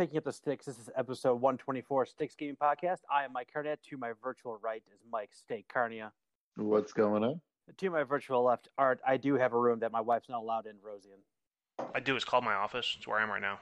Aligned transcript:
picking 0.00 0.16
up 0.16 0.24
the 0.24 0.32
sticks. 0.32 0.64
This 0.64 0.78
is 0.78 0.88
episode 0.96 1.42
124 1.42 2.06
Sticks 2.06 2.34
Gaming 2.34 2.56
Podcast. 2.56 3.00
I 3.12 3.24
am 3.24 3.34
Mike 3.34 3.50
Carnett. 3.54 3.82
To 3.90 3.98
my 3.98 4.12
virtual 4.24 4.58
right 4.62 4.82
is 4.94 5.02
Mike 5.12 5.28
Steak 5.30 5.66
Carnia. 5.68 6.10
What's 6.56 6.94
going 6.94 7.22
on? 7.22 7.42
To 7.76 7.90
my 7.90 8.02
virtual 8.04 8.42
left, 8.42 8.68
Art. 8.78 9.00
I 9.06 9.18
do 9.18 9.34
have 9.34 9.52
a 9.52 9.58
room 9.58 9.80
that 9.80 9.92
my 9.92 10.00
wife's 10.00 10.30
not 10.30 10.38
allowed 10.38 10.64
in, 10.64 10.76
Rosian. 10.76 11.20
I 11.94 12.00
do. 12.00 12.16
It's 12.16 12.24
called 12.24 12.44
my 12.44 12.54
office. 12.54 12.94
It's 12.96 13.06
where 13.06 13.18
I 13.18 13.22
am 13.24 13.28
right 13.28 13.42
now. 13.42 13.58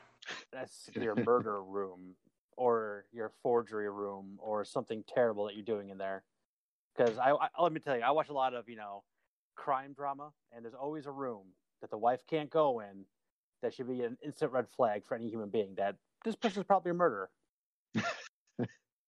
That's 0.53 0.89
your 0.95 1.17
murder 1.17 1.61
room, 1.65 2.15
or 2.57 3.07
your 3.11 3.33
forgery 3.43 3.91
room, 3.91 4.39
or 4.39 4.65
something 4.65 5.03
terrible 5.13 5.47
that 5.47 5.57
you're 5.57 5.65
doing 5.65 5.89
in 5.89 5.99
there. 5.99 6.23
Because 6.97 7.19
I, 7.19 7.33
I, 7.33 7.49
let 7.61 7.73
me 7.73 7.81
tell 7.81 7.97
you, 7.97 8.03
I 8.03 8.13
watch 8.13 8.29
a 8.29 8.33
lot 8.33 8.55
of 8.55 8.69
you 8.69 8.77
know 8.77 9.03
crime 9.57 9.93
drama, 9.93 10.31
and 10.55 10.65
there's 10.65 10.77
always 10.81 11.07
a 11.07 11.11
room 11.11 11.47
that 11.81 11.91
the 11.91 11.99
wife 11.99 12.21
can't 12.31 12.49
go 12.49 12.79
in 12.79 13.07
that 13.61 13.75
should 13.75 13.89
be 13.89 14.03
an 14.03 14.17
instant 14.25 14.53
red 14.53 14.67
flag 14.77 15.05
for 15.05 15.17
any 15.17 15.29
human 15.29 15.49
being 15.49 15.75
that 15.77 15.97
this 16.25 16.37
person's 16.37 16.67
probably 16.67 16.91
a 16.91 16.95
murderer. 16.95 17.31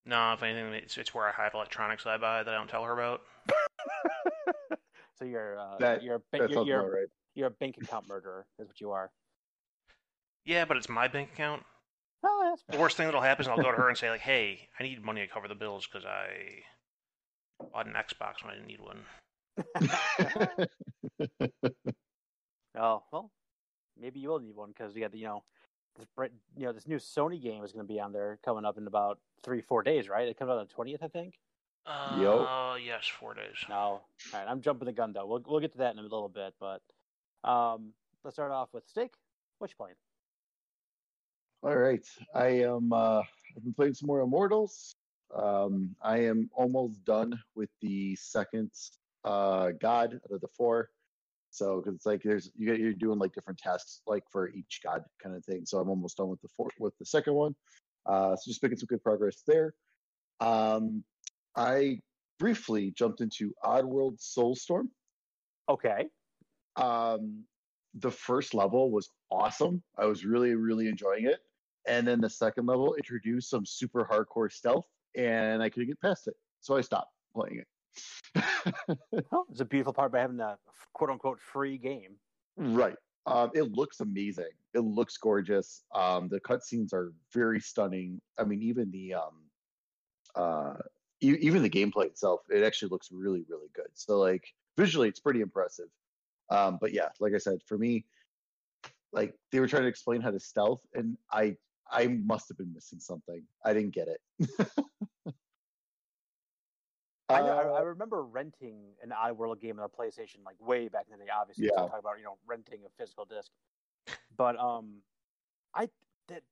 no, 0.07 0.33
if 0.33 0.43
anything, 0.43 0.73
it's, 0.75 0.97
it's 0.99 1.15
where 1.15 1.29
I 1.29 1.33
hide 1.33 1.53
electronics 1.55 2.07
I 2.07 2.17
buy 2.17 2.43
that 2.43 2.53
I 2.53 2.57
don't 2.57 2.69
tell 2.69 2.85
her 2.85 2.93
about. 2.93 3.23
so 5.19 5.25
you're 5.25 5.59
uh, 5.59 5.79
That- 5.79 6.03
you're 6.03 6.23
That 6.33 6.51
you're, 6.51 6.65
you're, 6.67 6.91
right. 6.93 7.09
you're 7.35 7.49
a 7.49 7.51
bank 7.51 7.77
account 7.83 8.09
murderer 8.09 8.47
is 8.59 8.69
what 8.69 8.81
you 8.81 8.91
are. 8.93 9.11
Yeah, 10.45 10.65
but 10.65 10.77
it's 10.77 10.89
my 10.89 11.09
bank 11.09 11.31
account. 11.33 11.63
Oh, 12.23 12.47
that's 12.51 12.63
The 12.69 12.79
worst 12.79 12.97
thing 12.97 13.07
that'll 13.07 13.21
happen 13.21 13.45
is 13.45 13.49
I'll 13.49 13.57
go 13.57 13.71
to 13.71 13.77
her 13.77 13.89
and 13.89 13.97
say 13.97 14.11
like, 14.11 14.21
"Hey, 14.33 14.69
I 14.79 14.83
need 14.83 15.03
money 15.05 15.21
to 15.21 15.27
cover 15.27 15.49
the 15.49 15.55
bills 15.55 15.87
because 15.87 16.05
I 16.05 16.63
bought 17.73 17.87
an 17.87 17.95
Xbox 17.95 18.43
when 18.43 18.53
I 18.53 18.55
didn't 18.55 18.67
need 18.67 18.81
one." 18.81 19.05
oh 22.79 23.03
well, 23.13 23.31
maybe 24.01 24.21
you 24.21 24.29
will 24.29 24.41
need 24.41 24.57
one 24.57 24.69
because 24.71 24.95
you 24.95 25.03
got 25.03 25.13
the 25.13 25.19
you 25.19 25.27
know 25.27 25.45
this 26.01 26.09
bright- 26.17 26.33
you 26.57 26.67
know 26.67 26.73
this 26.73 26.87
new 26.87 26.97
Sony 26.97 27.41
game 27.41 27.63
is 27.63 27.73
going 27.73 27.87
to 27.87 27.93
be 27.93 28.01
on 28.01 28.13
there 28.13 28.39
coming 28.45 28.65
up 28.65 28.79
in 28.79 28.87
about 28.87 29.19
three 29.43 29.61
four 29.61 29.83
days, 29.83 30.09
right? 30.09 30.27
It 30.29 30.37
comes 30.39 30.51
out 30.51 30.59
on 30.59 30.67
the 30.67 30.73
twentieth, 30.73 31.03
I 31.03 31.09
think. 31.09 31.39
Uh, 31.87 32.19
Yo. 32.21 32.75
yes, 32.85 33.07
four 33.07 33.35
days. 33.35 33.57
No, 33.69 33.75
all 33.77 34.03
right, 34.35 34.47
I'm 34.47 34.61
jumping 34.61 34.87
the 34.87 34.93
gun 34.93 35.13
though. 35.13 35.27
We'll 35.27 35.43
we'll 35.47 35.61
get 35.61 35.73
to 35.73 35.79
that 35.79 35.93
in 35.93 35.99
a 35.99 36.03
little 36.03 36.29
bit, 36.29 36.55
but 36.61 36.83
um, 37.49 37.93
let's 38.25 38.37
start 38.37 38.53
off 38.53 38.69
with 38.73 38.87
Steak. 38.89 39.13
What 39.59 39.71
you 39.71 39.77
playing? 39.77 39.97
All 41.63 41.77
right. 41.77 42.07
I 42.35 42.47
am 42.63 42.93
uh 42.93 43.21
I've 43.57 43.63
been 43.63 43.75
playing 43.75 43.95
some 43.95 44.07
more 44.07 44.21
Immortals. 44.21 44.95
Um 45.35 45.95
I 46.03 46.21
am 46.21 46.49
almost 46.55 47.05
done 47.05 47.39
with 47.55 47.69
the 47.83 48.17
second 48.17 48.71
uh 49.25 49.73
god 49.81 50.15
out 50.25 50.31
of 50.35 50.41
the 50.41 50.49
four. 50.57 50.89
So 51.51 51.81
cuz 51.83 51.95
it's 51.95 52.07
like 52.07 52.23
there's 52.23 52.51
you 52.57 52.67
get 52.67 52.81
you're 52.81 52.93
doing 52.93 53.19
like 53.19 53.33
different 53.33 53.59
tasks 53.59 54.03
like 54.07 54.25
for 54.31 54.49
each 54.49 54.81
god 54.83 55.05
kind 55.23 55.35
of 55.37 55.45
thing. 55.45 55.67
So 55.67 55.79
I'm 55.79 55.89
almost 55.89 56.17
done 56.17 56.29
with 56.29 56.41
the 56.41 56.49
fourth 56.49 56.75
with 56.79 56.97
the 56.99 57.07
second 57.07 57.35
one. 57.35 57.55
Uh 58.07 58.37
so 58.37 58.51
just 58.51 58.63
making 58.63 58.79
some 58.79 58.87
good 58.87 59.03
progress 59.03 59.43
there. 59.47 59.75
Um 60.41 61.05
I 61.57 62.01
briefly 62.39 62.93
jumped 62.93 63.21
into 63.21 63.53
Oddworld 63.65 64.19
Soulstorm. 64.21 64.89
Okay, 65.69 66.09
um 66.77 67.45
the 67.95 68.11
first 68.11 68.55
level 68.55 68.91
was 68.91 69.11
awesome 69.31 69.83
i 69.99 70.07
was 70.07 70.25
really 70.25 70.55
really 70.55 70.87
enjoying 70.89 71.27
it 71.27 71.41
and 71.87 72.07
then 72.07 72.21
the 72.21 72.31
second 72.31 72.67
level 72.67 72.95
introduced 72.95 73.51
some 73.51 73.67
super 73.67 74.09
hardcore 74.11 74.51
stealth 74.51 74.87
and 75.17 75.63
i 75.63 75.69
couldn't 75.69 75.89
get 75.89 76.01
past 76.01 76.29
it 76.29 76.35
so 76.61 76.77
i 76.77 76.81
stopped 76.81 77.13
playing 77.35 77.59
it 77.59 77.67
well, 78.35 79.47
it's 79.51 79.61
a 79.61 79.65
beautiful 79.65 79.93
part 79.93 80.13
by 80.13 80.21
having 80.21 80.41
a 80.41 80.59
quote 80.93 81.11
unquote 81.11 81.41
free 81.41 81.79
game. 81.79 82.17
right. 82.57 82.97
Um 83.27 83.51
it 83.55 83.73
looks 83.73 84.01
amazing. 84.01 84.53
It 84.75 84.81
looks 84.81 85.17
gorgeous. 85.17 85.85
Um 85.95 86.29
the 86.29 86.41
cutscenes 86.41 86.93
are 86.93 87.13
very 87.33 87.61
stunning. 87.61 88.21
I 88.39 88.45
mean 88.45 88.63
even 88.63 88.91
the 88.91 89.15
um 89.15 89.51
uh 90.35 90.75
e- 91.21 91.39
even 91.41 91.63
the 91.63 91.71
gameplay 91.71 92.07
itself 92.07 92.43
it 92.51 92.63
actually 92.65 92.91
looks 92.91 93.11
really 93.13 93.45
really 93.49 93.69
good. 93.75 93.89
So 93.95 94.19
like 94.19 94.55
visually 94.77 95.09
it's 95.09 95.21
pretty 95.21 95.41
impressive. 95.41 95.89
Um 96.51 96.79
but 96.81 96.93
yeah 96.93 97.09
like 97.21 97.35
i 97.35 97.39
said 97.39 97.61
for 97.67 97.79
me 97.79 98.07
like 99.13 99.35
they 99.51 99.61
were 99.61 99.67
trying 99.69 99.83
to 99.83 99.89
explain 99.89 100.21
how 100.21 100.31
to 100.31 100.41
stealth 100.41 100.81
and 100.95 101.17
i 101.33 101.57
i 101.91 102.07
must 102.07 102.49
have 102.49 102.59
been 102.59 102.73
missing 102.73 103.01
something. 103.01 103.43
I 103.65 103.73
didn't 103.75 103.95
get 103.95 104.09
it 104.09 104.21
I, 107.31 107.41
know, 107.41 107.59
I, 107.59 107.63
I 107.63 107.81
Uh, 107.81 107.85
remember 107.85 108.23
renting 108.23 108.95
an 109.03 109.11
Oddworld 109.11 109.61
game 109.61 109.79
on 109.79 109.89
the 109.89 109.97
PlayStation 109.97 110.45
like 110.45 110.57
way 110.61 110.89
back 110.89 111.07
in 111.11 111.19
the 111.19 111.25
day. 111.25 111.31
Obviously, 111.31 111.67
Yeah. 111.67 111.87
talk 111.87 111.99
about 111.99 112.19
you 112.19 112.25
know 112.25 112.39
renting 112.47 112.85
a 112.85 112.89
physical 112.91 113.25
disc, 113.25 113.51
but 114.37 114.59
um, 114.59 115.03
I 115.75 115.89
that 116.29 116.43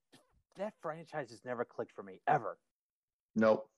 that 0.56 0.75
franchise 0.81 1.31
has 1.31 1.44
never 1.44 1.65
clicked 1.65 1.93
for 1.93 2.03
me 2.03 2.21
ever. 2.27 2.59
Nope. 3.34 3.71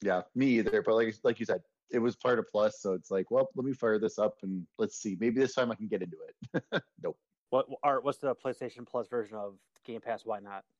Yeah, 0.00 0.22
me 0.34 0.58
either. 0.58 0.82
But 0.82 0.94
like 0.94 1.14
like 1.24 1.40
you 1.40 1.46
said, 1.46 1.62
it 1.90 1.98
was 1.98 2.16
part 2.16 2.38
of 2.38 2.46
Plus, 2.48 2.80
so 2.80 2.92
it's 2.92 3.10
like, 3.10 3.30
well, 3.30 3.48
let 3.54 3.64
me 3.64 3.72
fire 3.72 3.98
this 3.98 4.18
up 4.18 4.34
and 4.42 4.66
let's 4.78 4.96
see. 4.96 5.16
Maybe 5.18 5.40
this 5.40 5.54
time 5.54 5.70
I 5.72 5.74
can 5.74 5.88
get 5.88 6.02
into 6.02 6.16
it. 6.28 6.82
nope. 7.02 7.18
What 7.50 7.66
Art? 7.82 8.04
What's 8.04 8.18
the 8.18 8.34
PlayStation 8.34 8.86
Plus 8.86 9.08
version 9.08 9.36
of 9.36 9.58
Game 9.84 10.00
Pass? 10.00 10.24
Why 10.24 10.40
not? 10.40 10.64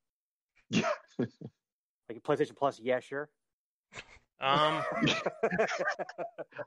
Yeah. 0.71 0.91
Like 1.19 2.23
PlayStation 2.23 2.57
Plus? 2.57 2.79
Yeah, 2.81 3.01
sure. 3.01 3.29
Um, 4.41 4.82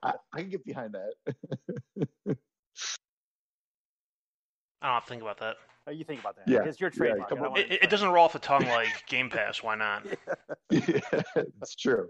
I, 0.03 0.13
I 0.33 0.41
can 0.41 0.49
get 0.49 0.65
behind 0.65 0.93
that. 0.93 1.13
I 4.81 4.87
don't 4.87 4.93
have 4.95 5.03
to 5.03 5.09
think 5.09 5.21
about 5.21 5.39
that. 5.39 5.57
Oh, 5.87 5.91
you 5.91 6.03
think 6.03 6.19
about 6.19 6.35
that? 6.35 6.47
Yeah. 6.47 6.63
it's 6.65 6.79
your 6.79 6.91
Yeah, 6.93 6.97
trademark. 6.97 7.29
come 7.29 7.39
I 7.39 7.41
don't 7.43 7.51
on. 7.53 7.59
It, 7.59 7.83
it, 7.83 7.89
doesn't 7.89 8.09
roll 8.09 8.25
off 8.25 8.33
the 8.33 8.39
tongue 8.39 8.65
like 8.67 9.05
Game 9.07 9.29
Pass. 9.29 9.63
Why 9.63 9.75
not? 9.75 10.05
yeah, 10.69 10.99
it's 11.35 11.75
true. 11.75 12.09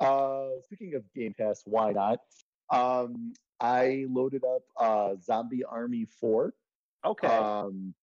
uh, 0.00 0.46
speaking 0.64 0.94
of 0.94 1.02
Game 1.14 1.34
Pass, 1.38 1.62
why 1.64 1.92
not? 1.92 2.20
Um, 2.70 3.34
I 3.60 4.06
loaded 4.08 4.42
up 4.44 4.62
uh, 4.78 5.16
Zombie 5.22 5.64
Army 5.64 6.06
4. 6.20 6.54
Okay. 7.04 7.26
Um, 7.26 7.94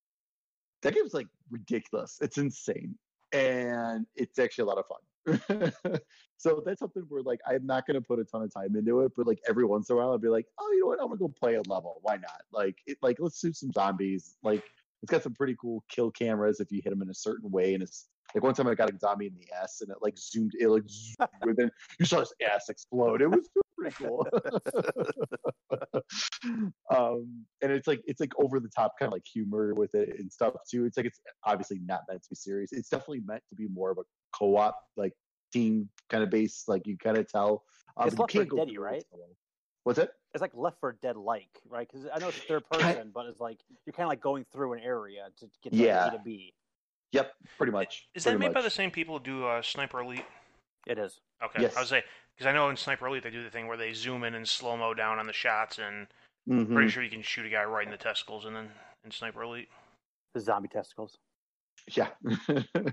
that 0.84 0.94
game's 0.94 1.14
like 1.14 1.28
ridiculous. 1.50 2.18
It's 2.22 2.38
insane, 2.38 2.96
and 3.34 4.06
it's 4.16 4.40
actually 4.40 4.64
a 4.64 4.66
lot 4.66 4.78
of 4.78 4.86
fun. 4.88 5.00
so 6.38 6.64
that's 6.66 6.80
something 6.80 7.04
where 7.10 7.22
like 7.22 7.40
I'm 7.48 7.66
not 7.66 7.86
gonna 7.86 8.02
put 8.02 8.20
a 8.20 8.24
ton 8.24 8.42
of 8.42 8.54
time 8.54 8.76
into 8.76 9.02
it, 9.02 9.12
but 9.16 9.28
like 9.28 9.40
every 9.48 9.66
once 9.66 9.90
in 9.90 9.96
a 9.96 10.00
while 10.00 10.12
I'll 10.12 10.18
be 10.18 10.28
like, 10.28 10.48
oh, 10.60 10.72
you 10.74 10.82
know 10.82 10.88
what? 10.88 11.00
I'm 11.00 11.08
gonna 11.08 11.20
go 11.20 11.28
play 11.28 11.56
a 11.56 11.62
level. 11.68 12.00
Why 12.02 12.16
not? 12.16 12.42
Like, 12.52 12.78
it, 12.88 12.98
like 13.02 13.18
let's 13.20 13.40
shoot 13.40 13.56
some 13.56 13.72
zombies. 13.72 14.36
Like 14.44 14.64
it's 15.02 15.12
got 15.12 15.24
some 15.24 15.34
pretty 15.34 15.56
cool 15.60 15.84
kill 15.90 16.12
cameras 16.12 16.60
if 16.60 16.72
you 16.72 16.82
hit 16.84 16.90
them 16.90 17.02
in 17.02 17.10
a 17.10 17.14
certain 17.14 17.52
way, 17.52 17.74
and 17.74 17.84
it's 17.84 18.08
like 18.34 18.44
one 18.44 18.54
time 18.54 18.68
I 18.68 18.76
got 18.76 18.90
a 18.90 18.98
zombie 19.00 19.28
in 19.28 19.34
the 19.36 19.48
ass, 19.56 19.82
and 19.82 19.90
it 19.90 19.98
like 20.02 20.18
zoomed, 20.18 20.54
it 20.60 20.68
like 20.68 20.84
zoomed, 20.90 21.30
and 21.42 21.56
then 21.56 21.72
you 22.00 22.06
saw 22.06 22.20
his 22.20 22.34
ass 22.50 22.70
explode. 22.70 23.22
It 23.22 23.30
was 23.30 23.48
pretty 23.78 23.96
cool. 23.96 24.28
um, 26.96 27.46
and 27.62 27.72
it's 27.72 27.88
like 27.88 28.02
it's 28.06 28.20
like 28.20 28.32
over 28.40 28.60
the 28.60 28.70
top 28.70 28.94
kind 29.00 29.08
of 29.08 29.14
like 29.14 29.26
humor 29.32 29.74
with 29.74 29.94
it 29.96 30.20
and 30.20 30.32
stuff 30.32 30.54
too. 30.70 30.86
It's 30.86 30.98
like 30.98 31.06
it's 31.06 31.20
obviously 31.46 31.80
not 31.86 32.02
meant 32.10 32.24
to 32.24 32.30
be 32.30 32.36
serious. 32.36 32.72
It's 32.72 32.90
definitely 32.90 33.22
meant 33.26 33.44
to 33.50 33.56
be 33.56 33.68
more 33.68 33.92
of 33.92 33.98
a 33.98 34.04
co-op 34.36 34.78
like 34.98 35.14
team 35.52 35.90
kind 36.10 36.24
of 36.24 36.30
base. 36.30 36.64
Like 36.68 36.88
you 36.88 36.98
kind 36.98 37.18
of 37.18 37.28
tell. 37.30 37.64
Um, 37.98 38.08
It's 38.08 38.18
Left 38.18 38.32
4 38.32 38.46
can't 38.46 38.56
Dead-y, 38.56 38.74
through 38.74 38.86
it 38.86 38.92
right? 38.92 39.04
What's 39.84 40.00
it? 40.00 40.12
it's 40.34 40.42
like 40.42 40.52
Left 40.54 40.80
4 40.80 40.98
Dead 41.02 41.18
like, 41.18 41.50
right? 41.68 41.88
Because 41.92 42.08
I 42.14 42.20
know 42.20 42.30
it's 42.30 42.38
third 42.40 42.64
person, 42.70 43.12
but 43.14 43.26
it's 43.26 43.40
like 43.40 43.58
you're 43.86 43.94
kind 43.94 44.06
of 44.06 44.10
like 44.10 44.22
going 44.22 44.46
through 44.54 44.74
an 44.74 44.80
area 44.80 45.28
to 45.40 45.50
get 45.64 45.74
to 45.74 45.78
Yeah. 45.78 46.08
A 46.08 46.12
to 46.12 46.20
B. 46.24 46.54
Yep, 47.12 47.34
pretty 47.58 47.72
much. 47.72 48.08
Is 48.16 48.24
that 48.24 48.32
pretty 48.32 48.46
made 48.48 48.54
by 48.54 48.62
the 48.62 48.70
same 48.70 48.92
people 48.92 49.18
who 49.18 49.24
do 49.24 49.46
uh, 49.46 49.62
Sniper 49.62 50.00
Elite? 50.02 50.26
It 50.88 50.98
is. 50.98 51.20
Okay, 51.44 51.62
Yes. 51.62 51.76
I 51.76 51.82
was 51.82 51.90
say 51.90 52.04
because 52.38 52.48
I 52.50 52.54
know 52.54 52.70
in 52.70 52.78
Sniper 52.78 53.08
Elite 53.08 53.24
they 53.24 53.30
do 53.30 53.44
the 53.44 53.50
thing 53.50 53.68
where 53.68 53.78
they 53.78 53.94
zoom 53.94 54.24
in 54.24 54.36
and 54.36 54.48
slow 54.48 54.78
mo 54.78 54.94
down 54.94 55.20
on 55.20 55.28
the 55.28 55.34
shots, 55.34 55.80
and 55.80 56.08
Mhm. 56.50 56.74
pretty 56.74 56.90
sure 56.90 57.04
you 57.04 57.10
can 57.10 57.22
shoot 57.22 57.46
a 57.46 57.50
guy 57.50 57.64
right 57.64 57.86
in 57.86 57.92
the 57.92 57.98
testicles, 57.98 58.46
and 58.46 58.56
then 58.56 58.72
in 59.04 59.12
Sniper 59.12 59.44
Elite. 59.44 59.70
The 60.34 60.40
zombie 60.40 60.70
testicles. 60.70 61.18
Yeah. 61.92 62.08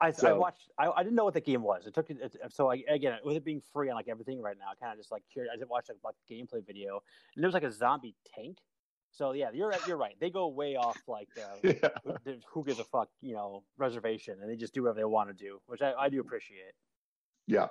I, 0.00 0.12
I 0.24 0.32
watched. 0.32 0.70
I, 0.78 0.88
I 0.90 1.02
didn't 1.02 1.14
know 1.16 1.24
what 1.24 1.34
the 1.34 1.40
game 1.40 1.62
was. 1.62 1.86
It 1.86 1.94
took 1.94 2.10
it. 2.10 2.18
it- 2.20 2.52
So 2.52 2.70
I, 2.70 2.82
again, 2.88 3.18
with 3.24 3.36
it 3.36 3.44
being 3.44 3.62
free 3.72 3.88
on 3.88 3.96
like 3.96 4.08
everything 4.08 4.40
right 4.42 4.56
now, 4.58 4.66
kind 4.80 4.92
of 4.92 4.98
just 4.98 5.10
like 5.10 5.22
curious. 5.32 5.52
I 5.54 5.56
did 5.56 5.68
watch 5.68 5.86
like, 5.88 5.98
like 6.04 6.14
a 6.28 6.32
gameplay 6.32 6.64
video, 6.66 7.02
and 7.34 7.42
there 7.42 7.48
was 7.48 7.54
like 7.54 7.62
a 7.64 7.70
zombie 7.72 8.14
tank. 8.34 8.58
So 9.10 9.32
yeah, 9.32 9.50
you're 9.52 9.68
right- 9.68 9.86
you're 9.86 9.96
right. 9.96 10.14
They 10.20 10.30
go 10.30 10.48
way 10.48 10.76
off 10.76 10.96
like 11.08 11.28
uh, 11.38 11.56
yeah. 11.62 11.88
who, 12.04 12.14
the- 12.24 12.40
who 12.52 12.64
gives 12.64 12.78
a 12.78 12.84
fuck, 12.84 13.08
you 13.20 13.34
know, 13.34 13.64
reservation, 13.76 14.36
and 14.40 14.50
they 14.50 14.56
just 14.56 14.74
do 14.74 14.82
whatever 14.82 15.00
they 15.00 15.04
want 15.04 15.28
to 15.28 15.34
do, 15.34 15.60
which 15.66 15.82
I, 15.82 15.92
I 15.94 16.08
do 16.08 16.20
appreciate. 16.20 16.72
Yeah. 17.46 17.68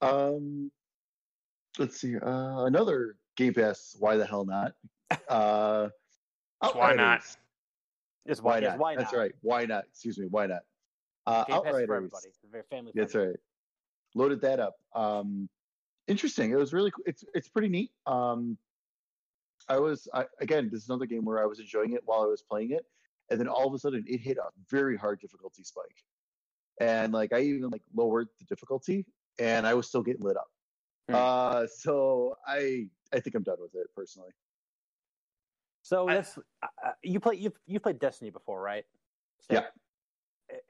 Um, 0.00 0.70
let's 1.78 2.00
see. 2.00 2.16
Uh, 2.16 2.64
another 2.64 3.16
Game 3.36 3.54
Pass. 3.54 3.96
Why 3.98 4.16
the 4.16 4.26
hell 4.26 4.44
not? 4.44 4.72
Uh, 5.28 5.88
why 6.72 6.94
not? 6.94 7.18
Outriders. 7.18 7.36
It's 8.26 8.40
Why 8.42 8.54
why, 8.54 8.60
not? 8.60 8.78
why 8.78 8.96
That's 8.96 9.12
right. 9.14 9.32
Why 9.40 9.64
not? 9.64 9.84
Excuse 9.90 10.18
me. 10.18 10.26
Why 10.30 10.46
not? 10.46 10.60
Uh, 11.26 11.44
Game 11.44 11.62
Pass 11.62 11.72
for 11.72 11.94
everybody. 11.94 12.28
It's 12.28 12.38
very 12.50 12.62
family 12.70 12.92
That's 12.94 13.12
friendly. 13.12 13.30
right. 13.30 13.40
Loaded 14.14 14.40
that 14.42 14.60
up. 14.60 14.76
Um, 14.94 15.48
interesting. 16.06 16.50
It 16.52 16.56
was 16.56 16.72
really. 16.72 16.90
co- 16.90 17.02
It's 17.06 17.24
it's 17.34 17.48
pretty 17.48 17.68
neat. 17.68 17.90
Um, 18.06 18.56
I 19.68 19.78
was 19.78 20.08
I, 20.14 20.26
again. 20.40 20.68
This 20.72 20.82
is 20.82 20.88
another 20.88 21.06
game 21.06 21.24
where 21.24 21.42
I 21.42 21.46
was 21.46 21.60
enjoying 21.60 21.92
it 21.92 22.02
while 22.04 22.22
I 22.22 22.26
was 22.26 22.42
playing 22.42 22.72
it, 22.72 22.84
and 23.30 23.38
then 23.40 23.48
all 23.48 23.66
of 23.66 23.74
a 23.74 23.78
sudden 23.78 24.04
it 24.06 24.18
hit 24.20 24.38
a 24.38 24.48
very 24.68 24.96
hard 24.96 25.20
difficulty 25.20 25.62
spike, 25.62 26.04
and 26.80 27.12
like 27.12 27.32
I 27.32 27.40
even 27.40 27.70
like 27.70 27.82
lowered 27.94 28.28
the 28.38 28.44
difficulty, 28.46 29.06
and 29.38 29.66
I 29.66 29.74
was 29.74 29.86
still 29.86 30.02
getting 30.02 30.22
lit 30.22 30.36
up. 30.36 30.50
Hmm. 31.08 31.14
Uh, 31.14 31.66
so 31.66 32.36
I 32.46 32.88
I 33.12 33.20
think 33.20 33.34
I'm 33.36 33.42
done 33.42 33.58
with 33.60 33.74
it 33.74 33.88
personally. 33.94 34.30
So 35.82 36.08
I- 36.08 36.14
that's 36.14 36.38
uh, 36.38 36.66
uh, 36.84 36.92
you 37.02 37.20
play 37.20 37.36
you 37.36 37.52
you 37.66 37.80
played 37.80 37.98
Destiny 37.98 38.30
before, 38.30 38.60
right? 38.60 38.84
So, 39.40 39.54
Yeah. 39.54 39.66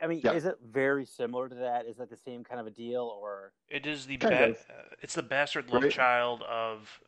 I 0.03 0.07
mean, 0.07 0.21
Yeah. 0.23 0.33
is 0.35 0.45
it 0.45 0.59
very 0.63 1.07
similar 1.07 1.49
to 1.49 1.55
that? 1.55 1.87
Is 1.87 1.97
that 1.97 2.11
the 2.11 2.17
same 2.17 2.45
kind 2.45 2.61
of 2.61 2.67
a 2.67 2.71
deal, 2.71 3.03
or 3.03 3.55
It 3.69 3.87
is 3.87 4.07
the 4.07 4.19
Kind 4.19 4.55
ba- 4.55 4.75
uh, 4.75 4.95
it's 5.01 5.15
the 5.15 5.23
bastard 5.23 5.71
love 5.71 5.83
Right. 5.85 5.91
child 5.93 6.43
of 6.43 7.01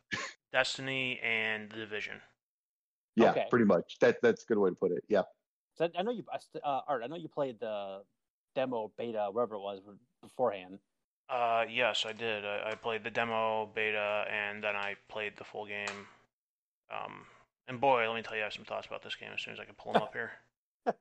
Destiny 0.53 1.19
and 1.23 1.69
the 1.69 1.77
Division. 1.77 2.21
Yeah, 3.15 3.31
Okay. 3.31 3.47
pretty 3.49 3.65
much. 3.65 3.97
That 3.99 4.21
that's 4.21 4.43
a 4.43 4.45
good 4.45 4.57
way 4.57 4.69
to 4.69 4.75
put 4.75 4.91
it. 4.91 5.03
Yeah. 5.09 5.23
so 5.75 5.89
I 5.97 6.01
know 6.03 6.11
you, 6.11 6.23
I 6.31 6.37
uh, 6.63 6.81
Art. 6.87 7.01
I 7.03 7.07
know 7.07 7.15
you 7.15 7.27
played 7.27 7.59
the 7.59 8.03
demo, 8.55 8.91
beta, 8.97 9.29
whatever 9.31 9.55
it 9.55 9.59
was 9.61 9.81
beforehand. 10.21 10.79
Uh, 11.29 11.65
yes, 11.69 12.05
I 12.07 12.13
did. 12.13 12.45
I, 12.45 12.71
I 12.71 12.75
played 12.75 13.03
the 13.03 13.09
demo, 13.09 13.69
beta, 13.73 14.25
and 14.31 14.63
then 14.63 14.75
I 14.75 14.95
played 15.09 15.33
the 15.37 15.43
full 15.43 15.65
game. 15.65 16.07
Um, 16.91 17.25
and 17.67 17.79
boy, 17.81 18.07
let 18.07 18.15
me 18.15 18.21
tell 18.21 18.35
you, 18.35 18.41
I 18.41 18.45
have 18.45 18.53
some 18.53 18.65
thoughts 18.65 18.87
about 18.87 19.03
this 19.03 19.15
game 19.15 19.29
as 19.33 19.41
soon 19.41 19.53
as 19.53 19.59
I 19.59 19.65
can 19.65 19.75
pull 19.75 19.93
them 19.93 20.01
up 20.01 20.13
here. 20.13 20.31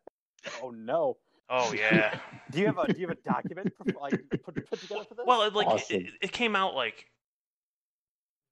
Oh 0.61 0.71
no! 0.71 1.19
Oh 1.49 1.73
yeah. 1.73 2.19
Do 2.51 2.59
you 2.59 2.67
have 2.67 2.77
a 2.79 2.93
do 2.93 3.01
you 3.01 3.07
have 3.07 3.17
a 3.17 3.29
document 3.29 3.73
for, 3.77 3.87
like 4.01 4.19
put, 4.45 4.57
put 4.69 4.81
together 4.81 5.05
for 5.09 5.15
this? 5.15 5.25
Well, 5.25 5.43
it, 5.43 5.55
like 5.55 5.69
Awesome. 5.69 5.97
it, 6.01 6.07
it 6.21 6.33
came 6.33 6.57
out 6.57 6.75
like 6.75 7.07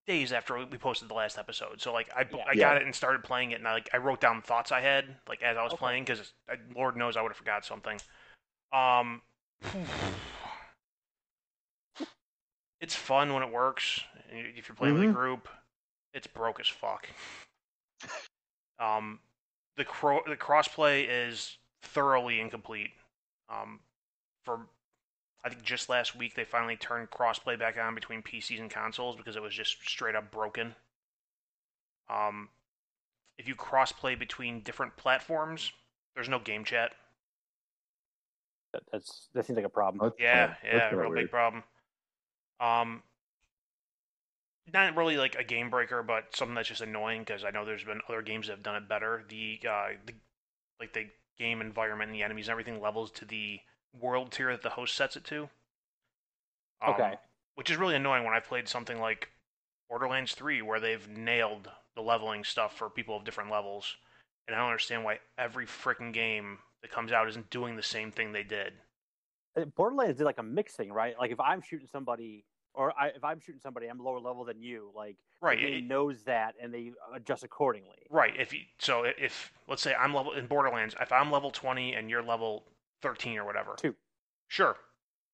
days 0.06 0.32
after 0.32 0.64
we 0.64 0.78
posted 0.78 1.08
the 1.08 1.14
last 1.14 1.38
episode. 1.38 1.80
So 1.80 1.92
like 1.92 2.10
I, 2.14 2.26
Yeah. 2.30 2.44
I 2.48 2.52
Yeah. 2.52 2.60
got 2.60 2.76
it 2.78 2.82
and 2.84 2.94
started 2.94 3.22
playing 3.24 3.52
it, 3.52 3.56
and 3.56 3.68
I 3.68 3.72
like 3.72 3.88
I 3.92 3.98
wrote 3.98 4.20
down 4.20 4.42
thoughts 4.42 4.72
I 4.72 4.80
had 4.80 5.16
like 5.28 5.42
as 5.42 5.56
I 5.56 5.62
was 5.62 5.72
Okay. 5.72 5.78
playing 5.78 6.04
because 6.04 6.32
Lord 6.74 6.96
knows 6.96 7.16
I 7.16 7.22
would 7.22 7.30
have 7.30 7.36
forgot 7.36 7.64
something. 7.64 8.00
Um, 8.72 9.22
it's 12.80 12.94
fun 12.94 13.34
when 13.34 13.42
it 13.42 13.52
works. 13.52 14.00
If 14.30 14.68
you're 14.68 14.76
playing 14.76 14.94
with 14.94 15.04
Mhm. 15.04 15.10
a 15.10 15.14
group, 15.14 15.48
it's 16.14 16.26
broke 16.26 16.60
as 16.60 16.68
fuck. 16.68 17.08
Um, 18.78 19.20
the 19.76 19.84
cro- 19.84 20.22
the 20.26 20.36
crossplay 20.36 21.06
is 21.08 21.58
thoroughly 21.82 22.40
incomplete. 22.40 22.92
Um, 23.48 23.80
for 24.44 24.66
I 25.42 25.48
think 25.48 25.62
just 25.62 25.88
last 25.88 26.14
week 26.14 26.34
they 26.34 26.44
finally 26.44 26.76
turned 26.76 27.10
crossplay 27.10 27.58
back 27.58 27.78
on 27.78 27.94
between 27.94 28.22
PCs 28.22 28.60
and 28.60 28.70
consoles 28.70 29.16
because 29.16 29.36
it 29.36 29.42
was 29.42 29.54
just 29.54 29.78
straight 29.86 30.14
up 30.14 30.30
broken. 30.30 30.74
Um, 32.10 32.50
if 33.38 33.48
you 33.48 33.54
crossplay 33.54 34.18
between 34.18 34.60
different 34.62 34.96
platforms, 34.96 35.72
there's 36.14 36.28
no 36.28 36.38
game 36.38 36.64
chat. 36.64 36.92
That- 38.72 38.82
that's 38.92 39.28
that 39.32 39.46
seems 39.46 39.56
like 39.56 39.64
a 39.64 39.70
problem. 39.70 40.08
That's 40.10 40.20
Yeah, 40.20 40.54
kinda- 40.54 40.78
that's 40.78 40.92
yeah, 40.92 40.98
real 40.98 41.10
weird. 41.10 41.24
big 41.24 41.30
problem. 41.30 41.64
Um, 42.60 43.02
not 44.72 44.94
really 44.94 45.16
like 45.16 45.34
a 45.36 45.42
game 45.44 45.70
breaker, 45.70 46.02
but 46.02 46.36
something 46.36 46.54
that's 46.54 46.68
just 46.68 46.80
annoying 46.82 47.22
because 47.22 47.44
I 47.44 47.50
know 47.50 47.64
there's 47.64 47.82
been 47.84 48.00
other 48.08 48.22
games 48.22 48.46
that 48.46 48.54
have 48.54 48.62
done 48.62 48.76
it 48.76 48.88
better. 48.88 49.24
The 49.28 49.60
uh, 49.68 49.88
the 50.04 50.14
like 50.78 50.92
the 50.92 51.10
game 51.38 51.60
environment 51.60 52.10
and 52.10 52.14
the 52.14 52.22
enemies 52.22 52.46
and 52.48 52.52
everything 52.52 52.80
levels 52.80 53.10
to 53.12 53.24
the 53.24 53.60
world 53.98 54.32
tier 54.32 54.50
that 54.52 54.62
the 54.62 54.70
host 54.70 54.94
sets 54.94 55.16
it 55.16 55.24
to. 55.24 55.48
Um, 56.82 56.94
Okay. 56.94 57.14
Which 57.54 57.70
is 57.70 57.76
really 57.76 57.96
annoying 57.96 58.24
when 58.24 58.32
I've 58.32 58.44
played 58.44 58.68
something 58.68 58.98
like 59.00 59.28
Borderlands 59.88 60.34
3 60.34 60.62
where 60.62 60.80
they've 60.80 61.06
nailed 61.08 61.68
the 61.94 62.00
leveling 62.00 62.44
stuff 62.44 62.76
for 62.78 62.88
people 62.88 63.16
of 63.16 63.24
different 63.24 63.50
levels. 63.50 63.96
And 64.46 64.54
I 64.56 64.60
don't 64.60 64.68
understand 64.68 65.04
why 65.04 65.18
every 65.36 65.66
freaking 65.66 66.12
game 66.12 66.58
that 66.82 66.90
comes 66.90 67.12
out 67.12 67.28
isn't 67.28 67.50
doing 67.50 67.76
the 67.76 67.82
same 67.82 68.10
thing 68.10 68.32
they 68.32 68.44
did. 68.44 68.72
Uh, 69.56 69.64
Borderlands 69.64 70.16
did 70.18 70.24
like 70.24 70.38
a 70.38 70.42
mixing, 70.42 70.92
right? 70.92 71.18
Like 71.18 71.32
if 71.32 71.40
I'm 71.40 71.60
shooting 71.60 71.88
somebody, 71.90 72.44
or 72.72 72.94
I, 72.98 73.08
if 73.08 73.24
I'm 73.24 73.40
shooting 73.40 73.60
somebody, 73.60 73.88
I'm 73.88 73.98
lower 73.98 74.20
level 74.20 74.44
than 74.44 74.62
you. 74.62 74.90
Like 74.94 75.16
Right. 75.42 75.58
the 75.58 75.78
it- 75.78 75.84
knows 75.84 76.22
that, 76.22 76.54
and 76.62 76.72
they 76.72 76.92
adjust 77.12 77.42
accordingly. 77.42 78.06
Right. 78.08 78.34
If 78.38 78.52
you, 78.54 78.60
so, 78.78 79.02
if 79.04 79.52
let's 79.68 79.82
say 79.82 79.92
I'm 79.94 80.14
level 80.14 80.32
in 80.32 80.46
Borderlands, 80.46 80.94
if 81.00 81.12
I'm 81.12 81.30
level 81.30 81.50
20 81.50 81.94
and 81.94 82.08
you're 82.08 82.22
level 82.22 82.64
13 83.02 83.38
or 83.38 83.44
whatever, 83.44 83.74
Two. 83.76 83.94
sure, 84.48 84.76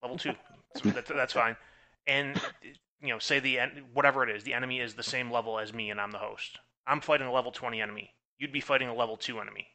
level 0.02 0.16
two, 0.18 0.32
that's, 0.74 0.94
that's, 0.94 1.08
that's 1.10 1.32
fine. 1.32 1.56
And 2.06 2.40
you 3.02 3.08
know, 3.08 3.18
say 3.18 3.40
the 3.40 3.58
en- 3.58 3.84
whatever 3.92 4.22
it 4.22 4.34
is, 4.34 4.44
the 4.44 4.54
enemy 4.54 4.80
is 4.80 4.94
the 4.94 5.02
same 5.02 5.30
level 5.30 5.58
as 5.58 5.72
me, 5.72 5.90
and 5.90 6.00
I'm 6.00 6.10
the 6.12 6.18
host. 6.18 6.58
I'm 6.86 7.00
fighting 7.00 7.26
a 7.26 7.32
level 7.32 7.50
20 7.50 7.80
enemy. 7.80 8.14
You'd 8.38 8.52
be 8.52 8.60
fighting 8.60 8.88
a 8.88 8.94
level 8.94 9.16
two 9.16 9.40
enemy. 9.40 9.66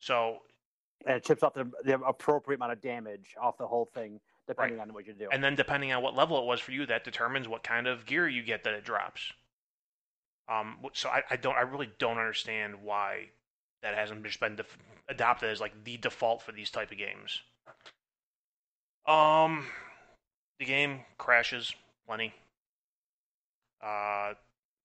So, 0.00 0.38
and 1.06 1.16
it 1.16 1.24
chips 1.24 1.42
off 1.42 1.54
the, 1.54 1.70
the 1.84 1.98
appropriate 2.00 2.58
amount 2.58 2.72
of 2.72 2.80
damage 2.80 3.34
off 3.40 3.58
the 3.58 3.66
whole 3.66 3.90
thing, 3.94 4.20
depending 4.46 4.78
on 4.80 4.92
what 4.92 5.06
you're 5.06 5.14
doing. 5.14 5.30
and 5.32 5.42
then 5.42 5.56
depending 5.56 5.92
on 5.92 6.02
what 6.02 6.14
level 6.14 6.38
it 6.38 6.44
was 6.44 6.60
for 6.60 6.72
you, 6.72 6.86
that 6.86 7.04
determines 7.04 7.48
what 7.48 7.62
kind 7.64 7.86
of 7.86 8.06
gear 8.06 8.28
you 8.28 8.42
get 8.42 8.64
that 8.64 8.74
it 8.74 8.84
drops. 8.84 9.32
Um, 10.48 10.78
so 10.94 11.08
I, 11.08 11.22
I 11.30 11.36
don't, 11.36 11.56
I 11.56 11.62
really 11.62 11.90
don't 11.98 12.16
understand 12.18 12.76
why 12.82 13.26
that 13.82 13.94
hasn't 13.94 14.24
just 14.24 14.40
been 14.40 14.56
def- 14.56 14.78
adopted 15.08 15.50
as 15.50 15.60
like 15.60 15.84
the 15.84 15.96
default 15.96 16.42
for 16.42 16.52
these 16.52 16.70
type 16.70 16.90
of 16.90 16.98
games. 16.98 17.40
Um, 19.06 19.66
the 20.58 20.66
game 20.66 21.00
crashes 21.16 21.72
plenty. 22.06 22.34
Uh, 23.82 24.34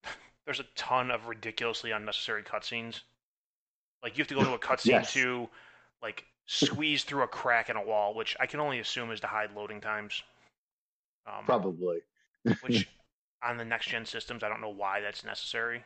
there's 0.46 0.60
a 0.60 0.66
ton 0.76 1.10
of 1.10 1.26
ridiculously 1.26 1.90
unnecessary 1.90 2.42
cutscenes. 2.42 3.00
Like 4.02 4.16
you 4.16 4.22
have 4.22 4.28
to 4.28 4.34
go 4.34 4.44
to 4.44 4.54
a 4.54 4.58
cutscene 4.58 4.86
Yes. 4.86 5.12
to 5.14 5.48
like 6.02 6.24
squeeze 6.46 7.04
through 7.04 7.22
a 7.22 7.28
crack 7.28 7.70
in 7.70 7.76
a 7.76 7.82
wall, 7.82 8.14
which 8.14 8.36
I 8.40 8.46
can 8.46 8.60
only 8.60 8.78
assume 8.78 9.10
is 9.10 9.20
to 9.20 9.26
hide 9.26 9.54
loading 9.54 9.80
times. 9.80 10.22
Um, 11.26 11.44
Probably. 11.44 12.00
Which 12.60 12.88
on 13.42 13.56
the 13.56 13.64
next 13.64 13.88
gen 13.88 14.04
systems, 14.06 14.42
I 14.42 14.48
don't 14.48 14.60
know 14.60 14.68
why 14.70 15.00
that's 15.00 15.24
necessary. 15.24 15.82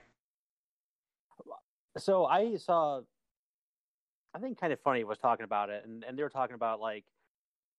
so 1.97 2.27
I 2.27 2.57
saw, 2.57 3.01
I 4.39 4.41
think 4.41 4.59
kind 4.59 4.73
of 4.73 4.81
funny 4.81 5.03
was 5.03 5.19
talking 5.19 5.43
about 5.45 5.69
it, 5.69 5.85
and, 5.85 6.05
and 6.05 6.17
they 6.17 6.23
were 6.23 6.31
talking 6.31 6.55
about 6.55 6.81
like 6.81 7.07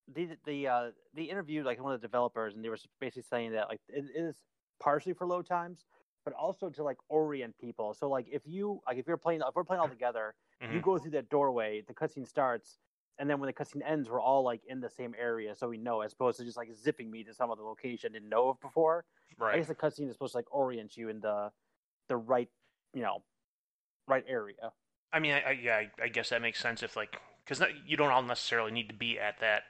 the 0.08 0.38
the 0.46 0.68
uh, 0.68 0.92
the 1.13 1.30
interview 1.30 1.63
like 1.63 1.82
one 1.82 1.94
of 1.94 2.01
the 2.01 2.08
developers, 2.08 2.56
and 2.56 2.66
they 2.66 2.70
were 2.70 2.80
basically 3.00 3.24
saying 3.24 3.54
that 3.54 3.70
like 3.70 3.82
it 3.89 4.06
is 4.16 4.46
partially 4.80 5.13
for 5.13 5.28
load 5.28 5.46
times, 5.46 5.86
but 6.25 6.34
also 6.34 6.70
to 6.70 6.84
like 6.84 6.98
orient 7.10 7.58
people. 7.60 7.94
So 7.94 8.10
like 8.10 8.28
if 8.32 8.48
you 8.48 8.82
like 8.88 8.98
if 8.98 9.08
you're 9.08 9.18
playing 9.18 9.42
if 9.48 9.56
we're 9.56 9.63
playing 9.66 9.82
all 9.82 9.89
together, 9.89 10.36
you 10.70 10.80
Mhm. 10.80 10.84
go 10.84 10.98
through 11.00 11.12
that 11.12 11.30
doorway, 11.30 11.82
the 11.82 11.96
cutscene 11.96 12.28
starts, 12.28 12.80
and 13.20 13.30
then 13.30 13.39
when 13.39 13.48
the 13.48 13.54
cutscene 13.54 13.84
ends, 13.86 14.10
we're 14.10 14.22
all 14.22 14.44
like 14.44 14.66
in 14.66 14.82
the 14.82 14.89
same 14.89 15.16
area, 15.18 15.56
so 15.56 15.70
we 15.70 15.78
know, 15.78 16.01
as 16.01 16.13
opposed 16.13 16.39
to 16.39 16.46
just 16.46 16.58
like 16.58 16.74
zipping 16.74 17.12
me 17.12 17.24
to 17.25 17.34
some 17.34 17.51
other 17.51 17.63
location 17.63 18.12
I 18.12 18.16
didn't 18.16 18.30
know 18.30 18.50
of 18.50 18.60
before. 18.60 19.06
Right. 19.38 19.56
I 19.56 19.58
guess 19.58 19.68
the 19.68 19.75
cutscene 19.75 20.08
is 20.08 20.13
supposed 20.13 20.34
to 20.34 20.39
like 20.39 20.54
orient 20.54 20.98
you 20.98 21.10
in 21.10 21.22
the 21.22 21.51
the 22.10 22.18
right, 22.18 22.50
you 22.94 23.01
know, 23.04 23.25
right 24.08 24.25
area. 24.28 24.74
I 25.12 25.20
mean, 25.20 25.34
I, 25.34 25.42
I, 25.42 25.51
yeah, 25.51 25.75
I, 25.75 25.89
I 26.04 26.08
guess 26.08 26.30
that 26.30 26.42
makes 26.42 26.60
sense 26.62 26.84
if 26.84 26.96
like 26.96 27.20
because 27.44 27.63
you 27.86 27.98
don't 27.98 28.12
all 28.12 28.22
necessarily 28.24 28.72
need 28.72 28.89
to 28.89 28.96
be 28.96 29.20
at 29.20 29.39
that 29.39 29.63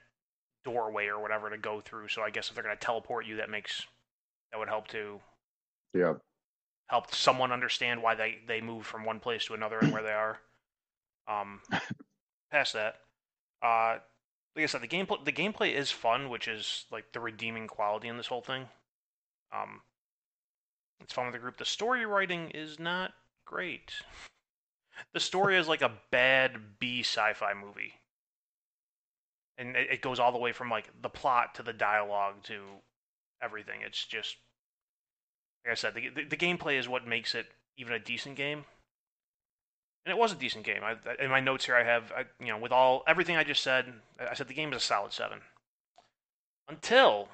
doorway 0.65 1.07
or 1.07 1.21
whatever 1.21 1.49
to 1.49 1.57
go 1.57 1.81
through. 1.81 2.09
So 2.09 2.21
I 2.21 2.29
guess 2.29 2.49
if 2.49 2.55
they're 2.55 2.63
going 2.63 2.75
to 2.75 2.85
teleport 2.85 3.25
you, 3.25 3.37
that 3.37 3.49
makes 3.49 3.83
that 4.51 4.57
would 4.57 4.67
help 4.67 4.87
to 4.89 5.21
Yeah. 5.93 6.15
help 6.87 7.13
someone 7.13 7.51
understand 7.51 8.01
why 8.03 8.15
they 8.15 8.39
they 8.47 8.61
move 8.61 8.85
from 8.85 9.05
one 9.05 9.19
place 9.19 9.45
to 9.45 9.53
another 9.53 9.81
and 9.81 9.91
where 9.91 10.03
they 10.03 10.11
are. 10.11 10.39
Um, 11.27 11.61
past 12.51 12.73
that, 12.73 12.95
uh, 13.61 13.99
like 14.55 14.63
I 14.63 14.65
said, 14.65 14.81
the 14.81 14.87
gameplay 14.87 15.23
the 15.23 15.31
gameplay 15.31 15.73
is 15.73 15.91
fun, 15.91 16.29
which 16.29 16.47
is 16.47 16.85
like 16.91 17.11
the 17.13 17.19
redeeming 17.19 17.67
quality 17.67 18.07
in 18.07 18.17
this 18.17 18.27
whole 18.27 18.41
thing. 18.41 18.67
Um, 19.53 19.81
it's 21.01 21.13
fun 21.13 21.25
with 21.25 21.33
the 21.33 21.39
group. 21.39 21.57
The 21.57 21.65
story 21.65 22.05
writing 22.05 22.49
is 22.51 22.79
not 22.79 23.13
great. 23.45 23.93
The 25.13 25.19
story 25.19 25.57
is 25.57 25.67
like 25.67 25.81
a 25.81 25.93
bad 26.11 26.79
B 26.79 27.01
sci-fi 27.01 27.53
movie, 27.53 27.93
and 29.57 29.75
it, 29.75 29.87
it 29.91 30.01
goes 30.01 30.19
all 30.19 30.31
the 30.31 30.37
way 30.37 30.51
from 30.51 30.69
like 30.69 30.89
the 31.01 31.09
plot 31.09 31.55
to 31.55 31.63
the 31.63 31.73
dialogue 31.73 32.43
to 32.43 32.61
everything. 33.41 33.81
It's 33.83 34.05
just 34.05 34.37
like 35.65 35.71
I 35.71 35.75
said, 35.75 35.93
the, 35.93 36.09
the, 36.09 36.23
the 36.23 36.37
gameplay 36.37 36.79
is 36.79 36.87
what 36.87 37.07
makes 37.07 37.35
it 37.35 37.47
even 37.77 37.93
a 37.93 37.99
decent 37.99 38.35
game. 38.35 38.65
And 40.05 40.17
it 40.17 40.19
was 40.19 40.31
a 40.31 40.35
decent 40.35 40.65
game. 40.65 40.81
I, 40.83 40.95
in 41.23 41.29
my 41.29 41.39
notes 41.39 41.65
here, 41.65 41.75
I 41.75 41.83
have, 41.83 42.11
I, 42.11 42.25
you 42.39 42.51
know, 42.51 42.57
with 42.57 42.71
all 42.71 43.03
everything 43.07 43.35
I 43.35 43.43
just 43.43 43.61
said, 43.61 43.93
I 44.19 44.33
said 44.33 44.47
the 44.47 44.53
game 44.53 44.71
is 44.71 44.77
a 44.77 44.85
solid 44.85 45.13
seven. 45.13 45.39
Until, 46.67 47.27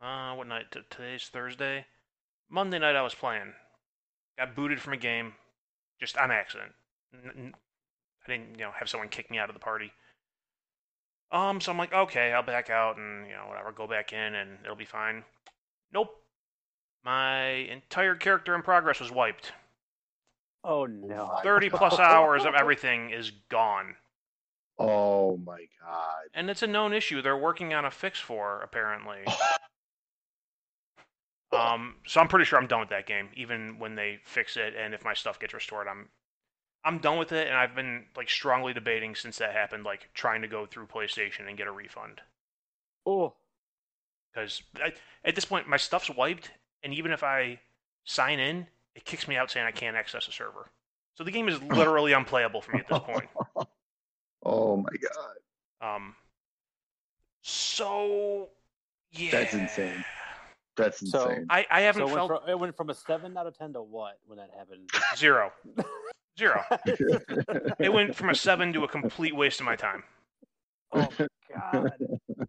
uh, 0.00 0.34
what 0.34 0.48
night? 0.48 0.66
Today's 0.90 1.28
Thursday. 1.32 1.86
Monday 2.50 2.78
night, 2.78 2.96
I 2.96 3.02
was 3.02 3.14
playing. 3.14 3.52
Got 4.38 4.56
booted 4.56 4.80
from 4.80 4.94
a 4.94 4.98
game, 4.98 5.34
just 6.02 6.16
on 6.16 6.32
accident. 6.32 6.72
I 7.14 8.30
didn't, 8.30 8.58
you 8.58 8.64
know, 8.64 8.72
have 8.76 8.88
someone 8.88 9.08
kick 9.08 9.30
me 9.30 9.38
out 9.38 9.48
of 9.48 9.54
the 9.54 9.60
party. 9.60 9.92
Um, 11.30 11.60
so 11.60 11.70
I'm 11.70 11.78
like, 11.78 11.92
okay, 11.92 12.32
I'll 12.32 12.42
back 12.42 12.70
out 12.70 12.98
and 12.98 13.26
you 13.26 13.32
know 13.32 13.46
whatever, 13.48 13.70
go 13.72 13.86
back 13.86 14.12
in 14.12 14.34
and 14.34 14.58
it'll 14.64 14.76
be 14.76 14.84
fine. 14.84 15.24
Nope. 15.92 16.10
My 17.04 17.44
entire 17.46 18.16
character 18.16 18.54
in 18.54 18.62
progress 18.62 19.00
was 19.00 19.12
wiped. 19.12 19.52
Oh 20.64 20.86
no. 20.86 21.38
30 21.44 21.70
plus 21.70 21.98
hours 22.00 22.44
of 22.44 22.54
everything 22.54 23.10
is 23.10 23.30
gone. 23.48 23.94
Oh 24.78 25.36
my 25.36 25.66
god. 25.80 26.24
And 26.34 26.50
it's 26.50 26.62
a 26.62 26.66
known 26.66 26.92
issue 26.92 27.22
they're 27.22 27.36
working 27.36 27.74
on 27.74 27.84
a 27.84 27.90
fix 27.90 28.18
for, 28.18 28.60
apparently. 28.62 29.18
Um, 31.52 31.96
so 32.06 32.20
I'm 32.20 32.28
pretty 32.28 32.46
sure 32.46 32.58
I'm 32.58 32.66
done 32.66 32.80
with 32.80 32.88
that 32.90 33.06
game, 33.06 33.28
even 33.36 33.78
when 33.78 33.94
they 33.94 34.18
fix 34.24 34.56
it 34.56 34.74
and 34.78 34.94
if 34.94 35.04
my 35.04 35.14
stuff 35.14 35.38
gets 35.38 35.52
restored, 35.52 35.86
I'm 35.86 36.08
I'm 36.84 36.98
done 36.98 37.18
with 37.18 37.32
it 37.32 37.46
and 37.46 37.56
I've 37.56 37.74
been 37.74 38.06
like 38.16 38.28
strongly 38.28 38.72
debating 38.72 39.14
since 39.14 39.38
that 39.38 39.52
happened, 39.52 39.84
like 39.84 40.08
trying 40.14 40.42
to 40.42 40.48
go 40.48 40.66
through 40.66 40.86
PlayStation 40.86 41.46
and 41.48 41.56
get 41.56 41.66
a 41.66 41.72
refund. 41.72 42.20
Oh. 43.06 43.34
Because 44.32 44.62
at 45.24 45.34
this 45.34 45.44
point 45.44 45.68
my 45.68 45.76
stuff's 45.76 46.10
wiped, 46.10 46.50
and 46.82 46.94
even 46.94 47.12
if 47.12 47.22
I 47.22 47.60
sign 48.04 48.40
in, 48.40 48.66
it 48.94 49.04
kicks 49.04 49.28
me 49.28 49.36
out 49.36 49.50
saying 49.50 49.66
I 49.66 49.72
can't 49.72 49.96
access 49.96 50.26
a 50.28 50.32
server. 50.32 50.70
So 51.16 51.24
the 51.24 51.30
game 51.30 51.48
is 51.48 51.62
literally 51.70 52.12
unplayable 52.12 52.62
for 52.62 52.72
me 52.72 52.80
at 52.80 52.88
this 52.88 52.98
point. 52.98 53.28
Oh 54.44 54.76
my 54.76 54.90
god. 55.00 55.94
Um. 55.94 56.16
So 57.42 58.48
yeah, 59.12 59.30
That's 59.30 59.54
insane. 59.54 60.04
That's 60.76 61.10
So- 61.10 61.28
insane. 61.28 61.46
I 61.50 61.66
I 61.70 61.80
haven't 61.82 62.02
it 62.02 62.04
went, 62.06 62.16
felt 62.16 62.28
from, 62.42 62.50
it 62.50 62.58
went 62.58 62.76
from 62.76 62.90
a 62.90 62.94
seven 62.94 63.36
out 63.36 63.46
of 63.46 63.56
ten 63.56 63.72
to 63.74 63.82
what 63.82 64.18
when 64.26 64.38
that 64.38 64.50
happened? 64.56 64.90
zero, 65.16 65.52
zero. 66.38 66.62
It 67.78 67.92
went 67.92 68.14
from 68.14 68.30
a 68.30 68.34
seven 68.34 68.72
to 68.72 68.84
a 68.84 68.88
complete 68.88 69.34
waste 69.36 69.60
of 69.60 69.66
my 69.66 69.76
time. 69.76 70.02
oh 70.92 71.08
my 71.18 71.26
god. 71.54 71.92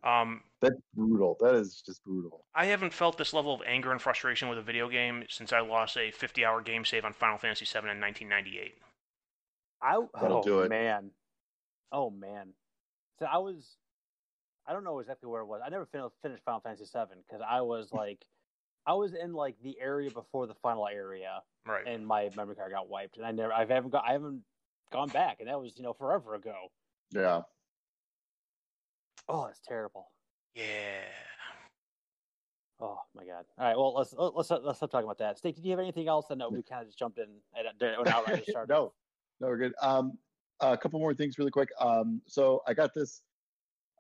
Um, 0.04 0.42
That's 0.60 0.76
brutal. 0.96 1.38
That 1.40 1.56
is 1.56 1.82
just 1.86 2.04
brutal. 2.04 2.44
I 2.54 2.66
haven't 2.66 2.92
felt 2.92 3.18
this 3.18 3.32
level 3.32 3.54
of 3.54 3.62
anger 3.66 3.92
and 3.94 4.02
frustration 4.02 4.50
with 4.50 4.58
a 4.58 4.62
video 4.62 4.90
game 4.90 5.24
since 5.30 5.54
I 5.54 5.62
lost 5.62 5.96
a 5.96 6.12
50-hour 6.12 6.62
game 6.62 6.84
save 6.84 7.06
on 7.06 7.14
Final 7.14 7.38
Fantasy 7.38 7.64
VII 7.64 7.90
in 7.90 8.02
1998. 8.02 8.74
I 9.82 9.98
That'll 10.20 10.38
oh, 10.40 10.44
do 10.44 10.60
it. 10.62 10.70
man. 10.70 11.12
Oh 11.94 12.10
man. 12.10 12.50
So 13.20 13.26
I 13.32 13.38
was 13.38 13.78
I 14.68 14.74
don't 14.74 14.84
know 14.84 15.00
exactly 15.00 15.30
where 15.30 15.42
it 15.42 15.46
was. 15.46 15.62
I 15.66 15.70
never 15.70 15.86
fin- 15.86 16.08
finished 16.22 16.44
Final 16.46 16.62
Fantasy 16.62 16.86
VII 16.86 17.22
because 17.28 17.42
I 17.48 17.62
was 17.62 17.92
like 17.92 18.20
I 18.86 18.94
was 18.94 19.14
in 19.14 19.34
like 19.34 19.56
the 19.64 19.78
area 19.80 20.10
before 20.12 20.48
the 20.48 20.56
final 20.56 20.88
area 20.88 21.42
Right. 21.66 21.88
and 21.88 22.06
my 22.06 22.30
memory 22.36 22.56
card 22.56 22.72
got 22.72 22.90
wiped 22.90 23.18
and 23.18 23.26
I 23.26 23.32
never 23.32 23.54
I 23.54 23.66
haven't 23.66 23.92
got 23.92 24.04
I 24.08 24.14
haven't 24.14 24.42
gone 24.92 25.10
back 25.10 25.38
and 25.40 25.48
that 25.50 25.60
was, 25.60 25.74
you 25.78 25.84
know, 25.84 25.94
forever 25.94 26.36
ago. 26.36 26.56
Yeah. 27.12 27.42
Oh, 29.30 29.46
that's 29.48 29.60
terrible. 29.66 30.12
yeah. 30.56 31.02
Oh 32.82 33.00
my 33.16 33.24
god! 33.24 33.46
All 33.58 33.66
right, 33.66 33.78
well 33.78 33.94
let's 33.94 34.14
let's 34.18 34.50
let's 34.52 34.78
stop 34.80 34.92
talking 34.92 35.06
about 35.06 35.20
that. 35.20 35.38
Steve, 35.38 35.56
did 35.56 35.64
you 35.64 35.72
have 35.72 35.80
anything 35.80 36.10
else? 36.10 36.26
I 36.30 36.36
know 36.36 36.50
we 36.50 36.62
kind 36.64 36.82
of 36.82 36.88
just 36.88 37.00
jumped 37.00 37.18
in 37.18 37.28
at, 37.58 37.66
when 37.80 38.08
I 38.10 38.36
just 38.36 38.50
started. 38.50 38.74
no, 38.74 38.92
no, 39.40 39.48
we're 39.48 39.58
good. 39.58 39.74
Um, 39.82 40.18
a 40.60 40.76
couple 40.78 41.00
more 41.00 41.14
things 41.14 41.38
really 41.38 41.52
quick. 41.52 41.70
Um, 41.80 42.22
so 42.28 42.62
I 42.68 42.74
got 42.74 42.94
this 42.94 43.22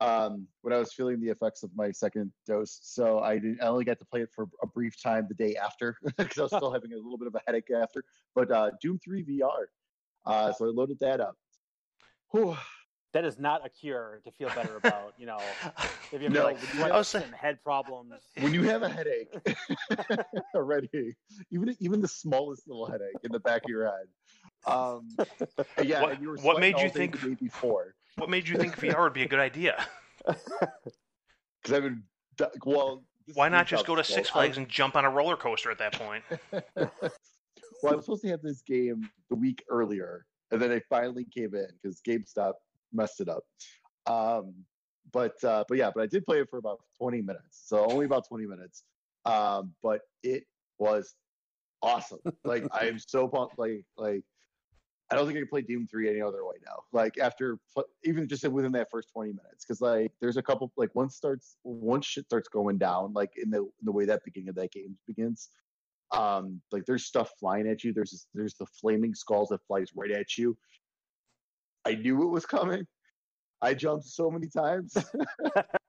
um 0.01 0.47
when 0.62 0.73
I 0.73 0.77
was 0.77 0.91
feeling 0.93 1.19
the 1.21 1.29
effects 1.29 1.63
of 1.63 1.69
my 1.75 1.91
second 1.91 2.31
dose. 2.47 2.79
So 2.81 3.19
I 3.19 3.35
didn't. 3.35 3.62
I 3.62 3.67
only 3.67 3.85
got 3.85 4.00
to 4.00 4.05
play 4.05 4.21
it 4.21 4.29
for 4.35 4.47
a 4.62 4.67
brief 4.67 5.01
time 5.01 5.27
the 5.29 5.35
day 5.35 5.55
after 5.55 5.95
because 6.17 6.38
I 6.38 6.41
was 6.43 6.51
still 6.51 6.71
having 6.71 6.93
a 6.93 6.97
little 6.97 7.17
bit 7.17 7.27
of 7.27 7.35
a 7.35 7.41
headache 7.45 7.69
after. 7.71 8.03
But 8.35 8.51
uh, 8.51 8.71
Doom 8.81 9.00
Three 9.03 9.23
VR. 9.23 9.65
Uh, 10.25 10.51
so 10.53 10.65
I 10.65 10.69
loaded 10.69 11.00
that 11.01 11.19
up. 11.19 11.35
Whew. 12.31 12.57
That 13.12 13.25
is 13.25 13.38
not 13.38 13.63
a 13.63 13.69
cure 13.69 14.21
to 14.23 14.31
feel 14.31 14.50
better 14.55 14.77
about. 14.77 15.13
You 15.19 15.27
know, 15.27 15.38
if 16.12 16.13
you 16.13 16.19
have 16.21 16.31
No, 16.31 16.45
like 16.45 16.59
you 16.63 16.67
you 16.79 16.83
have 16.83 16.91
I 16.93 16.97
was 16.97 17.07
saying- 17.07 17.31
head 17.31 17.59
problems. 17.63 18.13
when 18.39 18.55
you 18.55 18.63
have 18.63 18.81
a 18.81 18.89
headache 18.89 19.29
already, 20.55 21.15
even 21.51 21.75
even 21.79 22.01
the 22.01 22.07
smallest 22.07 22.67
little 22.67 22.88
headache 22.88 23.15
in 23.23 23.31
the 23.31 23.39
back 23.39 23.63
of 23.65 23.69
your 23.69 23.85
head. 23.85 24.07
Um, 24.65 25.09
yeah, 25.83 26.01
What- 26.01 26.13
and 26.13 26.21
you 26.23 26.29
were 26.29 26.38
what 26.38 26.59
made 26.59 26.79
you 26.79 26.89
think- 26.89 27.19
the 27.21 27.29
day 27.29 27.35
before? 27.35 27.93
What 28.15 28.29
made 28.29 28.48
you 28.48 28.58
think 28.58 28.77
VR 28.77 29.03
would 29.03 29.13
be 29.13 29.24
a 29.24 29.27
good 29.27 29.39
idea? 29.39 29.86
Because 30.25 31.72
I've 31.72 31.84
been 31.84 32.03
well. 32.65 33.03
Why 33.34 33.50
not 33.50 33.67
just 33.67 33.86
go 33.86 33.96
to 33.96 34.03
Six 34.03 34.29
I- 34.29 34.34
Flags 34.34 34.58
and 34.58 34.67
jump 34.67 34.96
on 34.96 35.05
a 35.05 35.10
roller 35.10 35.38
coaster 35.38 35.72
at 35.72 35.77
that 35.79 35.93
point? 35.93 36.24
well, 36.75 36.91
I 37.93 37.96
was 37.96 38.05
supposed 38.05 38.22
to 38.24 38.29
have 38.29 38.41
this 38.41 38.62
game 38.62 39.10
the 39.29 39.36
week 39.36 39.63
earlier, 39.70 40.25
and 40.51 40.62
then 40.62 40.72
I 40.72 40.82
finally 40.89 41.25
came 41.25 41.55
in 41.55 41.67
because 41.82 42.01
GameStop 42.08 42.53
messed 42.91 43.22
it 43.22 43.29
up. 43.29 43.43
Um, 44.05 44.53
but 45.12 45.41
uh, 45.43 45.63
but 45.67 45.77
yeah, 45.77 45.91
but 45.93 46.03
I 46.03 46.08
did 46.08 46.25
play 46.25 46.39
it 46.39 46.50
for 46.50 46.58
about 46.58 46.82
20 47.00 47.22
minutes, 47.22 47.63
so 47.65 47.86
only 47.89 48.05
about 48.05 48.27
20 48.27 48.46
minutes. 48.46 48.84
Um, 49.25 49.74
but 49.82 50.01
it 50.22 50.43
was 50.79 51.15
awesome. 51.82 52.20
Like 52.43 52.65
I 52.72 52.88
am 52.88 53.00
so 53.00 53.27
pumped. 53.27 53.58
Like 53.58 53.86
like 53.98 54.24
I 55.12 55.15
don't 55.15 55.25
think 55.25 55.38
I 55.38 55.41
can 55.41 55.50
play 55.50 55.62
Doom 55.62 55.88
3 55.88 56.10
any 56.10 56.22
other 56.22 56.45
way 56.45 56.55
now. 56.65 56.83
Like 56.91 57.17
after 57.19 57.60
even 58.03 58.27
just 58.27 58.48
within 58.48 58.72
that 58.72 58.89
first 58.89 59.10
20 59.13 59.29
minutes, 59.29 59.65
because 59.65 59.81
like 59.81 60.12
there's 60.22 60.38
a 60.38 60.41
couple 60.41 60.72
like 60.77 60.93
once 60.95 61.15
starts 61.15 61.57
once 61.63 62.05
shit 62.05 62.25
starts 62.25 62.48
going 62.48 62.77
down, 62.77 63.13
like 63.13 63.31
in 63.38 63.50
the 63.50 63.60
in 63.60 63.83
the 63.83 63.91
way 63.91 64.05
that 64.05 64.24
beginning 64.25 64.50
of 64.50 64.55
that 64.55 64.72
game 64.72 64.98
begins. 65.05 65.50
Um, 66.12 66.62
like 66.72 66.86
there's 66.86 67.05
stuff 67.05 67.31
flying 67.39 67.67
at 67.67 67.83
you. 67.83 67.91
There's 67.93 68.12
this, 68.12 68.27
there's 68.33 68.53
the 68.55 68.65
flaming 68.65 69.15
skulls 69.15 69.50
that 69.50 69.65
flies 69.67 69.89
right 69.95 70.12
at 70.12 70.38
you. 70.38 70.57
I 71.86 71.95
knew 71.95 72.24
it 72.24 72.29
was 72.29 72.45
coming. 72.45 72.86
I 73.62 73.74
jumped 73.74 74.05
so 74.05 74.29
many 74.29 74.48
times. 74.48 74.95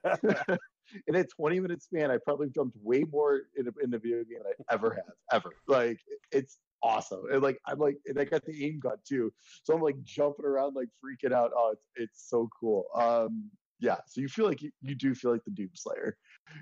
in 1.06 1.14
a 1.14 1.25
20 1.25 1.61
minute 1.61 1.83
span, 1.83 2.11
I 2.11 2.18
probably 2.25 2.49
jumped 2.50 2.76
way 2.83 3.04
more 3.11 3.42
in 3.56 3.68
a, 3.68 3.71
in 3.83 3.90
the 3.90 3.99
video 3.99 4.18
game 4.18 4.38
than 4.38 4.52
I 4.71 4.75
ever 4.75 4.94
have, 4.94 5.14
ever. 5.33 5.50
Like 5.66 5.99
it's 6.33 6.59
awesome. 6.84 7.22
And 7.32 7.42
like 7.42 7.58
I'm 7.66 7.78
like, 7.78 7.96
and 8.06 8.20
I 8.20 8.24
got 8.24 8.44
the 8.44 8.64
aim 8.64 8.78
gun 8.78 8.98
too, 9.08 9.32
so 9.64 9.74
I'm 9.74 9.80
like 9.80 10.00
jumping 10.04 10.44
around, 10.44 10.76
like 10.76 10.88
freaking 11.02 11.32
out. 11.32 11.50
Oh, 11.56 11.70
it's 11.72 11.86
it's 11.96 12.28
so 12.28 12.48
cool. 12.60 12.84
Um, 12.94 13.50
yeah. 13.80 13.96
So 14.06 14.20
you 14.20 14.28
feel 14.28 14.46
like 14.46 14.62
you, 14.62 14.70
you 14.82 14.94
do 14.94 15.14
feel 15.14 15.32
like 15.32 15.44
the 15.44 15.50
Doom 15.50 15.70
Slayer. 15.74 16.16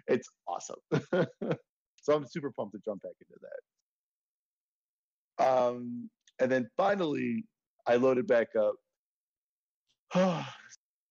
It's 0.06 0.28
awesome. 0.48 0.78
so 2.02 2.14
I'm 2.14 2.26
super 2.26 2.50
pumped 2.50 2.74
to 2.74 2.80
jump 2.84 3.02
back 3.02 3.12
into 3.20 3.38
that. 5.38 5.46
Um, 5.46 6.08
and 6.38 6.50
then 6.50 6.68
finally, 6.76 7.44
I 7.86 7.96
loaded 7.96 8.26
back 8.26 8.48
up. 8.56 8.74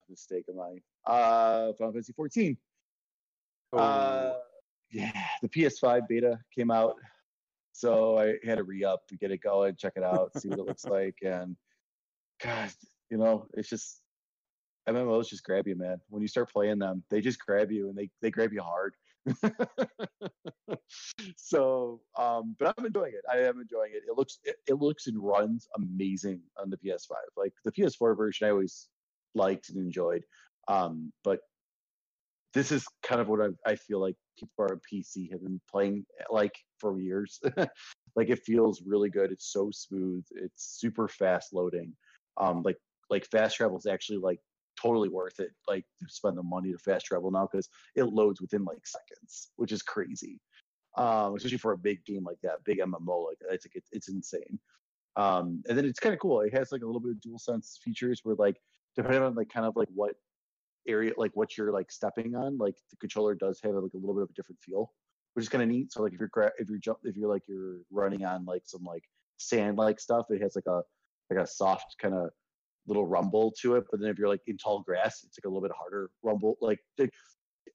Mistake 0.09 0.45
of 0.49 0.55
mine. 0.55 0.81
Uh, 1.05 1.73
Final 1.77 1.93
Fantasy 1.93 2.13
14. 2.13 2.57
Uh, 3.73 4.33
yeah, 4.91 5.11
the 5.41 5.47
PS5 5.47 6.07
beta 6.09 6.37
came 6.53 6.69
out, 6.69 6.95
so 7.71 8.17
I 8.17 8.35
had 8.45 8.57
to 8.57 8.63
re 8.63 8.83
up 8.83 9.07
to 9.07 9.17
get 9.17 9.31
it 9.31 9.41
going, 9.41 9.75
check 9.75 9.93
it 9.95 10.03
out, 10.03 10.31
see 10.37 10.49
what 10.49 10.59
it 10.59 10.65
looks 10.65 10.85
like, 10.85 11.15
and 11.23 11.55
God, 12.43 12.71
you 13.09 13.17
know, 13.17 13.47
it's 13.53 13.69
just 13.69 14.01
MMOs 14.89 15.27
just 15.27 15.43
grab 15.43 15.67
you, 15.67 15.75
man. 15.75 15.99
When 16.09 16.21
you 16.21 16.27
start 16.27 16.51
playing 16.51 16.79
them, 16.79 17.03
they 17.09 17.21
just 17.21 17.39
grab 17.39 17.71
you, 17.71 17.89
and 17.89 17.97
they 17.97 18.09
they 18.21 18.31
grab 18.31 18.53
you 18.53 18.61
hard. 18.61 18.93
so, 21.37 22.01
um, 22.17 22.55
but 22.57 22.73
I'm 22.77 22.85
enjoying 22.85 23.13
it. 23.13 23.23
I 23.31 23.37
am 23.47 23.59
enjoying 23.59 23.91
it. 23.93 24.03
It 24.07 24.17
looks 24.17 24.39
it, 24.43 24.55
it 24.67 24.75
looks 24.75 25.07
and 25.07 25.17
runs 25.19 25.67
amazing 25.75 26.41
on 26.59 26.69
the 26.69 26.77
PS5. 26.77 27.11
Like 27.37 27.53
the 27.63 27.71
PS4 27.71 28.17
version, 28.17 28.47
I 28.47 28.51
always 28.51 28.87
liked 29.35 29.69
and 29.69 29.77
enjoyed. 29.77 30.23
Um, 30.67 31.11
but 31.23 31.41
this 32.53 32.71
is 32.71 32.85
kind 33.03 33.21
of 33.21 33.27
what 33.27 33.41
I, 33.41 33.69
I 33.69 33.75
feel 33.75 33.99
like 33.99 34.15
people 34.37 34.65
on 34.65 34.81
PC 34.91 35.31
have 35.31 35.41
been 35.41 35.61
playing 35.69 36.05
like 36.29 36.55
for 36.81 36.99
years. 36.99 37.39
like 38.15 38.29
it 38.29 38.39
feels 38.43 38.81
really 38.85 39.09
good. 39.09 39.31
It's 39.31 39.53
so 39.53 39.69
smooth. 39.71 40.25
It's 40.31 40.79
super 40.79 41.07
fast 41.07 41.53
loading. 41.53 41.93
Um, 42.37 42.63
like 42.63 42.77
like 43.09 43.25
fast 43.25 43.57
travel 43.57 43.77
is 43.77 43.85
actually 43.85 44.17
like 44.17 44.39
totally 44.81 45.09
worth 45.09 45.39
it. 45.39 45.51
Like 45.67 45.85
to 46.01 46.07
spend 46.09 46.37
the 46.37 46.43
money 46.43 46.71
to 46.71 46.77
fast 46.77 47.05
travel 47.05 47.31
now 47.31 47.47
because 47.51 47.69
it 47.95 48.03
loads 48.03 48.41
within 48.41 48.65
like 48.65 48.85
seconds, 48.85 49.51
which 49.55 49.71
is 49.71 49.81
crazy. 49.81 50.39
Um, 50.97 51.35
especially 51.35 51.57
for 51.57 51.71
a 51.71 51.77
big 51.77 52.03
game 52.05 52.25
like 52.25 52.39
that, 52.43 52.63
big 52.65 52.79
MMO 52.79 53.27
like. 53.27 53.37
It's 53.51 53.65
like 53.65 53.75
it's, 53.75 53.89
it's 53.91 54.09
insane. 54.09 54.59
Um, 55.15 55.61
and 55.67 55.77
then 55.77 55.85
it's 55.85 55.99
kind 55.99 56.13
of 56.13 56.19
cool. 56.19 56.41
It 56.41 56.53
has 56.53 56.71
like 56.71 56.81
a 56.81 56.85
little 56.85 57.01
bit 57.01 57.11
of 57.11 57.21
dual 57.21 57.39
sense 57.39 57.79
features 57.83 58.21
where 58.23 58.35
like 58.35 58.57
depending 58.95 59.21
on 59.21 59.35
like 59.35 59.49
kind 59.49 59.65
of 59.65 59.75
like 59.75 59.89
what 59.93 60.15
area 60.87 61.13
like 61.17 61.31
what 61.35 61.57
you're 61.57 61.71
like 61.71 61.91
stepping 61.91 62.35
on 62.35 62.57
like 62.57 62.75
the 62.89 62.97
controller 62.97 63.35
does 63.35 63.59
have 63.63 63.73
like 63.75 63.93
a 63.93 63.97
little 63.97 64.15
bit 64.15 64.23
of 64.23 64.29
a 64.29 64.33
different 64.33 64.59
feel 64.59 64.91
which 65.33 65.43
is 65.43 65.49
kind 65.49 65.63
of 65.63 65.69
neat. 65.69 65.91
So 65.91 66.03
like 66.03 66.13
if 66.13 66.19
you're 66.19 66.51
if 66.59 66.69
you're 66.69 66.77
jump 66.77 66.99
if 67.03 67.15
you're 67.15 67.29
like 67.29 67.43
you're 67.47 67.79
running 67.91 68.25
on 68.25 68.45
like 68.45 68.63
some 68.65 68.83
like 68.83 69.03
sand 69.37 69.77
like 69.77 69.99
stuff 69.99 70.25
it 70.29 70.41
has 70.41 70.55
like 70.55 70.67
a 70.67 70.81
like 71.33 71.43
a 71.43 71.47
soft 71.47 71.95
kind 72.01 72.13
of 72.13 72.29
little 72.87 73.05
rumble 73.05 73.53
to 73.61 73.75
it. 73.75 73.85
But 73.89 73.99
then 73.99 74.09
if 74.09 74.17
you're 74.17 74.29
like 74.29 74.41
in 74.47 74.57
tall 74.57 74.81
grass 74.81 75.23
it's 75.23 75.37
like 75.37 75.45
a 75.45 75.49
little 75.49 75.61
bit 75.61 75.75
harder 75.77 76.09
rumble 76.23 76.57
like 76.61 76.79
like, 76.97 77.11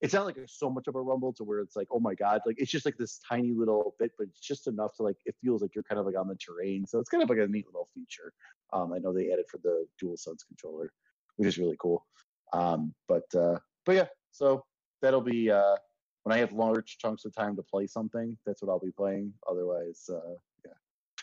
it's 0.01 0.13
not 0.13 0.25
like 0.25 0.37
so 0.45 0.69
much 0.69 0.87
of 0.87 0.95
a 0.95 1.01
rumble 1.01 1.33
to 1.33 1.43
where 1.43 1.59
it's 1.59 1.75
like 1.75 1.87
oh 1.91 1.99
my 1.99 2.13
god 2.13 2.41
like 2.45 2.57
it's 2.59 2.69
just 2.69 2.85
like 2.85 2.97
this 2.97 3.19
tiny 3.27 3.53
little 3.53 3.95
bit 3.97 4.11
but 4.17 4.27
it's 4.27 4.39
just 4.39 4.67
enough 4.67 4.95
to 4.95 5.03
like 5.03 5.15
it 5.25 5.35
feels 5.41 5.61
like 5.61 5.73
you're 5.73 5.83
kind 5.83 5.99
of 5.99 6.05
like 6.05 6.17
on 6.17 6.27
the 6.27 6.35
terrain. 6.35 6.85
So 6.85 6.99
it's 6.99 7.09
kind 7.09 7.23
of 7.23 7.29
like 7.29 7.39
a 7.39 7.47
neat 7.47 7.65
little 7.65 7.87
feature. 7.93 8.33
Um 8.73 8.93
i 8.93 8.99
know 8.99 9.13
they 9.13 9.31
added 9.31 9.45
for 9.49 9.59
the 9.63 9.85
dual 9.99 10.17
sense 10.17 10.43
controller 10.43 10.91
which 11.37 11.47
is 11.47 11.57
really 11.57 11.77
cool. 11.79 12.05
Um, 12.53 12.93
but 13.07 13.23
uh, 13.35 13.57
but 13.85 13.95
yeah, 13.95 14.07
so 14.31 14.65
that'll 15.01 15.21
be 15.21 15.49
uh, 15.49 15.75
when 16.27 16.35
I 16.35 16.39
have 16.39 16.51
large 16.51 16.97
chunks 16.97 17.23
of 17.23 17.33
time 17.33 17.55
to 17.55 17.63
play 17.63 17.87
something, 17.87 18.35
that's 18.45 18.61
what 18.61 18.69
I'll 18.69 18.79
be 18.79 18.91
playing. 18.91 19.31
Otherwise, 19.49 20.09
uh, 20.09 20.33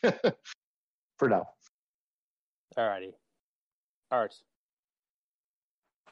yeah. 0.03 0.11
For 1.19 1.29
now. 1.29 1.47
Alrighty. 2.75 3.13
Art. 4.11 4.35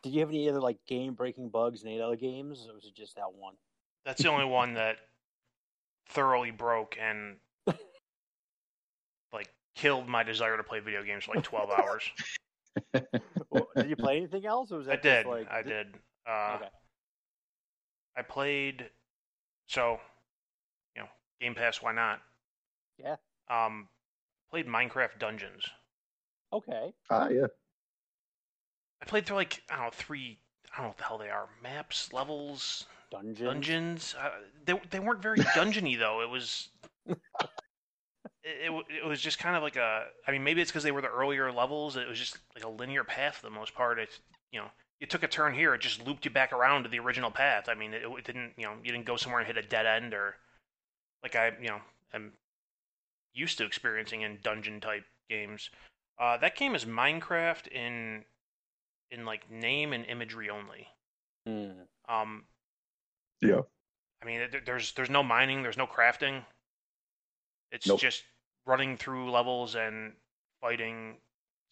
Did 0.03 0.13
you 0.13 0.21
have 0.21 0.29
any 0.29 0.47
other 0.47 0.61
like 0.61 0.77
game 0.87 1.15
breaking 1.15 1.49
bugs 1.49 1.83
in 1.83 1.89
any 1.89 2.03
other 2.03 2.17
games, 2.17 2.67
or 2.69 2.75
was 2.75 2.85
it 2.85 2.95
just 2.95 3.17
that 3.17 3.33
one? 3.33 3.55
That's 4.05 4.23
the 4.23 4.29
only 4.29 4.45
one 4.45 4.75
that 4.75 4.99
thoroughly 6.11 6.51
broke 6.51 6.99
and 7.01 7.37
like 9.33 9.49
killed 9.75 10.07
my 10.07 10.23
desire 10.23 10.59
to 10.59 10.63
play 10.63 10.81
video 10.81 11.03
games 11.03 11.25
for 11.25 11.35
like 11.35 11.45
12 11.45 11.71
hours. 11.79 12.11
Well, 13.49 13.69
did 13.75 13.89
you 13.89 13.97
play 13.97 14.19
anything 14.19 14.45
else, 14.45 14.71
or 14.71 14.77
was 14.77 14.89
I 14.89 14.97
that 14.97 15.03
did. 15.03 15.25
Like, 15.25 15.51
I 15.51 15.63
did. 15.63 15.95
Uh, 16.29 16.57
Okay. 16.57 16.69
I 18.17 18.23
played. 18.23 18.91
So, 19.67 19.99
you 20.97 21.03
know, 21.03 21.09
Game 21.41 21.55
Pass. 21.55 21.81
Why 21.83 21.93
not? 21.93 22.21
Yeah. 22.99 23.17
Um, 23.49 23.89
played 24.51 24.67
Minecraft 24.67 25.19
Dungeons. 25.19 25.65
Okay. 26.53 26.93
ah, 27.11 27.29
yeah. 27.29 27.47
I 29.01 29.05
played 29.07 29.27
through 29.27 29.37
like 29.37 29.63
I 29.71 29.77
don't 29.77 29.85
know 29.87 29.91
three. 29.93 30.39
I 30.73 30.77
don't 30.77 30.85
know 30.85 30.89
what 30.89 30.99
the 30.99 31.05
hell 31.05 31.19
they 31.19 31.31
are. 31.31 31.49
Maps, 31.63 32.13
levels, 32.13 32.87
Dungeon. 33.11 33.47
dungeons. 33.47 34.15
Uh, 34.21 34.31
they 34.65 34.81
they 34.91 35.01
weren't 35.01 35.23
very 35.23 35.39
dungeony 35.57 35.99
though. 35.99 36.23
It 36.23 36.29
was. 36.31 36.69
It, 37.07 37.19
it, 38.45 38.85
it 39.05 39.07
was 39.07 39.21
just 39.21 39.39
kind 39.39 39.57
of 39.57 39.63
like 39.63 39.77
a. 39.77 40.05
I 40.27 40.33
mean, 40.33 40.45
maybe 40.45 40.61
it's 40.61 40.71
because 40.71 40.83
they 40.85 40.93
were 40.93 41.01
the 41.01 41.09
earlier 41.09 41.51
levels. 41.53 41.97
It 41.97 42.09
was 42.09 42.19
just 42.19 42.39
like 42.55 42.65
a 42.65 42.69
linear 42.69 43.05
path 43.05 43.37
for 43.37 43.47
the 43.47 43.51
most 43.51 43.75
part. 43.75 43.99
It, 43.99 44.11
you 44.51 44.61
know, 44.61 44.67
you 45.03 45.07
took 45.09 45.25
a 45.25 45.29
turn 45.29 45.53
here, 45.53 45.75
it 45.75 45.81
just 45.81 46.07
looped 46.07 46.25
you 46.25 46.31
back 46.31 46.53
around 46.53 46.85
to 46.85 46.89
the 46.89 47.01
original 47.01 47.33
path. 47.33 47.69
I 47.69 47.75
mean, 47.75 47.93
it, 47.93 48.03
it 48.05 48.25
didn't. 48.25 48.53
You 48.57 48.67
know, 48.67 48.75
you 48.85 48.93
didn't 48.93 49.05
go 49.05 49.17
somewhere 49.17 49.41
and 49.41 49.47
hit 49.49 49.59
a 49.59 49.69
dead 49.69 49.85
end 49.85 50.15
or, 50.15 50.37
like 51.25 51.35
I, 51.35 51.51
you 51.61 51.67
know, 51.67 51.81
am 52.15 52.31
used 53.35 53.59
to 53.59 53.65
experiencing 53.65 54.23
in 54.23 54.39
dungeon 54.45 54.81
type 54.81 55.03
games. 55.29 55.71
Uh, 56.21 56.37
that 56.37 56.55
game 56.55 56.77
is 56.77 56.85
Minecraft 56.85 57.67
in, 57.73 58.23
in 59.11 59.25
like 59.25 59.51
name 59.51 59.93
and 59.93 60.07
imagery 60.07 60.49
only. 60.49 60.87
Hmm. 61.49 61.83
Um, 62.09 62.45
Yeah. 63.41 63.63
I 64.23 64.25
mean, 64.25 64.47
there's 64.65 64.93
there's 64.93 65.11
no 65.11 65.25
mining, 65.25 65.65
there's 65.65 65.77
no 65.77 65.89
crafting. 65.89 66.45
It's 67.73 67.89
Nope. 67.89 67.99
just 67.99 68.23
running 68.67 68.97
through 68.97 69.33
levels 69.33 69.75
and 69.75 70.13
fighting 70.61 71.17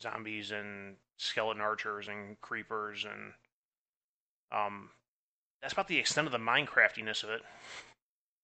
zombies 0.03 0.51
and 0.51 0.97
skeleton 1.21 1.61
archers 1.61 2.09
and 2.09 2.41
creepers 2.41 3.05
and 3.05 3.33
um 4.53 4.91
that's 5.61 5.75
about 5.75 5.89
the 5.89 5.99
extent 5.99 6.27
of 6.27 6.33
the 6.33 6.39
Minecraftiness 6.39 7.23
of 7.23 7.31
it. 7.31 7.43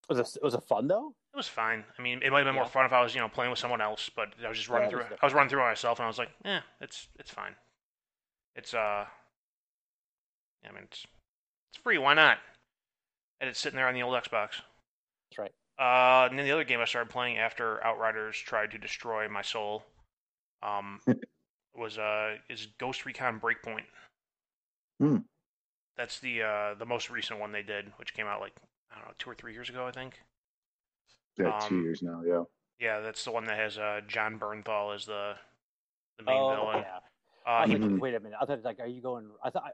Was 0.08 0.18
it 0.18 0.42
was 0.42 0.54
it 0.54 0.62
fun 0.64 0.86
though? 0.86 1.14
It 1.32 1.36
was 1.36 1.48
fine. 1.48 1.84
I 1.98 2.02
mean, 2.02 2.20
it 2.22 2.30
might 2.30 2.38
have 2.38 2.46
been 2.46 2.54
more 2.54 2.66
fun 2.66 2.84
if 2.86 2.92
I 2.92 3.02
was, 3.02 3.14
you 3.14 3.20
know, 3.20 3.28
playing 3.28 3.50
with 3.50 3.58
someone 3.58 3.80
else, 3.80 4.10
but 4.14 4.28
I 4.44 4.48
was 4.48 4.58
just 4.58 4.68
running 4.68 4.90
Yeah, 4.90 4.98
through. 5.04 5.16
I 5.20 5.26
was 5.26 5.34
running 5.34 5.48
through 5.48 5.60
it 5.60 5.68
myself 5.68 5.98
and 5.98 6.04
I 6.04 6.08
was 6.08 6.18
like, 6.18 6.30
"Yeah, 6.44 6.60
it's 6.80 7.08
it's 7.18 7.30
fine." 7.30 7.54
It's 8.54 8.74
uh 8.74 9.06
I 10.64 10.72
mean, 10.72 10.84
it's 10.84 11.06
it's 11.72 11.82
free, 11.82 11.98
why 11.98 12.14
not? 12.14 12.38
And 13.40 13.48
it's 13.50 13.58
sitting 13.58 13.76
there 13.76 13.88
on 13.88 13.94
the 13.94 14.02
old 14.02 14.14
Xbox. 14.14 14.60
That's 15.30 15.38
right. 15.38 15.52
Uh, 15.78 16.28
and 16.28 16.38
then 16.38 16.46
the 16.46 16.52
other 16.52 16.64
game 16.64 16.80
I 16.80 16.86
started 16.86 17.10
playing 17.10 17.36
after 17.38 17.84
Outriders 17.84 18.36
tried 18.38 18.70
to 18.70 18.78
destroy 18.78 19.28
my 19.28 19.42
soul, 19.42 19.84
um, 20.62 21.00
was 21.78 21.98
uh 21.98 22.36
is 22.48 22.66
Ghost 22.78 23.04
Recon 23.06 23.40
Breakpoint. 23.40 23.84
Hmm. 25.00 25.18
That's 25.96 26.18
the 26.20 26.42
uh 26.42 26.74
the 26.74 26.86
most 26.86 27.10
recent 27.10 27.40
one 27.40 27.52
they 27.52 27.62
did, 27.62 27.92
which 27.96 28.14
came 28.14 28.26
out 28.26 28.40
like 28.40 28.54
I 28.90 28.96
don't 28.98 29.08
know 29.08 29.14
two 29.18 29.30
or 29.30 29.34
three 29.34 29.52
years 29.52 29.68
ago, 29.68 29.86
I 29.86 29.90
think. 29.92 30.20
Yeah, 31.38 31.58
two 31.68 31.76
Um, 31.76 31.84
years 31.84 32.02
now. 32.02 32.22
Yeah. 32.26 32.44
Yeah, 32.78 33.00
that's 33.00 33.24
the 33.24 33.30
one 33.32 33.44
that 33.46 33.58
has 33.58 33.78
uh 33.78 34.00
Jon 34.06 34.38
Bernthal 34.38 34.94
as 34.94 35.06
the 35.06 35.34
the 36.18 36.24
main 36.24 36.40
Oh 36.40 36.54
villain. 36.54 36.84
yeah. 36.86 36.98
Uh, 37.46 37.50
I 37.50 37.60
was 37.62 37.70
he, 37.70 37.78
like, 37.78 37.90
Mhm. 37.90 37.98
wait 38.00 38.14
a 38.14 38.20
minute. 38.20 38.38
I 38.40 38.44
thought 38.46 38.56
it's 38.56 38.64
like, 38.64 38.80
are 38.80 38.86
you 38.86 39.00
going? 39.00 39.30
I 39.44 39.50
thought 39.50 39.64
I, 39.64 39.70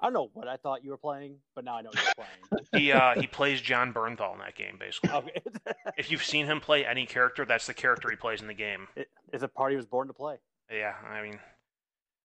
I 0.00 0.06
don't 0.06 0.12
know 0.12 0.30
what 0.34 0.46
I 0.46 0.56
thought 0.58 0.84
you 0.84 0.90
were 0.90 0.98
playing, 0.98 1.36
but 1.54 1.64
now 1.64 1.76
I 1.78 1.82
know 1.82 1.88
what 1.90 2.02
you're 2.02 2.14
playing. 2.14 2.66
he 2.72 2.92
uh 2.92 3.18
he 3.20 3.26
plays 3.26 3.60
Jon 3.60 3.92
Bernthal 3.94 4.32
in 4.34 4.40
that 4.40 4.54
game 4.56 4.76
basically. 4.78 5.10
okay. 5.10 5.40
If 5.96 6.10
you've 6.10 6.24
seen 6.24 6.46
him 6.46 6.60
play 6.60 6.84
any 6.84 7.06
character, 7.06 7.44
that's 7.44 7.66
the 7.66 7.74
character 7.74 8.10
he 8.10 8.16
plays 8.16 8.40
in 8.42 8.48
the 8.48 8.54
game. 8.54 8.88
It- 8.96 9.08
it's 9.32 9.42
a 9.44 9.48
part 9.48 9.70
he 9.70 9.76
was 9.76 9.86
born 9.86 10.08
to 10.08 10.12
play. 10.14 10.36
Yeah, 10.70 10.94
I 11.08 11.22
mean, 11.22 11.38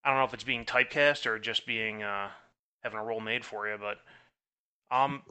I 0.04 0.10
don't 0.10 0.18
know 0.18 0.26
if 0.26 0.34
it's 0.34 0.44
being 0.44 0.66
typecast 0.66 1.26
or 1.26 1.40
just 1.40 1.66
being 1.66 2.04
uh, 2.04 2.30
having 2.84 3.00
a 3.00 3.04
role 3.04 3.20
made 3.20 3.44
for 3.44 3.68
you, 3.68 3.78
but 3.78 3.98
um, 4.96 5.22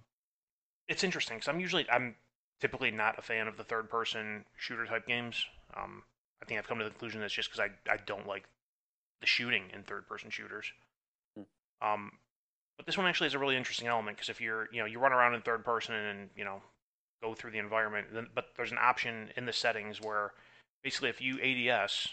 it's 0.89 1.05
interesting 1.05 1.37
because 1.37 1.49
I'm 1.49 1.61
usually 1.61 1.89
I'm 1.91 2.17
typically 2.61 2.91
not 2.91 3.19
a 3.19 3.23
fan 3.23 3.49
of 3.49 3.57
the 3.57 3.65
third 3.65 3.89
person 3.89 4.45
shooter 4.57 4.87
type 4.87 5.07
games. 5.07 5.45
Um, 5.77 6.03
I 6.43 6.45
think 6.45 6.59
I've 6.59 6.69
come 6.69 6.79
to 6.79 6.85
the 6.85 6.91
conclusion 6.91 7.21
that's 7.21 7.33
just 7.33 7.51
because 7.51 7.71
I 7.71 7.93
I 7.93 7.97
don't 8.07 8.27
like 8.27 8.45
the 9.21 9.27
shooting 9.27 9.65
in 9.73 9.83
third 9.83 10.07
person 10.07 10.31
shooters. 10.31 10.73
Hmm. 11.37 11.43
Um, 11.87 12.13
but 12.77 12.87
this 12.87 12.97
one 12.97 13.07
actually 13.07 13.27
has 13.27 13.35
a 13.35 13.39
really 13.39 13.57
interesting 13.57 13.89
element 13.89 14.17
because 14.17 14.29
if 14.29 14.41
you're 14.41 14.69
you 14.73 14.81
know 14.81 14.87
you 14.87 14.99
run 14.99 15.13
around 15.13 15.35
in 15.35 15.41
third 15.41 15.65
person 15.65 15.95
and 15.95 16.31
you 16.37 16.45
know 16.45 16.63
go 17.23 17.35
through 17.35 17.51
the 17.53 17.59
environment, 17.59 18.09
then 18.13 18.29
but 18.35 18.49
there's 18.57 18.73
an 18.73 18.79
option 18.81 19.31
in 19.37 19.47
the 19.47 19.53
settings 19.53 20.01
where 20.01 20.33
basically 20.85 21.09
if 21.09 21.21
you 21.21 21.41
ADS 21.41 22.09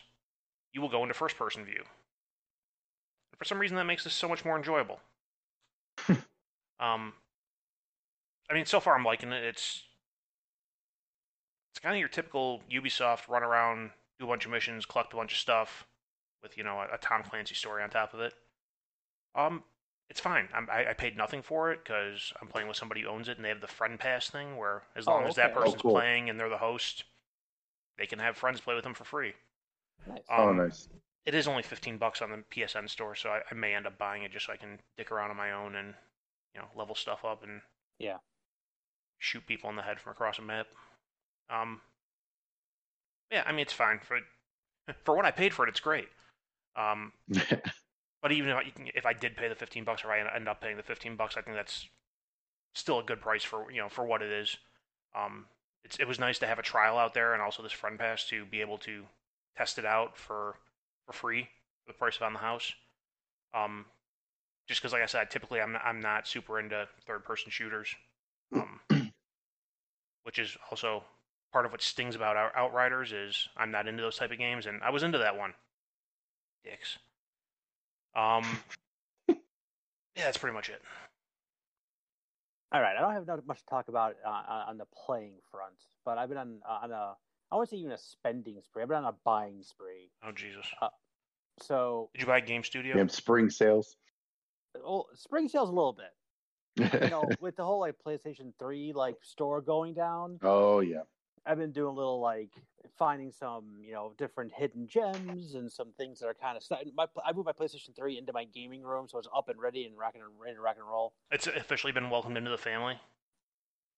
you 0.75 0.81
will 0.81 0.89
go 0.89 1.01
into 1.01 1.13
first 1.13 1.37
person 1.37 1.63
view. 1.63 1.79
And 3.31 3.37
for 3.39 3.45
some 3.45 3.57
reason, 3.59 3.77
that 3.77 3.85
makes 3.85 4.03
this 4.03 4.13
so 4.13 4.27
much 4.27 4.43
more 4.43 4.57
enjoyable. 4.57 4.99
um, 6.09 7.13
I 8.49 8.53
mean, 8.53 8.65
so 8.65 8.81
far 8.81 8.93
I'm 8.95 9.05
liking 9.05 9.31
it. 9.31 9.43
It's 9.43 9.83
it's 11.71 11.79
kind 11.79 11.95
of 11.95 11.99
your 11.99 12.09
typical 12.09 12.61
Ubisoft 12.71 13.27
run 13.29 13.41
around, 13.43 13.91
do 14.19 14.25
a 14.25 14.27
bunch 14.27 14.45
of 14.45 14.51
missions, 14.51 14.85
collect 14.85 15.13
a 15.13 15.15
bunch 15.15 15.31
of 15.31 15.37
stuff, 15.39 15.87
with 16.43 16.57
you 16.57 16.63
know 16.65 16.79
a, 16.79 16.95
a 16.95 16.97
Tom 16.97 17.23
Clancy 17.23 17.55
story 17.55 17.81
on 17.81 17.89
top 17.89 18.13
of 18.13 18.19
it. 18.19 18.33
Um, 19.33 19.63
it's 20.09 20.19
fine. 20.19 20.49
I'm, 20.53 20.67
I, 20.69 20.89
I 20.89 20.93
paid 20.93 21.15
nothing 21.17 21.41
for 21.41 21.71
it 21.71 21.79
because 21.83 22.33
I'm 22.41 22.47
playing 22.49 22.67
with 22.67 22.77
somebody 22.77 23.01
who 23.01 23.07
owns 23.07 23.29
it, 23.29 23.37
and 23.37 23.45
they 23.45 23.49
have 23.49 23.61
the 23.61 23.67
friend 23.67 23.97
pass 23.97 24.29
thing 24.29 24.57
where 24.57 24.83
as 24.95 25.07
long 25.07 25.23
Oh, 25.23 25.27
as 25.27 25.35
that. 25.35 25.51
Oh, 25.55 25.61
person's 25.61 25.81
cool. 25.81 25.93
playing 25.93 26.29
and 26.29 26.37
they're 26.37 26.49
the 26.49 26.57
host, 26.57 27.05
they 27.97 28.05
can 28.05 28.19
have 28.19 28.35
friends 28.35 28.59
play 28.59 28.75
with 28.75 28.83
them 28.83 28.93
for 28.93 29.05
free. 29.05 29.33
Nice. 30.07 30.23
oh, 30.37 30.51
Um, 30.51 30.57
nice. 30.57 30.89
it 31.25 31.33
is 31.35 31.47
only 31.47 31.63
15 31.63 31.97
bucks 31.97 32.21
on 32.21 32.31
the 32.31 32.43
PSN 32.49 32.87
store, 32.89 33.15
so 33.15 33.29
I, 33.29 33.41
I 33.49 33.53
may 33.55 33.73
end 33.73 33.87
up 33.87 33.97
buying 33.97 34.23
it 34.23 34.31
just 34.31 34.45
so 34.45 34.53
I 34.53 34.57
can 34.57 34.79
dick 34.97 35.11
around 35.11 35.31
on 35.31 35.37
my 35.37 35.51
own 35.51 35.75
and 35.75 35.93
you 36.53 36.61
know 36.61 36.67
level 36.75 36.95
stuff 36.95 37.25
up 37.25 37.43
and 37.43 37.61
Yeah. 37.99 38.17
shoot 39.19 39.45
people 39.47 39.69
in 39.69 39.75
the 39.75 39.81
head 39.81 39.99
from 39.99 40.11
across 40.11 40.39
a 40.39 40.41
map. 40.41 40.67
Um, 41.49 41.81
yeah, 43.31 43.43
I 43.45 43.51
mean 43.51 43.61
it's 43.61 43.73
fine 43.73 43.99
for 43.99 44.19
for 45.03 45.15
what 45.15 45.25
I 45.25 45.31
paid 45.31 45.53
for 45.53 45.65
it. 45.65 45.69
It's 45.69 45.79
great. 45.79 46.07
Um, 46.75 47.13
but 48.21 48.31
even 48.31 48.49
if 48.49 48.55
I, 48.57 48.73
if 48.95 49.05
I 49.05 49.13
did 49.13 49.37
pay 49.37 49.47
the 49.47 49.55
15 49.55 49.83
bucks 49.83 50.03
or 50.03 50.11
I 50.11 50.35
end 50.35 50.47
up 50.47 50.61
paying 50.61 50.77
the 50.77 50.83
15 50.83 51.15
bucks, 51.15 51.37
I 51.37 51.41
think 51.41 51.55
that's 51.55 51.87
still 52.73 52.99
a 52.99 53.03
good 53.03 53.21
price 53.21 53.43
for 53.43 53.71
you 53.71 53.81
know 53.81 53.89
for 53.89 54.05
what 54.05 54.21
it 54.21 54.31
is. 54.31 54.57
Um, 55.15 55.45
it's 55.83 55.97
it 55.97 56.07
was 56.07 56.19
nice 56.19 56.39
to 56.39 56.47
have 56.47 56.59
a 56.59 56.63
trial 56.63 56.97
out 56.97 57.13
there 57.13 57.33
and 57.33 57.41
also 57.41 57.63
this 57.63 57.71
friend 57.71 57.97
pass 57.97 58.27
to 58.29 58.45
be 58.45 58.61
able 58.61 58.77
to 58.79 59.05
test 59.57 59.77
it 59.77 59.85
out 59.85 60.17
for 60.17 60.55
for 61.05 61.13
free 61.13 61.47
for 61.85 61.93
the 61.93 61.97
price 61.97 62.17
of 62.17 62.23
on 62.23 62.33
the 62.33 62.39
house. 62.39 62.73
Um, 63.53 63.85
just 64.67 64.81
because, 64.81 64.93
like 64.93 65.03
I 65.03 65.07
said, 65.07 65.29
typically 65.29 65.61
I'm 65.61 65.73
not, 65.73 65.81
I'm 65.85 66.01
not 66.01 66.27
super 66.27 66.59
into 66.59 66.87
third 67.05 67.23
person 67.23 67.51
shooters, 67.51 67.95
um, 68.53 68.79
which 70.23 70.39
is 70.39 70.57
also 70.71 71.03
part 71.53 71.65
of 71.65 71.71
what 71.71 71.81
stings 71.81 72.15
about 72.15 72.35
Out- 72.35 72.55
Outriders 72.55 73.13
is 73.13 73.47
I'm 73.55 73.71
not 73.71 73.87
into 73.87 74.01
those 74.01 74.17
type 74.17 74.31
of 74.31 74.37
games, 74.37 74.65
and 74.65 74.81
I 74.83 74.89
was 74.89 75.03
into 75.03 75.19
that 75.19 75.37
one. 75.37 75.53
Dicks. 76.63 76.97
Um, 78.15 78.43
yeah, 79.29 79.35
that's 80.17 80.37
pretty 80.37 80.55
much 80.55 80.69
it. 80.69 80.81
All 82.71 82.81
right, 82.81 82.97
I 82.97 82.99
don't 82.99 83.13
have 83.13 83.45
much 83.45 83.59
to 83.59 83.65
talk 83.67 83.87
about 83.87 84.15
uh, 84.25 84.29
on 84.29 84.69
on 84.69 84.77
the 84.77 84.85
playing 85.05 85.35
front, 85.51 85.75
but 86.03 86.17
I've 86.17 86.27
been 86.27 86.37
on 86.39 86.59
uh, 86.67 86.79
on 86.83 86.91
a 86.91 87.15
I 87.51 87.55
wouldn't 87.55 87.69
say 87.69 87.77
even 87.77 87.91
a 87.91 87.97
spending 87.97 88.61
spree. 88.61 88.83
I've 88.83 88.89
been 88.89 88.97
on 88.97 89.05
a 89.05 89.15
buying 89.23 89.61
spree. 89.63 90.11
Oh 90.23 90.31
Jesus! 90.31 90.65
Uh, 90.81 90.89
so, 91.61 92.09
Did 92.13 92.21
you 92.21 92.27
buy 92.27 92.39
a 92.39 92.41
Game 92.41 92.63
Studio? 92.63 92.95
Damn 92.95 93.09
spring 93.09 93.49
sales. 93.49 93.95
well, 94.75 95.07
spring 95.13 95.47
sales 95.47 95.69
a 95.69 95.73
little 95.73 95.93
bit. 95.93 97.01
You 97.01 97.09
know, 97.09 97.29
with 97.39 97.55
the 97.55 97.63
whole 97.63 97.79
like 97.79 97.95
PlayStation 98.05 98.53
Three 98.59 98.91
like 98.93 99.15
store 99.21 99.61
going 99.61 99.93
down, 99.93 100.39
oh 100.41 100.79
yeah. 100.81 101.03
I've 101.45 101.59
been 101.59 101.71
doing 101.71 101.87
a 101.87 101.95
little 101.97 102.19
like 102.19 102.49
finding 102.97 103.31
some 103.31 103.77
you 103.81 103.93
know 103.93 104.13
different 104.17 104.51
hidden 104.51 104.87
gems 104.87 105.53
and 105.55 105.71
some 105.71 105.93
things 105.97 106.19
that 106.19 106.25
are 106.27 106.33
kind 106.33 106.57
of. 106.57 106.63
My 106.95 107.05
I 107.23 107.31
moved 107.31 107.45
my 107.45 107.53
PlayStation 107.53 107.95
Three 107.95 108.17
into 108.17 108.33
my 108.33 108.45
gaming 108.45 108.83
room, 108.83 109.07
so 109.07 109.17
it's 109.17 109.27
up 109.33 109.47
and 109.47 109.59
ready 109.59 109.85
and 109.85 109.97
rocking 109.97 110.21
and 110.21 110.31
ready 110.37 110.55
to 110.55 110.61
rock 110.61 110.75
and 110.77 110.87
roll. 110.87 111.13
It's 111.31 111.47
officially 111.47 111.93
been 111.93 112.09
welcomed 112.09 112.37
into 112.37 112.49
the 112.49 112.57
family. 112.57 112.99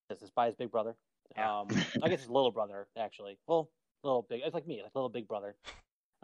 This 0.10 0.22
is 0.22 0.30
by 0.30 0.46
his 0.46 0.56
big 0.56 0.72
brother. 0.72 0.96
Yeah. 1.36 1.60
Um, 1.60 1.68
I 2.04 2.10
guess 2.10 2.22
his 2.22 2.30
little 2.30 2.52
brother 2.52 2.88
actually. 2.98 3.38
Well, 3.48 3.70
little 4.04 4.26
big. 4.30 4.42
It's 4.46 4.54
like 4.54 4.68
me, 4.68 4.82
like 4.84 4.94
little 4.96 5.10
big 5.10 5.28
brother. 5.28 5.56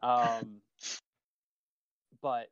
Um, 0.02 0.62
but 2.22 2.50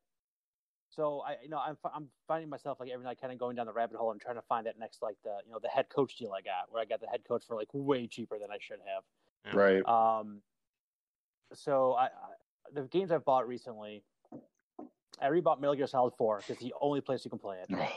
So 0.90 1.22
I, 1.26 1.38
you 1.42 1.50
know, 1.50 1.58
I'm 1.58 1.78
I'm 1.94 2.08
finding 2.28 2.50
myself 2.50 2.80
like 2.80 2.90
every 2.90 3.06
night 3.06 3.20
kind 3.20 3.32
of 3.32 3.40
going 3.40 3.56
down 3.56 3.66
the 3.66 3.74
rabbit 3.74 3.98
hole 3.98 4.12
and 4.12 4.20
trying 4.20 4.36
to 4.36 4.42
find 4.42 4.66
that 4.68 4.78
next 4.78 5.02
like 5.02 5.16
the 5.24 5.38
you 5.46 5.52
know 5.52 5.60
the 5.62 5.70
head 5.70 5.88
coach 5.90 6.18
deal 6.18 6.34
I 6.38 6.42
got 6.42 6.70
where 6.70 6.82
I 6.82 6.86
got 6.86 7.00
the 7.00 7.08
head 7.08 7.22
coach 7.28 7.44
for 7.48 7.56
like 7.56 7.70
way 7.74 8.08
cheaper 8.08 8.38
than 8.38 8.52
I 8.52 8.58
should 8.60 8.80
have. 8.86 9.56
Right. 9.56 9.86
Um, 9.88 10.42
so 11.54 11.94
I, 11.94 12.06
I 12.06 12.10
the 12.74 12.84
games 12.84 13.12
I've 13.12 13.26
bought 13.26 13.48
recently, 13.48 14.04
I 15.22 15.28
rebought 15.28 15.60
Metal 15.60 15.76
Gear 15.76 15.88
Solid 15.88 16.14
Four 16.18 16.40
because 16.40 16.58
the 16.58 16.74
only 16.80 17.02
place 17.02 17.24
you 17.26 17.30
can 17.30 17.40
play 17.40 17.58
it. 17.68 17.90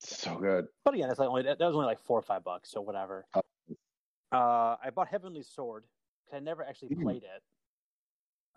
So 0.00 0.36
good. 0.36 0.68
But 0.84 0.94
again, 0.94 1.10
it's 1.10 1.18
like 1.18 1.28
only 1.28 1.42
that 1.42 1.58
was 1.58 1.74
only 1.74 1.86
like 1.86 1.98
four 1.98 2.18
or 2.18 2.22
five 2.22 2.44
bucks, 2.44 2.70
so 2.70 2.80
whatever. 2.80 3.26
Oh. 3.34 3.42
Uh, 4.32 4.76
I 4.82 4.90
bought 4.94 5.08
Heavenly 5.08 5.42
Sword 5.42 5.84
because 6.24 6.36
I 6.36 6.40
never 6.40 6.62
actually 6.64 6.94
Mm. 6.94 7.02
played 7.02 7.24
it. 7.24 7.42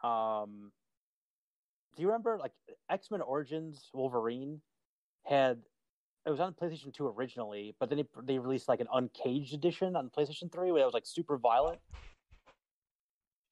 Um, 0.05 0.71
do 1.95 2.01
you 2.01 2.07
remember 2.07 2.37
like 2.37 2.53
X 2.89 3.11
Men 3.11 3.21
Origins 3.21 3.89
Wolverine 3.93 4.61
had 5.23 5.61
it 6.25 6.29
was 6.29 6.39
on 6.39 6.53
PlayStation 6.53 6.93
Two 6.93 7.07
originally, 7.07 7.75
but 7.79 7.89
then 7.89 7.97
they 7.97 8.07
they 8.23 8.39
released 8.39 8.67
like 8.67 8.79
an 8.79 8.87
uncaged 8.93 9.53
edition 9.53 9.95
on 9.95 10.09
PlayStation 10.09 10.51
Three 10.51 10.71
where 10.71 10.81
it 10.81 10.85
was 10.85 10.93
like 10.93 11.05
super 11.05 11.37
violent. 11.37 11.79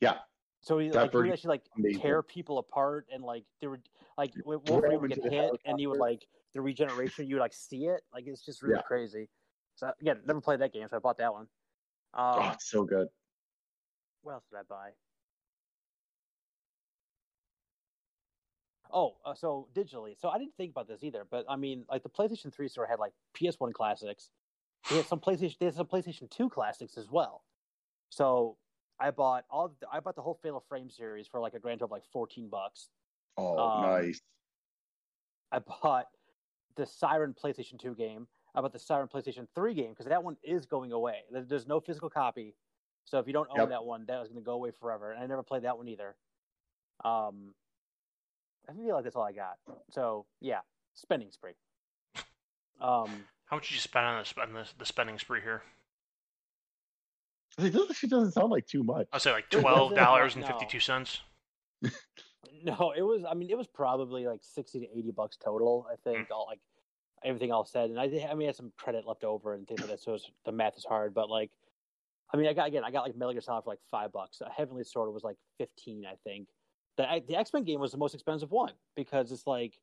Yeah. 0.01 0.19
So 0.61 0.77
he 0.79 0.91
like 0.91 1.11
he 1.11 1.17
would 1.17 1.31
actually 1.31 1.49
like 1.49 1.69
amazing. 1.77 2.01
tear 2.01 2.21
people 2.21 2.57
apart 2.57 3.07
and 3.11 3.23
like 3.23 3.45
they 3.61 3.67
were 3.67 3.81
like 4.17 4.33
Wolverine 4.43 4.99
would 5.01 5.09
get 5.09 5.23
hit 5.23 5.51
and 5.65 5.79
you 5.79 5.89
would 5.89 5.99
like 5.99 6.27
the 6.53 6.61
regeneration 6.61 7.27
you 7.27 7.35
would 7.35 7.41
like 7.41 7.53
see 7.53 7.85
it 7.85 8.01
like 8.13 8.25
it's 8.27 8.41
just 8.41 8.61
really 8.61 8.75
Yeah. 8.75 8.81
crazy. 8.81 9.29
So 9.75 9.91
again, 10.01 10.21
never 10.25 10.41
played 10.41 10.59
that 10.59 10.73
game, 10.73 10.87
so 10.89 10.97
I 10.97 10.99
bought 10.99 11.17
that 11.19 11.31
one. 11.33 11.47
Um, 12.13 12.35
oh, 12.39 12.51
it's 12.53 12.69
so 12.69 12.83
good. 12.83 13.07
what 14.21 14.33
else 14.33 14.43
did 14.51 14.57
I 14.57 14.63
buy? 14.67 14.89
Oh, 18.91 19.17
uh, 19.23 19.35
so 19.35 19.67
digitally. 19.75 20.19
So 20.19 20.29
I 20.29 20.39
didn't 20.39 20.55
think 20.57 20.71
about 20.71 20.87
this 20.87 21.03
either, 21.03 21.25
but 21.29 21.45
I 21.47 21.55
mean, 21.55 21.85
like 21.89 22.03
the 22.03 22.09
PlayStation 22.09 22.53
3 22.53 22.67
store 22.67 22.87
had 22.87 22.99
like 22.99 23.13
PS1 23.39 23.73
classics. 23.73 24.29
They 24.89 24.97
had 24.97 25.05
some 25.05 25.19
PlayStation. 25.19 25.57
They 25.59 25.65
had 25.67 25.75
some 25.75 25.85
PlayStation 25.85 26.29
2 26.29 26.49
classics 26.49 26.97
as 26.97 27.09
well. 27.11 27.43
So 28.09 28.57
I 28.99 29.11
bought 29.11 29.45
all. 29.51 29.75
The, 29.79 29.87
I 29.91 29.99
bought 29.99 30.15
the 30.15 30.21
whole 30.21 30.39
Fatal 30.41 30.63
Frame 30.67 30.89
series 30.89 31.27
for 31.27 31.39
like 31.39 31.53
a 31.53 31.59
grand 31.59 31.79
total 31.79 31.95
of 31.95 31.99
like 31.99 32.05
14 32.11 32.49
bucks. 32.49 32.89
Oh, 33.37 33.57
um, 33.57 33.81
nice. 33.83 34.21
I 35.51 35.59
bought 35.59 36.07
the 36.75 36.85
Siren 36.85 37.35
PlayStation 37.41 37.79
2 37.79 37.93
game. 37.95 38.27
I 38.55 38.61
bought 38.61 38.73
the 38.73 38.79
Siren 38.79 39.07
PlayStation 39.07 39.47
3 39.55 39.73
game 39.73 39.89
because 39.91 40.07
that 40.07 40.23
one 40.23 40.37
is 40.43 40.65
going 40.65 40.91
away. 40.91 41.19
There's 41.31 41.67
no 41.67 41.79
physical 41.79 42.09
copy. 42.09 42.55
So 43.05 43.19
if 43.19 43.27
you 43.27 43.33
don't 43.33 43.49
own 43.51 43.57
Yep. 43.59 43.69
that 43.69 43.85
one, 43.85 44.05
that 44.07 44.19
was 44.19 44.27
going 44.29 44.41
to 44.41 44.45
go 44.45 44.53
away 44.53 44.71
forever. 44.71 45.11
And 45.11 45.23
I 45.23 45.27
never 45.27 45.43
played 45.43 45.63
that 45.63 45.77
one 45.77 45.87
either. 45.87 46.15
Um, 47.03 47.53
I 48.67 48.73
feel 48.73 48.95
like 48.95 49.03
that's 49.03 49.15
all 49.15 49.23
I 49.23 49.31
got. 49.31 49.57
So 49.91 50.25
yeah, 50.41 50.59
spending 50.93 51.31
spree. 51.31 51.53
Um, 52.81 53.25
How 53.45 53.55
much 53.57 53.67
did 53.69 53.75
you 53.75 53.79
spend 53.81 54.05
on, 54.05 54.19
this, 54.19 54.33
on 54.41 54.53
this, 54.53 54.73
the 54.77 54.85
spending 54.85 55.17
spree 55.19 55.41
here? 55.41 55.63
It 57.57 57.71
doesn't- 57.71 57.89
actually 57.89 58.09
doesn't 58.09 58.31
sound 58.31 58.51
like 58.51 58.67
too 58.67 58.83
much. 58.83 59.07
I'll 59.11 59.19
say 59.19 59.31
like 59.31 59.49
twelve 59.49 59.95
dollars 59.95 60.35
and 60.35 60.43
no. 60.43 60.47
fifty 60.47 60.65
two 60.79 60.79
no, 62.63 62.93
it 62.95 63.01
was. 63.01 63.23
I 63.29 63.33
mean, 63.33 63.49
it 63.49 63.57
was 63.57 63.67
probably 63.67 64.25
like 64.27 64.41
sixty 64.43 64.79
to 64.81 64.85
eighty 64.97 65.11
bucks 65.11 65.37
total. 65.37 65.87
I 65.91 65.95
think 66.03 66.29
all 66.31 66.45
like 66.47 66.59
everything 67.23 67.51
all 67.51 67.65
said, 67.65 67.89
and 67.89 67.99
I. 67.99 68.03
I 68.03 68.33
mean, 68.33 68.43
I 68.43 68.45
had 68.47 68.55
some 68.55 68.71
credit 68.77 69.05
left 69.07 69.23
over 69.23 69.53
and 69.53 69.67
things 69.67 69.79
like 69.81 69.89
that. 69.89 70.01
So 70.01 70.13
it's, 70.13 70.29
the 70.45 70.51
math 70.51 70.77
is 70.77 70.85
hard, 70.85 71.13
but 71.13 71.29
like, 71.29 71.51
I 72.33 72.37
mean, 72.37 72.47
I 72.47 72.53
got 72.53 72.67
again. 72.67 72.83
I 72.83 72.91
got 72.91 73.03
like 73.03 73.15
Metal 73.15 73.33
Gear 73.33 73.41
Solid 73.41 73.63
for 73.63 73.71
like 73.71 73.79
five 73.89 74.11
bucks. 74.11 74.41
A 74.41 74.49
Heavenly 74.49 74.83
Sword 74.83 75.13
was 75.13 75.23
like 75.23 75.37
fifteen, 75.57 76.05
I 76.05 76.15
think. 76.23 76.47
The 76.97 77.21
the 77.27 77.37
X 77.37 77.53
Men 77.53 77.63
game 77.63 77.79
was 77.79 77.91
the 77.91 77.97
most 77.97 78.13
expensive 78.13 78.51
one 78.51 78.73
because 78.95 79.31
it's 79.31 79.47
like, 79.47 79.79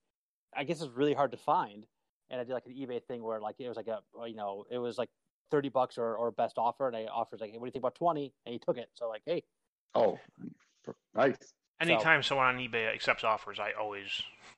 I 0.56 0.64
guess 0.64 0.80
it's 0.80 0.92
really 0.94 1.14
hard 1.14 1.32
to 1.32 1.38
find. 1.38 1.86
And 2.30 2.40
I 2.40 2.44
did 2.44 2.52
like 2.52 2.66
an 2.66 2.72
eBay 2.72 3.02
thing 3.04 3.22
where 3.22 3.40
like 3.40 3.56
it 3.58 3.68
was 3.68 3.76
like 3.76 3.88
a 3.88 4.00
you 4.28 4.36
know 4.36 4.64
it 4.70 4.78
was 4.78 4.98
like 4.98 5.10
thirty 5.50 5.68
bucks 5.68 5.98
or, 5.98 6.14
or 6.16 6.30
best 6.30 6.58
offer, 6.58 6.88
and 6.88 6.96
I 6.96 7.04
offers 7.04 7.40
like, 7.40 7.50
hey, 7.50 7.58
what 7.58 7.66
do 7.66 7.68
you 7.68 7.72
think 7.72 7.82
about 7.82 7.94
twenty? 7.94 8.32
And 8.44 8.52
he 8.52 8.58
took 8.58 8.76
it. 8.78 8.88
So 8.94 9.08
like, 9.08 9.22
hey, 9.26 9.42
Oh, 9.96 10.18
nice. 11.14 11.36
Anytime 11.80 12.22
someone 12.22 12.46
on 12.46 12.58
eBay 12.58 12.92
accepts 12.92 13.24
offers, 13.24 13.58
I 13.58 13.72
always 13.72 14.08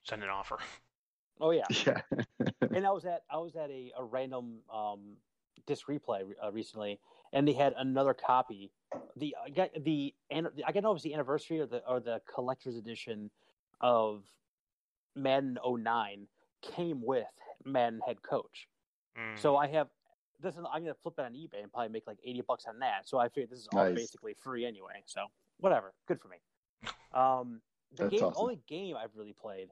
send 0.05 0.23
an 0.23 0.29
offer. 0.29 0.59
Oh 1.41 1.51
yeah. 1.51 1.65
Yeah. 1.87 2.01
and 2.75 2.87
I 2.87 2.91
was 2.91 3.05
at 3.05 3.23
I 3.31 3.39
was 3.39 3.57
at 3.57 3.71
a, 3.71 3.93
a 3.99 4.05
random 4.05 4.59
um, 4.73 5.17
disc 5.67 5.87
replay 5.87 6.23
uh, 6.45 6.51
recently, 6.53 6.99
and 7.33 7.47
they 7.47 7.53
had 7.53 7.75
another 7.77 8.15
copy. 8.15 8.71
The 9.17 9.35
I 9.45 9.51
got 9.51 9.71
the 9.85 10.15
an- 10.31 10.49
I 10.67 10.73
got 10.73 10.83
know 10.83 10.91
it 10.91 10.95
was 10.95 11.03
the 11.03 11.15
anniversary 11.15 11.61
or 11.61 11.67
the 11.67 11.83
or 11.89 12.01
the 12.01 12.21
collector's 12.33 12.77
edition 12.77 13.31
of 13.81 14.25
Madden 15.15 15.59
09 15.65 16.27
came 16.63 17.03
with 17.03 17.27
Madden 17.65 18.01
head 18.07 18.23
coach. 18.23 18.69
Mm. 19.19 19.39
So 19.39 19.57
I 19.57 19.67
have 19.69 19.89
this. 20.41 20.57
is- 20.57 20.65
I'm 20.73 20.83
gonna 20.83 20.95
flip 20.95 21.15
it 21.19 21.23
on 21.23 21.33
eBay 21.33 21.63
and 21.63 21.73
probably 21.73 21.89
make 21.91 22.07
like 22.07 22.19
80 22.25 22.43
bucks 22.43 22.65
on 22.69 22.79
that. 22.81 23.09
So 23.09 23.19
I 23.19 23.29
figured 23.29 23.51
this 23.51 23.59
is 23.61 23.69
all 23.73 23.85
Nice. 23.85 23.95
basically 23.95 24.35
free 24.35 24.65
anyway. 24.65 25.03
So 25.07 25.27
whatever, 25.59 25.93
good 26.07 26.21
for 26.21 26.29
me. 26.29 26.37
Um, 27.13 27.61
the 27.97 28.05
That's 28.05 28.11
game, 28.17 28.25
awesome. 28.25 28.41
only 28.43 28.61
game 28.69 28.97
I've 28.97 29.15
really 29.17 29.33
played 29.33 29.69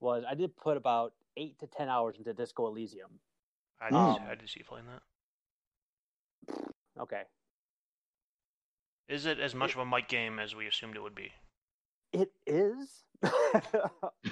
was 0.00 0.24
I 0.28 0.34
did 0.34 0.56
put 0.56 0.76
about 0.76 1.12
eight 1.36 1.58
to 1.60 1.66
ten 1.66 1.88
hours 1.88 2.16
into 2.18 2.32
Disco 2.34 2.66
Elysium. 2.66 3.20
I 3.80 3.90
did, 3.90 3.96
um, 3.96 4.18
I 4.28 4.34
did 4.34 4.48
see 4.48 4.60
you 4.60 4.64
playing 4.64 4.86
that. 4.86 5.02
Okay, 6.98 7.22
Is 9.08 9.26
it 9.26 9.38
as 9.40 9.54
much 9.54 9.74
of 9.74 9.80
a 9.80 9.86
mic 9.86 10.08
game 10.08 10.38
as 10.38 10.54
we 10.54 10.66
assumed 10.66 10.96
it 10.96 11.02
would 11.02 11.14
be? 11.14 11.32
it 12.12 12.30
is 12.46 13.04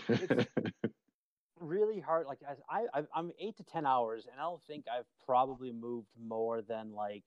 really 1.61 2.01
hard. 2.01 2.27
Like 2.27 2.41
I, 2.71 2.87
I, 2.95 3.03
I'm 3.15 3.33
eight 3.41 3.57
to 3.59 3.65
ten 3.65 3.87
hours, 3.87 4.27
and 4.31 4.39
I 4.41 4.45
don't 4.45 4.63
think 4.65 4.87
I've 4.93 5.07
probably 5.25 5.73
moved 5.73 6.09
more 6.21 6.63
than 6.63 6.93
like, 6.93 7.25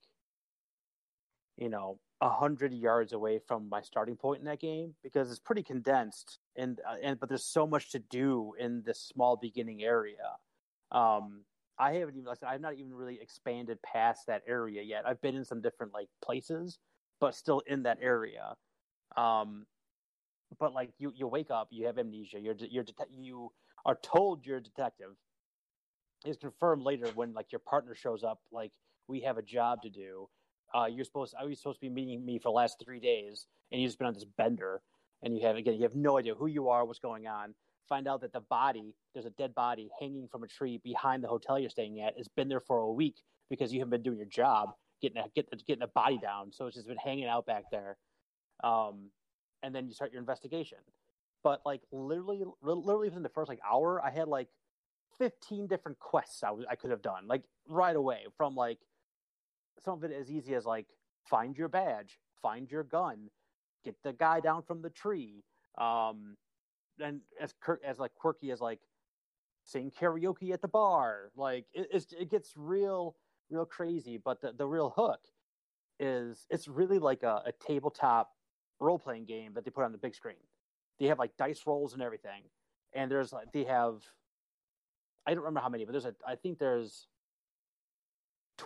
you 1.57 1.69
know, 1.69 1.99
a 2.21 2.29
hundred 2.29 2.73
yards 2.73 3.13
away 3.13 3.39
from 3.47 3.67
my 3.69 3.81
starting 3.81 4.15
point 4.15 4.39
in 4.39 4.45
that 4.45 4.59
game 4.59 4.93
because 5.03 5.29
it's 5.31 5.39
pretty 5.39 5.63
condensed, 5.63 6.39
and 6.55 6.79
uh, 6.87 6.95
and 7.01 7.19
but 7.19 7.29
there's 7.29 7.45
so 7.45 7.65
much 7.65 7.91
to 7.91 7.99
do 7.99 8.53
in 8.59 8.83
this 8.85 8.99
small 8.99 9.35
beginning 9.35 9.83
area. 9.83 10.37
Um, 10.91 11.45
I 11.79 11.93
haven't 11.93 12.15
even, 12.15 12.25
like 12.25 12.43
I've 12.45 12.61
not 12.61 12.75
even 12.75 12.93
really 12.93 13.19
expanded 13.19 13.81
past 13.81 14.27
that 14.27 14.43
area 14.47 14.83
yet. 14.83 15.03
I've 15.07 15.21
been 15.21 15.35
in 15.35 15.45
some 15.45 15.61
different 15.61 15.93
like 15.93 16.09
places, 16.23 16.77
but 17.19 17.33
still 17.33 17.61
in 17.65 17.83
that 17.83 17.97
area. 18.01 18.55
Um, 19.17 19.65
but 20.59 20.73
like 20.73 20.91
you, 20.99 21.11
you 21.15 21.27
wake 21.27 21.49
up, 21.49 21.69
you 21.71 21.87
have 21.87 21.97
amnesia. 21.97 22.39
You're 22.39 22.53
de- 22.53 22.71
you're 22.71 22.83
det- 22.83 22.93
you 23.17 23.51
are 23.85 23.97
told 24.03 24.45
you're 24.45 24.57
a 24.57 24.63
detective. 24.63 25.11
It's 26.23 26.37
confirmed 26.37 26.83
later 26.83 27.07
when 27.15 27.33
like 27.33 27.51
your 27.51 27.59
partner 27.59 27.95
shows 27.95 28.23
up. 28.23 28.39
Like 28.51 28.71
we 29.07 29.21
have 29.21 29.37
a 29.37 29.41
job 29.41 29.81
to 29.81 29.89
do. 29.89 30.29
Uh, 30.73 30.85
you're 30.85 31.05
supposed. 31.05 31.35
I 31.39 31.45
was 31.45 31.57
supposed 31.59 31.79
to 31.79 31.85
be 31.85 31.89
meeting 31.89 32.25
me 32.25 32.39
for 32.39 32.49
the 32.49 32.53
last 32.53 32.81
three 32.83 32.99
days, 32.99 33.45
and 33.71 33.81
you've 33.81 33.89
just 33.89 33.99
been 33.99 34.07
on 34.07 34.13
this 34.13 34.25
bender, 34.25 34.81
and 35.23 35.35
you 35.35 35.45
have 35.45 35.55
again, 35.55 35.75
you 35.75 35.83
have 35.83 35.95
no 35.95 36.17
idea 36.17 36.33
who 36.35 36.47
you 36.47 36.69
are, 36.69 36.85
what's 36.85 36.99
going 36.99 37.27
on. 37.27 37.53
Find 37.89 38.07
out 38.07 38.21
that 38.21 38.31
the 38.31 38.39
body, 38.39 38.95
there's 39.13 39.25
a 39.25 39.31
dead 39.31 39.53
body 39.53 39.89
hanging 39.99 40.27
from 40.31 40.43
a 40.43 40.47
tree 40.47 40.79
behind 40.81 41.23
the 41.23 41.27
hotel 41.27 41.59
you're 41.59 41.69
staying 41.69 41.99
at. 42.01 42.17
Has 42.17 42.29
been 42.29 42.47
there 42.47 42.61
for 42.61 42.79
a 42.79 42.91
week 42.91 43.15
because 43.49 43.73
you 43.73 43.79
haven't 43.79 43.91
been 43.91 44.03
doing 44.03 44.17
your 44.17 44.27
job, 44.27 44.69
getting 45.01 45.17
a, 45.17 45.25
getting 45.35 45.59
getting 45.67 45.83
a 45.83 45.87
body 45.87 46.17
down. 46.17 46.53
So 46.53 46.67
it's 46.67 46.75
just 46.75 46.87
been 46.87 46.97
hanging 46.97 47.27
out 47.27 47.45
back 47.45 47.65
there. 47.71 47.97
Um, 48.63 49.09
and 49.63 49.75
then 49.75 49.87
you 49.87 49.93
start 49.93 50.11
your 50.11 50.21
investigation. 50.21 50.77
But 51.43 51.61
like 51.65 51.81
literally, 51.91 52.43
literally 52.61 53.09
within 53.09 53.23
the 53.23 53.29
first 53.29 53.49
like 53.49 53.59
hour, 53.69 54.01
I 54.01 54.11
had 54.11 54.27
like 54.27 54.47
fifteen 55.17 55.67
different 55.67 55.99
quests 55.99 56.43
I, 56.43 56.47
w- 56.47 56.67
I 56.69 56.75
could 56.75 56.91
have 56.91 57.01
done 57.01 57.27
like 57.27 57.43
right 57.67 57.95
away. 57.95 58.25
From 58.37 58.55
like 58.55 58.77
some 59.79 59.95
of 59.95 60.03
it 60.03 60.11
as 60.11 60.29
easy 60.29 60.55
as 60.55 60.65
like 60.65 60.87
find 61.25 61.57
your 61.57 61.67
badge, 61.67 62.19
find 62.41 62.69
your 62.69 62.83
gun, 62.83 63.29
get 63.83 63.95
the 64.03 64.13
guy 64.13 64.39
down 64.39 64.63
from 64.63 64.81
the 64.81 64.89
tree. 64.89 65.43
Um, 65.77 66.35
and 66.99 67.21
as 67.39 67.53
as 67.83 67.99
like 67.99 68.13
quirky 68.15 68.51
as 68.51 68.61
like 68.61 68.79
sing 69.63 69.91
karaoke 69.91 70.51
at 70.51 70.61
the 70.61 70.67
bar. 70.67 71.31
Like 71.35 71.65
it, 71.73 72.05
it 72.19 72.29
gets 72.29 72.53
real, 72.55 73.15
real 73.49 73.65
crazy. 73.65 74.17
But 74.17 74.41
the 74.41 74.53
the 74.53 74.67
real 74.67 74.93
hook 74.95 75.21
is 75.99 76.45
it's 76.49 76.67
really 76.67 76.99
like 76.99 77.23
a, 77.23 77.43
a 77.45 77.51
tabletop 77.65 78.31
role 78.79 78.99
playing 78.99 79.25
game 79.25 79.53
that 79.53 79.63
they 79.63 79.71
put 79.71 79.83
on 79.83 79.91
the 79.91 79.97
big 79.97 80.15
screen. 80.15 80.35
They 80.99 81.07
have 81.07 81.19
like 81.19 81.35
dice 81.37 81.61
rolls 81.65 81.93
and 81.93 82.01
everything, 82.01 82.43
and 82.93 83.09
there's 83.09 83.33
like 83.33 83.51
they 83.51 83.63
have. 83.65 84.03
I 85.25 85.31
don't 85.31 85.43
remember 85.43 85.59
how 85.59 85.69
many, 85.69 85.85
but 85.85 85.91
there's 85.91 86.05
a. 86.05 86.15
I 86.27 86.35
think 86.35 86.57
there's 86.59 87.07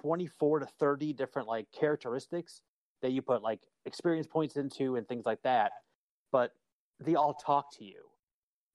twenty 0.02 0.28
four 0.28 0.60
to 0.60 0.66
thirty 0.66 1.14
different 1.14 1.48
like 1.48 1.68
characteristics 1.72 2.62
that 3.02 3.12
you 3.12 3.22
put 3.22 3.42
like 3.42 3.62
experience 3.86 4.28
points 4.28 4.58
into 4.58 4.96
and 4.96 5.08
things 5.08 5.26
like 5.26 5.42
that, 5.44 5.72
but 6.32 6.52
they 7.00 7.16
all 7.16 7.34
talk 7.34 7.74
to 7.78 7.86
you, 7.86 8.04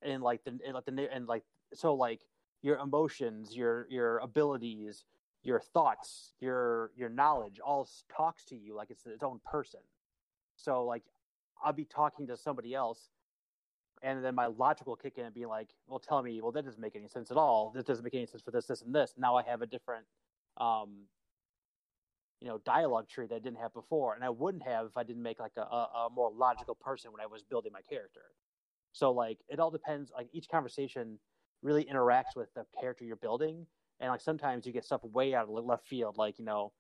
and 0.03 0.23
like 0.23 0.43
the 0.45 0.59
and 0.65 0.75
like 0.75 0.87
the 0.87 1.09
and 1.13 1.27
like 1.27 1.43
so 1.75 1.95
like 1.95 2.21
your 2.63 2.79
emotions, 2.79 3.55
your 3.55 3.87
your 3.91 4.19
abilities, 4.19 5.05
your 5.43 5.61
thoughts, 5.61 6.33
your 6.41 6.91
your 6.97 7.11
knowledge 7.11 7.61
all 7.65 7.87
talks 8.15 8.45
to 8.47 8.57
you 8.57 8.75
like 8.75 8.91
it's 8.91 9.05
its 9.07 9.23
own 9.23 9.41
person. 9.45 9.81
So 10.57 10.85
like 10.85 11.03
I'll 11.63 11.73
be 11.75 11.85
talking 11.85 12.27
to 12.29 12.37
somebody 12.37 12.75
else 12.75 13.11
and 14.03 14.25
then 14.25 14.35
my 14.35 14.47
logic 14.47 14.87
will 14.87 14.97
kick 14.97 15.19
in 15.19 15.27
and 15.27 15.35
be 15.35 15.47
like, 15.47 15.69
well, 15.87 15.99
tell 15.99 16.23
me, 16.23 16.41
well, 16.41 16.53
that 16.53 16.65
doesn't 16.65 16.81
make 16.81 16.97
any 16.97 17.09
sense 17.09 17.31
at 17.31 17.37
all. 17.37 17.71
This 17.75 17.85
doesn't 17.85 18.05
make 18.05 18.15
any 18.15 18.27
sense 18.27 18.43
for 18.43 18.51
this, 18.51 18.67
this, 18.67 18.83
and 18.83 18.95
this. 18.95 19.15
Now 19.19 19.37
I 19.37 19.43
have 19.43 19.61
a 19.63 19.67
different, 19.67 20.07
um, 20.61 21.07
you 22.41 22.49
know, 22.49 22.59
dialogue 22.65 23.09
tree 23.09 23.27
that 23.27 23.35
I 23.35 23.39
didn't 23.39 23.59
have 23.59 23.75
before, 23.75 24.15
and 24.15 24.25
I 24.25 24.31
wouldn't 24.31 24.63
have 24.67 24.87
if 24.87 24.97
I 24.97 25.03
didn't 25.03 25.23
make 25.23 25.41
like 25.41 25.57
a, 25.57 25.61
a, 25.61 26.09
more 26.15 26.31
logical 26.33 26.75
person 26.75 27.13
when 27.13 27.21
I 27.21 27.27
was 27.27 27.43
building 27.43 27.73
my 27.73 27.83
character. 27.83 28.23
So 28.93 29.11
like, 29.11 29.39
it 29.49 29.61
all 29.61 29.71
depends. 29.71 30.11
Like 30.17 30.29
each 30.33 30.49
conversation 30.49 31.19
really 31.63 31.85
interacts 31.85 32.37
with 32.37 32.53
the 32.55 32.65
character 32.81 33.05
you're 33.05 33.17
building, 33.17 33.67
and 34.01 34.11
like 34.11 34.21
sometimes 34.21 34.67
you 34.67 34.73
get 34.73 34.85
stuff 34.85 35.03
way 35.05 35.35
out 35.35 35.49
of 35.49 35.65
left 35.65 35.87
field. 35.87 36.17
Like 36.17 36.39
you 36.39 36.45
know, 36.45 36.73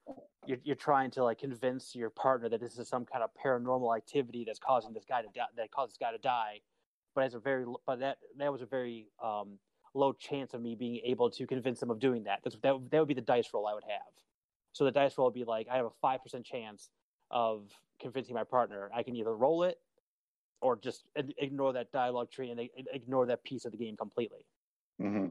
you're 0.46 0.58
you're 0.64 0.76
trying 0.76 1.10
to 1.12 1.24
like 1.24 1.38
convince 1.38 1.94
your 1.94 2.10
partner 2.10 2.48
that 2.48 2.60
this 2.60 2.78
is 2.78 2.88
some 2.88 3.04
kind 3.04 3.22
of 3.22 3.30
paranormal 3.44 3.94
activity 3.96 4.44
that's 4.46 4.58
causing 4.58 4.94
this 4.94 5.04
guy 5.06 5.20
to 5.20 5.28
die, 5.34 5.44
that 5.56 5.70
caused 5.70 5.92
this 5.92 5.98
guy 5.98 6.12
to 6.12 6.18
die 6.18 6.60
but 7.14 7.24
as 7.24 7.34
a 7.34 7.38
very 7.38 7.64
but 7.86 8.00
that 8.00 8.18
that 8.38 8.52
was 8.52 8.62
a 8.62 8.66
very 8.66 9.08
um, 9.22 9.58
low 9.94 10.12
chance 10.12 10.54
of 10.54 10.62
me 10.62 10.74
being 10.74 11.00
able 11.04 11.30
to 11.30 11.46
convince 11.46 11.80
them 11.80 11.90
of 11.90 11.98
doing 11.98 12.24
that. 12.24 12.40
That's 12.44 12.56
that 12.62 12.74
that 12.90 12.98
would 12.98 13.08
be 13.08 13.14
the 13.14 13.20
dice 13.20 13.48
roll 13.52 13.66
I 13.66 13.74
would 13.74 13.84
have. 13.84 14.12
So 14.72 14.84
the 14.84 14.92
dice 14.92 15.18
roll 15.18 15.28
would 15.28 15.34
be 15.34 15.44
like 15.44 15.66
I 15.70 15.76
have 15.76 15.86
a 15.86 15.90
five 16.00 16.22
percent 16.22 16.44
chance 16.44 16.90
of 17.30 17.70
convincing 18.00 18.34
my 18.34 18.44
partner. 18.44 18.90
I 18.94 19.02
can 19.02 19.16
either 19.16 19.34
roll 19.34 19.64
it 19.64 19.78
or 20.60 20.76
just 20.76 21.04
ignore 21.16 21.72
that 21.72 21.90
dialogue 21.92 22.30
tree 22.30 22.50
and 22.50 22.60
ignore 22.92 23.26
that 23.26 23.42
piece 23.44 23.64
of 23.64 23.72
the 23.72 23.78
game 23.78 23.96
completely. 23.96 24.46
Mm-hmm. 25.00 25.26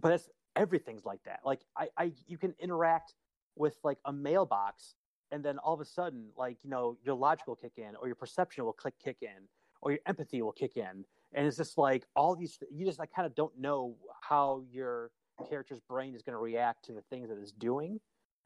But 0.00 0.12
it's 0.12 0.28
everything's 0.56 1.04
like 1.04 1.22
that. 1.24 1.40
Like 1.44 1.60
I, 1.76 1.88
I, 1.96 2.12
you 2.26 2.38
can 2.38 2.54
interact 2.58 3.14
with 3.56 3.76
like 3.84 3.98
a 4.04 4.12
mailbox, 4.12 4.94
and 5.30 5.44
then 5.44 5.58
all 5.58 5.74
of 5.74 5.80
a 5.80 5.84
sudden, 5.84 6.26
like 6.36 6.56
you 6.62 6.70
know, 6.70 6.96
your 7.04 7.14
logic 7.14 7.46
will 7.46 7.56
kick 7.56 7.72
in, 7.76 7.96
or 8.00 8.06
your 8.06 8.16
perception 8.16 8.64
will 8.64 8.72
click 8.72 8.94
kick 9.02 9.18
in, 9.22 9.48
or 9.82 9.90
your 9.92 10.00
empathy 10.06 10.42
will 10.42 10.52
kick 10.52 10.76
in 10.76 11.04
and 11.34 11.46
it's 11.46 11.56
just 11.56 11.78
like 11.78 12.04
all 12.14 12.34
these 12.34 12.58
you 12.70 12.86
just 12.86 12.98
like 12.98 13.12
kind 13.14 13.26
of 13.26 13.34
don't 13.34 13.58
know 13.58 13.94
how 14.20 14.62
your 14.70 15.10
character's 15.48 15.80
brain 15.88 16.14
is 16.14 16.22
going 16.22 16.34
to 16.34 16.38
react 16.38 16.84
to 16.84 16.92
the 16.92 17.02
things 17.10 17.28
that 17.28 17.38
it's 17.38 17.52
doing 17.52 18.00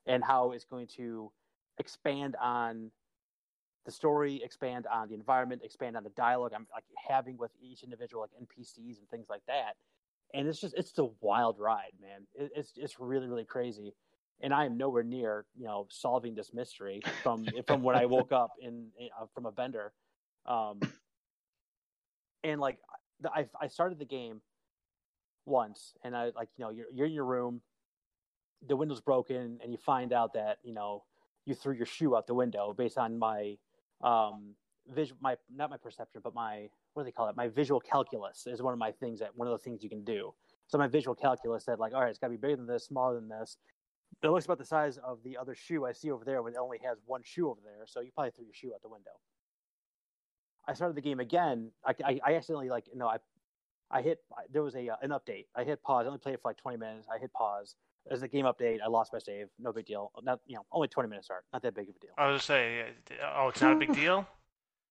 and 0.06 0.22
how 0.22 0.50
it's 0.52 0.64
going 0.64 0.86
to 0.86 1.30
expand 1.78 2.36
on 2.40 2.90
the 3.84 3.90
story 3.90 4.40
expand 4.44 4.86
on 4.86 5.08
the 5.08 5.14
environment 5.14 5.62
expand 5.64 5.96
on 5.96 6.04
the 6.04 6.10
dialogue 6.10 6.52
i'm 6.54 6.66
like 6.72 6.84
having 7.08 7.36
with 7.36 7.50
each 7.60 7.82
individual 7.82 8.22
like 8.22 8.30
npcs 8.42 8.98
and 8.98 9.08
things 9.10 9.26
like 9.28 9.42
that. 9.46 9.76
And 10.34 10.48
it's 10.48 10.60
just 10.60 10.74
it's 10.76 10.96
a 10.98 11.08
wild 11.20 11.58
ride 11.58 11.92
man. 12.00 12.26
It, 12.34 12.52
it's 12.56 12.72
it's 12.76 12.98
really 12.98 13.28
really 13.28 13.44
crazy. 13.44 13.94
And 14.40 14.52
i 14.52 14.64
am 14.64 14.76
nowhere 14.76 15.02
near 15.02 15.44
you 15.54 15.64
know 15.64 15.86
solving 15.90 16.34
this 16.34 16.52
mystery 16.52 17.02
from 17.22 17.46
from 17.66 17.82
when 17.82 17.96
i 17.96 18.06
woke 18.06 18.32
up 18.32 18.52
in, 18.60 18.88
in 18.98 19.08
uh, 19.20 19.26
from 19.34 19.46
a 19.46 19.52
bender 19.52 19.92
um 20.46 20.80
and 22.44 22.61
like 22.61 22.78
I 23.35 23.46
I 23.61 23.68
started 23.68 23.98
the 23.98 24.05
game 24.05 24.40
once, 25.46 25.94
and 26.05 26.16
I 26.16 26.31
like 26.37 26.48
you 26.57 26.64
know 26.64 26.70
you're 26.70 26.87
you're 26.92 27.07
in 27.07 27.12
your 27.12 27.24
room, 27.24 27.61
the 28.66 28.76
window's 28.76 29.00
broken, 29.00 29.59
and 29.62 29.72
you 29.72 29.78
find 29.78 30.12
out 30.12 30.33
that 30.35 30.59
you 30.62 30.74
know 30.74 31.05
you 31.44 31.55
threw 31.55 31.74
your 31.74 31.87
shoe 31.87 32.16
out 32.16 32.26
the 32.26 32.35
window 32.35 32.74
based 32.76 32.98
on 32.98 33.18
my 33.18 33.57
um 34.02 34.55
visual 34.88 35.18
my 35.20 35.37
not 35.55 35.70
my 35.70 35.76
perception 35.76 36.20
but 36.24 36.35
my 36.35 36.68
what 36.94 37.02
do 37.02 37.05
they 37.05 37.12
call 37.12 37.28
it? 37.28 37.37
My 37.37 37.48
visual 37.48 37.81
calculus 37.81 38.46
is 38.46 38.61
one 38.61 38.72
of 38.72 38.78
my 38.78 38.92
things 38.92 39.20
that 39.20 39.31
one 39.35 39.48
of 39.48 39.52
the 39.52 39.62
things 39.62 39.83
you 39.83 39.88
can 39.88 40.05
do. 40.05 40.35
So 40.66 40.76
my 40.78 40.88
visual 40.88 41.14
calculus 41.14 41.64
said 41.64 41.78
like 41.78 41.94
all 41.94 42.00
right 42.00 42.11
it's 42.11 42.18
got 42.18 42.26
to 42.26 42.33
be 42.33 42.37
bigger 42.37 42.57
than 42.57 42.66
this 42.66 42.85
smaller 42.85 43.14
than 43.14 43.28
this. 43.28 43.57
It 44.22 44.28
looks 44.28 44.44
about 44.44 44.59
the 44.59 44.64
size 44.64 44.98
of 44.98 45.22
the 45.24 45.38
other 45.38 45.55
shoe 45.55 45.87
i 45.87 45.92
see 45.92 46.11
over 46.11 46.24
there 46.24 46.42
when 46.42 46.52
it 46.52 46.59
only 46.59 46.78
has 46.85 46.98
one 47.07 47.22
shoe 47.24 47.48
over 47.48 47.61
there 47.64 47.85
so 47.87 48.00
you 48.00 48.11
probably 48.12 48.31
threw 48.31 48.44
your 48.44 48.52
shoe 48.52 48.72
out 48.74 48.83
the 48.83 48.88
window 48.88 49.12
I 50.66 50.75
started 50.75 50.96
the 50.96 51.01
game 51.01 51.20
again. 51.20 51.70
I, 51.85 51.94
I, 52.05 52.20
I 52.25 52.35
accidentally 52.35 52.68
like 52.70 52.85
you 52.92 52.98
know 52.98 53.09
I 53.09 53.18
I 53.90 54.03
hit 54.03 54.20
there 54.51 54.62
was 54.62 54.75
a 54.75 54.88
uh, 54.88 54.96
an 55.03 55.11
update. 55.11 55.46
I 55.55 55.64
hit 55.64 55.83
pause. 55.83 56.05
I 56.05 56.09
only 56.09 56.18
played 56.18 56.35
it 56.35 56.42
for 56.42 56.48
like 56.48 56.57
20 56.57 56.79
minutes. 56.79 57.07
I 57.12 57.18
hit 57.18 57.33
pause. 57.33 57.77
There's 58.09 58.22
a 58.22 58.29
game 58.29 58.46
update. 58.46 58.79
I 58.85 58.88
lost 58.88 59.12
my 59.12 59.18
save. 59.20 59.48
No 59.61 59.72
big 59.72 59.87
deal. 59.87 60.11
Not 60.22 60.40
you 60.46 60.57
know 60.57 60.64
only 60.72 60.88
20 60.88 61.09
minutes 61.09 61.27
start. 61.27 61.44
Not 61.53 61.62
that 61.62 61.75
big 61.75 61.88
of 61.88 61.96
a 61.96 61.98
deal. 61.98 62.11
I 62.16 62.27
was 62.27 62.46
gonna 62.46 62.59
say, 62.59 62.85
oh, 63.37 63.48
it's 63.48 63.61
not 63.61 63.72
a 63.72 63.77
big 63.77 63.94
deal. 63.94 64.27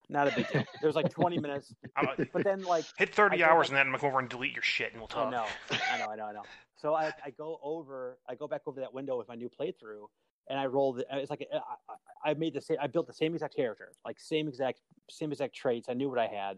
not 0.10 0.28
a 0.28 0.36
big 0.36 0.48
deal. 0.52 0.64
There 0.82 0.88
was 0.88 0.96
like 0.96 1.10
20 1.10 1.40
minutes, 1.40 1.74
but 2.34 2.44
then 2.44 2.64
like 2.64 2.86
hit 2.98 3.14
30 3.14 3.44
hours 3.44 3.70
and 3.70 3.78
then 3.78 3.88
I'm 3.88 3.96
over 3.96 4.20
and 4.20 4.30
delete 4.30 4.54
your 4.54 4.64
shit 4.64 4.92
and 4.92 5.02
we'll 5.02 5.08
talk. 5.08 5.28
I 5.28 5.32
know, 5.32 5.46
I 5.92 5.98
know, 5.98 6.08
I 6.08 6.16
know, 6.16 6.26
I 6.26 6.34
know. 6.34 6.44
So 6.78 6.94
I 6.94 7.12
I 7.26 7.32
go 7.32 7.60
over, 7.64 8.18
I 8.28 8.36
go 8.36 8.48
back 8.48 8.62
over 8.66 8.80
that 8.82 8.94
window 8.94 9.18
with 9.18 9.28
my 9.28 9.36
new 9.36 9.50
playthrough, 9.50 10.08
and 10.49 10.60
I 10.60 10.65
rolled 10.65 10.99
it. 10.99 11.08
It's 11.12 11.30
like 11.30 11.47
uh, 11.54 11.60
I, 12.25 12.32
I 12.32 12.34
made 12.34 12.54
the 12.54 12.62
same. 12.62 12.77
I 12.82 12.88
built 12.88 13.08
the 13.08 13.13
same 13.13 13.34
exact 13.34 13.56
character, 13.56 13.91
like 14.06 14.19
same 14.19 14.47
exact 14.47 14.82
same 15.10 15.32
exact 15.32 15.56
traits. 15.56 15.88
I 15.89 15.93
knew 15.93 16.10
what 16.10 16.19
I 16.19 16.27
had, 16.27 16.58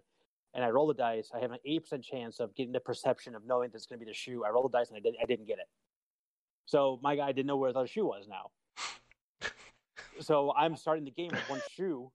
and 0.54 0.64
I 0.64 0.70
rolled 0.70 0.90
the 0.90 0.96
dice. 0.96 1.32
I 1.34 1.40
have 1.40 1.52
an 1.52 1.60
eight 1.66 1.84
percent 1.84 2.04
chance 2.04 2.40
of 2.40 2.56
getting 2.56 2.74
the 2.74 2.80
perception 2.80 3.36
of 3.36 3.46
knowing 3.46 3.70
that's 3.72 3.86
going 3.86 4.00
to 4.00 4.06
be 4.06 4.10
the 4.10 4.16
shoe. 4.16 4.44
I 4.46 4.50
rolled 4.50 4.72
the 4.72 4.78
dice 4.78 4.90
and 4.90 4.98
I 4.98 5.02
did. 5.02 5.16
I 5.22 5.26
didn't 5.26 5.48
get 5.48 5.60
it. 5.60 5.68
So 6.66 7.00
my 7.02 7.16
guy 7.16 7.32
didn't 7.32 7.48
know 7.48 7.58
where 7.58 7.72
the 7.74 7.80
other 7.80 7.88
shoe 7.88 8.06
was 8.06 8.28
now. 8.28 8.52
so 10.20 10.54
I'm 10.58 10.76
starting 10.76 11.06
the 11.06 11.12
game 11.12 11.32
with 11.32 11.50
one 11.50 11.62
shoe, 11.76 12.12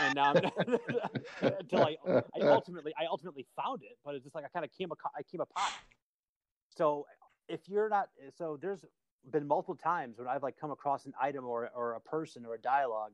and 0.00 0.14
now 0.14 0.32
until 1.42 1.84
I, 1.84 1.96
I 2.06 2.46
ultimately 2.46 2.92
I 2.98 3.06
ultimately 3.06 3.46
found 3.56 3.82
it, 3.82 3.96
but 4.04 4.14
it's 4.14 4.24
just 4.24 4.34
like 4.34 4.44
I 4.44 4.48
kind 4.48 4.64
of 4.64 4.70
came 4.76 4.90
a, 4.90 4.94
I 5.16 5.22
came 5.22 5.40
upon. 5.40 5.70
So 6.76 7.06
if 7.48 7.68
you're 7.68 7.88
not 7.88 8.08
so 8.36 8.58
there's 8.60 8.84
been 9.30 9.46
multiple 9.46 9.76
times 9.76 10.18
when 10.18 10.26
I've 10.26 10.42
like 10.42 10.58
come 10.58 10.70
across 10.70 11.06
an 11.06 11.12
item 11.20 11.44
or 11.44 11.70
or 11.74 11.94
a 11.94 12.00
person 12.00 12.44
or 12.46 12.54
a 12.54 12.60
dialogue 12.60 13.12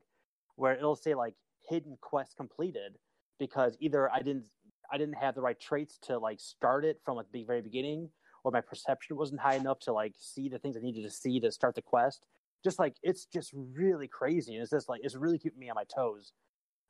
where 0.57 0.75
it'll 0.75 0.97
say 0.97 1.15
like 1.15 1.35
hidden 1.69 1.97
quest 2.01 2.37
completed 2.37 2.97
because 3.39 3.77
either 3.81 4.11
I 4.11 4.21
didn't 4.21 4.47
I 4.91 4.99
didn't 4.99 5.17
have 5.17 5.35
the 5.35 5.41
right 5.43 5.59
traits 5.59 5.99
to 6.05 6.19
like 6.19 6.41
start 6.41 6.85
it 6.85 7.01
from 7.05 7.17
like 7.17 7.27
the 7.33 7.45
very 7.45 7.61
beginning 7.61 8.09
or 8.45 8.53
my 8.53 8.61
perception 8.61 9.17
wasn't 9.17 9.41
high 9.41 9.57
enough 9.57 9.81
to 9.81 9.93
like 9.93 10.15
see 10.19 10.49
the 10.49 10.59
things 10.59 10.77
I 10.77 10.81
needed 10.81 11.03
to 11.03 11.11
see 11.11 11.41
to 11.41 11.51
start 11.51 11.75
the 11.75 11.83
quest. 11.83 12.25
Just 12.63 12.79
like 12.79 12.95
it's 13.03 13.27
just 13.27 13.53
really 13.55 14.09
crazy 14.09 14.55
and 14.55 14.63
it's 14.63 14.71
just 14.71 14.89
like 14.89 15.01
it's 15.03 15.17
really 15.17 15.39
keeping 15.39 15.59
me 15.59 15.69
on 15.69 15.75
my 15.75 15.85
toes. 15.85 16.33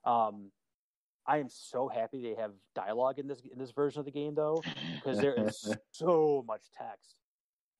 Um 0.05 0.51
I 1.27 1.39
am 1.39 1.49
so 1.49 1.89
happy 1.89 2.23
they 2.23 2.41
have 2.41 2.53
dialogue 2.75 3.19
in 3.19 3.27
this 3.27 3.41
in 3.51 3.59
this 3.59 3.73
version 3.73 3.99
of 3.99 4.05
the 4.05 4.13
game 4.13 4.35
though 4.35 4.63
because 4.95 5.19
there 5.19 5.35
is 5.35 5.75
so 5.91 6.45
much 6.47 6.63
text. 6.77 7.17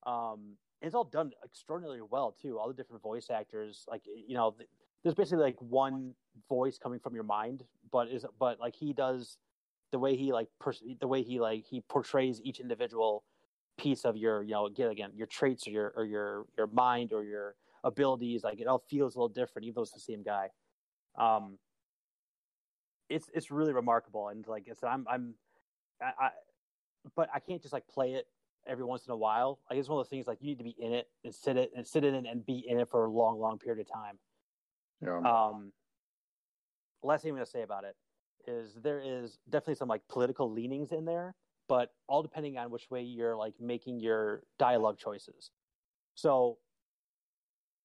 Um 0.07 0.57
it's 0.83 0.95
all 0.95 1.05
done 1.05 1.33
extraordinarily 1.45 2.03
well 2.03 2.37
too. 2.41 2.59
All 2.59 2.69
the 2.69 2.75
different 2.75 3.03
voice 3.03 3.29
actors, 3.31 3.85
like 3.89 4.03
you 4.07 4.35
know, 4.35 4.55
there's 5.03 5.15
basically 5.15 5.45
like 5.45 5.61
one 5.61 6.15
voice 6.49 6.79
coming 6.79 6.99
from 7.01 7.15
your 7.15 7.25
mind, 7.25 7.65
but 7.91 8.09
is 8.09 8.25
but 8.39 8.61
like 8.61 8.75
he 8.75 8.93
does 8.93 9.39
the 9.93 9.99
way 9.99 10.17
he 10.17 10.33
like 10.33 10.49
pers- 10.61 10.83
the 11.01 11.09
way 11.09 11.23
he 11.23 11.41
like 11.41 11.65
he 11.65 11.81
portrays 11.81 12.41
each 12.43 12.61
individual 12.61 13.25
piece 13.79 14.05
of 14.05 14.17
your 14.17 14.43
you 14.43 14.53
know 14.53 14.67
again 14.67 14.91
again 14.91 15.11
your 15.15 15.27
traits 15.27 15.67
or 15.67 15.71
your 15.71 15.93
or 15.97 16.05
your 16.05 16.47
your 16.57 16.67
mind 16.69 17.13
or 17.13 17.23
your 17.25 17.55
abilities 17.85 18.43
like 18.43 18.61
it 18.61 18.67
all 18.67 18.83
feels 18.91 19.15
a 19.15 19.19
little 19.19 19.29
different 19.29 19.65
even 19.65 19.75
though 19.75 19.83
it's 19.83 19.93
the 19.93 20.01
same 20.01 20.23
guy 20.23 20.49
um 21.19 21.59
it's 23.09 23.31
it's 23.35 23.51
really 23.51 23.73
remarkable 23.73 24.29
and 24.29 24.47
like 24.49 24.65
it's 24.67 24.83
i'm 24.83 25.07
i'm 25.09 25.35
I, 26.01 26.13
I 26.19 26.31
but 27.15 27.29
i 27.35 27.39
can't 27.39 27.61
just 27.61 27.73
like 27.73 27.87
play 27.87 28.15
it 28.15 28.27
every 28.69 28.85
once 28.85 29.07
in 29.07 29.13
a 29.13 29.17
while. 29.17 29.61
Like 29.69 29.79
it's 29.79 29.89
one 29.89 29.99
of 29.99 30.05
those 30.05 30.11
things 30.11 30.27
like 30.27 30.39
you 30.41 30.49
need 30.49 30.59
to 30.59 30.65
be 30.65 30.77
in 30.79 30.93
it 30.93 31.09
and 31.25 31.35
sit 31.35 31.57
it 31.57 31.71
and 31.77 31.87
sit 31.87 32.05
in 32.05 32.15
it 32.15 32.25
and 32.31 32.45
be 32.45 32.65
in 32.69 32.79
it 32.79 32.89
for 32.91 33.05
a 33.05 33.11
long, 33.11 33.39
long 33.39 33.59
period 33.59 33.87
of 33.87 33.93
time. 33.93 34.19
Yeah. 35.03 35.19
Um, 35.19 35.73
last 37.03 37.23
thing 37.23 37.31
I'm 37.31 37.37
gonna 37.37 37.47
say 37.47 37.63
about 37.63 37.85
it 37.85 37.97
is 38.47 38.75
there 38.83 39.01
is 39.01 39.39
definitely 39.51 39.75
some 39.75 39.89
like 39.89 40.03
political 40.09 40.51
leanings 40.51 40.93
in 40.93 41.05
there, 41.05 41.35
but 41.69 41.93
all 42.07 42.23
depending 42.23 42.59
on 42.59 42.71
which 42.71 42.91
way 42.91 43.03
you're 43.03 43.37
like 43.37 43.55
making 43.61 44.01
your 44.01 44.43
dialogue 44.59 44.99
choices. 44.99 45.51
So 46.15 46.59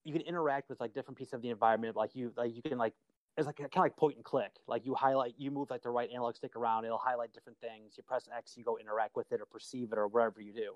you 0.04 0.14
can 0.14 0.22
interact 0.22 0.70
with 0.70 0.80
like 0.80 0.94
different 0.94 1.18
pieces 1.18 1.34
of 1.34 1.42
the 1.42 1.50
environment. 1.50 1.96
Like 1.96 2.16
you 2.16 2.32
like 2.36 2.56
you 2.56 2.62
can 2.62 2.78
like 2.78 2.94
it's 3.38 3.48
like 3.48 3.58
kind 3.58 3.70
of 3.74 3.76
like 3.76 3.96
point 3.96 4.18
and 4.18 4.26
click. 4.26 4.52
Like 4.68 4.86
you 4.86 4.94
highlight, 4.94 5.36
you 5.38 5.52
move 5.52 5.70
like 5.70 5.84
the 5.84 5.90
right 5.90 6.10
analog 6.10 6.36
stick 6.36 6.56
around, 6.56 6.86
it'll 6.86 6.98
highlight 6.98 7.34
different 7.34 7.60
things. 7.60 7.94
You 7.98 8.04
press 8.04 8.28
X, 8.36 8.56
you 8.58 8.64
go 8.64 8.78
interact 8.78 9.16
with 9.16 9.32
it 9.32 9.40
or 9.42 9.46
perceive 9.46 9.92
it 9.92 9.98
or 9.98 10.08
whatever 10.08 10.42
you 10.42 10.54
do. 10.54 10.74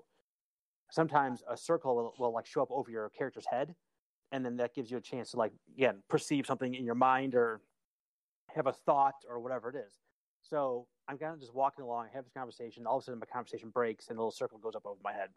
Sometimes 0.90 1.42
a 1.50 1.56
circle 1.56 1.96
will, 1.96 2.14
will 2.18 2.32
like 2.32 2.46
show 2.46 2.62
up 2.62 2.70
over 2.70 2.90
your 2.90 3.10
character's 3.10 3.46
head, 3.50 3.74
and 4.32 4.44
then 4.44 4.56
that 4.56 4.74
gives 4.74 4.90
you 4.90 4.96
a 4.96 5.00
chance 5.00 5.32
to 5.32 5.36
like 5.36 5.52
again 5.76 6.02
perceive 6.08 6.46
something 6.46 6.74
in 6.74 6.84
your 6.84 6.94
mind 6.94 7.34
or 7.34 7.60
have 8.54 8.66
a 8.66 8.72
thought 8.72 9.14
or 9.28 9.40
whatever 9.40 9.68
it 9.68 9.76
is. 9.76 9.92
So 10.42 10.86
I'm 11.08 11.18
kind 11.18 11.34
of 11.34 11.40
just 11.40 11.54
walking 11.54 11.84
along, 11.84 12.06
I 12.12 12.16
have 12.16 12.24
this 12.24 12.32
conversation. 12.32 12.86
All 12.86 12.96
of 12.96 13.02
a 13.02 13.04
sudden, 13.04 13.20
my 13.20 13.26
conversation 13.26 13.70
breaks, 13.70 14.08
and 14.08 14.16
a 14.16 14.20
little 14.20 14.30
circle 14.30 14.58
goes 14.58 14.74
up 14.74 14.86
over 14.86 14.98
my 15.04 15.12
head. 15.12 15.30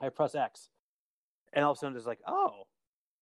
I 0.00 0.08
press 0.08 0.34
X, 0.34 0.68
and 1.52 1.64
all 1.64 1.72
of 1.72 1.78
a 1.78 1.80
sudden, 1.80 1.96
it's 1.96 2.06
like, 2.06 2.20
oh, 2.26 2.64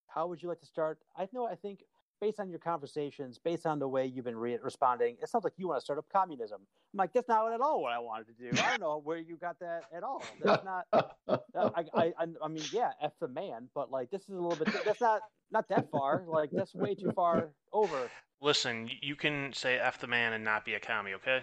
how 0.08 0.26
would 0.26 0.42
you 0.42 0.48
like 0.48 0.60
to 0.60 0.66
start? 0.66 0.98
I 1.16 1.28
know. 1.32 1.46
I 1.46 1.54
think 1.54 1.80
based 2.20 2.40
on 2.40 2.50
your 2.50 2.58
conversations, 2.58 3.38
based 3.38 3.66
on 3.66 3.78
the 3.78 3.88
way 3.88 4.06
you've 4.06 4.24
been 4.24 4.36
re- 4.36 4.58
responding, 4.62 5.16
it 5.22 5.28
sounds 5.28 5.44
like 5.44 5.54
you 5.56 5.68
want 5.68 5.80
to 5.80 5.84
start 5.84 5.98
up 5.98 6.06
communism. 6.12 6.60
I'm 6.92 6.98
like, 6.98 7.12
that's 7.12 7.28
not 7.28 7.52
at 7.52 7.60
all 7.60 7.82
what 7.82 7.92
I 7.92 7.98
wanted 7.98 8.26
to 8.28 8.32
do. 8.32 8.62
I 8.62 8.70
don't 8.70 8.80
know 8.80 9.00
where 9.04 9.18
you 9.18 9.36
got 9.36 9.58
that 9.60 9.84
at 9.94 10.02
all. 10.02 10.22
That's 10.42 10.64
not. 10.64 10.86
I, 10.92 11.84
I, 11.94 12.12
I, 12.42 12.48
mean, 12.48 12.64
yeah, 12.72 12.90
f 13.02 13.12
the 13.20 13.28
man, 13.28 13.68
but 13.74 13.90
like, 13.90 14.10
this 14.10 14.22
is 14.22 14.30
a 14.30 14.34
little 14.34 14.56
bit. 14.56 14.68
That's 14.84 15.00
not 15.00 15.22
not 15.50 15.68
that 15.68 15.90
far. 15.90 16.24
Like, 16.26 16.50
that's 16.52 16.74
way 16.74 16.94
too 16.94 17.12
far 17.12 17.50
over. 17.72 18.10
Listen, 18.40 18.90
you 19.00 19.16
can 19.16 19.52
say 19.52 19.78
f 19.78 19.98
the 19.98 20.06
man 20.06 20.32
and 20.32 20.44
not 20.44 20.64
be 20.64 20.74
a 20.74 20.80
commie, 20.80 21.14
okay? 21.14 21.42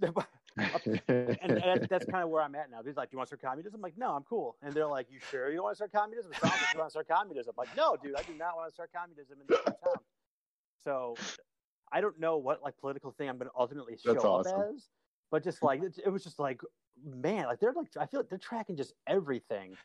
and, 0.56 1.00
and 1.08 1.62
that's, 1.62 1.86
that's 1.88 2.04
kind 2.06 2.24
of 2.24 2.30
where 2.30 2.42
I'm 2.42 2.54
at 2.54 2.70
now. 2.70 2.78
He's 2.84 2.96
like, 2.96 3.10
"Do 3.10 3.14
you 3.14 3.18
want 3.18 3.30
to 3.30 3.36
start 3.36 3.42
communism?" 3.42 3.76
I'm 3.76 3.82
like, 3.82 3.96
"No, 3.96 4.12
I'm 4.12 4.24
cool." 4.24 4.56
And 4.62 4.72
they're 4.72 4.86
like, 4.86 5.06
"You 5.10 5.18
sure 5.30 5.50
you 5.50 5.62
want 5.62 5.72
to 5.72 5.76
start 5.76 5.92
communism?" 5.92 6.32
It 6.32 6.40
sounds 6.40 6.54
you 6.72 6.78
want 6.78 6.88
to 6.88 6.90
start 6.90 7.08
communism. 7.08 7.54
I'm 7.56 7.66
like, 7.66 7.76
"No, 7.76 7.96
dude, 8.02 8.16
I 8.16 8.22
do 8.22 8.34
not 8.34 8.56
want 8.56 8.68
to 8.68 8.74
start 8.74 8.90
communism 8.94 9.38
in 9.40 9.46
this 9.48 9.64
town." 9.64 9.94
So, 10.84 11.14
I 11.92 12.00
don't 12.00 12.18
know 12.18 12.36
what 12.36 12.62
like 12.62 12.76
political 12.78 13.10
thing 13.12 13.28
I'm 13.28 13.38
going 13.38 13.48
to 13.48 13.56
ultimately 13.58 13.96
show 13.96 14.12
That's 14.12 14.24
up 14.24 14.30
awesome. 14.30 14.62
as, 14.74 14.88
but 15.30 15.42
just 15.44 15.62
like 15.62 15.82
it, 15.82 15.98
it 16.04 16.10
was 16.10 16.22
just 16.22 16.38
like, 16.38 16.60
man, 17.04 17.46
like 17.46 17.60
they're 17.60 17.72
like 17.72 17.88
I 17.98 18.06
feel 18.06 18.20
like 18.20 18.28
they're 18.28 18.38
tracking 18.38 18.76
just 18.76 18.94
everything. 19.06 19.76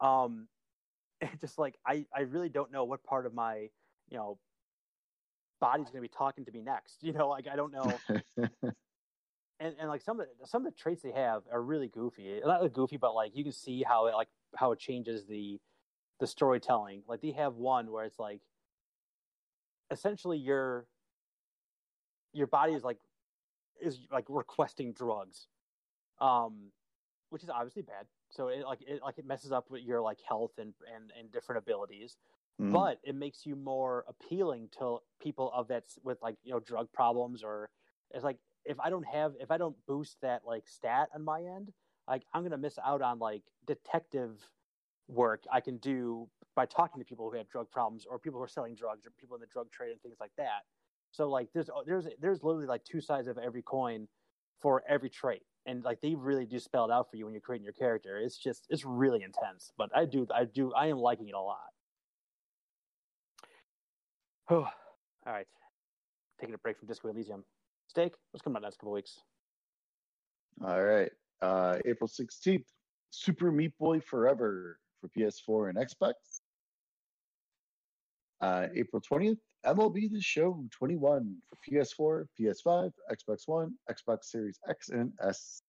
Um, 0.00 0.48
and 1.20 1.30
just 1.40 1.58
like 1.58 1.76
I 1.86 2.06
I 2.14 2.22
really 2.22 2.48
don't 2.48 2.72
know 2.72 2.84
what 2.84 3.02
part 3.04 3.26
of 3.26 3.34
my 3.34 3.68
you 4.08 4.16
know 4.16 4.38
body's 5.60 5.86
going 5.86 6.02
to 6.02 6.08
be 6.08 6.08
talking 6.08 6.44
to 6.44 6.52
me 6.52 6.60
next. 6.62 6.98
You 7.02 7.12
know, 7.12 7.28
like 7.28 7.46
I 7.50 7.56
don't 7.56 7.72
know 7.72 7.98
and, 9.60 9.74
and 9.78 9.88
like 9.88 10.02
some 10.02 10.20
of 10.20 10.26
the, 10.26 10.46
some 10.46 10.66
of 10.66 10.72
the 10.72 10.78
traits 10.78 11.02
they 11.02 11.12
have 11.12 11.42
are 11.52 11.62
really 11.62 11.88
goofy. 11.88 12.40
Not 12.44 12.62
like 12.62 12.72
goofy, 12.72 12.96
but 12.96 13.14
like 13.14 13.32
you 13.34 13.44
can 13.44 13.52
see 13.52 13.82
how 13.82 14.06
it 14.06 14.14
like 14.14 14.28
how 14.56 14.72
it 14.72 14.78
changes 14.78 15.26
the 15.26 15.60
the 16.20 16.26
storytelling. 16.26 17.02
Like 17.08 17.20
they 17.20 17.32
have 17.32 17.54
one 17.54 17.90
where 17.90 18.04
it's 18.04 18.18
like 18.18 18.40
essentially 19.90 20.38
your 20.38 20.86
your 22.32 22.46
body 22.46 22.74
is 22.74 22.84
like 22.84 22.98
is 23.80 24.00
like 24.12 24.24
requesting 24.28 24.92
drugs, 24.92 25.48
um, 26.20 26.70
which 27.30 27.42
is 27.42 27.50
obviously 27.50 27.82
bad. 27.82 28.06
So 28.30 28.48
it 28.48 28.64
like 28.64 28.80
it 28.86 29.00
like 29.02 29.18
it 29.18 29.26
messes 29.26 29.52
up 29.52 29.70
with 29.70 29.82
your 29.82 30.00
like 30.00 30.18
health 30.28 30.52
and 30.58 30.74
and 30.94 31.12
and 31.18 31.30
different 31.32 31.58
abilities 31.58 32.16
Mm. 32.60 32.72
but 32.72 33.00
it 33.02 33.16
makes 33.16 33.44
you 33.46 33.56
more 33.56 34.04
appealing 34.06 34.68
to 34.78 34.98
people 35.20 35.50
of 35.52 35.66
that 35.68 35.84
with 36.04 36.22
like 36.22 36.36
you 36.44 36.52
know 36.52 36.60
drug 36.60 36.92
problems 36.92 37.42
or 37.42 37.68
it's 38.12 38.22
like 38.22 38.38
if 38.64 38.78
i 38.78 38.90
don't 38.90 39.06
have 39.06 39.32
if 39.40 39.50
i 39.50 39.58
don't 39.58 39.74
boost 39.88 40.18
that 40.22 40.42
like 40.46 40.62
stat 40.68 41.08
on 41.14 41.24
my 41.24 41.42
end 41.42 41.72
like 42.06 42.22
i'm 42.32 42.44
gonna 42.44 42.56
miss 42.56 42.78
out 42.84 43.02
on 43.02 43.18
like 43.18 43.42
detective 43.66 44.38
work 45.08 45.42
i 45.52 45.60
can 45.60 45.78
do 45.78 46.28
by 46.54 46.66
talking 46.66 47.00
to 47.00 47.04
people 47.04 47.28
who 47.30 47.36
have 47.36 47.48
drug 47.48 47.70
problems 47.70 48.06
or 48.08 48.18
people 48.18 48.38
who 48.38 48.44
are 48.44 48.48
selling 48.48 48.74
drugs 48.74 49.06
or 49.06 49.10
people 49.18 49.34
in 49.34 49.40
the 49.40 49.46
drug 49.46 49.70
trade 49.70 49.90
and 49.90 50.00
things 50.00 50.16
like 50.20 50.32
that 50.36 50.62
so 51.10 51.28
like 51.28 51.48
there's 51.54 51.68
there's 51.86 52.06
there's 52.20 52.42
literally 52.42 52.66
like 52.66 52.84
two 52.84 53.00
sides 53.00 53.28
of 53.28 53.38
every 53.38 53.62
coin 53.62 54.06
for 54.60 54.82
every 54.88 55.10
trait 55.10 55.42
and 55.66 55.82
like 55.84 56.00
they 56.00 56.14
really 56.14 56.46
do 56.46 56.58
spell 56.58 56.84
it 56.84 56.90
out 56.90 57.10
for 57.10 57.16
you 57.16 57.24
when 57.24 57.34
you're 57.34 57.40
creating 57.40 57.64
your 57.64 57.72
character 57.72 58.18
it's 58.18 58.36
just 58.36 58.66
it's 58.70 58.84
really 58.84 59.22
intense 59.22 59.72
but 59.76 59.90
i 59.94 60.04
do 60.04 60.26
i 60.34 60.44
do 60.44 60.72
i 60.74 60.86
am 60.86 60.98
liking 60.98 61.28
it 61.28 61.34
a 61.34 61.40
lot 61.40 61.70
Oh, 64.50 64.56
all 65.26 65.32
right. 65.32 65.46
Taking 66.40 66.54
a 66.54 66.58
break 66.58 66.78
from 66.78 66.88
Disco 66.88 67.08
Elysium. 67.08 67.44
Steak, 67.88 68.12
what's 68.30 68.42
coming 68.42 68.56
out 68.56 68.62
next 68.62 68.78
couple 68.78 68.92
weeks? 68.92 69.20
All 70.64 70.82
right. 70.82 71.10
Uh, 71.42 71.76
April 71.84 72.08
16th, 72.08 72.64
Super 73.10 73.50
Meat 73.50 73.72
Boy 73.78 74.00
Forever 74.00 74.78
for 75.00 75.08
PS4 75.08 75.70
and 75.70 75.78
Xbox. 75.78 76.33
Uh, 78.40 78.66
April 78.74 79.00
20th, 79.00 79.38
MLB 79.64 80.10
The 80.10 80.20
Show 80.20 80.64
21 80.70 81.36
for 81.48 81.56
PS4, 81.70 82.26
PS5, 82.38 82.90
Xbox 83.10 83.42
One, 83.46 83.74
Xbox 83.90 84.24
Series 84.24 84.58
X 84.68 84.90
and 84.90 85.12
S. 85.22 85.62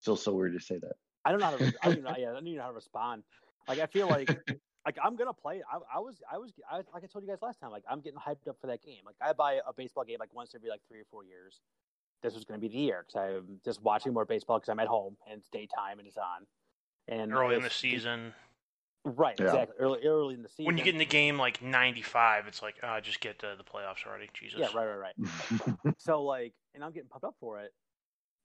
Still 0.00 0.16
so 0.16 0.32
weird 0.34 0.52
to 0.52 0.60
say 0.60 0.78
that. 0.78 0.92
I 1.24 1.30
don't 1.30 1.40
know 1.40 1.46
how 1.46 1.56
to. 1.56 1.72
I 1.82 1.88
don't 1.88 2.02
know, 2.02 2.14
yeah, 2.18 2.30
I 2.30 2.32
don't 2.34 2.46
even 2.46 2.58
know 2.58 2.62
how 2.62 2.68
to 2.68 2.74
respond. 2.74 3.22
Like 3.66 3.78
I 3.78 3.86
feel 3.86 4.06
like 4.08 4.28
like 4.84 4.96
I'm 5.02 5.16
gonna 5.16 5.32
play 5.32 5.56
it. 5.56 5.62
I, 5.72 5.78
I 5.96 5.98
was 6.00 6.22
I 6.30 6.36
was 6.36 6.52
I, 6.70 6.76
like 6.92 7.02
I 7.02 7.06
told 7.06 7.24
you 7.24 7.30
guys 7.30 7.40
last 7.40 7.58
time. 7.60 7.70
Like 7.70 7.84
I'm 7.90 8.00
getting 8.00 8.18
hyped 8.18 8.46
up 8.48 8.56
for 8.60 8.66
that 8.66 8.82
game. 8.82 9.00
Like 9.06 9.16
I 9.22 9.32
buy 9.32 9.60
a 9.66 9.72
baseball 9.72 10.04
game 10.04 10.18
like 10.20 10.34
once 10.34 10.54
every 10.54 10.68
like 10.68 10.80
three 10.88 11.00
or 11.00 11.06
four 11.10 11.24
years. 11.24 11.60
This 12.22 12.34
was 12.34 12.44
gonna 12.44 12.60
be 12.60 12.68
the 12.68 12.76
year 12.76 13.04
because 13.06 13.42
I'm 13.48 13.60
just 13.64 13.82
watching 13.82 14.12
more 14.12 14.26
baseball 14.26 14.58
because 14.58 14.68
I'm 14.68 14.80
at 14.80 14.86
home 14.86 15.16
and 15.30 15.38
it's 15.38 15.48
daytime 15.48 15.98
and 15.98 16.06
it's 16.06 16.18
on. 16.18 16.46
And 17.08 17.32
Early 17.32 17.56
in 17.56 17.62
the 17.62 17.66
it's- 17.66 17.80
season, 17.80 18.34
right? 19.04 19.34
Yeah. 19.38 19.46
Exactly. 19.46 19.76
Early 19.78 20.00
early 20.06 20.34
in 20.34 20.42
the 20.42 20.48
season. 20.48 20.66
when 20.66 20.78
you 20.78 20.84
get 20.84 20.94
in 20.94 20.98
the 20.98 21.04
game 21.04 21.38
like 21.38 21.62
95, 21.62 22.46
it's 22.46 22.62
like, 22.62 22.76
uh, 22.82 23.00
just 23.00 23.20
get 23.20 23.38
to 23.40 23.54
the 23.56 23.64
playoffs 23.64 24.06
already. 24.06 24.28
Jesus. 24.34 24.58
yeah, 24.60 24.68
right, 24.74 24.86
right, 24.96 25.14
right. 25.18 25.94
so 25.98 26.22
like 26.22 26.52
and 26.74 26.82
i'm 26.82 26.92
getting 26.92 27.08
pumped 27.08 27.24
up 27.24 27.34
for 27.40 27.60
it 27.60 27.72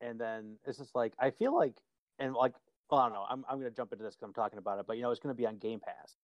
and 0.01 0.19
then 0.19 0.55
it's 0.65 0.77
just 0.77 0.93
like 0.95 1.13
i 1.19 1.29
feel 1.31 1.55
like 1.55 1.75
and 2.19 2.33
like 2.33 2.53
well, 2.89 2.99
i 3.01 3.05
don't 3.05 3.13
know 3.13 3.25
i'm, 3.29 3.43
I'm 3.49 3.57
gonna 3.57 3.71
jump 3.71 3.91
into 3.91 4.03
this 4.03 4.15
because 4.15 4.27
i'm 4.27 4.33
talking 4.33 4.59
about 4.59 4.79
it 4.79 4.85
but 4.87 4.97
you 4.97 5.03
know 5.03 5.11
it's 5.11 5.19
gonna 5.19 5.33
be 5.33 5.47
on 5.47 5.57
game 5.57 5.79
pass 5.79 6.15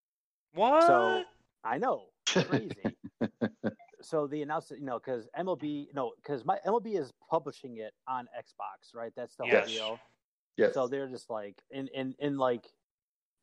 What? 0.54 0.86
so 0.86 1.24
i 1.64 1.78
know 1.78 2.04
crazy 2.28 2.96
so 4.02 4.28
the 4.28 4.42
announcement 4.42 4.82
you 4.82 4.86
know 4.86 5.00
because 5.00 5.28
mlb 5.40 5.88
no 5.94 6.12
because 6.22 6.46
my 6.46 6.58
mlb 6.68 7.00
is 7.00 7.12
publishing 7.30 7.78
it 7.78 7.94
on 8.08 8.28
xbox 8.40 8.94
right 8.94 9.12
that's 9.16 9.36
the 9.36 9.46
Yes. 9.46 9.66
whole 9.66 9.74
deal 9.76 10.00
yes. 10.58 10.74
so 10.74 10.88
they're 10.88 11.08
just 11.08 11.30
like 11.30 11.56
in 11.72 11.88
in 11.88 12.14
in 12.20 12.38
like 12.38 12.66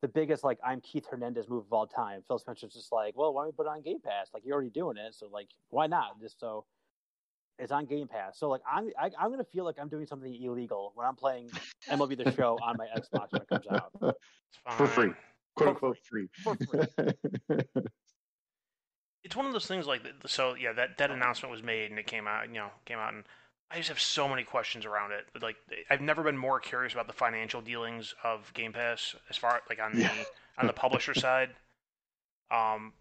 the 0.03 0.07
biggest 0.09 0.43
like 0.43 0.59
I'm 0.63 0.81
Keith 0.81 1.05
Hernandez 1.09 1.47
move 1.47 1.63
of 1.65 1.71
all 1.71 1.87
time. 1.87 2.23
Phil 2.27 2.37
Spencer's 2.37 2.73
just 2.73 2.91
like, 2.91 3.15
well, 3.17 3.33
why 3.33 3.43
don't 3.43 3.47
we 3.47 3.51
put 3.53 3.67
it 3.67 3.69
on 3.69 3.81
Game 3.81 4.01
Pass? 4.03 4.27
Like 4.33 4.43
you're 4.45 4.53
already 4.53 4.69
doing 4.69 4.97
it, 4.97 5.15
so 5.15 5.29
like 5.31 5.47
why 5.69 5.87
not? 5.87 6.19
Just 6.21 6.41
so 6.41 6.65
it's 7.57 7.71
on 7.71 7.85
Game 7.85 8.09
Pass. 8.09 8.37
So 8.37 8.49
like 8.49 8.61
I'm 8.69 8.89
I, 8.99 9.09
I'm 9.17 9.31
gonna 9.31 9.45
feel 9.45 9.63
like 9.63 9.77
I'm 9.79 9.87
doing 9.87 10.05
something 10.05 10.35
illegal 10.43 10.91
when 10.95 11.07
I'm 11.07 11.15
playing 11.15 11.49
MLB 11.89 12.21
The 12.21 12.33
Show 12.33 12.59
on 12.61 12.75
my 12.77 12.87
Xbox 12.97 13.31
when 13.31 13.41
it 13.43 13.47
comes 13.47 13.67
out. 13.71 13.91
It's 14.01 14.59
for 14.77 14.87
free. 14.87 15.11
Quote 15.55 15.79
For 15.79 15.87
unquote 15.87 15.97
free. 16.03 16.27
For 16.43 16.57
free. 16.57 17.53
It's 19.23 19.37
one 19.37 19.45
of 19.45 19.53
those 19.53 19.67
things 19.67 19.87
like 19.87 20.01
so. 20.25 20.53
Yeah, 20.55 20.73
that 20.73 20.97
that 20.97 21.09
oh. 21.09 21.13
announcement 21.13 21.49
was 21.49 21.63
made 21.63 21.91
and 21.91 21.97
it 21.97 22.05
came 22.07 22.27
out. 22.27 22.49
You 22.49 22.55
know, 22.55 22.67
came 22.83 22.97
out 22.97 23.13
and 23.13 23.23
I 23.73 23.77
just 23.77 23.89
have 23.89 23.99
so 23.99 24.29
many 24.29 24.43
questions 24.43 24.85
around 24.85 25.13
it. 25.13 25.25
Like, 25.41 25.55
I've 25.89 26.01
never 26.01 26.21
been 26.21 26.37
more 26.37 26.59
curious 26.59 26.93
about 26.93 27.07
the 27.07 27.13
financial 27.13 27.59
dealings 27.59 28.13
of 28.23 28.53
Game 28.53 28.71
Pass 28.71 29.15
as 29.31 29.37
far 29.37 29.61
like 29.67 29.81
on 29.81 29.93
the 29.93 30.01
Yeah. 30.01 30.23
on 30.59 30.67
the 30.67 30.73
publisher 30.73 31.15
side. 31.15 31.49
Um, 32.51 32.93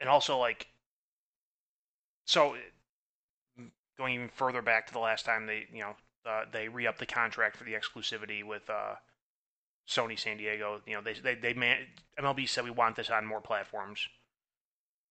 and 0.00 0.08
also 0.08 0.38
like, 0.38 0.68
so 2.24 2.56
going 3.98 4.14
even 4.14 4.30
further 4.30 4.62
back 4.62 4.86
to 4.86 4.94
the 4.94 4.98
last 4.98 5.26
time 5.26 5.44
they 5.44 5.66
you 5.70 5.80
know 5.80 5.94
uh, 6.24 6.44
they 6.50 6.68
re 6.68 6.86
upped 6.86 6.98
the 6.98 7.06
contract 7.06 7.56
for 7.56 7.64
the 7.64 7.74
exclusivity 7.74 8.42
with 8.42 8.68
uh, 8.70 8.94
Sony 9.86 10.18
San 10.18 10.38
Diego. 10.38 10.80
You 10.86 10.94
know 10.94 11.02
they 11.02 11.12
they 11.12 11.34
they 11.34 11.52
man, 11.52 11.78
MLB 12.18 12.48
said 12.48 12.64
we 12.64 12.70
want 12.70 12.96
this 12.96 13.10
on 13.10 13.26
more 13.26 13.42
platforms. 13.42 14.00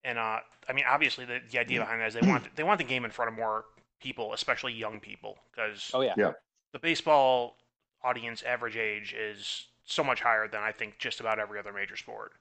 And 0.04 0.18
uh, 0.18 0.40
I 0.68 0.74
mean, 0.74 0.86
obviously, 0.90 1.26
the, 1.26 1.40
the 1.52 1.60
idea 1.60 1.82
behind 1.82 2.02
that 2.02 2.08
is 2.08 2.14
they 2.16 2.28
want 2.28 2.56
they 2.56 2.64
want 2.64 2.80
the 2.80 2.86
game 2.86 3.06
in 3.06 3.12
front 3.12 3.30
of 3.30 3.38
more 3.38 3.66
people, 4.00 4.34
especially 4.34 4.74
young 4.74 5.00
people, 5.00 5.38
because 5.52 5.92
Oh 5.94 6.02
yeah. 6.02 6.14
Yeah. 6.18 6.34
the 6.74 6.80
baseball 6.80 7.58
audience 8.04 8.44
average 8.44 8.78
age 8.78 9.14
is 9.14 9.68
so 9.86 10.04
much 10.04 10.22
higher 10.22 10.48
than 10.48 10.62
I 10.62 10.72
think 10.72 11.00
just 11.00 11.20
about 11.20 11.40
every 11.40 11.60
other 11.60 11.74
major 11.74 11.96
sport. 11.96 12.34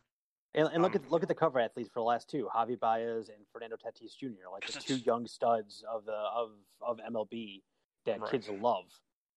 And, 0.54 0.68
and 0.72 0.82
look 0.82 0.94
Um, 0.96 1.02
at 1.04 1.10
look 1.10 1.22
at 1.22 1.28
the 1.28 1.34
cover 1.34 1.60
athletes 1.60 1.90
for 1.92 2.00
the 2.00 2.04
last 2.04 2.30
two, 2.30 2.48
Javi 2.54 2.78
Baez 2.78 3.28
and 3.28 3.46
Fernando 3.52 3.76
Tatis 3.76 4.16
Jr. 4.16 4.48
Like 4.50 4.66
the 4.66 4.72
'Cause 4.72 4.84
two 4.84 4.96
young 4.96 5.26
studs 5.26 5.82
of 5.88 6.04
the 6.04 6.12
of 6.12 6.52
of 6.80 6.98
MLB 7.00 7.62
that 8.06 8.20
Right. 8.20 8.30
kids 8.30 8.48
love. 8.48 8.86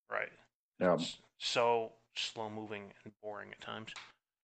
Right. 0.10 0.31
Yeah. 0.79 0.93
It's 0.93 1.17
so 1.38 1.93
slow 2.15 2.49
moving 2.49 2.93
and 3.03 3.13
boring 3.21 3.51
at 3.51 3.62
times. 3.62 3.93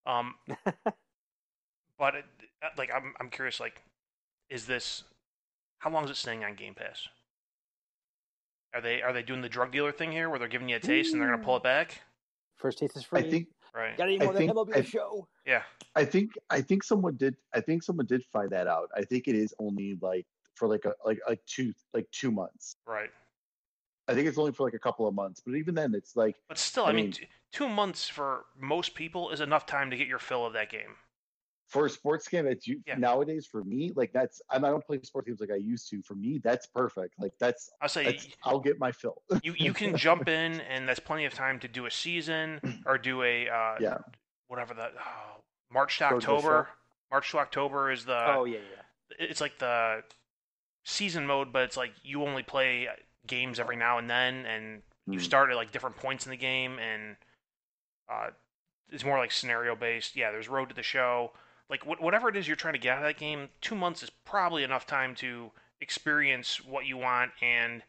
Um, 0.06 0.36
but 1.98 2.16
it, 2.16 2.26
uh, 2.62 2.70
like, 2.78 2.92
I'm 2.94 3.14
I'm 3.20 3.30
curious. 3.30 3.60
Like, 3.60 3.82
is 4.50 4.66
this 4.66 5.04
how 5.80 5.90
long 5.90 6.06
is 6.06 6.12
it 6.12 6.16
staying 6.18 6.44
on 6.44 6.56
Game 6.56 6.74
Pass? 6.76 7.08
Are 8.74 8.82
they 8.82 9.02
are 9.02 9.14
they 9.14 9.24
doing 9.24 9.42
the 9.42 9.50
drug 9.50 9.72
dealer 9.72 9.92
thing 9.92 10.12
here, 10.12 10.30
where 10.30 10.40
they're 10.40 10.48
giving 10.48 10.70
you 10.70 10.76
a 10.76 10.80
taste 10.80 11.14
and 11.14 11.22
they're 11.22 11.30
gonna 11.32 11.44
pull 11.44 11.56
it 11.56 11.62
mm. 11.62 11.64
back? 11.64 12.02
First 12.58 12.80
taste 12.80 12.98
is 12.98 13.04
I 13.12 13.22
free. 13.22 13.32
think 13.32 13.48
Right. 13.78 13.96
Got 13.96 14.08
any 14.08 14.20
I 14.20 14.24
more 14.24 14.34
than 14.34 14.48
think- 14.48 14.52
MLB 14.54 14.74
I- 14.76 14.82
The 14.82 14.88
Show? 14.88 15.28
Yeah. 15.46 15.62
I 15.96 16.04
think 16.04 16.32
I 16.50 16.62
think 16.62 16.84
someone 16.84 17.16
did 17.16 17.36
I 17.54 17.62
think 17.62 17.84
someone 17.84 18.08
did 18.08 18.24
find 18.34 18.50
that 18.50 18.68
out. 18.68 18.90
I 18.96 19.04
think 19.04 19.28
it 19.28 19.36
is 19.36 19.54
only 19.60 19.98
like 20.02 20.26
for 20.56 20.68
like 20.68 20.86
a 20.86 20.94
like 21.06 21.20
like 21.28 21.46
two 21.46 21.74
like 21.94 22.10
two 22.12 22.32
months. 22.32 22.76
Right. 22.88 23.12
I 24.08 24.16
think 24.16 24.28
it's 24.28 24.38
only 24.38 24.54
for 24.54 24.64
like 24.64 24.74
a 24.74 24.80
couple 24.80 25.08
of 25.08 25.14
months. 25.14 25.42
But 25.46 25.56
even 25.56 25.76
then 25.76 25.94
it's 25.94 26.16
like 26.16 26.38
But 26.48 26.58
still, 26.58 26.86
I, 26.86 26.90
I 26.90 26.94
mean, 26.94 27.06
mean- 27.06 27.28
two 27.52 27.70
months 27.70 28.10
for 28.10 28.46
most 28.60 28.96
people 28.96 29.30
is 29.30 29.42
enough 29.42 29.66
time 29.66 29.92
to 29.92 29.98
get 29.98 30.08
your 30.08 30.20
fill 30.20 30.46
of 30.46 30.54
that 30.54 30.72
game. 30.72 30.96
For 31.68 31.86
a 31.86 31.90
sports 31.90 32.28
game 32.28 32.46
that's 32.46 32.66
you 32.68 32.82
Yeah. 32.88 32.96
nowadays 32.96 33.46
for 33.46 33.64
me, 33.64 33.92
like 33.96 34.14
that's 34.14 34.42
I 34.50 34.58
don't 34.60 34.86
play 34.86 35.00
sports 35.04 35.28
games 35.28 35.42
like 35.42 35.52
I 35.52 35.56
used 35.56 35.90
to. 35.90 36.02
For 36.02 36.16
me, 36.16 36.40
that's 36.44 36.66
perfect. 36.66 37.16
Like 37.20 37.34
that's 37.40 37.70
I'll 37.82 37.90
say 37.90 38.06
that's 38.06 38.28
I'll 38.44 38.60
get 38.60 38.80
my 38.80 38.92
fill. 38.92 39.22
you 39.44 39.54
you 39.58 39.74
can 39.74 39.96
jump 39.98 40.28
in, 40.30 40.62
and 40.62 40.88
that's 40.88 41.00
plenty 41.00 41.26
of 41.26 41.34
time 41.34 41.60
to 41.60 41.68
do 41.68 41.86
a 41.86 41.92
season 41.92 42.62
or 42.86 42.98
do 42.98 43.22
a 43.24 43.50
uh, 43.50 43.76
Yeah. 43.80 43.98
whatever 44.48 44.74
the 44.74 44.90
oh, 44.98 45.44
March 45.72 45.98
to 45.98 46.06
Go 46.10 46.20
to 46.20 46.26
the 46.26 46.32
October. 46.34 46.70
March 47.12 47.32
to 47.32 47.38
October 47.40 47.92
is 47.92 48.06
the 48.06 48.18
oh 48.26 48.46
yeah, 48.46 48.58
yeah. 48.60 49.16
it's 49.20 49.42
like 49.42 49.60
the 49.60 50.04
season 50.86 51.26
mode, 51.28 51.52
but 51.52 51.64
it's 51.64 51.78
like 51.78 51.92
you 52.04 52.24
only 52.24 52.44
play 52.44 52.88
games 53.26 53.60
every 53.60 53.76
now 53.76 53.98
and 53.98 54.10
then, 54.10 54.46
and 54.46 54.82
you 55.06 55.20
Hmm. 55.20 55.24
start 55.24 55.50
at 55.50 55.56
like 55.58 55.72
different 55.72 55.98
points 55.98 56.26
in 56.26 56.32
the 56.32 56.38
game, 56.38 56.80
and 56.80 57.16
uh, 58.12 58.30
it's 58.90 59.04
more 59.06 59.18
like 59.18 59.32
scenario 59.32 59.76
based. 59.76 60.16
Yeah, 60.16 60.32
there's 60.32 60.48
Road 60.50 60.70
to 60.70 60.76
the 60.76 60.84
Show. 60.84 61.32
Like 61.70 61.84
wh- 61.84 62.02
whatever 62.02 62.30
it 62.30 62.38
is 62.38 62.48
you're 62.48 62.56
trying 62.56 62.74
to 62.74 62.80
get 62.80 62.94
out 62.94 63.04
of 63.04 63.04
that 63.04 63.18
game, 63.18 63.50
two 63.62 63.76
months 63.76 64.04
is 64.04 64.10
probably 64.26 64.64
enough 64.64 64.86
time 64.86 65.16
to 65.16 65.52
experience 65.82 66.64
what 66.64 66.86
you 66.86 66.98
want, 66.98 67.32
and 67.42 67.84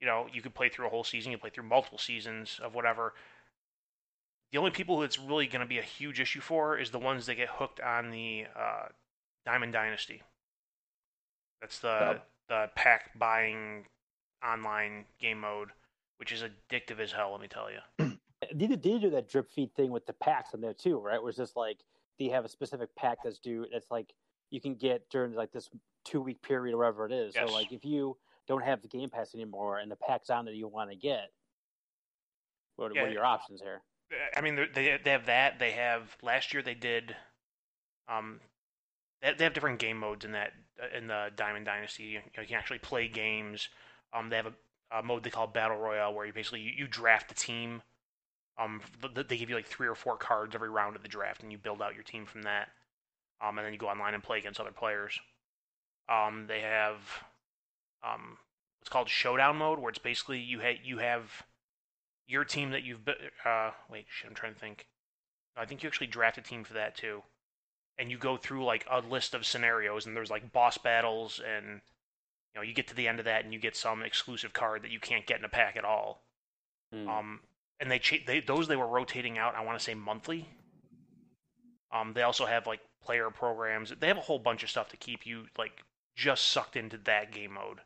you 0.00 0.06
know 0.06 0.26
you 0.32 0.42
could 0.42 0.54
play 0.54 0.68
through 0.68 0.86
a 0.86 0.90
whole 0.90 1.04
season, 1.04 1.32
you 1.32 1.38
play 1.38 1.50
through 1.50 1.64
multiple 1.64 1.98
seasons 1.98 2.60
of 2.62 2.74
whatever. 2.74 3.14
The 4.52 4.58
only 4.58 4.70
people 4.70 4.96
who 4.96 5.02
it's 5.02 5.18
really 5.18 5.46
going 5.46 5.60
to 5.62 5.66
be 5.66 5.78
a 5.78 5.82
huge 5.82 6.20
issue 6.20 6.40
for 6.40 6.76
is 6.76 6.90
the 6.90 6.98
ones 6.98 7.24
that 7.26 7.36
get 7.36 7.48
hooked 7.48 7.80
on 7.80 8.10
the 8.10 8.44
uh, 8.54 8.88
Diamond 9.46 9.72
Dynasty. 9.72 10.22
That's 11.60 11.78
the 11.78 11.88
Yep. 12.00 12.26
the 12.48 12.70
pack 12.74 13.18
buying 13.18 13.86
online 14.44 15.06
game 15.18 15.40
mode, 15.40 15.68
which 16.18 16.32
is 16.32 16.42
addictive 16.42 16.98
as 17.00 17.12
hell. 17.12 17.32
Let 17.32 17.40
me 17.40 17.48
tell 17.48 17.68
you. 17.70 17.78
Did 18.56 18.70
you, 18.70 18.76
did 18.76 19.00
do 19.02 19.10
that 19.10 19.28
drip 19.28 19.48
feed 19.48 19.72
thing 19.76 19.92
with 19.92 20.04
the 20.04 20.12
packs 20.12 20.52
in 20.52 20.60
there 20.60 20.74
too, 20.74 20.98
right? 20.98 21.22
Where 21.22 21.28
it's 21.28 21.38
just 21.38 21.56
like, 21.56 21.78
do 22.18 22.24
you 22.24 22.32
have 22.32 22.44
a 22.44 22.48
specific 22.48 22.94
pack 22.96 23.18
that's 23.24 23.38
due? 23.38 23.66
That's 23.72 23.90
like 23.90 24.12
you 24.50 24.60
can 24.60 24.74
get 24.74 25.08
during 25.10 25.34
like 25.34 25.52
this 25.52 25.70
two 26.04 26.20
week 26.20 26.42
period 26.42 26.74
or 26.74 26.78
whatever 26.78 27.06
it 27.06 27.12
is. 27.12 27.34
Yes. 27.34 27.48
So 27.48 27.54
like 27.54 27.72
if 27.72 27.84
you 27.84 28.16
don't 28.48 28.64
have 28.64 28.82
the 28.82 28.88
Game 28.88 29.08
Pass 29.08 29.34
anymore 29.34 29.78
and 29.78 29.90
the 29.90 29.96
pack's 29.96 30.30
on 30.30 30.44
that 30.46 30.54
you 30.54 30.68
want 30.68 30.90
to 30.90 30.96
get, 30.96 31.30
what, 32.76 32.94
Yeah. 32.94 33.02
what 33.02 33.10
are 33.10 33.12
your 33.12 33.24
options 33.24 33.60
here? 33.60 33.82
I 34.36 34.40
mean, 34.42 34.56
they 34.74 34.98
they 35.02 35.10
have 35.10 35.26
that. 35.26 35.58
They 35.58 35.72
have 35.72 36.16
last 36.22 36.52
year 36.52 36.62
they 36.62 36.74
did. 36.74 37.16
Um, 38.08 38.40
they 39.22 39.32
they 39.32 39.44
have 39.44 39.54
different 39.54 39.78
game 39.78 39.96
modes 39.96 40.24
in 40.24 40.32
that 40.32 40.52
in 40.94 41.06
the 41.06 41.30
Diamond 41.34 41.64
Dynasty. 41.64 42.04
You, 42.04 42.20
you 42.38 42.46
can 42.46 42.56
actually 42.56 42.80
play 42.80 43.08
games. 43.08 43.68
Um, 44.12 44.28
they 44.28 44.36
have 44.36 44.46
a, 44.46 44.98
a 44.98 45.02
mode 45.02 45.22
they 45.22 45.30
call 45.30 45.46
Battle 45.46 45.78
Royale 45.78 46.12
where 46.12 46.26
you 46.26 46.32
basically 46.32 46.60
you, 46.60 46.72
you 46.76 46.86
draft 46.86 47.32
a 47.32 47.34
team. 47.34 47.80
Um, 48.58 48.80
th- 49.00 49.14
th- 49.14 49.28
they 49.28 49.36
give 49.36 49.48
you 49.48 49.56
like 49.56 49.66
three 49.66 49.88
or 49.88 49.94
four 49.94 50.16
cards 50.16 50.54
every 50.54 50.70
round 50.70 50.96
of 50.96 51.02
the 51.02 51.08
draft, 51.08 51.42
and 51.42 51.50
you 51.50 51.58
build 51.58 51.80
out 51.80 51.94
your 51.94 52.02
team 52.02 52.26
from 52.26 52.42
that. 52.42 52.68
Um, 53.40 53.58
and 53.58 53.66
then 53.66 53.72
you 53.72 53.78
go 53.78 53.88
online 53.88 54.14
and 54.14 54.22
play 54.22 54.38
against 54.38 54.60
other 54.60 54.70
players. 54.70 55.18
Um, 56.08 56.46
they 56.46 56.60
have 56.60 56.98
um, 58.04 58.38
what's 58.80 58.90
called 58.90 59.08
Showdown 59.08 59.56
mode, 59.56 59.78
where 59.78 59.90
it's 59.90 59.98
basically 59.98 60.38
you 60.38 60.60
ha- 60.60 60.80
you 60.84 60.98
have 60.98 61.44
your 62.26 62.44
team 62.44 62.70
that 62.70 62.82
you've 62.82 63.04
bu- 63.04 63.12
uh 63.44 63.70
wait 63.90 64.06
shit 64.08 64.28
I'm 64.28 64.34
trying 64.34 64.54
to 64.54 64.60
think. 64.60 64.86
I 65.56 65.66
think 65.66 65.82
you 65.82 65.88
actually 65.88 66.06
draft 66.06 66.38
a 66.38 66.42
team 66.42 66.64
for 66.64 66.74
that 66.74 66.96
too, 66.96 67.22
and 67.98 68.10
you 68.10 68.18
go 68.18 68.36
through 68.36 68.64
like 68.64 68.86
a 68.90 69.00
list 69.00 69.34
of 69.34 69.46
scenarios, 69.46 70.06
and 70.06 70.16
there's 70.16 70.30
like 70.30 70.52
boss 70.52 70.78
battles, 70.78 71.40
and 71.40 71.80
you 72.54 72.56
know 72.56 72.62
you 72.62 72.74
get 72.74 72.88
to 72.88 72.94
the 72.94 73.08
end 73.08 73.18
of 73.18 73.24
that, 73.24 73.44
and 73.44 73.52
you 73.52 73.58
get 73.60 73.76
some 73.76 74.02
exclusive 74.02 74.52
card 74.52 74.82
that 74.82 74.90
you 74.90 75.00
can't 75.00 75.26
get 75.26 75.38
in 75.38 75.44
a 75.44 75.48
pack 75.48 75.76
at 75.76 75.84
all. 75.84 76.22
Hmm. 76.92 77.08
Um, 77.08 77.40
and 77.82 77.90
they, 77.90 77.98
cha- 77.98 78.24
they 78.26 78.40
those 78.40 78.68
they 78.68 78.76
were 78.76 78.86
rotating 78.86 79.36
out. 79.38 79.56
I 79.56 79.64
want 79.64 79.76
to 79.76 79.84
say 79.84 79.92
monthly. 79.94 80.48
Um, 81.92 82.12
they 82.14 82.22
also 82.22 82.46
have 82.46 82.66
like 82.66 82.80
player 83.04 83.28
programs. 83.28 83.92
They 83.98 84.06
have 84.06 84.16
a 84.16 84.22
whole 84.22 84.38
bunch 84.38 84.62
of 84.62 84.70
stuff 84.70 84.88
to 84.90 84.96
keep 84.96 85.26
you 85.26 85.46
like 85.58 85.82
just 86.16 86.48
sucked 86.52 86.76
into 86.76 86.96
that 86.98 87.32
game 87.32 87.54
mode. 87.54 87.80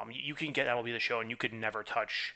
Um, 0.00 0.12
you, 0.12 0.20
you 0.22 0.34
can 0.36 0.52
get 0.52 0.68
MLB 0.68 0.92
the 0.92 1.00
Show, 1.00 1.20
and 1.20 1.28
you 1.28 1.36
could 1.36 1.52
never 1.52 1.82
touch 1.82 2.34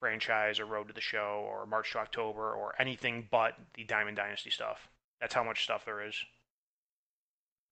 franchise 0.00 0.60
or 0.60 0.66
Road 0.66 0.88
to 0.88 0.94
the 0.94 1.00
Show 1.00 1.46
or 1.48 1.64
March 1.64 1.92
to 1.92 1.98
October 1.98 2.52
or 2.52 2.74
anything 2.78 3.26
but 3.30 3.54
the 3.74 3.84
Diamond 3.84 4.18
Dynasty 4.18 4.50
stuff. 4.50 4.88
That's 5.20 5.32
how 5.32 5.44
much 5.44 5.64
stuff 5.64 5.86
there 5.86 6.06
is. 6.06 6.14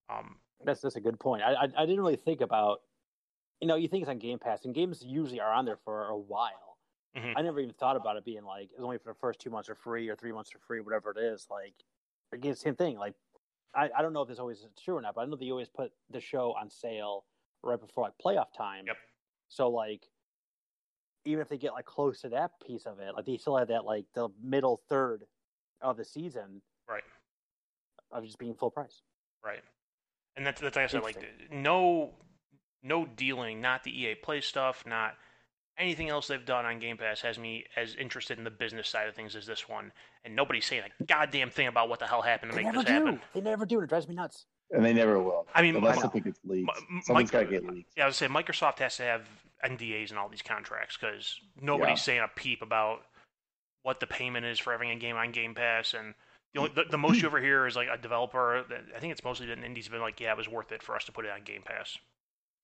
Um, 0.09 0.36
That's 0.64 0.80
that's 0.80 0.97
a 0.97 1.01
good 1.01 1.20
point. 1.20 1.43
I, 1.43 1.53
I 1.53 1.64
I 1.76 1.86
didn't 1.86 2.01
really 2.01 2.16
think 2.16 2.41
about, 2.41 2.80
you 3.61 3.68
know, 3.68 3.76
you 3.76 3.86
think 3.86 4.03
it's 4.03 4.11
on 4.11 4.18
Game 4.18 4.38
Pass, 4.38 4.64
and 4.64 4.74
games 4.74 5.03
usually 5.05 5.41
are 5.41 5.53
on 5.53 5.66
there 5.66 5.78
for 5.84 6.09
a 6.09 6.16
while. 6.16 6.70
Mhm. 7.17 7.33
I 7.37 7.43
never 7.43 7.61
even 7.61 7.75
thought 7.75 7.97
about 7.97 8.17
it 8.17 8.25
being 8.25 8.45
like 8.45 8.71
it's 8.73 8.83
only 8.83 8.99
for 8.99 9.13
the 9.13 9.19
first 9.19 9.41
two 9.41 9.51
months 9.51 9.69
are 9.69 9.75
free 9.75 10.09
or 10.09 10.17
three 10.17 10.33
months 10.33 10.55
are 10.55 10.61
free, 10.61 10.81
whatever 10.81 11.11
it 11.11 11.19
is. 11.19 11.47
Like, 11.51 11.75
again, 12.33 12.55
same 12.55 12.77
thing. 12.77 12.99
Like, 12.99 13.15
I, 13.75 13.91
I 13.97 14.03
don't 14.03 14.13
know 14.13 14.23
if 14.23 14.29
this 14.29 14.39
always 14.39 14.59
is 14.59 14.67
true 14.83 14.97
or 14.97 15.01
not, 15.01 15.15
but 15.15 15.23
I 15.23 15.25
know 15.25 15.37
they 15.37 15.51
always 15.51 15.69
put 15.69 15.93
the 16.11 16.21
show 16.21 16.55
on 16.61 16.71
sale 16.71 17.25
right 17.63 17.81
before 17.81 18.05
like 18.05 18.13
playoff 18.25 18.53
time. 18.57 18.85
Yep. 18.87 18.97
So 19.49 19.69
like, 19.69 20.09
even 21.25 21.41
if 21.43 21.49
they 21.49 21.59
get 21.59 21.73
like 21.73 21.85
close 21.85 22.21
to 22.21 22.29
that 22.31 22.53
piece 22.65 22.87
of 22.87 23.01
it, 23.01 23.15
like 23.15 23.27
they 23.27 23.37
still 23.37 23.57
have 23.57 23.69
that 23.69 23.85
like 23.85 24.07
the 24.15 24.29
middle 24.43 24.81
third 24.89 25.25
of 25.83 25.97
the 25.97 26.05
season 26.05 26.63
right. 26.89 27.03
of 28.13 28.25
just 28.25 28.39
being 28.39 28.55
full 28.55 28.71
price. 28.71 29.03
Right. 29.45 29.63
And 30.37 30.47
that's 30.47 30.61
that's 30.61 30.77
like 30.77 30.85
I 30.85 30.89
said, 30.89 31.03
like 31.03 31.51
no 31.51 32.15
no 32.83 33.05
dealing, 33.05 33.61
not 33.61 33.85
the 33.85 33.91
EA 33.91 34.15
Play 34.15 34.41
stuff, 34.41 34.85
not 34.87 35.17
anything 35.81 36.09
else 36.09 36.26
they've 36.28 36.45
done 36.45 36.64
on 36.66 36.78
Game 36.78 36.97
Pass 36.97 37.20
has 37.22 37.39
me 37.39 37.64
as 37.76 37.95
interested 37.97 38.39
in 38.39 38.45
the 38.45 38.51
business 38.51 38.89
side 38.89 39.09
of 39.09 39.14
things 39.14 39.35
as 39.35 39.47
this 39.47 39.68
one. 39.68 39.93
And 40.24 40.37
nobody's 40.37 40.66
saying 40.66 40.83
a 41.01 41.05
goddamn 41.05 41.51
thing 41.51 41.66
about 41.66 41.89
what 41.89 41.99
the 41.99 42.07
hell 42.07 42.22
happened 42.22 42.53
to 42.53 42.57
They 42.57 42.62
make 42.64 42.72
never 42.74 42.85
this 42.85 42.87
do. 42.87 42.93
happen. 43.07 43.20
They 43.35 43.41
never 43.41 43.64
do, 43.66 43.76
and 43.76 43.85
it 43.85 43.89
drives 43.89 44.07
me 44.09 44.14
nuts. 44.14 44.45
and 44.70 44.85
they 44.85 44.93
never 44.93 45.18
will. 45.20 45.47
I 45.55 45.62
mean, 45.62 45.74
unless 45.76 45.97
Mi- 45.97 46.03
something 46.03 46.22
gets 46.22 46.39
leaked. 46.45 46.70
Mi- 46.91 47.01
Someone's 47.03 47.31
got 47.31 47.41
to 47.41 47.47
get 47.47 47.64
leaked. 47.66 47.91
Yeah, 47.97 48.05
I 48.05 48.07
would 48.07 48.14
say 48.14 48.28
Microsoft 48.28 48.78
has 48.78 48.97
to 48.99 49.03
have 49.05 49.22
NDAs 49.64 50.11
in 50.12 50.16
all 50.18 50.28
these 50.28 50.43
contracts 50.43 50.97
because 51.01 51.41
nobody's 51.61 51.99
Yeah. 51.99 52.03
saying 52.03 52.20
a 52.20 52.28
peep 52.28 52.62
about 52.62 53.01
what 53.83 53.99
the 54.01 54.07
payment 54.07 54.45
is 54.47 54.59
for 54.59 54.72
having 54.72 54.91
a 54.91 54.97
game 54.97 55.16
on 55.16 55.33
Game 55.33 55.55
Pass. 55.55 55.95
And 55.95 56.14
the, 56.55 56.61
only, 56.61 56.72
the, 56.74 56.85
the 56.91 56.99
most 56.99 57.20
you 57.22 57.28
ever 57.28 57.41
hear 57.41 57.66
is 57.66 57.76
like 57.76 57.89
a 57.91 57.97
developer. 57.97 58.62
That, 58.68 58.83
I 58.95 59.01
think 59.01 59.12
it's 59.12 59.24
mostly 59.24 59.47
been 59.47 59.64
indies 59.64 59.87
have 59.87 59.93
been 59.93 60.03
like, 60.03 60.20
yeah, 60.20 60.33
it 60.33 60.37
was 60.37 60.49
worth 60.49 60.70
it 60.72 60.83
for 60.83 60.95
us 60.95 61.05
to 61.07 61.12
put 61.12 61.24
it 61.24 61.31
on 61.31 61.43
Game 61.45 61.62
Pass. 61.64 61.97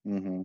hmm 0.05 0.43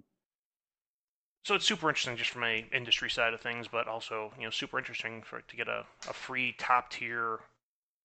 So 1.43 1.55
it's 1.55 1.65
super 1.65 1.89
interesting 1.89 2.17
just 2.17 2.29
from 2.29 2.43
a 2.43 2.65
industry 2.71 3.09
side 3.09 3.33
of 3.33 3.41
things, 3.41 3.67
but 3.67 3.87
also 3.87 4.31
you 4.37 4.43
know 4.43 4.51
super 4.51 4.77
interesting 4.77 5.23
for 5.23 5.41
to 5.41 5.55
get 5.55 5.67
a, 5.67 5.85
a 6.09 6.13
free 6.13 6.53
top 6.57 6.91
tier 6.91 7.39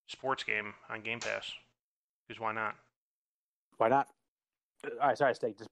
sports 0.07 0.43
game 0.43 0.73
on 0.89 1.01
Game 1.01 1.19
Pass. 1.19 1.51
Because 2.27 2.41
why 2.41 2.51
not? 2.53 2.75
Why 3.77 3.89
not? 3.89 4.07
Uh, 4.85 4.89
All 5.01 5.07
right, 5.09 5.17
sorry, 5.17 5.35
Steak. 5.35 5.57
Just 5.57 5.69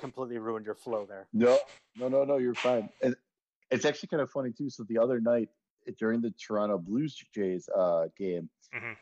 completely 0.00 0.38
ruined 0.38 0.66
your 0.66 0.74
flow 0.74 1.06
there. 1.08 1.26
No, 1.32 1.56
no, 1.96 2.08
no, 2.08 2.24
no. 2.24 2.36
You're 2.38 2.54
fine. 2.54 2.88
And 3.02 3.14
it's 3.70 3.84
actually 3.84 4.08
kind 4.08 4.20
of 4.22 4.30
funny 4.30 4.50
too. 4.50 4.68
So 4.68 4.84
the 4.84 4.98
other 4.98 5.20
night 5.20 5.48
during 5.98 6.20
the 6.20 6.30
Toronto 6.32 6.78
Blues 6.78 7.16
Jays 7.34 7.68
uh, 7.68 8.08
game, 8.18 8.48
Mhm. 8.74 8.96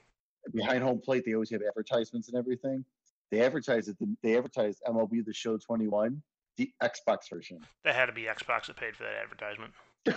behind 0.52 0.82
home 0.82 1.00
plate, 1.00 1.24
they 1.24 1.32
always 1.34 1.50
have 1.50 1.62
advertisements 1.62 2.28
and 2.28 2.36
everything. 2.36 2.84
They 3.30 3.40
advertise 3.40 3.88
it. 3.88 3.96
They 4.22 4.36
advertise 4.36 4.80
MLB 4.86 5.24
The 5.24 5.32
Show 5.32 5.56
21, 5.56 6.22
the 6.56 6.70
Xbox 6.82 7.28
version. 7.30 7.60
That 7.84 7.94
had 7.94 8.06
to 8.06 8.12
be 8.12 8.22
Xbox 8.22 8.66
that 8.66 8.76
paid 8.76 8.96
for 8.96 9.04
that 9.04 9.14
advertisement. 9.22 9.72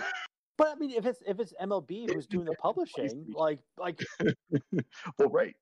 But 0.58 0.68
I 0.68 0.74
mean, 0.76 0.90
if 0.90 1.04
it's 1.04 1.20
if 1.26 1.38
it's 1.38 1.52
MLB 1.60 2.10
who's 2.10 2.26
doing 2.26 2.46
the 2.46 2.54
publishing, 2.58 3.26
like 3.34 3.58
like 3.76 4.02
well, 5.18 5.28
right. 5.28 5.54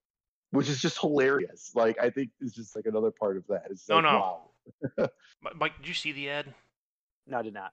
Which 0.52 0.68
is 0.68 0.80
just 0.80 1.00
hilarious. 1.00 1.72
Like 1.74 1.98
I 2.00 2.10
think 2.10 2.30
it's 2.40 2.54
just 2.54 2.76
like 2.76 2.86
another 2.86 3.10
part 3.10 3.36
of 3.36 3.44
that. 3.48 3.64
It's 3.70 3.88
No, 3.88 3.96
like, 3.96 4.04
no. 4.04 4.40
wow. 4.96 5.08
Mike, 5.56 5.76
did 5.78 5.88
you 5.88 5.94
see 5.94 6.12
the 6.12 6.30
ad? 6.30 6.54
no, 7.26 7.38
I 7.38 7.42
did 7.42 7.54
not. 7.54 7.72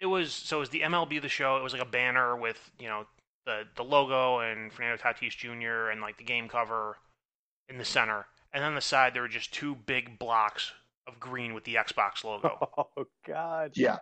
It 0.00 0.06
was 0.06 0.32
so 0.32 0.56
it 0.56 0.60
was 0.60 0.70
the 0.70 0.80
MLB 0.80 1.22
the 1.22 1.28
show. 1.28 1.56
It 1.56 1.62
was 1.62 1.72
like 1.72 1.82
a 1.82 1.86
banner 1.88 2.34
with 2.36 2.58
you 2.80 2.88
know 2.88 3.04
the 3.46 3.62
the 3.76 3.84
logo 3.84 4.40
and 4.40 4.72
Fernando 4.72 5.00
Tatis 5.00 5.36
Jr. 5.36 5.90
and 5.90 6.00
like 6.00 6.18
the 6.18 6.24
game 6.24 6.48
cover 6.48 6.96
in 7.68 7.78
the 7.78 7.84
center, 7.84 8.26
and 8.52 8.60
then 8.60 8.70
on 8.70 8.74
the 8.74 8.80
side 8.80 9.14
there 9.14 9.22
were 9.22 9.28
just 9.28 9.54
two 9.54 9.76
big 9.76 10.18
blocks 10.18 10.72
of 11.06 11.20
green 11.20 11.54
with 11.54 11.64
the 11.64 11.74
Xbox 11.76 12.24
logo. 12.24 12.58
Oh 12.96 13.04
God. 13.26 13.72
Yeah. 13.74 13.98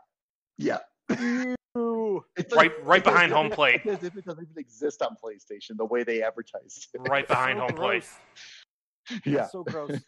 Yeah. 0.58 0.78
Ew. 1.18 1.54
It's 2.36 2.54
Right- 2.54 2.84
right 2.84 2.98
it's 3.00 3.08
behind 3.08 3.30
if 3.32 3.36
home 3.36 3.50
plate. 3.50 3.80
It's 3.84 4.02
as 4.02 4.04
if 4.04 4.16
it 4.16 4.24
doesn't 4.24 4.44
even 4.44 4.58
exist 4.58 5.00
on 5.02 5.16
PlayStation 5.22 5.76
the 5.76 5.84
way 5.86 6.02
they 6.04 6.22
advertised 6.22 6.88
it. 6.94 7.00
right 7.08 7.26
behind 7.26 7.58
So 7.58 7.66
home 7.66 7.74
plate. 7.74 8.04
Yeah. 9.24 9.36
That's 9.38 9.52
so 9.52 9.64
gross. 9.64 9.98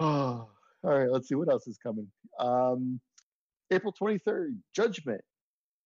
all 0.00 0.48
right. 0.82 1.10
Let's 1.10 1.28
see 1.28 1.34
what 1.36 1.48
else 1.48 1.66
is 1.68 1.78
coming. 1.78 2.08
Um, 2.38 3.00
April 3.70 3.94
23rd, 4.00 4.56
Judgment 4.74 5.20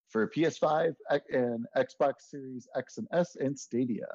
for 0.09 0.27
PS5 0.29 0.95
and 1.31 1.67
Xbox 1.77 2.13
Series 2.31 2.67
X 2.77 2.97
and 2.99 3.07
S 3.13 3.37
and 3.37 3.59
Stadia. 3.59 4.07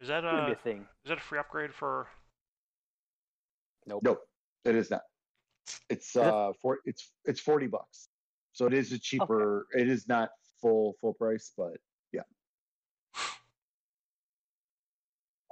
Is 0.00 0.08
that 0.08 0.24
a 0.24 0.50
a 0.50 0.54
thing. 0.56 0.80
is 1.04 1.08
that 1.10 1.18
a 1.18 1.20
free 1.20 1.38
upgrade 1.38 1.72
for? 1.72 2.08
Nope. 3.86 4.02
Nope, 4.02 4.20
it 4.64 4.76
is 4.76 4.90
not. 4.90 5.02
It's 5.88 6.16
uh 6.16 6.52
for 6.60 6.78
it's 6.84 7.12
it's 7.24 7.40
40 7.40 7.68
bucks. 7.68 8.08
So 8.52 8.66
it 8.66 8.74
is 8.74 8.92
a 8.92 8.98
cheaper. 8.98 9.66
It 9.72 9.88
is 9.88 10.08
not 10.08 10.30
full 10.60 10.94
full 11.00 11.14
price, 11.14 11.52
but 11.56 11.76
yeah. 12.12 12.22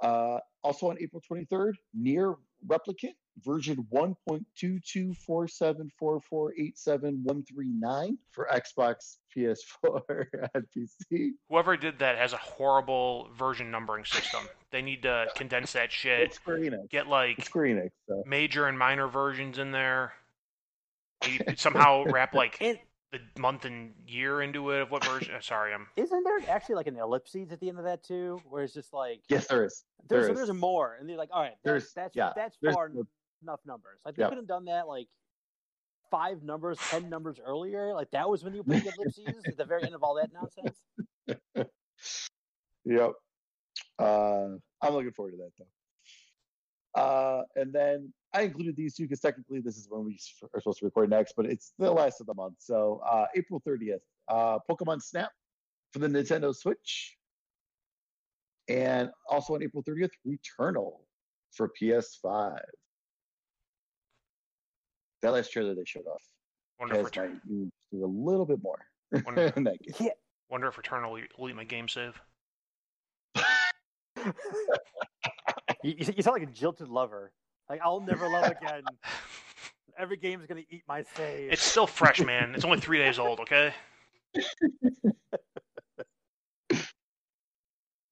Uh, 0.01 0.39
also 0.63 0.89
on 0.89 0.97
April 0.99 1.21
23rd, 1.31 1.73
NieR 1.95 2.33
Replicant 2.65 3.13
version 3.43 3.85
1.22474487139 6.81 8.17
for 8.31 8.47
Xbox, 8.51 9.17
PS4, 9.35 10.25
and 10.53 10.65
PC. 10.75 11.29
Whoever 11.49 11.77
did 11.77 11.99
that 11.99 12.17
has 12.17 12.33
a 12.33 12.37
horrible 12.37 13.29
version 13.37 13.71
numbering 13.71 14.05
system. 14.05 14.41
They 14.71 14.81
need 14.81 15.03
to 15.03 15.27
condense 15.35 15.73
that 15.73 15.91
shit. 15.91 16.21
It's 16.21 16.35
Square 16.37 16.59
Get 16.89 17.07
like 17.07 17.37
It's 17.39 17.47
Square 17.47 17.65
Enix. 17.75 17.89
So. 18.07 18.23
major 18.25 18.67
and 18.67 18.77
minor 18.77 19.07
versions 19.07 19.57
in 19.57 19.71
there. 19.71 20.13
Somehow 21.55 22.03
wrap 22.05 22.33
like 22.33 22.57
And 22.61 22.79
the 23.11 23.19
month 23.39 23.65
and 23.65 23.93
year 24.07 24.41
into 24.41 24.71
it 24.71 24.81
of 24.81 24.89
what 24.89 25.03
version. 25.05 25.35
Sorry, 25.41 25.73
I'm 25.73 25.87
isn't 25.97 26.23
there 26.23 26.39
actually 26.49 26.75
like 26.75 26.87
an 26.87 26.97
ellipses 26.97 27.51
at 27.51 27.59
the 27.59 27.69
end 27.69 27.77
of 27.77 27.83
that 27.85 28.03
too, 28.03 28.41
where 28.49 28.63
it's 28.63 28.73
just 28.73 28.91
like 28.93 29.21
Yes, 29.29 29.47
there 29.47 29.65
is. 29.65 29.83
there's 30.07 30.27
there 30.27 30.35
so 30.35 30.41
is. 30.41 30.47
there's 30.47 30.59
more, 30.59 30.97
and 30.99 31.07
they're 31.09 31.17
like, 31.17 31.29
all 31.31 31.41
right, 31.41 31.53
There's- 31.63 31.91
that's 31.93 31.93
that's 31.93 32.15
yeah, 32.15 32.31
that's 32.35 32.57
There's 32.61 32.73
far 32.73 32.89
the 32.89 33.05
enough 33.41 33.59
numbers. 33.65 33.99
Like 34.05 34.15
they 34.15 34.23
Yeah. 34.23 34.29
could 34.29 34.37
have 34.37 34.47
done 34.47 34.65
that 34.65 34.87
like 34.87 35.07
five 36.09 36.43
numbers, 36.43 36.77
ten 36.89 37.09
numbers 37.09 37.39
earlier. 37.43 37.93
Like 37.93 38.11
that 38.11 38.29
was 38.29 38.43
when 38.43 38.53
you 38.53 38.63
put 38.63 38.83
the 38.83 38.91
ellipses 38.97 39.47
at 39.47 39.57
the 39.57 39.65
very 39.65 39.85
end 39.85 39.95
of 39.95 40.03
all 40.03 40.15
that 40.15 40.31
nonsense. 40.33 40.81
Yep. 42.83 43.11
Uh, 43.99 44.47
I'm 44.81 44.93
looking 44.93 45.11
forward 45.11 45.31
to 45.33 45.37
that 45.37 45.51
though. 45.59 46.99
Uh, 46.99 47.43
and 47.55 47.71
then 47.71 48.11
I 48.33 48.41
included 48.41 48.75
these 48.75 48.95
two 48.95 49.03
because 49.03 49.19
technically 49.19 49.61
this 49.61 49.77
is 49.77 49.87
when 49.87 50.03
we 50.03 50.17
are 50.53 50.59
supposed 50.59 50.79
to 50.79 50.85
record 50.85 51.11
next, 51.11 51.33
but 51.37 51.45
it's 51.45 51.73
the 51.77 51.91
last 51.91 52.21
of 52.21 52.25
the 52.25 52.33
month. 52.33 52.55
So 52.57 53.01
uh, 53.05 53.27
April 53.35 53.61
30th, 53.67 53.99
uh, 54.29 54.57
Pokemon 54.67 55.03
Snap 55.03 55.31
for 55.93 55.99
the 55.99 56.07
Nintendo 56.07 56.55
Switch, 56.55 57.15
and 58.67 59.11
also 59.29 59.53
on 59.53 59.61
April 59.61 59.83
30th, 59.83 60.09
Returnal 60.27 61.01
for 61.51 61.69
PS5. 61.79 62.59
That 65.21 65.33
last 65.33 65.51
trailer 65.51 65.75
they 65.75 65.85
showed 65.85 66.07
off 66.07 66.23
Wonder 66.79 66.95
if, 66.95 66.99
has 67.01 67.05
Return- 67.07 67.41
my 67.47 67.71
do 67.91 68.05
a 68.05 68.07
little 68.07 68.45
bit 68.45 68.61
more. 68.63 68.79
Wonder- 69.25 69.53
in 69.55 69.63
that 69.65 69.81
game. 69.81 70.09
Wonder 70.49 70.67
if 70.67 70.75
Returnal 70.75 71.11
will 71.11 71.19
eat- 71.19 71.31
will 71.37 71.49
eat 71.49 71.55
my 71.55 71.63
game 71.63 71.87
save. 71.87 72.19
You, 75.83 75.95
you 75.97 76.13
you 76.15 76.21
sound 76.21 76.35
like 76.39 76.43
a 76.47 76.51
jilted 76.51 76.89
lover. 76.89 77.31
Like 77.67 77.81
I'll 77.83 78.01
never 78.01 78.29
love 78.29 78.51
again. 78.61 78.83
Every 79.97 80.15
game's 80.17 80.45
gonna 80.45 80.61
eat 80.69 80.83
my 80.87 81.01
save. 81.15 81.51
It's 81.51 81.63
still 81.63 81.87
fresh, 81.87 82.19
man. 82.21 82.53
It's 82.53 82.63
only 82.65 82.79
three 82.79 82.99
days 82.99 83.17
old. 83.17 83.39
Okay. 83.39 83.73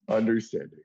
understanding. 0.08 0.80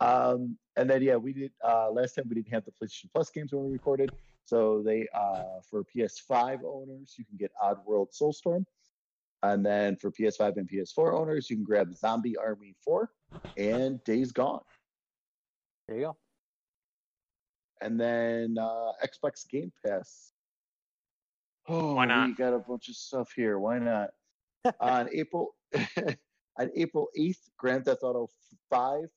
Um, 0.00 0.56
and 0.76 0.88
then 0.88 1.02
yeah, 1.02 1.16
we 1.16 1.32
did 1.34 1.52
uh, 1.62 1.90
last 1.90 2.14
time 2.14 2.24
we 2.28 2.34
didn't 2.36 2.48
have 2.52 2.64
the 2.64 2.72
PlayStation 2.72 3.10
Plus 3.12 3.28
games 3.30 3.52
when 3.52 3.64
we 3.66 3.72
recorded. 3.72 4.10
So 4.50 4.82
they 4.84 5.06
uh, 5.14 5.60
for 5.70 5.84
PS5 5.84 6.64
owners, 6.66 7.14
you 7.16 7.24
can 7.24 7.36
get 7.38 7.52
Oddworld 7.62 8.08
Soulstorm, 8.20 8.64
and 9.44 9.64
then 9.64 9.94
for 9.94 10.10
PS5 10.10 10.56
and 10.56 10.68
PS4 10.68 11.16
owners, 11.16 11.48
you 11.48 11.54
can 11.54 11.64
grab 11.64 11.94
Zombie 11.94 12.36
Army 12.36 12.74
4 12.84 13.08
and 13.56 14.02
Days 14.02 14.32
Gone. 14.32 14.62
there 15.86 15.98
you 15.98 16.02
go. 16.02 16.16
And 17.80 17.98
then 17.98 18.56
uh, 18.60 18.90
Xbox 19.04 19.48
Game 19.48 19.70
Pass. 19.86 20.32
Oh, 21.68 21.94
Why 21.94 22.06
not? 22.06 22.26
we 22.26 22.34
got 22.34 22.52
a 22.52 22.58
bunch 22.58 22.88
of 22.88 22.96
stuff 22.96 23.30
here. 23.36 23.60
Why 23.60 23.78
not? 23.78 24.10
on 24.80 25.08
April 25.14 25.54
on 26.58 26.70
April 26.74 27.06
eighth, 27.16 27.48
Grand 27.56 27.84
Theft 27.84 28.02
Auto 28.02 28.28
Five 28.68 29.10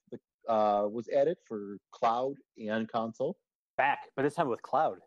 uh, 0.47 0.85
was 0.91 1.09
added 1.09 1.37
for 1.47 1.77
cloud 1.91 2.35
and 2.59 2.87
console 2.87 3.35
Back, 3.77 4.01
but 4.15 4.21
this 4.21 4.35
time 4.35 4.47
with 4.47 4.61
cloud. 4.61 4.99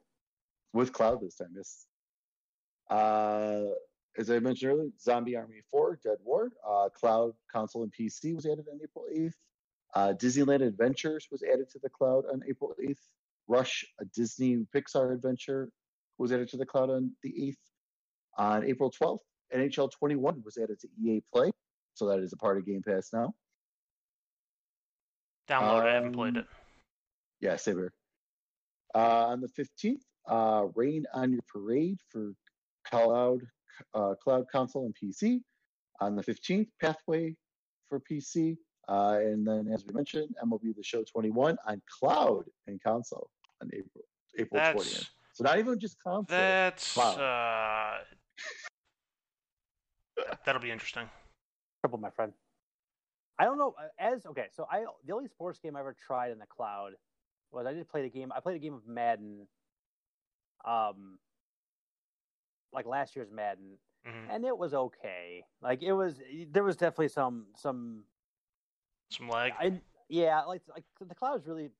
With 0.72 0.92
cloud 0.92 1.20
this 1.20 1.36
time. 1.36 1.52
Yes. 1.56 1.86
Uh, 2.90 3.64
as 4.18 4.30
I 4.30 4.38
mentioned 4.38 4.72
earlier, 4.72 4.88
Zombie 5.00 5.36
Army 5.36 5.60
Four: 5.70 5.98
Dead 6.02 6.18
War, 6.24 6.50
uh, 6.66 6.88
cloud, 6.90 7.32
console, 7.52 7.82
and 7.82 7.92
PC 7.92 8.34
was 8.34 8.46
added 8.46 8.66
on 8.72 8.78
April 8.82 9.04
eighth. 9.14 9.36
Uh, 9.94 10.12
Disneyland 10.20 10.62
Adventures 10.66 11.26
was 11.30 11.42
added 11.42 11.68
to 11.70 11.78
the 11.82 11.90
cloud 11.90 12.24
on 12.32 12.42
April 12.48 12.74
eighth. 12.82 13.00
Rush, 13.48 13.84
a 14.00 14.04
Disney 14.06 14.66
Pixar 14.74 15.12
adventure, 15.14 15.70
was 16.18 16.32
added 16.32 16.48
to 16.48 16.56
the 16.56 16.66
cloud 16.66 16.90
on 16.90 17.12
the 17.22 17.48
eighth. 17.48 17.58
On 18.38 18.64
April 18.64 18.90
twelfth, 18.90 19.24
NHL 19.54 19.90
21 19.90 20.42
was 20.44 20.58
added 20.58 20.78
to 20.80 20.88
EA 21.02 21.22
Play, 21.32 21.50
so 21.94 22.06
that 22.08 22.18
is 22.18 22.32
a 22.32 22.36
part 22.36 22.58
of 22.58 22.66
Game 22.66 22.82
Pass 22.82 23.10
now. 23.12 23.32
Download 25.48 25.82
it. 25.84 25.88
I 25.88 25.94
haven't 25.94 26.12
played 26.12 26.36
Um, 26.36 26.42
it. 26.42 26.46
Yeah, 27.40 27.56
same 27.56 27.76
here. 27.76 27.92
Uh, 28.94 29.26
on 29.28 29.40
the 29.40 29.48
15th, 29.48 30.02
uh, 30.28 30.66
Rain 30.74 31.04
on 31.14 31.32
Your 31.32 31.42
Parade 31.52 31.98
for 32.10 32.32
Cloud, 32.86 33.40
uh, 33.94 34.14
Cloud 34.22 34.46
Console 34.50 34.86
and 34.86 34.94
PC. 34.94 35.40
On 36.00 36.14
the 36.14 36.22
15th, 36.22 36.68
Pathway 36.80 37.34
for 37.88 38.00
PC. 38.00 38.56
Uh, 38.88 39.18
and 39.22 39.46
then, 39.46 39.66
as 39.72 39.84
we 39.86 39.94
mentioned, 39.94 40.34
MLB 40.44 40.76
The 40.76 40.82
Show 40.82 41.02
21 41.04 41.56
on 41.66 41.82
Cloud 41.98 42.44
and 42.66 42.80
console 42.82 43.30
on 43.62 43.68
April 43.72 44.04
April 44.38 44.60
20th. 44.60 45.08
So 45.32 45.44
not 45.44 45.58
even 45.58 45.78
just 45.78 45.96
console. 46.02 46.24
that's 46.28 46.96
Wow. 46.96 47.14
uh, 47.16 47.98
that'll 50.44 50.60
be 50.62 50.70
interesting. 50.70 51.08
Triple, 51.82 51.98
my 51.98 52.10
friend. 52.10 52.32
I 53.38 53.44
don't 53.44 53.58
know. 53.58 53.74
uh, 53.78 53.88
As 53.98 54.24
okay, 54.26 54.46
so 54.54 54.66
I 54.70 54.84
the 55.06 55.14
only 55.14 55.28
sports 55.28 55.58
game 55.58 55.76
I 55.76 55.80
ever 55.80 55.94
tried 56.06 56.30
in 56.32 56.38
the 56.38 56.46
cloud 56.46 56.92
was 57.52 57.66
I 57.66 57.72
did 57.72 57.88
play 57.88 58.02
the 58.02 58.08
game. 58.08 58.32
I 58.34 58.40
played 58.40 58.56
a 58.56 58.58
game 58.58 58.74
of 58.74 58.86
Madden, 58.86 59.46
um, 60.64 61.18
like 62.72 62.86
last 62.86 63.14
year's 63.16 63.30
Madden, 63.30 63.78
hmm 64.04 64.30
and 64.30 64.44
it 64.44 64.56
was 64.56 64.74
okay. 64.74 65.44
Like 65.60 65.82
it 65.82 65.92
was, 65.92 66.20
there 66.50 66.64
was 66.64 66.76
definitely 66.76 67.08
some 67.08 67.46
some. 67.56 68.04
Some 69.10 69.28
lag. 69.28 69.52
I 69.58 69.80
yeah, 70.08 70.42
like 70.42 70.62
like 70.72 70.84
the 71.00 71.14
cloud 71.14 71.40
is 71.40 71.46
really. 71.46 71.70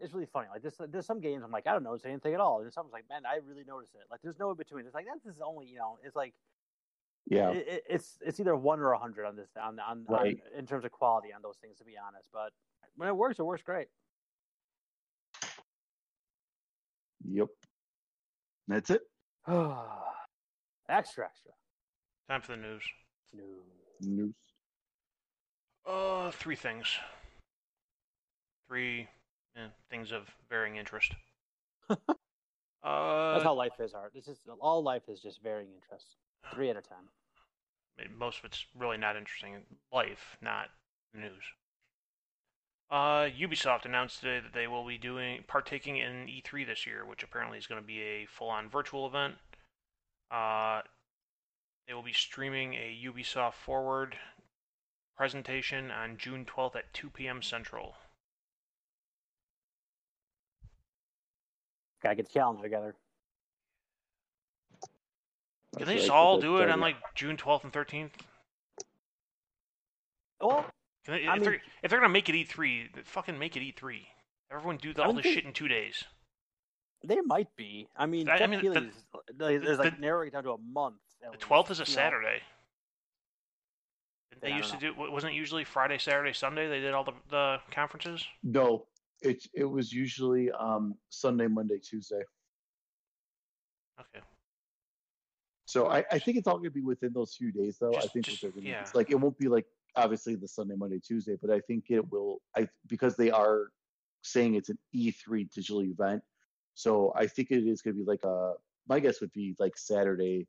It's 0.00 0.12
really 0.12 0.26
funny. 0.26 0.48
Like 0.52 0.60
there's 0.60 0.74
there's 0.90 1.06
some 1.06 1.20
games 1.20 1.44
I'm 1.44 1.52
like 1.52 1.68
I 1.68 1.72
don't 1.72 1.84
notice 1.84 2.04
anything 2.04 2.34
at 2.34 2.40
all. 2.40 2.60
And 2.60 2.72
some 2.72 2.90
like 2.92 3.04
man 3.08 3.22
I 3.24 3.36
really 3.46 3.62
notice 3.64 3.90
it. 3.94 4.02
Like 4.10 4.20
there's 4.22 4.38
no 4.40 4.50
in 4.50 4.56
between. 4.56 4.84
It's 4.86 4.94
like 4.94 5.06
that's 5.06 5.24
is 5.24 5.40
only 5.40 5.66
you 5.66 5.76
know 5.76 5.98
it's 6.02 6.16
like 6.16 6.34
Yeah. 7.26 7.50
it, 7.50 7.68
it- 7.68 7.84
it's 7.88 8.18
it's 8.20 8.40
either 8.40 8.56
one 8.56 8.80
or 8.80 8.90
a 8.92 8.98
hundred 8.98 9.24
on 9.24 9.36
this 9.36 9.50
on 9.56 9.78
on, 9.78 10.04
Right. 10.08 10.36
on 10.52 10.58
in 10.58 10.66
terms 10.66 10.84
of 10.84 10.90
quality 10.90 11.32
on 11.32 11.42
those 11.42 11.58
things 11.58 11.78
to 11.78 11.84
be 11.84 11.94
honest. 11.96 12.28
But 12.32 12.52
when 12.96 13.08
it 13.08 13.16
works, 13.16 13.38
it 13.38 13.44
works 13.44 13.62
great. 13.62 13.86
Yep. 17.26 17.48
That's 18.68 18.90
it. 18.90 19.02
extra 20.88 21.24
extra. 21.24 21.52
Time 22.28 22.40
for 22.40 22.52
the 22.52 22.62
news. 22.62 22.82
News. 23.32 23.46
News. 24.00 24.34
Uh, 25.86 26.30
three 26.30 26.56
things. 26.56 26.86
Three 28.68 29.08
eh, 29.56 29.68
things 29.90 30.12
of 30.12 30.30
varying 30.48 30.76
interest. 30.76 31.14
That's 31.88 32.00
uh, 32.82 33.40
how 33.42 33.54
life 33.54 33.80
is, 33.80 33.94
Art. 33.94 34.12
This 34.14 34.28
is 34.28 34.38
all 34.60 34.82
life 34.82 35.08
is 35.08 35.20
just 35.20 35.42
varying 35.42 35.70
interests. 35.74 36.16
Three 36.52 36.70
at 36.70 36.76
a 36.76 36.82
time. 36.82 37.08
Most 38.18 38.40
of 38.40 38.46
it's 38.46 38.66
really 38.76 38.96
not 38.96 39.16
interesting 39.16 39.62
life, 39.92 40.36
not 40.42 40.66
news. 41.14 41.42
Uh, 42.94 43.28
Ubisoft 43.40 43.86
announced 43.86 44.20
today 44.20 44.38
that 44.38 44.52
they 44.52 44.68
will 44.68 44.86
be 44.86 44.96
doing 44.96 45.42
partaking 45.48 45.96
in 45.96 46.28
E3 46.28 46.64
this 46.64 46.86
year, 46.86 47.04
which 47.04 47.24
apparently 47.24 47.58
is 47.58 47.66
going 47.66 47.80
to 47.80 47.84
be 47.84 48.00
a 48.00 48.24
full-on 48.26 48.68
virtual 48.68 49.04
event. 49.04 49.34
Uh, 50.30 50.80
they 51.88 51.94
will 51.94 52.04
be 52.04 52.12
streaming 52.12 52.74
a 52.74 52.96
Ubisoft 53.04 53.54
Forward 53.54 54.14
presentation 55.16 55.90
on 55.90 56.16
June 56.18 56.44
12th 56.44 56.76
at 56.76 56.94
2 56.94 57.10
p.m. 57.10 57.42
Central. 57.42 57.96
Gotta 62.00 62.14
get 62.14 62.26
the 62.26 62.32
calendar 62.32 62.62
together. 62.62 62.94
Can 65.76 65.88
they 65.88 65.96
just 65.96 66.10
all 66.10 66.40
do 66.40 66.58
it 66.58 66.70
on 66.70 66.78
like 66.78 66.94
June 67.16 67.36
12th 67.36 67.64
and 67.64 67.72
13th? 67.72 68.10
Well, 70.40 70.64
I 71.08 71.36
if, 71.36 71.42
they're, 71.44 71.62
if 71.82 71.90
they're 71.90 72.00
gonna 72.00 72.08
make 72.12 72.28
it 72.28 72.32
E3, 72.34 72.94
then 72.94 73.04
fucking 73.04 73.38
make 73.38 73.56
it 73.56 73.60
E3. 73.60 74.00
Everyone 74.50 74.76
do 74.78 74.88
all 74.98 75.06
Don't 75.06 75.16
this 75.16 75.24
they- 75.24 75.34
shit 75.34 75.44
in 75.44 75.52
two 75.52 75.68
days. 75.68 76.04
They 77.06 77.20
might 77.20 77.54
be. 77.56 77.86
I 77.96 78.06
mean, 78.06 78.28
I- 78.30 78.38
I 78.38 78.46
mean, 78.46 78.60
Keighley 78.60 78.90
the- 79.36 79.48
is, 79.48 79.62
is 79.62 79.78
like 79.78 79.98
narrowing 80.00 80.30
down 80.30 80.44
to 80.44 80.52
a 80.52 80.58
month. 80.58 80.96
The 81.20 81.30
least, 81.32 81.42
12th 81.42 81.70
is 81.72 81.80
a 81.80 81.82
you 81.82 81.86
know? 81.88 81.94
Saturday. 81.94 82.42
Didn't 84.30 84.42
they 84.42 84.48
Yeah, 84.50 84.56
used 84.56 84.72
to 84.72 84.78
don't 84.80 84.96
do? 84.96 85.12
Wasn't 85.12 85.32
it 85.32 85.36
usually 85.36 85.64
Friday, 85.64 85.98
Saturday, 85.98 86.32
Sunday? 86.32 86.68
They 86.68 86.80
did 86.80 86.94
all 86.94 87.04
the 87.04 87.12
the 87.28 87.58
conferences. 87.70 88.26
No, 88.42 88.86
it 89.20 89.46
it 89.52 89.64
was 89.64 89.92
usually 89.92 90.50
um 90.52 90.94
Sunday, 91.10 91.46
Monday, 91.46 91.78
Tuesday. 91.78 92.22
Okay. 94.00 94.20
So 95.66 95.88
I, 95.88 96.04
I 96.10 96.18
think 96.18 96.36
it's 96.36 96.46
all 96.46 96.54
going 96.54 96.64
to 96.64 96.70
be 96.70 96.80
within 96.82 97.12
those 97.12 97.34
few 97.34 97.50
days, 97.52 97.78
though. 97.78 97.94
I 97.94 98.00
think 98.06 98.26
just- 98.26 98.42
what 98.42 98.54
they're 98.54 98.62
gonna, 98.62 98.70
yeah. 98.70 98.80
it's 98.80 98.94
like 98.94 99.10
it 99.10 99.16
won't 99.16 99.38
be 99.38 99.48
like 99.48 99.66
obviously 99.96 100.34
the 100.34 100.48
Sunday, 100.48 100.74
Monday, 100.76 101.00
Tuesday, 101.04 101.36
but 101.40 101.50
I 101.50 101.60
think 101.60 101.84
it 101.90 102.10
will. 102.10 102.40
I 102.56 102.68
because 102.86 103.16
they 103.16 103.30
are 103.30 103.68
saying 104.22 104.54
it's 104.54 104.70
an 104.70 104.78
E3 104.94 105.50
digital 105.50 105.82
event, 105.82 106.22
so 106.74 107.12
I 107.16 107.26
think 107.26 107.50
it 107.50 107.66
is 107.66 107.82
going 107.82 107.96
to 107.96 108.04
be 108.04 108.06
like 108.06 108.24
a. 108.24 108.54
My 108.88 109.00
guess 109.00 109.20
would 109.20 109.32
be 109.32 109.54
like 109.58 109.76
Saturday, 109.76 110.46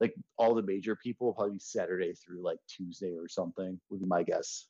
like 0.00 0.14
all 0.36 0.54
the 0.54 0.62
major 0.62 0.96
people 0.96 1.32
probably 1.32 1.58
Saturday 1.58 2.12
through 2.12 2.42
like 2.42 2.58
Tuesday 2.68 3.14
or 3.16 3.28
something. 3.28 3.80
Would 3.90 4.00
be 4.00 4.06
my 4.06 4.22
guess. 4.22 4.66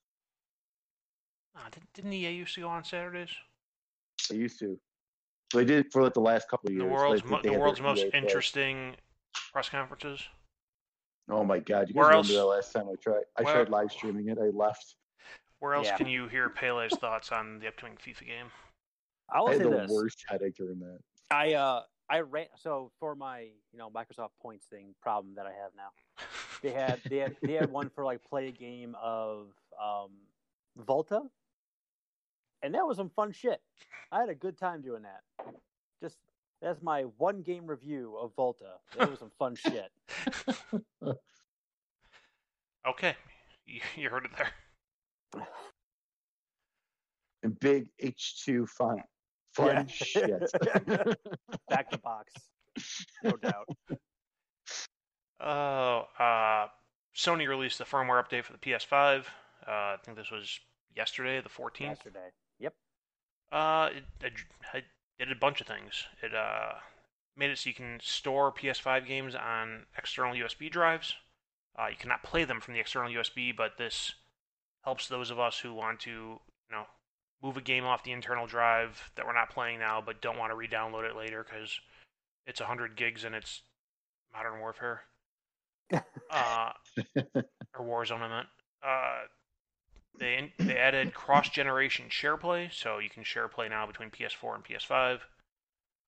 Did, 1.73 1.83
didn't 1.95 2.13
EA 2.13 2.31
used 2.31 2.55
to 2.55 2.61
go 2.61 2.69
on 2.69 2.85
Saturdays? 2.85 3.31
They 4.29 4.37
used 4.37 4.59
to. 4.61 4.79
They 5.53 5.65
did 5.65 5.87
for 5.93 6.03
like 6.03 6.15
the 6.15 6.21
last 6.21 6.49
couple 6.49 6.69
of 6.69 6.75
years. 6.75 6.85
The 6.85 6.95
world's 6.95 7.23
like, 7.23 7.31
mo- 7.31 7.51
the 7.51 7.59
world's 7.59 7.81
most 7.81 8.05
EA 8.05 8.11
Play. 8.11 8.21
interesting 8.21 8.97
press 9.53 9.69
conferences. 9.69 10.23
Oh 11.29 11.45
my 11.45 11.59
god! 11.59 11.89
You 11.89 11.95
guys 11.95 11.95
Where 11.95 12.07
remember 12.09 12.17
else- 12.17 12.29
that 12.35 12.45
last 12.47 12.73
time 12.73 12.89
I 12.89 12.95
tried? 13.01 13.23
I 13.37 13.43
where- 13.43 13.55
tried 13.55 13.69
live 13.69 13.93
streaming 13.93 14.29
it. 14.29 14.39
I 14.39 14.49
left. 14.49 14.97
Where 15.61 15.75
else 15.75 15.87
Yeah. 15.87 15.97
can 15.97 16.07
you 16.07 16.27
hear 16.27 16.49
Pele's 16.49 16.93
thoughts 16.95 17.31
on 17.33 17.59
the 17.59 17.69
upcoming 17.69 17.97
FIFA 17.99 18.27
game? 18.27 18.47
I 19.29 19.41
will 19.41 19.49
I 19.49 19.53
had 19.53 19.59
say 19.59 19.65
the 19.65 19.77
this. 19.77 19.91
worst 19.91 20.25
headache 20.27 20.55
during 20.57 20.81
that. 20.81 20.99
I 21.31 21.55
uh 21.55 21.83
I 22.09 22.21
ran 22.21 22.47
so 22.57 22.91
for 22.99 23.15
my 23.15 23.41
you 23.73 23.79
know 23.79 23.91
Microsoft 23.91 24.31
points 24.41 24.67
thing 24.67 24.95
problem 25.01 25.35
that 25.37 25.47
I 25.47 25.53
have 25.53 25.71
now. 25.77 25.91
They 26.63 26.71
had 26.73 27.01
they 27.09 27.19
had 27.19 27.37
they 27.43 27.53
had 27.53 27.71
one 27.71 27.91
for 27.91 28.05
like 28.05 28.25
play 28.25 28.49
a 28.49 28.53
game 28.53 28.97
of 29.01 29.49
um 29.81 30.11
Volta, 30.77 31.23
and 32.63 32.75
that 32.75 32.87
was 32.87 32.97
some 32.97 33.11
fun 33.11 33.33
shit. 33.33 33.61
I 34.11 34.21
had 34.21 34.29
a 34.31 34.35
good 34.35 34.59
time 34.59 34.81
doing 34.83 35.03
that. 35.03 35.23
Just 36.03 36.17
that's 36.63 36.83
my 36.83 37.03
one 37.19 37.43
game 37.43 37.67
review 37.67 38.17
of 38.21 38.33
Volta. 38.37 38.73
It 38.99 39.11
was 39.11 39.19
some 39.19 39.31
fun 39.39 39.55
shit. 39.57 39.91
okay, 42.89 43.15
you, 43.67 43.81
you 43.97 44.09
heard 44.11 44.25
it 44.27 44.31
there. 44.37 45.47
And 47.43 47.59
big 47.61 47.89
H2 48.03 48.69
font. 48.69 49.01
Fun 49.55 49.67
Yeah. 49.77 49.85
shit. 49.89 50.53
Back 51.69 51.91
to 51.91 51.99
box, 51.99 52.33
no 53.23 53.33
doubt. 53.37 53.69
Oh, 55.43 56.05
uh, 56.19 56.67
Sony 57.17 57.49
released 57.49 57.79
the 57.79 57.85
firmware 57.85 58.23
update 58.23 58.45
for 58.45 58.53
the 58.53 58.59
PS5. 58.59 59.21
Uh, 59.67 59.71
I 59.71 59.97
think 60.05 60.19
this 60.19 60.31
was 60.31 60.61
yesterday, 60.95 61.41
the 61.41 61.49
14th. 61.49 61.81
Yesterday. 61.81 62.29
Yep. 62.59 62.75
Uh, 63.51 63.89
it, 63.97 64.05
it, 64.23 64.33
it 64.75 64.85
did 65.27 65.37
a 65.37 65.39
bunch 65.39 65.61
of 65.61 65.67
things. 65.67 66.05
It 66.23 66.35
uh, 66.35 66.73
made 67.37 67.51
it 67.51 67.59
so 67.59 67.69
you 67.69 67.75
can 67.75 67.99
store 68.03 68.53
PS5 68.53 69.07
games 69.07 69.35
on 69.35 69.87
external 69.97 70.35
USB 70.35 70.71
drives. 70.71 71.15
Uh, 71.79 71.89
you 71.89 71.97
cannot 71.97 72.23
play 72.23 72.45
them 72.45 72.61
from 72.61 72.75
the 72.75 72.81
external 72.81 73.13
USB, 73.13 73.55
but 73.57 73.79
this 73.79 74.15
helps 74.83 75.09
those 75.09 75.31
of 75.31 75.39
us 75.39 75.59
who 75.59 75.75
want 75.75 76.01
to, 76.01 76.11
you 76.11 76.73
know, 76.73 76.85
move 77.43 77.57
a 77.57 77.61
game 77.61 77.85
off 77.85 78.03
the 78.03 78.13
internal 78.13 78.47
drive 78.47 79.11
that 79.15 79.27
we're 79.27 79.35
not 79.35 79.51
playing 79.51 79.79
now, 79.79 80.03
but 80.05 80.21
don't 80.23 80.39
want 80.39 80.51
to 80.51 80.57
re-download 80.57 81.09
it 81.09 81.17
later 81.17 81.45
because 81.45 81.79
it's 82.47 82.61
100 82.61 82.97
gigs 82.97 83.25
and 83.25 83.35
it's 83.35 83.63
Modern 84.33 84.59
Warfare. 84.59 85.03
uh, 86.31 86.71
or 87.79 87.85
Warzone, 87.85 88.21
I 88.21 88.29
meant. 88.29 88.49
Uh, 88.83 89.19
they 90.19 90.53
they 90.59 90.77
added 90.77 91.15
cross 91.15 91.49
generation 91.49 92.09
share 92.09 92.37
play, 92.37 92.71
so 92.73 92.99
you 92.99 93.11
can 93.11 93.25
share 93.25 93.49
play 93.49 93.69
now 93.69 93.87
between 93.87 94.11
PS4 94.11 94.55
and 94.55 94.65
PS5. 94.65 95.21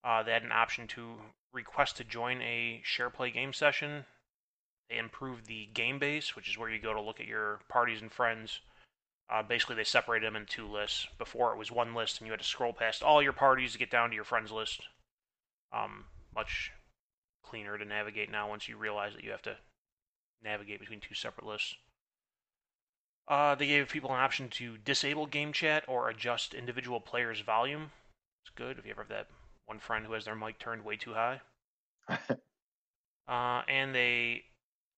Uh, 0.04 0.22
they 0.22 0.32
had 0.32 0.42
an 0.42 0.52
option 0.52 0.86
to 0.88 1.14
request 1.52 1.96
to 1.96 2.04
join 2.04 2.42
a 2.42 2.80
share 2.84 3.10
play 3.10 3.30
game 3.30 3.52
session. 3.52 4.04
They 4.90 4.98
improved 4.98 5.46
the 5.46 5.66
game 5.72 5.98
base, 5.98 6.34
which 6.34 6.48
is 6.48 6.58
where 6.58 6.68
you 6.68 6.80
go 6.80 6.92
to 6.92 7.00
look 7.00 7.20
at 7.20 7.26
your 7.26 7.60
parties 7.68 8.02
and 8.02 8.12
friends. 8.12 8.60
Uh, 9.30 9.42
basically, 9.42 9.76
they 9.76 9.84
separated 9.84 10.26
them 10.26 10.36
in 10.36 10.44
two 10.44 10.66
lists. 10.66 11.06
Before 11.16 11.52
it 11.52 11.58
was 11.58 11.70
one 11.70 11.94
list, 11.94 12.18
and 12.18 12.26
you 12.26 12.32
had 12.32 12.40
to 12.40 12.46
scroll 12.46 12.72
past 12.72 13.02
all 13.02 13.22
your 13.22 13.32
parties 13.32 13.72
to 13.72 13.78
get 13.78 13.90
down 13.90 14.10
to 14.10 14.14
your 14.14 14.24
friends 14.24 14.50
list. 14.50 14.82
Um, 15.72 16.04
much 16.34 16.72
cleaner 17.42 17.78
to 17.78 17.84
navigate 17.84 18.30
now 18.30 18.48
once 18.48 18.68
you 18.68 18.76
realize 18.76 19.14
that 19.14 19.24
you 19.24 19.30
have 19.30 19.42
to 19.42 19.56
navigate 20.42 20.80
between 20.80 21.00
two 21.00 21.14
separate 21.14 21.46
lists. 21.46 21.76
Uh, 23.26 23.56
they 23.56 23.66
gave 23.66 23.88
people 23.88 24.10
an 24.14 24.20
option 24.20 24.48
to 24.48 24.78
disable 24.78 25.26
game 25.26 25.52
chat 25.52 25.84
or 25.88 26.08
adjust 26.08 26.54
individual 26.54 27.00
players' 27.00 27.40
volume. 27.40 27.90
It's 28.44 28.54
good 28.54 28.78
if 28.78 28.84
you 28.84 28.92
ever 28.92 29.02
have 29.02 29.08
that 29.08 29.28
one 29.66 29.80
friend 29.80 30.06
who 30.06 30.12
has 30.12 30.24
their 30.24 30.36
mic 30.36 30.60
turned 30.60 30.84
way 30.84 30.96
too 30.96 31.14
high. 31.14 31.40
Uh, 33.26 33.62
and 33.68 33.94
they 33.94 34.44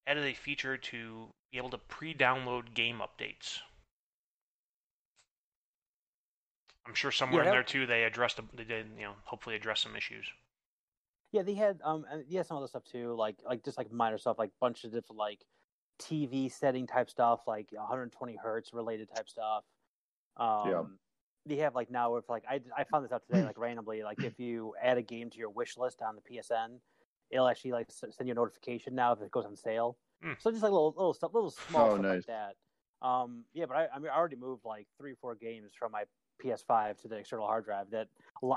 added 0.06 0.24
a 0.24 0.34
feature 0.34 0.76
to 0.76 1.32
be 1.52 1.58
able 1.58 1.70
to 1.70 1.78
pre-download 1.78 2.74
game 2.74 3.00
updates. 3.00 3.60
I'm 6.86 6.94
sure 6.94 7.12
somewhere 7.12 7.42
Yeah, 7.42 7.42
in 7.42 7.50
there 7.50 7.62
too 7.62 7.84
they 7.84 8.04
addressed 8.04 8.40
they 8.54 8.64
did 8.64 8.92
you 8.96 9.02
know 9.02 9.16
hopefully 9.24 9.54
address 9.54 9.82
some 9.82 9.96
issues. 9.96 10.32
Yeah, 11.32 11.42
they 11.42 11.54
had 11.54 11.80
um 11.82 12.06
yeah 12.28 12.42
some 12.42 12.56
other 12.56 12.68
stuff 12.68 12.84
too, 12.84 13.14
like 13.14 13.36
like 13.44 13.64
just 13.64 13.78
like 13.78 13.90
minor 13.90 14.18
stuff, 14.18 14.38
like 14.38 14.50
bunch 14.60 14.84
of 14.84 14.92
different 14.92 15.18
like 15.18 15.40
TV 16.00 16.50
setting 16.50 16.86
type 16.86 17.08
stuff, 17.10 17.40
like 17.46 17.68
120 17.72 18.36
hertz 18.36 18.72
related 18.72 19.08
type 19.14 19.28
stuff. 19.28 19.64
Um, 20.36 20.68
Yeah. 20.68 20.82
They 21.46 21.56
have 21.56 21.74
like 21.74 21.90
now 21.90 22.16
if 22.16 22.28
like 22.30 22.44
I 22.48 22.60
I 22.76 22.84
found 22.84 23.04
this 23.04 23.12
out 23.12 23.22
today 23.26 23.44
like 23.44 23.58
randomly 23.58 24.02
like 24.02 24.24
if 24.24 24.40
you 24.40 24.74
add 24.82 24.96
a 24.96 25.02
game 25.02 25.28
to 25.28 25.38
your 25.38 25.50
wish 25.50 25.76
list 25.76 26.00
on 26.00 26.16
the 26.16 26.22
PSN, 26.22 26.80
it'll 27.30 27.46
actually 27.46 27.72
like 27.72 27.90
send 27.90 28.14
you 28.26 28.32
a 28.32 28.34
notification 28.34 28.94
now 28.94 29.12
if 29.12 29.20
it 29.20 29.30
goes 29.30 29.44
on 29.44 29.54
sale. 29.54 29.98
Hmm. 30.22 30.32
So 30.38 30.50
just 30.50 30.62
like 30.62 30.72
little 30.72 30.94
little 30.96 31.12
stuff, 31.12 31.34
little 31.34 31.50
small 31.50 31.90
Oh, 31.90 31.94
stuff 31.96 32.02
nice. 32.02 32.26
like 32.26 32.26
that. 33.02 33.06
Um, 33.06 33.44
yeah, 33.52 33.66
but 33.66 33.76
I 33.76 33.88
I 33.94 33.98
mean 33.98 34.10
I 34.10 34.16
already 34.16 34.36
moved 34.36 34.64
like 34.64 34.86
three 34.96 35.12
or 35.12 35.16
four 35.16 35.34
games 35.34 35.72
from 35.78 35.92
my 35.92 36.04
PS5 36.42 36.98
to 37.02 37.08
the 37.08 37.16
external 37.16 37.46
hard 37.46 37.66
drive. 37.66 37.90
That 37.90 38.08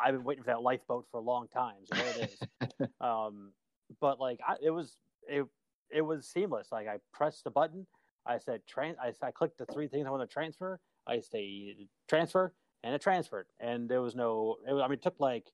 I've 0.01 0.13
been 0.13 0.23
waiting 0.23 0.43
for 0.45 0.51
that 0.51 0.61
lifeboat 0.61 1.07
for 1.11 1.17
a 1.17 1.21
long 1.21 1.49
time. 1.49 1.75
So 1.83 1.95
there 1.95 2.09
it 2.23 2.39
is. 2.71 2.87
um, 3.01 3.51
but 3.99 4.17
like 4.17 4.39
I, 4.47 4.55
it 4.61 4.69
was 4.69 4.95
it 5.27 5.45
it 5.91 6.01
was 6.01 6.27
seamless. 6.27 6.71
Like 6.71 6.87
I 6.87 6.97
pressed 7.13 7.43
the 7.43 7.51
button, 7.51 7.87
I 8.25 8.37
said 8.37 8.61
tran 8.67 8.95
I, 9.01 9.13
I 9.25 9.31
clicked 9.31 9.57
the 9.57 9.65
three 9.65 9.87
things 9.87 10.05
I 10.05 10.09
want 10.09 10.27
to 10.27 10.33
transfer. 10.33 10.79
I 11.07 11.21
say 11.21 11.87
transfer, 12.09 12.53
and 12.83 12.93
it 12.93 13.01
transferred, 13.01 13.47
and 13.59 13.87
there 13.89 14.01
was 14.01 14.15
no. 14.15 14.57
It 14.67 14.73
was, 14.73 14.81
I 14.83 14.87
mean, 14.87 14.95
it 14.95 15.01
took 15.01 15.19
like 15.19 15.45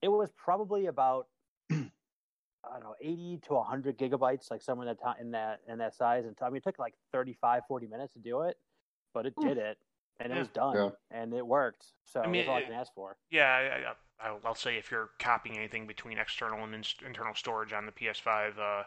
it 0.00 0.08
was 0.08 0.30
probably 0.36 0.86
about 0.86 1.26
I 2.64 2.74
don't 2.74 2.84
know, 2.84 2.94
80 3.00 3.40
to 3.48 3.54
100 3.54 3.98
gigabytes, 3.98 4.50
like 4.50 4.62
somewhere 4.62 4.88
in 4.88 4.94
that 4.94 5.02
time, 5.02 5.16
in 5.20 5.30
that 5.32 5.60
in 5.68 5.78
that 5.78 5.94
size. 5.94 6.24
And 6.24 6.36
I 6.40 6.48
mean, 6.48 6.58
it 6.58 6.64
took 6.64 6.78
like 6.78 6.94
35, 7.12 7.62
40 7.66 7.86
minutes 7.88 8.12
to 8.14 8.20
do 8.20 8.42
it, 8.42 8.56
but 9.12 9.26
it 9.26 9.34
did 9.40 9.58
it, 9.58 9.78
and 10.20 10.32
it 10.32 10.36
Yeah. 10.36 10.40
was 10.40 10.48
done, 10.48 10.76
Yeah. 10.76 10.90
and 11.10 11.34
it 11.34 11.46
worked. 11.46 11.86
So 12.04 12.20
I 12.20 12.26
mean, 12.26 12.36
that's 12.36 12.48
all 12.48 12.56
I 12.56 12.62
can 12.62 12.72
ask 12.74 12.94
for. 12.94 13.16
Yeah, 13.30 13.48
I, 14.20 14.26
I, 14.26 14.28
I'll, 14.28 14.40
I'll 14.44 14.54
say 14.54 14.76
if 14.76 14.90
you're 14.92 15.10
copying 15.18 15.56
anything 15.56 15.86
between 15.88 16.18
external 16.18 16.62
and 16.62 16.74
in, 16.74 16.84
internal 17.04 17.34
storage 17.34 17.72
on 17.72 17.86
the 17.86 17.92
PS5, 17.92 18.58
uh, 18.58 18.84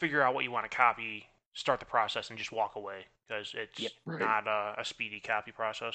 figure 0.00 0.22
out 0.22 0.34
what 0.34 0.44
you 0.44 0.50
want 0.50 0.68
to 0.68 0.74
copy, 0.76 1.26
start 1.54 1.78
the 1.78 1.86
process, 1.86 2.30
and 2.30 2.38
just 2.38 2.50
walk 2.52 2.74
away 2.76 3.04
because 3.28 3.52
it's 3.56 3.78
Yep. 3.78 3.92
Right. 4.06 4.20
not 4.20 4.46
a, 4.48 4.80
a 4.80 4.84
speedy 4.84 5.20
copy 5.20 5.52
process. 5.52 5.94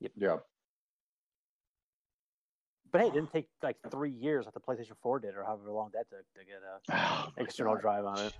Yep. 0.00 0.12
yeah. 0.16 0.36
But 2.92 3.00
hey, 3.02 3.06
it 3.08 3.14
didn't 3.14 3.32
take 3.32 3.48
like 3.62 3.76
three 3.90 4.12
years 4.12 4.44
like 4.46 4.54
the 4.54 4.60
PlayStation 4.60 4.92
4 5.02 5.18
did, 5.20 5.34
or 5.34 5.44
however 5.44 5.70
long 5.70 5.90
that 5.92 6.06
took 6.08 6.20
to 6.34 6.44
get 6.46 6.62
a 6.62 7.24
Oh, 7.28 7.32
external 7.36 7.74
God. 7.74 7.80
drive 7.82 8.04
on 8.06 8.18
it. 8.20 8.32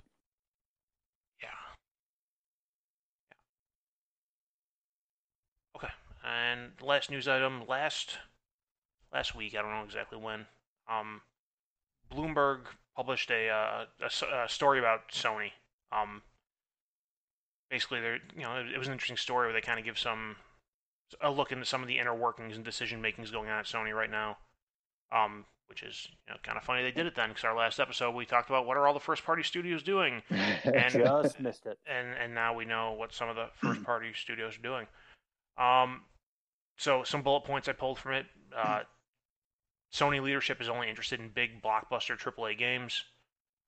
Yeah. 1.41 1.49
yeah. 3.29 3.35
Okay, 5.75 5.93
and 6.25 6.71
last 6.81 7.11
news 7.11 7.27
item 7.27 7.63
last 7.67 8.17
last 9.13 9.35
week. 9.35 9.53
I 9.55 9.61
don't 9.61 9.71
know 9.71 9.83
exactly 9.83 10.17
when. 10.17 10.45
Um, 10.89 11.21
Bloomberg 12.11 12.59
published 12.97 13.29
a, 13.31 13.47
uh, 13.47 13.85
a 14.01 14.43
a 14.45 14.49
story 14.49 14.79
about 14.79 15.09
Sony. 15.11 15.51
Um, 15.93 16.21
basically, 17.69 18.01
there 18.01 18.17
you 18.35 18.41
know 18.41 18.57
it, 18.57 18.73
it 18.73 18.77
was 18.77 18.87
an 18.87 18.93
interesting 18.93 19.17
story 19.17 19.47
where 19.47 19.53
they 19.53 19.61
kind 19.61 19.79
of 19.79 19.85
give 19.85 19.97
some 19.99 20.35
a 21.21 21.31
look 21.31 21.51
into 21.53 21.63
some 21.65 21.81
of 21.81 21.87
the 21.87 21.99
inner 21.99 22.13
workings 22.15 22.55
and 22.57 22.65
decision 22.65 22.99
makings 23.01 23.31
going 23.31 23.49
on 23.49 23.59
at 23.59 23.65
Sony 23.65 23.93
right 23.93 24.11
now. 24.11 24.37
Um, 25.11 25.45
which 25.67 25.83
is 25.83 26.07
you 26.27 26.33
know 26.33 26.39
kind 26.43 26.57
of 26.57 26.63
funny 26.63 26.81
they 26.81 26.91
did 26.91 27.05
it 27.05 27.15
then 27.15 27.29
because 27.29 27.43
our 27.43 27.55
last 27.55 27.79
episode 27.79 28.15
we 28.15 28.25
talked 28.25 28.49
about 28.49 28.65
what 28.65 28.77
are 28.77 28.87
all 28.87 28.93
the 28.93 28.99
first 29.01 29.23
party 29.25 29.43
studios 29.43 29.83
doing 29.83 30.21
And- 30.29 30.93
Just 30.93 31.39
missed 31.41 31.65
it. 31.65 31.77
and 31.85 32.07
and 32.21 32.33
now 32.33 32.53
we 32.53 32.65
know 32.65 32.93
what 32.93 33.13
some 33.13 33.27
of 33.29 33.35
the 33.35 33.47
first 33.61 33.83
party 33.83 34.11
studios 34.15 34.57
are 34.57 34.61
doing. 34.61 34.87
Um, 35.57 36.01
so 36.77 37.03
some 37.03 37.21
bullet 37.21 37.43
points 37.43 37.67
I 37.67 37.73
pulled 37.73 37.99
from 37.99 38.13
it. 38.13 38.25
Uh, 38.55 38.81
Sony 39.93 40.21
leadership 40.21 40.61
is 40.61 40.69
only 40.69 40.89
interested 40.89 41.19
in 41.19 41.29
big 41.29 41.61
blockbuster 41.61 42.17
AAA 42.17 42.57
games. 42.57 43.03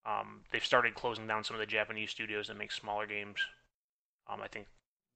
Um, 0.06 0.42
they've 0.52 0.64
started 0.64 0.96
closing 0.96 1.28
down 1.28 1.44
some 1.44 1.56
of 1.56 1.60
the 1.60 1.66
Japanese 1.66 2.12
studios 2.12 2.48
that 2.48 2.58
make 2.58 2.72
smaller 2.72 3.06
games. 3.06 3.38
Um, 4.32 4.42
I 4.42 4.48
think 4.48 4.68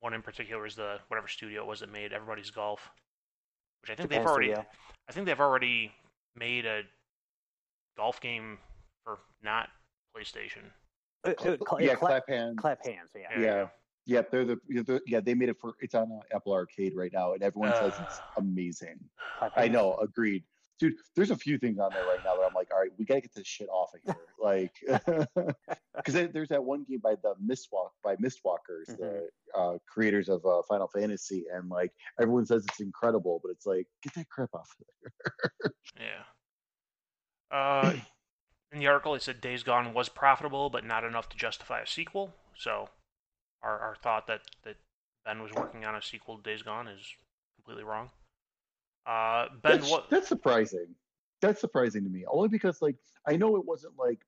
one 0.01 0.13
in 0.13 0.21
particular 0.21 0.65
is 0.65 0.75
the 0.75 0.97
whatever 1.07 1.27
studio 1.27 1.61
it 1.63 1.67
was 1.67 1.79
that 1.81 1.91
made 1.91 2.13
Everybody's 2.13 2.51
Golf, 2.51 2.89
which 3.81 3.91
I 3.91 3.95
think 3.95 4.09
they've 4.09 4.25
already. 4.25 4.47
studio. 4.47 4.65
I 5.07 5.11
think 5.11 5.25
they've 5.25 5.39
already 5.39 5.91
made 6.35 6.65
a 6.65 6.81
golf 7.97 8.19
game 8.21 8.57
for 9.03 9.19
not 9.43 9.69
PlayStation. 10.15 10.63
Uh, 11.25 11.29
uh, 11.31 11.57
cla- 11.57 11.81
yeah, 11.81 11.95
clap, 11.95 11.97
clap 12.25 12.29
hands. 12.29 12.55
clap 12.59 12.85
hands. 12.85 13.09
Yeah. 13.15 13.21
Yeah. 13.39 13.41
Yeah. 13.45 13.67
Yep, 14.05 14.31
they're 14.31 14.45
the, 14.45 14.57
yeah, 14.67 14.81
they're- 14.85 15.01
yeah 15.07 15.19
they 15.21 15.33
made 15.33 15.47
it 15.47 15.57
for 15.61 15.75
it's 15.79 15.95
on 15.95 16.11
uh, 16.11 16.35
Apple 16.35 16.51
Arcade 16.53 16.93
right 16.95 17.11
now, 17.13 17.33
and 17.33 17.41
everyone 17.41 17.71
says 17.73 17.93
it's 18.01 18.19
Uh. 18.19 18.21
amazing. 18.37 18.99
I 19.55 19.67
know, 19.69 19.95
agreed, 19.95 20.43
dude. 20.79 20.95
There's 21.15 21.31
a 21.31 21.35
few 21.35 21.57
things 21.57 21.79
on 21.79 21.91
there 21.91 22.05
right 22.05 22.19
now 22.23 22.35
that 22.35 22.43
I'm 22.43 22.53
like, 22.53 22.69
all 22.73 22.79
right, 22.79 22.91
we 22.97 23.05
gotta 23.05 23.21
get 23.21 23.33
this 23.33 23.47
shit 23.47 23.69
off 23.69 23.93
of 23.93 24.01
here, 24.05 24.15
like, 24.41 24.73
because 25.95 26.13
there's 26.31 26.49
that 26.49 26.63
one 26.63 26.85
game 26.89 26.99
by 26.99 27.15
the 27.21 27.35
Mistwalk 27.43 27.91
by 28.03 28.15
Mistwalkers, 28.15 28.97
the 28.97 29.29
uh, 29.57 29.77
creators 29.87 30.29
of 30.29 30.45
uh, 30.45 30.61
Final 30.67 30.87
Fantasy, 30.87 31.45
and 31.53 31.69
like 31.69 31.91
everyone 32.19 32.45
says 32.45 32.65
it's 32.69 32.79
incredible, 32.79 33.39
but 33.43 33.51
it's 33.51 33.65
like, 33.65 33.87
get 34.03 34.13
that 34.15 34.29
crap 34.29 34.49
off 34.53 34.69
of 34.79 34.85
there. 35.01 35.71
Yeah. 35.99 36.23
Uh, 37.55 37.93
in 38.71 38.79
the 38.79 38.87
article, 38.87 39.13
it 39.15 39.21
said 39.21 39.41
Days 39.41 39.63
Gone 39.63 39.93
was 39.93 40.09
profitable, 40.09 40.69
but 40.69 40.83
not 40.83 41.03
enough 41.03 41.29
to 41.29 41.37
justify 41.37 41.81
a 41.81 41.87
sequel. 41.87 42.33
So, 42.57 42.89
our, 43.61 43.79
our 43.79 43.95
thought 44.01 44.27
that, 44.27 44.41
that 44.63 44.77
Bend 45.23 45.41
was 45.41 45.51
working 45.53 45.85
on 45.85 45.95
a 45.95 46.01
sequel 46.01 46.37
to 46.37 46.43
Days 46.43 46.63
Gone 46.63 46.87
is 46.87 47.05
completely 47.55 47.83
wrong. 47.83 48.09
Uh, 49.05 49.47
Bend, 49.61 49.81
that's, 49.81 49.91
what? 49.91 50.09
that's 50.09 50.27
surprising. 50.27 50.87
That's 51.41 51.59
surprising 51.59 52.03
to 52.03 52.09
me. 52.09 52.23
Only 52.31 52.47
because 52.49 52.81
like 52.81 52.95
I 53.27 53.35
know 53.35 53.57
it 53.57 53.65
wasn't 53.65 53.93
like 53.97 54.19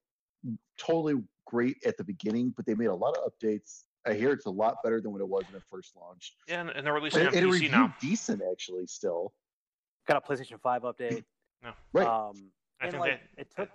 totally 0.77 1.21
great 1.47 1.77
at 1.85 1.97
the 1.97 2.03
beginning, 2.03 2.53
but 2.55 2.65
they 2.65 2.75
made 2.75 2.87
a 2.87 2.95
lot 2.95 3.17
of 3.17 3.31
updates. 3.31 3.83
I 4.07 4.13
hear 4.13 4.31
it's 4.31 4.45
a 4.45 4.51
lot 4.51 4.77
better 4.83 5.01
than 5.01 5.11
when 5.11 5.21
it 5.21 5.27
was 5.27 5.43
when 5.47 5.55
it 5.55 5.63
first 5.71 5.93
launched. 5.95 6.35
Yeah, 6.47 6.61
and, 6.61 6.69
and 6.69 6.85
they're 6.85 6.93
releasing 6.93 7.21
And, 7.21 7.29
on 7.29 7.35
and 7.37 7.47
PC 7.47 7.51
reviewed 7.53 7.71
now. 7.71 7.95
decent 8.01 8.41
actually 8.51 8.85
still. 8.87 9.33
Got 10.07 10.17
a 10.17 10.21
PlayStation 10.33 10.59
Five 10.61 10.83
update. 10.83 11.23
No, 11.63 11.71
right. 11.93 12.05
Um, 12.05 12.51
I 12.79 12.91
think 12.91 13.01
like 13.01 13.19
they, 13.35 13.41
it 13.41 13.47
took. 13.57 13.69
I 13.69 13.71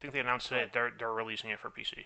think 0.00 0.12
they 0.14 0.18
announced 0.18 0.48
today 0.48 0.62
that 0.62 0.72
they're 0.72 0.90
they're 0.98 1.12
releasing 1.12 1.50
it 1.50 1.60
for 1.60 1.70
PC. 1.70 2.04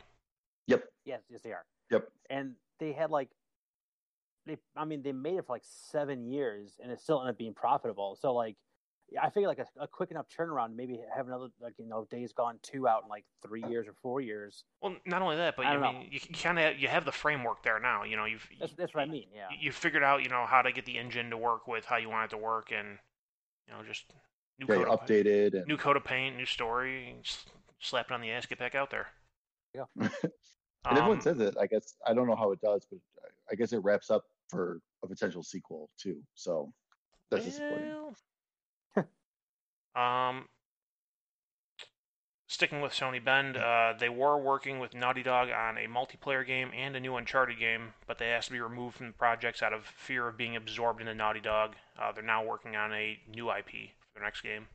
yep. 0.66 0.85
Yes, 1.07 1.22
yes, 1.31 1.41
they 1.43 1.53
are. 1.53 1.64
Yep. 1.91 2.09
And 2.29 2.53
they 2.81 2.93
had 2.93 3.11
like, 3.11 3.31
they. 4.47 4.59
I 4.76 4.84
mean, 4.84 5.03
they 5.03 5.12
made 5.12 5.36
it 5.38 5.47
for 5.47 5.55
like 5.55 5.64
seven 5.64 6.26
years, 6.26 6.78
and 6.82 6.90
it 6.92 7.01
still 7.01 7.20
ended 7.20 7.34
up 7.34 7.38
being 7.38 7.55
profitable. 7.55 8.16
So 8.20 8.34
like, 8.34 8.57
I 9.20 9.30
figure 9.30 9.49
like 9.49 9.59
a, 9.59 9.66
a 9.80 9.88
quick 9.88 10.11
enough 10.11 10.26
turnaround, 10.28 10.74
maybe 10.74 11.01
have 11.14 11.26
another 11.26 11.49
like 11.61 11.74
you 11.78 11.86
know 11.86 12.07
Days 12.11 12.32
Gone 12.32 12.59
two 12.62 12.88
out 12.88 13.03
in 13.05 13.09
like 13.09 13.24
three 13.42 13.62
years 13.68 13.86
or 13.88 13.94
four 14.03 14.20
years. 14.20 14.64
Well, 14.80 14.97
not 15.07 15.22
only 15.22 15.36
that, 15.36 15.57
but 15.57 15.66
I 15.66 15.70
I, 15.70 15.72
don't 15.72 15.80
know. 15.80 15.92
mean, 15.92 16.09
you, 16.12 16.20
you 16.28 16.34
kind 16.34 16.59
of 16.59 16.78
you 16.78 16.88
have 16.88 17.05
the 17.05 17.12
framework 17.12 17.62
there 17.62 17.80
now. 17.80 18.05
You 18.05 18.16
know, 18.16 18.24
you've 18.24 18.49
That's 18.61 18.72
that's 18.74 18.94
what 18.94 19.03
I 19.03 19.07
mean. 19.07 19.26
Yeah. 19.34 19.49
you, 19.51 19.57
you 19.61 19.72
figured 19.72 20.03
out 20.03 20.22
you 20.22 20.28
know 20.28 20.47
how 20.47 20.62
to 20.62 20.72
get 20.72 20.84
the 20.84 20.99
engine 20.99 21.30
to 21.30 21.36
work 21.36 21.66
with 21.66 21.84
how 21.86 21.97
you 21.97 22.09
want 22.11 22.26
it 22.32 22.36
to 22.36 22.42
work, 22.42 22.70
and 22.72 22.99
you 23.66 23.74
know 23.74 23.82
just 23.84 24.05
new 24.59 24.66
Yeah, 24.68 24.74
code 24.74 24.88
of, 24.88 25.01
updated 25.01 25.55
and 25.55 25.66
new 25.66 25.76
coat 25.76 25.97
of 25.97 26.05
paint, 26.05 26.36
new 26.36 26.47
story, 26.47 27.16
s- 27.24 27.47
slap 27.80 28.07
it 28.11 28.12
on 28.14 28.20
the 28.20 28.30
ass, 28.30 28.47
get 28.47 28.59
back 28.59 28.74
out 28.74 28.90
there. 28.90 29.09
and 30.88 30.99
everyone 30.99 31.20
Um, 31.20 31.20
says 31.20 31.40
it. 31.40 31.57
I 31.59 31.66
guess 31.66 31.97
I 32.07 32.14
don't 32.14 32.26
know 32.26 32.36
how 32.36 32.53
it 32.53 32.61
does, 32.61 32.86
but 32.90 33.01
I 33.51 33.55
guess 33.55 33.72
it 33.72 33.78
wraps 33.78 34.11
up 34.11 34.24
for 34.49 34.80
a 35.03 35.07
potential 35.07 35.42
sequel 35.42 35.88
too. 35.99 36.22
So 36.34 36.72
that's 37.30 37.44
disappointing. 37.44 37.94
um, 39.97 40.47
sticking 42.47 42.80
with 42.80 42.92
Sony 42.92 43.22
Bend, 43.22 43.57
uh, 43.57 43.94
they 43.99 44.09
were 44.09 44.38
working 44.38 44.78
with 44.78 44.94
Naughty 44.94 45.22
Dog 45.22 45.49
on 45.51 45.76
a 45.78 45.88
multiplayer 45.88 46.47
game 46.47 46.70
and 46.76 46.97
a 46.97 47.01
new 47.01 47.16
Uncharted 47.16 47.59
game, 47.59 47.94
but 48.07 48.18
they 48.18 48.26
asked 48.26 48.49
to 48.49 48.53
be 48.53 48.61
removed 48.61 48.97
from 48.97 49.09
the 49.09 49.12
projects 49.12 49.62
out 49.62 49.72
of 49.72 49.84
fear 49.84 50.28
of 50.28 50.36
being 50.36 50.57
absorbed 50.57 51.01
into 51.01 51.14
Naughty 51.14 51.40
Dog. 51.40 51.74
Uh, 52.01 52.12
they're 52.12 52.22
now 52.22 52.44
working 52.44 52.76
on 52.76 52.92
a 52.92 53.18
new 53.34 53.51
IP 53.51 53.90
for 54.01 54.14
their 54.14 54.24
next 54.24 54.42
game. 54.42 54.66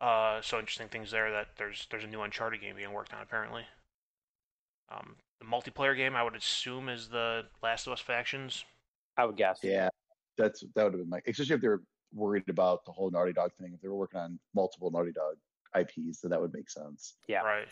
Uh, 0.00 0.40
so 0.40 0.58
interesting 0.58 0.88
things 0.88 1.10
there 1.10 1.32
that 1.32 1.48
there's 1.56 1.88
there's 1.90 2.04
a 2.04 2.06
new 2.06 2.22
Uncharted 2.22 2.60
game 2.60 2.76
being 2.76 2.92
worked 2.92 3.12
on 3.12 3.20
apparently. 3.20 3.64
Um, 4.90 5.16
the 5.40 5.46
multiplayer 5.46 5.96
game 5.96 6.16
I 6.16 6.22
would 6.22 6.36
assume 6.36 6.88
is 6.88 7.08
the 7.08 7.44
Last 7.62 7.86
of 7.86 7.92
Us 7.92 8.00
factions. 8.00 8.64
I 9.16 9.24
would 9.24 9.36
guess. 9.36 9.60
Yeah, 9.62 9.88
that's 10.36 10.60
that 10.74 10.84
would 10.84 10.92
have 10.94 11.00
been 11.02 11.08
my. 11.08 11.20
Especially 11.26 11.54
if 11.56 11.60
they're 11.60 11.80
worried 12.14 12.48
about 12.48 12.84
the 12.84 12.92
whole 12.92 13.10
Naughty 13.10 13.32
Dog 13.32 13.52
thing. 13.54 13.72
If 13.74 13.80
they 13.80 13.88
were 13.88 13.96
working 13.96 14.20
on 14.20 14.38
multiple 14.54 14.90
Naughty 14.90 15.12
Dog 15.12 15.36
IPs, 15.76 16.20
then 16.20 16.30
that 16.30 16.40
would 16.40 16.52
make 16.52 16.70
sense. 16.70 17.14
Yeah. 17.26 17.40
Right. 17.42 17.68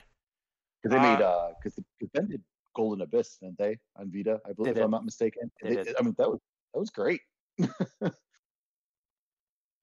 Because 0.83 0.97
they 0.97 1.03
made 1.03 1.23
Uh, 1.23 1.29
uh, 1.29 1.53
because 1.63 1.79
because 1.99 2.11
Bend 2.13 2.31
did 2.31 2.43
Golden 2.75 3.03
Abyss, 3.03 3.39
didn't 3.39 3.59
they, 3.59 3.79
on 3.97 4.11
Vita? 4.13 4.41
I 4.47 4.53
believe, 4.53 4.75
They 4.75 4.81
if 4.81 4.85
I'm 4.85 4.91
not 4.91 5.05
mistaken. 5.05 5.51
They 5.63 5.75
They- 5.77 5.85
did. 5.85 5.97
I 5.99 6.03
mean, 6.03 6.15
that 6.19 6.31
was 6.31 6.41
that 6.75 6.81
was 6.81 6.91
great. 6.91 7.21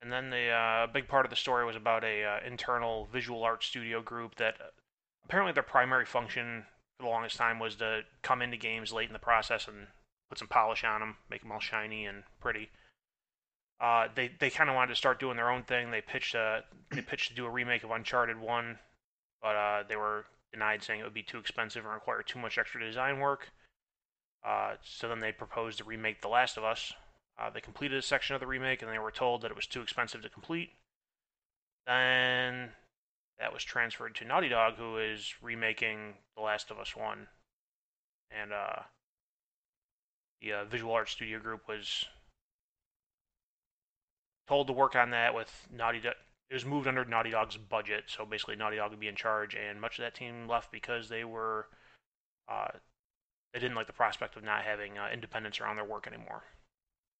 And 0.01 0.11
then 0.11 0.29
the 0.29 0.49
uh, 0.49 0.87
big 0.87 1.07
part 1.07 1.25
of 1.25 1.29
the 1.29 1.37
story 1.37 1.65
was 1.65 1.77
about 1.77 2.03
a 2.03 2.25
uh, 2.25 2.39
internal 2.45 3.07
visual 3.13 3.41
art 3.41 3.63
studio 3.63 4.01
group 4.01 4.35
that 4.35 4.55
uh, 4.59 4.65
apparently 5.23 5.53
their 5.53 5.63
primary 5.63 6.05
function 6.05 6.65
for 6.65 6.72
the 7.03 7.09
longest 7.09 7.37
time 7.37 7.59
was 7.59 7.75
to 7.75 8.01
come 8.21 8.41
into 8.41 8.57
games 8.57 8.91
late 8.91 9.07
in 9.07 9.13
the 9.13 9.19
process 9.19 9.67
and 9.67 9.87
put 10.29 10.39
some 10.39 10.47
polish 10.47 10.83
on 10.83 10.99
them, 10.99 11.17
make 11.29 11.41
them 11.41 11.51
all 11.51 11.59
shiny 11.59 12.05
and 12.05 12.23
pretty. 12.41 12.69
Uh, 13.79 14.07
they 14.15 14.31
they 14.39 14.49
kind 14.49 14.69
of 14.69 14.75
wanted 14.75 14.89
to 14.89 14.95
start 14.95 15.19
doing 15.19 15.35
their 15.35 15.49
own 15.49 15.63
thing. 15.63 15.91
They 15.91 16.01
pitched 16.01 16.35
uh, 16.35 16.61
they 16.91 17.01
pitched 17.01 17.29
to 17.29 17.35
do 17.35 17.45
a 17.45 17.49
remake 17.49 17.83
of 17.83 17.91
Uncharted 17.91 18.39
One, 18.39 18.79
but 19.41 19.55
uh, 19.55 19.83
they 19.87 19.95
were 19.95 20.25
denied, 20.51 20.83
saying 20.83 20.99
it 20.99 21.03
would 21.03 21.13
be 21.13 21.23
too 21.23 21.39
expensive 21.39 21.83
and 21.83 21.93
require 21.93 22.21
too 22.21 22.39
much 22.39 22.57
extra 22.57 22.79
design 22.79 23.19
work. 23.19 23.49
Uh, 24.45 24.75
so 24.83 25.07
then 25.07 25.19
they 25.19 25.31
proposed 25.31 25.77
to 25.77 25.83
remake 25.83 26.21
The 26.21 26.27
Last 26.27 26.57
of 26.57 26.63
Us, 26.63 26.93
uh, 27.39 27.49
they 27.49 27.61
completed 27.61 27.97
a 27.97 28.01
section 28.01 28.35
of 28.35 28.39
the 28.39 28.47
remake 28.47 28.81
and 28.81 28.91
they 28.91 28.99
were 28.99 29.11
told 29.11 29.41
that 29.41 29.51
it 29.51 29.55
was 29.55 29.65
too 29.65 29.81
expensive 29.81 30.21
to 30.21 30.29
complete. 30.29 30.71
Then 31.87 32.71
that 33.39 33.53
was 33.53 33.63
transferred 33.63 34.15
to 34.15 34.25
Naughty 34.25 34.49
Dog, 34.49 34.75
who 34.77 34.97
is 34.97 35.33
remaking 35.41 36.13
The 36.35 36.43
Last 36.43 36.71
of 36.71 36.79
Us 36.79 36.95
1. 36.95 37.27
And 38.31 38.53
uh, 38.53 38.83
the 40.41 40.53
uh, 40.53 40.65
Visual 40.65 40.93
Arts 40.93 41.11
Studio 41.11 41.39
Group 41.39 41.67
was 41.67 42.05
told 44.47 44.67
to 44.67 44.73
work 44.73 44.95
on 44.95 45.11
that 45.11 45.33
with 45.33 45.51
Naughty 45.71 45.99
Dog. 45.99 46.13
It 46.49 46.53
was 46.53 46.65
moved 46.65 46.87
under 46.87 47.05
Naughty 47.05 47.31
Dog's 47.31 47.57
budget, 47.57 48.05
so 48.07 48.25
basically 48.25 48.55
Naughty 48.55 48.77
Dog 48.77 48.91
would 48.91 48.99
be 48.99 49.07
in 49.07 49.15
charge, 49.15 49.55
and 49.55 49.81
much 49.81 49.97
of 49.97 50.03
that 50.03 50.15
team 50.15 50.47
left 50.47 50.71
because 50.71 51.09
they 51.09 51.23
were. 51.23 51.67
Uh, 52.47 52.67
they 53.53 53.59
didn't 53.59 53.75
like 53.75 53.87
the 53.87 53.93
prospect 53.93 54.35
of 54.35 54.43
not 54.43 54.63
having 54.63 54.97
uh, 54.97 55.09
independence 55.13 55.59
around 55.59 55.75
their 55.75 55.85
work 55.85 56.07
anymore. 56.07 56.43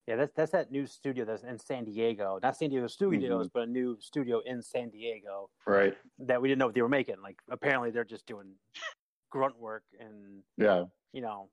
Yeah, 0.08 0.18
that's 0.18 0.34
that's 0.36 0.52
that 0.52 0.70
new 0.72 0.86
studio 0.86 1.24
that's 1.24 1.44
in 1.44 1.58
San 1.58 1.86
Diego. 1.86 2.38
Not 2.44 2.58
San 2.58 2.70
Diego 2.70 2.88
Studios, 2.88 3.48
Mhm. 3.48 3.52
but 3.54 3.64
a 3.64 3.66
new 3.68 3.98
studio 4.02 4.40
in 4.40 4.62
San 4.62 4.90
Diego 4.90 5.50
Right. 5.66 5.98
that 6.20 6.42
we 6.42 6.50
didn't 6.50 6.60
know 6.60 6.66
what 6.66 6.76
they 6.76 6.82
were 6.82 6.90
making. 6.90 7.22
Like 7.22 7.42
apparently 7.50 7.90
they're 7.92 8.04
just 8.04 8.26
doing 8.26 8.56
grunt 9.30 9.58
work 9.58 9.84
and 10.00 10.44
Yeah. 10.58 10.86
you 11.14 11.22
know 11.22 11.50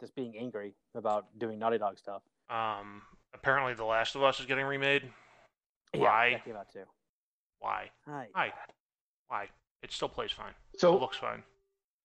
just 0.00 0.14
being 0.14 0.36
angry 0.38 0.74
about 0.94 1.26
doing 1.38 1.58
Naughty 1.58 1.76
Dog 1.78 1.98
stuff. 1.98 2.22
Um, 2.48 3.02
apparently, 3.34 3.74
The 3.74 3.84
Last 3.84 4.14
of 4.14 4.22
Us 4.22 4.40
is 4.40 4.46
getting 4.46 4.64
remade. 4.64 5.02
Yeah, 5.92 6.00
Why? 6.00 6.30
that 6.32 6.44
came 6.44 6.56
out 6.56 6.70
too. 6.70 6.84
Why? 7.58 7.90
Hi. 8.06 8.28
Why? 8.32 8.52
Why? 9.26 9.50
It 9.82 9.92
still 9.92 10.08
plays 10.08 10.32
fine. 10.32 10.54
It 10.72 10.80
So 10.80 10.96
looks 10.96 11.16
fine. 11.18 11.42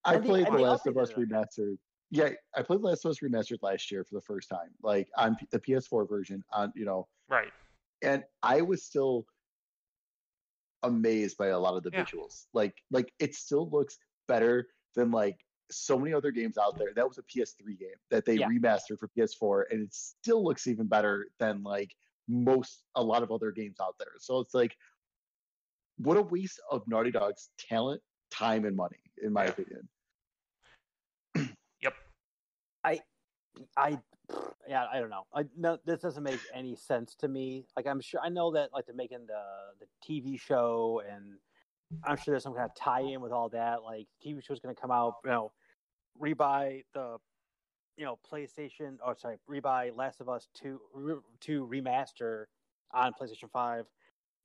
I 0.04 0.16
And 0.16 0.24
the- 0.24 0.28
played 0.28 0.46
and 0.48 0.54
The 0.56 0.58
the 0.58 0.64
Last 0.64 0.88
of 0.88 0.98
Us 0.98 1.14
remastered. 1.14 1.78
Yeah, 2.14 2.30
I 2.56 2.62
played 2.62 2.82
Last 2.82 3.06
of 3.06 3.10
Us 3.10 3.22
remastered 3.22 3.58
last 3.64 3.90
year 3.90 4.04
for 4.04 4.14
the 4.14 4.22
first 4.22 4.48
time, 4.48 4.70
like 4.84 5.10
on 5.18 5.36
the 5.50 5.60
PS4 5.60 6.08
version. 6.08 6.44
On 6.52 6.72
you 6.76 6.86
know, 6.86 7.08
Right. 7.28 7.52
and 8.04 8.24
I 8.44 8.62
was 8.62 8.84
still 8.84 9.26
amazed 10.84 11.38
by 11.38 11.48
a 11.48 11.58
lot 11.58 11.76
of 11.76 11.82
the 11.82 11.90
Yeah. 11.92 12.06
visuals. 12.06 12.46
Like, 12.54 12.84
like 12.92 13.12
it 13.18 13.34
still 13.34 13.68
looks 13.68 13.98
better 14.28 14.70
than 14.94 15.10
like 15.10 15.44
so 15.72 15.98
many 15.98 16.14
other 16.14 16.30
games 16.30 16.56
out 16.60 16.78
there. 16.78 16.94
That 16.94 17.08
was 17.08 17.18
a 17.18 17.24
PS3 17.24 17.76
game 17.76 17.96
that 18.12 18.26
they 18.26 18.36
Yeah. 18.36 18.48
remastered 18.48 19.00
for 19.00 19.08
PS4, 19.08 19.64
and 19.72 19.82
it 19.82 19.94
still 19.96 20.44
looks 20.44 20.68
even 20.68 20.86
better 20.86 21.30
than 21.40 21.64
like 21.64 21.96
most 22.28 22.84
a 22.94 23.04
lot 23.04 23.24
of 23.24 23.32
other 23.32 23.52
games 23.52 23.80
out 23.80 23.98
there. 23.98 24.14
So 24.20 24.40
it's 24.40 24.54
like, 24.54 24.78
what 25.98 26.18
a 26.18 26.22
waste 26.22 26.62
of 26.70 26.88
Naughty 26.88 27.10
Dog's 27.10 27.50
talent, 27.58 28.04
time, 28.30 28.66
and 28.66 28.76
money, 28.76 29.02
in 29.24 29.34
my 29.34 29.46
Yeah. 29.46 29.50
opinion. 29.50 29.90
Yep. 31.82 31.96
I 33.78 34.00
yeah, 34.68 34.86
I 34.92 35.00
don't 35.00 35.10
know. 35.10 35.24
I 35.34 35.46
no, 35.58 35.78
this 35.86 36.02
doesn't 36.02 36.24
make 36.24 36.40
any 36.54 36.76
sense 36.76 37.16
to 37.16 37.28
me. 37.28 37.66
Like 37.76 37.88
I'm 37.88 38.02
sure 38.02 38.22
I 38.24 38.30
know 38.30 38.52
that 38.52 38.72
like 38.74 38.86
they're 38.86 38.96
making 38.96 39.28
the 39.28 39.42
the 39.80 39.88
TV 40.08 40.40
show 40.40 41.02
and 41.10 41.36
I'm 42.04 42.18
sure 42.18 42.34
there's 42.34 42.44
some 42.44 42.54
kind 42.54 42.66
of 42.66 42.76
tie-in 42.76 43.22
with 43.22 43.32
all 43.32 43.50
that. 43.50 43.84
Like 43.84 44.08
TV 44.26 44.44
show's 44.44 44.60
going 44.60 44.74
to 44.74 44.82
come 44.82 44.92
out, 44.92 45.16
you 45.24 45.30
know, 45.30 45.52
rebuy 46.20 46.84
the 46.94 47.18
you 47.98 48.06
know 48.06 48.18
PlayStation 48.32 48.98
or 49.06 49.16
sorry, 49.18 49.38
rebuy 49.50 49.96
Last 49.96 50.22
of 50.22 50.30
Us 50.30 50.48
2 50.56 50.80
re, 50.94 51.16
2 51.42 51.68
remaster 51.72 52.46
on 52.92 53.12
PlayStation 53.20 53.50
5 53.52 53.86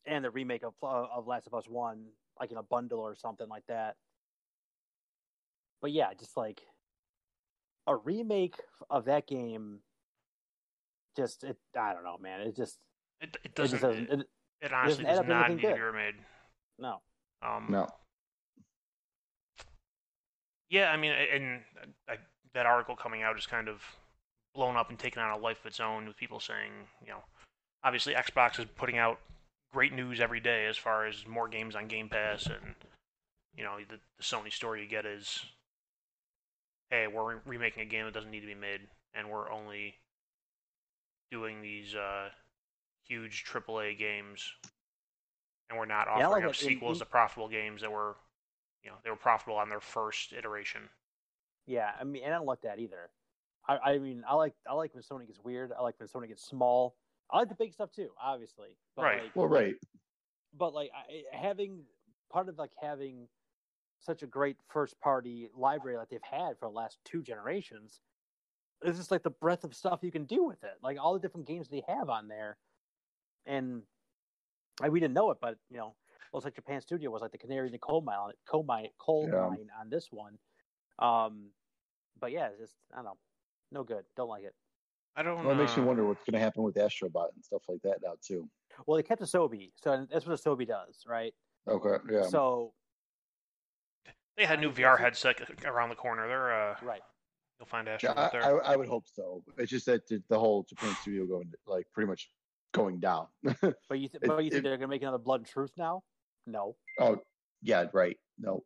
and 0.06 0.24
the 0.24 0.30
remake 0.30 0.64
of 0.64 0.74
uh, 0.82 1.06
of 1.14 1.26
Last 1.26 1.46
of 1.46 1.54
Us 1.54 1.64
1 1.68 2.04
like 2.40 2.50
in 2.50 2.56
a 2.56 2.62
bundle 2.62 3.00
or 3.00 3.14
something 3.14 3.48
like 3.48 3.64
that. 3.68 3.96
But 5.80 5.92
yeah, 5.92 6.12
just 6.18 6.36
like 6.36 6.60
a 7.88 7.96
remake 7.96 8.54
of 8.90 9.06
that 9.06 9.26
game 9.26 9.80
just 11.16 11.42
it 11.42 11.56
I 11.76 11.92
don't 11.94 12.04
know, 12.04 12.18
man. 12.20 12.40
It 12.42 12.54
just 12.54 12.78
It, 13.20 13.30
it 13.30 13.40
it 13.46 13.54
doesn't. 13.56 13.80
just 13.80 13.82
doesn't 13.82 14.10
It, 14.12 14.20
it, 14.20 14.28
it 14.60 14.72
honestly 14.72 15.04
doesn't 15.04 15.06
add 15.06 15.10
does 15.10 15.18
up 15.20 15.26
not 15.26 15.44
anything 15.46 15.56
need 15.56 15.62
to 15.62 15.68
good. 15.68 15.74
be 15.76 15.80
remade. 15.82 16.14
no. 16.78 17.00
Um, 17.42 17.66
No. 17.68 17.88
Yeah, 20.70 20.90
I 20.90 20.96
mean, 20.98 21.12
and 21.12 21.60
I, 22.08 22.16
that 22.52 22.66
article 22.66 22.94
coming 22.94 23.22
out 23.22 23.38
is 23.38 23.46
kind 23.46 23.68
of 23.68 23.82
blown 24.54 24.76
up 24.76 24.90
and 24.90 24.98
taken 24.98 25.22
on 25.22 25.30
a 25.30 25.38
life 25.40 25.60
of 25.60 25.66
its 25.66 25.80
own 25.80 26.06
with 26.06 26.16
people 26.16 26.40
saying, 26.40 26.72
you 27.02 27.08
know, 27.08 27.22
obviously 27.84 28.14
Xbox 28.14 28.58
is 28.58 28.66
putting 28.76 28.98
out 28.98 29.18
great 29.72 29.92
news 29.94 30.20
every 30.20 30.40
day 30.40 30.66
as 30.66 30.76
far 30.76 31.06
as 31.06 31.26
more 31.26 31.48
games 31.48 31.74
on 31.74 31.86
Game 31.86 32.08
Pass, 32.08 32.46
and 32.46 32.74
you 33.56 33.64
know, 33.64 33.76
the, 33.88 33.96
the 34.18 34.22
Sony 34.22 34.52
story 34.52 34.82
you 34.82 34.88
get 34.88 35.06
is, 35.06 35.42
hey, 36.90 37.06
we're 37.06 37.34
re- 37.34 37.40
remaking 37.46 37.82
a 37.82 37.86
game 37.86 38.04
that 38.04 38.14
doesn't 38.14 38.30
need 38.30 38.40
to 38.40 38.46
be 38.46 38.54
made, 38.54 38.80
and 39.14 39.28
we're 39.30 39.50
only 39.50 39.94
doing 41.30 41.60
these 41.60 41.94
uh, 41.94 42.28
huge 43.06 43.44
AAA 43.44 43.98
games, 43.98 44.52
and 45.68 45.78
we're 45.78 45.86
not 45.86 46.06
Yeah, 46.06 46.28
offering 46.28 46.42
like 46.42 46.44
up 46.44 46.50
it. 46.54 46.62
In- 46.62 46.68
sequels 46.68 46.96
in- 46.96 47.00
to 47.00 47.04
profitable 47.06 47.48
games 47.48 47.82
that 47.82 47.92
were, 47.92 48.16
you 48.82 48.90
know, 48.90 48.96
they 49.04 49.10
were 49.10 49.16
profitable 49.16 49.58
on 49.58 49.68
their 49.68 49.80
first 49.80 50.32
iteration. 50.32 50.88
Yeah, 51.66 51.90
I 52.00 52.04
mean, 52.04 52.22
and 52.24 52.32
I 52.32 52.38
don't 52.38 52.46
like 52.46 52.62
that 52.62 52.78
either. 52.78 53.10
I, 53.66 53.76
I 53.78 53.98
mean, 53.98 54.24
I 54.26 54.34
like 54.34 54.54
I 54.66 54.72
like 54.72 54.94
when 54.94 55.02
Sony 55.02 55.26
gets 55.26 55.40
weird. 55.44 55.72
I 55.78 55.82
like 55.82 55.96
when 56.00 56.08
Sony 56.08 56.28
gets 56.28 56.42
small 56.42 56.94
I 57.30 57.38
like 57.40 57.48
the 57.50 57.54
big 57.54 57.72
stuff 57.74 57.90
too, 57.92 58.08
obviously. 58.22 58.70
But 58.96 59.02
Right. 59.02 59.22
Like, 59.24 59.36
Well, 59.36 59.46
right. 59.46 59.74
but 60.56 60.72
like 60.74 60.90
I, 60.94 61.24
having 61.36 61.80
part 62.32 62.48
of 62.48 62.58
like 62.58 62.70
having 62.80 63.28
such 64.00 64.22
a 64.22 64.26
great 64.26 64.56
first 64.68 64.98
party 65.00 65.48
library 65.54 65.96
like 65.96 66.08
they've 66.08 66.20
had 66.22 66.58
for 66.58 66.66
the 66.68 66.74
last 66.74 66.98
two 67.04 67.22
generations 67.22 68.00
is 68.84 68.96
just 68.96 69.10
like 69.10 69.22
the 69.22 69.30
breadth 69.30 69.64
of 69.64 69.74
stuff 69.74 70.00
you 70.02 70.12
can 70.12 70.24
do 70.24 70.44
with 70.44 70.62
it 70.64 70.74
like 70.82 70.98
all 71.00 71.14
the 71.14 71.20
different 71.20 71.46
games 71.46 71.68
they 71.68 71.82
have 71.88 72.08
on 72.08 72.28
there 72.28 72.56
and 73.46 73.82
like, 74.80 74.92
we 74.92 75.00
didn't 75.00 75.14
know 75.14 75.30
it 75.30 75.38
but 75.40 75.56
you 75.70 75.76
know 75.76 75.94
it 76.10 76.34
was 76.36 76.44
like 76.44 76.54
japan 76.54 76.80
studio 76.80 77.10
was 77.10 77.22
like 77.22 77.32
the 77.32 77.38
canary 77.38 77.66
in 77.66 77.72
the 77.72 77.78
coal 77.78 78.00
mine 78.00 78.32
coal 78.46 78.62
mine 78.62 78.88
coal 78.98 79.28
Yeah. 79.32 79.48
mine 79.48 79.68
on 79.80 79.90
this 79.90 80.08
one 80.10 80.38
um 80.98 81.50
but 82.20 82.30
yeah 82.30 82.48
it's 82.48 82.60
just 82.60 82.76
i 82.92 82.96
don't 82.96 83.06
know 83.06 83.16
no 83.72 83.82
good 83.82 84.04
don't 84.16 84.28
like 84.28 84.44
it 84.44 84.54
I 85.16 85.22
don't. 85.24 85.42
Well, 85.42 85.50
it 85.50 85.56
makes 85.56 85.76
me 85.76 85.82
uh, 85.82 85.86
wonder 85.86 86.04
what's 86.06 86.22
going 86.22 86.34
to 86.34 86.38
happen 86.38 86.62
with 86.62 86.76
Astrobot 86.76 87.34
and 87.34 87.44
stuff 87.44 87.62
like 87.68 87.82
that 87.82 87.96
now 88.04 88.12
too. 88.24 88.48
well 88.86 88.96
they 88.96 89.02
kept 89.02 89.20
Asobi, 89.20 89.72
so 89.74 90.06
that's 90.08 90.26
what 90.26 90.38
Asobi 90.38 90.64
does 90.64 91.02
right 91.08 91.34
Okay. 91.68 91.96
Yeah. 92.10 92.22
so 92.22 92.72
They 94.38 94.46
had 94.46 94.58
a 94.58 94.62
new 94.62 94.70
VR 94.70 94.98
headset 94.98 95.40
around 95.66 95.88
the 95.90 95.96
corner. 95.96 96.26
They're 96.28 96.70
uh, 96.70 96.76
right 96.82 97.02
you'll 97.58 97.66
find 97.66 97.86
Yeah, 97.88 97.94
Astro 97.94 98.10
I, 98.16 98.24
out 98.24 98.32
there. 98.32 98.64
I, 98.64 98.72
I 98.72 98.76
would 98.76 98.88
hope 98.88 99.04
so. 99.12 99.42
It's 99.56 99.70
just 99.70 99.86
that 99.86 100.06
the- 100.06 100.22
the 100.28 100.38
whole 100.38 100.62
Japan 100.62 100.94
studio 101.00 101.26
going 101.26 101.52
like 101.66 101.86
pretty 101.92 102.06
much 102.08 102.30
going 102.72 103.00
down. 103.00 103.26
But 103.88 103.98
you, 103.98 104.08
th- 104.08 104.22
It- 104.22 104.26
but 104.28 104.44
you 104.44 104.50
think 104.50 104.60
it- 104.60 104.62
they're 104.62 104.76
gonna 104.76 104.86
make 104.88 105.02
another 105.02 105.18
Blood 105.18 105.40
and 105.40 105.46
Truth 105.48 105.72
now? 105.76 106.04
No. 106.46 106.76
oh, 107.00 107.20
yeah, 107.62 107.86
right. 107.92 108.16
No. 108.38 108.62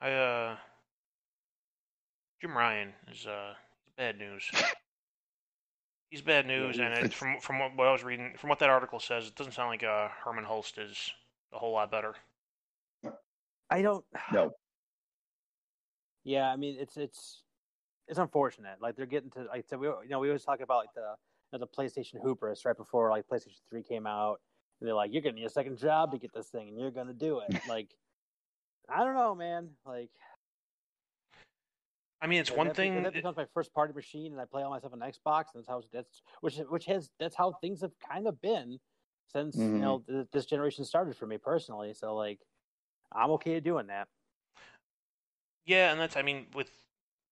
I 0.00 0.10
uh, 0.12 0.56
Jim 2.40 2.56
Ryan 2.56 2.92
is 3.12 3.26
uh 3.26 3.54
bad 3.96 4.18
news. 4.18 4.50
He's 6.10 6.22
bad 6.22 6.46
news, 6.46 6.78
and 6.80 6.92
it, 6.92 6.98
it's- 7.04 7.12
from 7.14 7.38
from 7.40 7.58
what, 7.60 7.76
what 7.76 7.86
I 7.86 7.92
was 7.92 8.02
reading, 8.02 8.34
from 8.36 8.50
what 8.50 8.58
that 8.58 8.70
article 8.70 8.98
says, 8.98 9.28
it 9.28 9.36
doesn't 9.36 9.52
sound 9.52 9.68
like 9.68 9.84
uh, 9.84 10.08
Hermen 10.24 10.44
Hulst 10.44 10.78
is 10.78 11.12
a 11.52 11.58
whole 11.58 11.72
lot 11.72 11.90
better. 11.90 12.14
I 13.70 13.82
don't. 13.82 14.04
No. 14.32 14.52
Yeah, 16.22 16.52
I 16.52 16.56
mean 16.56 16.76
it's 16.78 16.96
it's 16.98 17.44
it's 18.06 18.18
unfortunate. 18.18 18.76
Like 18.82 18.94
they're 18.96 19.06
getting 19.06 19.30
to 19.30 19.44
like 19.44 19.64
so 19.68 19.78
we 19.78 19.86
you 19.86 20.08
know 20.10 20.18
we 20.18 20.28
always 20.28 20.44
talk 20.44 20.60
about 20.60 20.78
like 20.78 20.94
the 20.94 21.14
you 21.52 21.58
know, 21.58 21.64
the 21.64 21.66
PlayStation 21.66 22.20
hubris 22.22 22.64
right 22.64 22.76
before 22.76 23.08
like 23.10 23.26
PlayStation 23.26 23.60
Three 23.70 23.82
came 23.82 24.06
out, 24.06 24.40
and 24.80 24.86
they're 24.86 24.94
like 24.94 25.12
you're 25.12 25.22
getting 25.22 25.38
your 25.38 25.48
second 25.48 25.78
job 25.78 26.12
to 26.12 26.18
get 26.18 26.32
this 26.34 26.48
thing, 26.48 26.68
and 26.68 26.78
you're 26.78 26.90
gonna 26.90 27.14
do 27.14 27.40
it. 27.40 27.60
like 27.68 27.88
I 28.88 29.04
don't 29.04 29.14
know, 29.14 29.34
man. 29.34 29.70
Like 29.86 30.10
I 32.22 32.26
mean, 32.26 32.40
it's 32.40 32.50
one 32.50 32.66
that, 32.66 32.76
thing. 32.76 33.02
that 33.02 33.14
becomes 33.14 33.36
my 33.36 33.46
first 33.54 33.72
party 33.72 33.94
machine, 33.94 34.32
and 34.32 34.40
I 34.40 34.44
play 34.44 34.62
all 34.62 34.70
myself 34.70 34.92
stuff 34.92 35.00
on 35.02 35.10
Xbox, 35.10 35.54
and 35.54 35.62
that's 35.62 35.68
how 35.68 35.82
that's 35.92 36.22
which 36.42 36.56
which 36.68 36.84
has 36.84 37.10
that's 37.18 37.34
how 37.34 37.52
things 37.52 37.80
have 37.80 37.92
kind 37.98 38.26
of 38.26 38.40
been 38.42 38.78
since 39.32 39.56
Mhm. 39.56 39.72
you 39.72 39.78
know 39.78 40.04
th- 40.06 40.26
this 40.32 40.44
generation 40.44 40.84
started 40.84 41.16
for 41.16 41.26
me 41.26 41.38
personally. 41.38 41.94
So 41.94 42.14
like 42.14 42.40
I'm 43.12 43.30
okay 43.32 43.60
doing 43.60 43.86
that. 43.88 44.08
Yeah, 45.66 45.92
and 45.92 46.00
that's 46.00 46.16
I 46.16 46.22
mean 46.22 46.46
with 46.54 46.70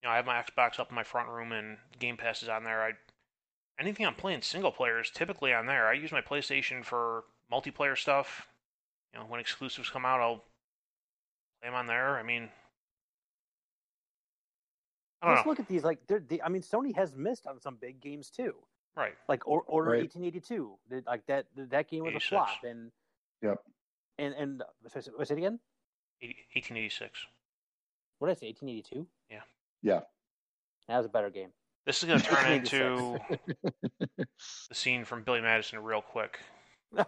you 0.02 0.08
know 0.08 0.12
I 0.12 0.16
have 0.16 0.26
my 0.26 0.40
Xbox 0.42 0.78
up 0.78 0.90
in 0.90 0.94
my 0.94 1.04
front 1.04 1.28
room 1.28 1.52
and 1.52 1.78
Game 1.98 2.16
Pass 2.16 2.42
is 2.42 2.48
on 2.48 2.64
there. 2.64 2.82
I 2.82 2.92
anything 3.80 4.06
I'm 4.06 4.14
playing 4.14 4.42
single 4.42 4.70
player 4.72 5.00
is 5.00 5.10
typically 5.10 5.52
on 5.52 5.66
there. 5.66 5.86
I 5.88 5.92
use 5.94 6.12
my 6.12 6.20
PlayStation 6.20 6.84
for 6.84 7.24
multiplayer 7.52 7.96
stuff. 7.96 8.48
You 9.12 9.20
know, 9.20 9.26
when 9.26 9.40
exclusives 9.40 9.88
come 9.88 10.04
out, 10.04 10.20
I'll 10.20 10.36
play 11.62 11.70
them 11.70 11.74
on 11.74 11.86
there. 11.86 12.18
I 12.18 12.22
mean, 12.22 12.48
I 15.22 15.26
don't 15.26 15.34
Let's 15.34 15.46
know. 15.46 15.50
look 15.50 15.60
at 15.60 15.68
these. 15.68 15.82
Like, 15.82 16.06
they're, 16.06 16.20
they, 16.20 16.40
I 16.42 16.48
mean, 16.48 16.62
Sony 16.62 16.94
has 16.94 17.14
missed 17.14 17.46
on 17.46 17.60
some 17.60 17.76
big 17.80 18.00
games 18.00 18.30
too. 18.30 18.54
Right. 18.96 19.14
Like 19.28 19.46
or, 19.48 19.62
Order 19.62 19.90
Right. 19.92 20.00
1882. 20.02 20.78
Like 21.06 21.26
that. 21.26 21.46
That 21.56 21.88
game 21.88 22.04
was 22.04 22.10
86. 22.14 22.26
a 22.26 22.28
flop. 22.28 22.48
And 22.64 22.90
Yep. 23.42 23.58
and 24.18 24.34
and 24.34 24.62
was 25.16 25.30
it 25.30 25.38
again? 25.38 25.60
80, 26.22 26.34
1886. 26.54 27.26
What 28.18 28.28
did 28.28 28.36
I 28.36 28.40
say? 28.40 28.46
1882. 28.48 29.06
Yeah. 29.30 29.40
Yeah. 29.82 30.00
That 30.88 30.96
was 30.96 31.06
a 31.06 31.10
better 31.10 31.30
game. 31.30 31.50
This 31.86 32.02
is 32.02 32.08
going 32.08 32.20
to 32.20 32.26
turn 32.26 32.52
into 32.52 33.18
the 34.18 34.74
scene 34.74 35.04
from 35.04 35.22
Billy 35.22 35.40
Madison 35.40 35.78
real 35.78 36.02
quick. 36.02 36.38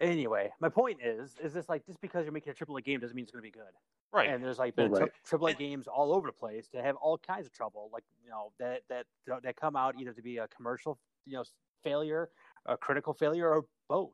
anyway, 0.00 0.50
my 0.60 0.68
point 0.68 0.98
is, 1.02 1.36
is 1.42 1.52
this 1.52 1.68
like 1.68 1.84
just 1.86 2.00
because 2.00 2.24
you're 2.24 2.32
making 2.32 2.52
a 2.52 2.64
AAA 2.64 2.84
game 2.84 3.00
doesn't 3.00 3.14
mean 3.14 3.24
it's 3.24 3.32
going 3.32 3.42
to 3.42 3.46
be 3.46 3.50
good. 3.52 3.62
Right. 4.12 4.28
And 4.28 4.42
there's 4.42 4.58
like 4.58 4.74
Well, 4.76 4.88
been 4.88 5.00
right. 5.00 5.10
tri- 5.24 5.38
AAA 5.38 5.58
games 5.58 5.86
all 5.86 6.12
over 6.12 6.28
the 6.28 6.32
place 6.32 6.68
that 6.72 6.84
have 6.84 6.96
all 6.96 7.18
kinds 7.18 7.46
of 7.46 7.52
trouble, 7.52 7.90
like 7.92 8.04
you 8.22 8.30
know 8.30 8.52
that 8.60 8.82
that 8.88 9.06
that 9.42 9.56
come 9.56 9.74
out 9.76 9.96
either 10.00 10.12
to 10.12 10.22
be 10.22 10.38
a 10.38 10.46
commercial, 10.48 10.98
you 11.26 11.34
know, 11.34 11.44
failure, 11.82 12.30
a 12.66 12.76
critical 12.76 13.12
failure, 13.12 13.48
or 13.50 13.64
both. 13.88 14.10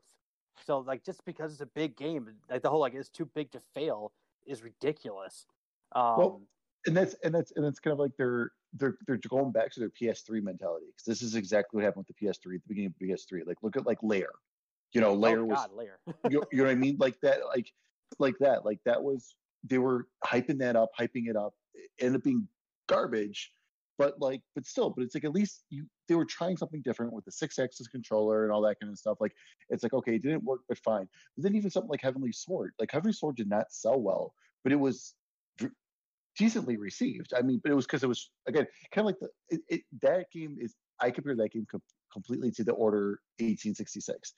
So 0.65 0.79
like 0.79 1.03
just 1.03 1.23
because 1.25 1.51
it's 1.51 1.61
a 1.61 1.65
big 1.65 1.95
game, 1.95 2.29
like 2.49 2.61
the 2.61 2.69
whole 2.69 2.79
like 2.79 2.93
it's 2.93 3.09
too 3.09 3.25
big 3.25 3.51
to 3.51 3.59
fail 3.73 4.11
is 4.45 4.63
ridiculous. 4.63 5.45
Um, 5.93 6.17
Well, 6.17 6.41
and 6.87 6.95
that's 6.95 7.15
and 7.23 7.33
that's 7.33 7.51
and 7.55 7.65
that's 7.65 7.79
kind 7.79 7.93
of 7.93 7.99
like 7.99 8.11
they're 8.17 8.51
they're 8.73 8.97
they're 9.05 9.19
going 9.29 9.51
back 9.51 9.71
to 9.71 9.79
their 9.79 9.89
PS3 9.89 10.41
mentality 10.41 10.85
because 10.87 11.05
this 11.05 11.21
is 11.21 11.35
exactly 11.35 11.77
what 11.77 11.83
happened 11.83 12.05
with 12.07 12.17
the 12.17 12.25
PS3 12.25 12.55
at 12.55 12.61
the 12.63 12.67
beginning 12.67 12.93
of 12.93 13.07
PS3. 13.07 13.45
Like 13.45 13.57
look 13.61 13.77
at 13.77 13.85
like 13.85 13.99
Lair, 14.01 14.29
you 14.93 15.01
know, 15.01 15.13
Lair 15.13 15.41
oh, 15.41 15.45
was 15.45 15.57
God, 15.57 15.73
Lair. 15.73 15.99
you, 16.29 16.43
you 16.51 16.59
know 16.59 16.65
what 16.65 16.71
I 16.71 16.75
mean? 16.75 16.97
Like 16.99 17.19
that, 17.21 17.39
like 17.47 17.71
like 18.19 18.35
that, 18.39 18.65
like 18.65 18.79
that 18.85 19.01
was 19.01 19.35
they 19.63 19.77
were 19.77 20.07
hyping 20.25 20.59
that 20.59 20.75
up, 20.75 20.91
hyping 20.99 21.27
it 21.27 21.35
up. 21.35 21.53
It 21.73 21.89
ended 21.99 22.21
up 22.21 22.23
being 22.23 22.47
garbage, 22.87 23.51
but 23.97 24.19
like, 24.19 24.41
but 24.55 24.65
still, 24.65 24.89
but 24.89 25.03
it's 25.03 25.15
like 25.15 25.23
at 25.23 25.31
least 25.31 25.63
you 25.69 25.85
they 26.11 26.15
were 26.17 26.25
trying 26.25 26.57
something 26.57 26.81
different 26.81 27.13
with 27.13 27.23
the 27.23 27.31
Sixaxis 27.31 27.89
controller 27.89 28.43
and 28.43 28.51
all 28.51 28.61
that 28.63 28.77
kind 28.81 28.91
of 28.91 28.99
stuff. 28.99 29.17
Like 29.21 29.33
it's 29.69 29.81
like 29.81 29.93
okay, 29.93 30.15
it 30.15 30.21
didn't 30.21 30.43
work, 30.43 30.59
but 30.67 30.77
fine. 30.77 31.07
But 31.37 31.43
then 31.43 31.55
even 31.55 31.71
something 31.71 31.89
like 31.89 32.01
Heavenly 32.01 32.33
Sword, 32.33 32.73
like 32.79 32.91
Heavenly 32.91 33.13
Sword 33.13 33.37
did 33.37 33.49
not 33.49 33.67
sell 33.69 33.97
well, 33.97 34.33
but 34.65 34.73
it 34.73 34.75
was 34.75 35.13
decently 36.37 36.75
received. 36.75 37.33
I 37.33 37.43
mean, 37.43 37.61
but 37.63 37.71
it 37.71 37.75
was 37.75 37.85
because 37.85 38.03
it 38.03 38.09
was 38.09 38.29
again 38.45 38.67
kind 38.93 39.03
of 39.03 39.05
like 39.05 39.19
the 39.19 39.29
it, 39.49 39.61
it, 39.69 39.81
that 40.01 40.29
game 40.33 40.57
is. 40.59 40.75
I 40.99 41.11
compare 41.11 41.35
that 41.37 41.53
game 41.53 41.65
com- 41.71 41.81
completely 42.11 42.51
to 42.51 42.63
the 42.65 42.73
Order 42.73 43.21
1866 43.39 44.33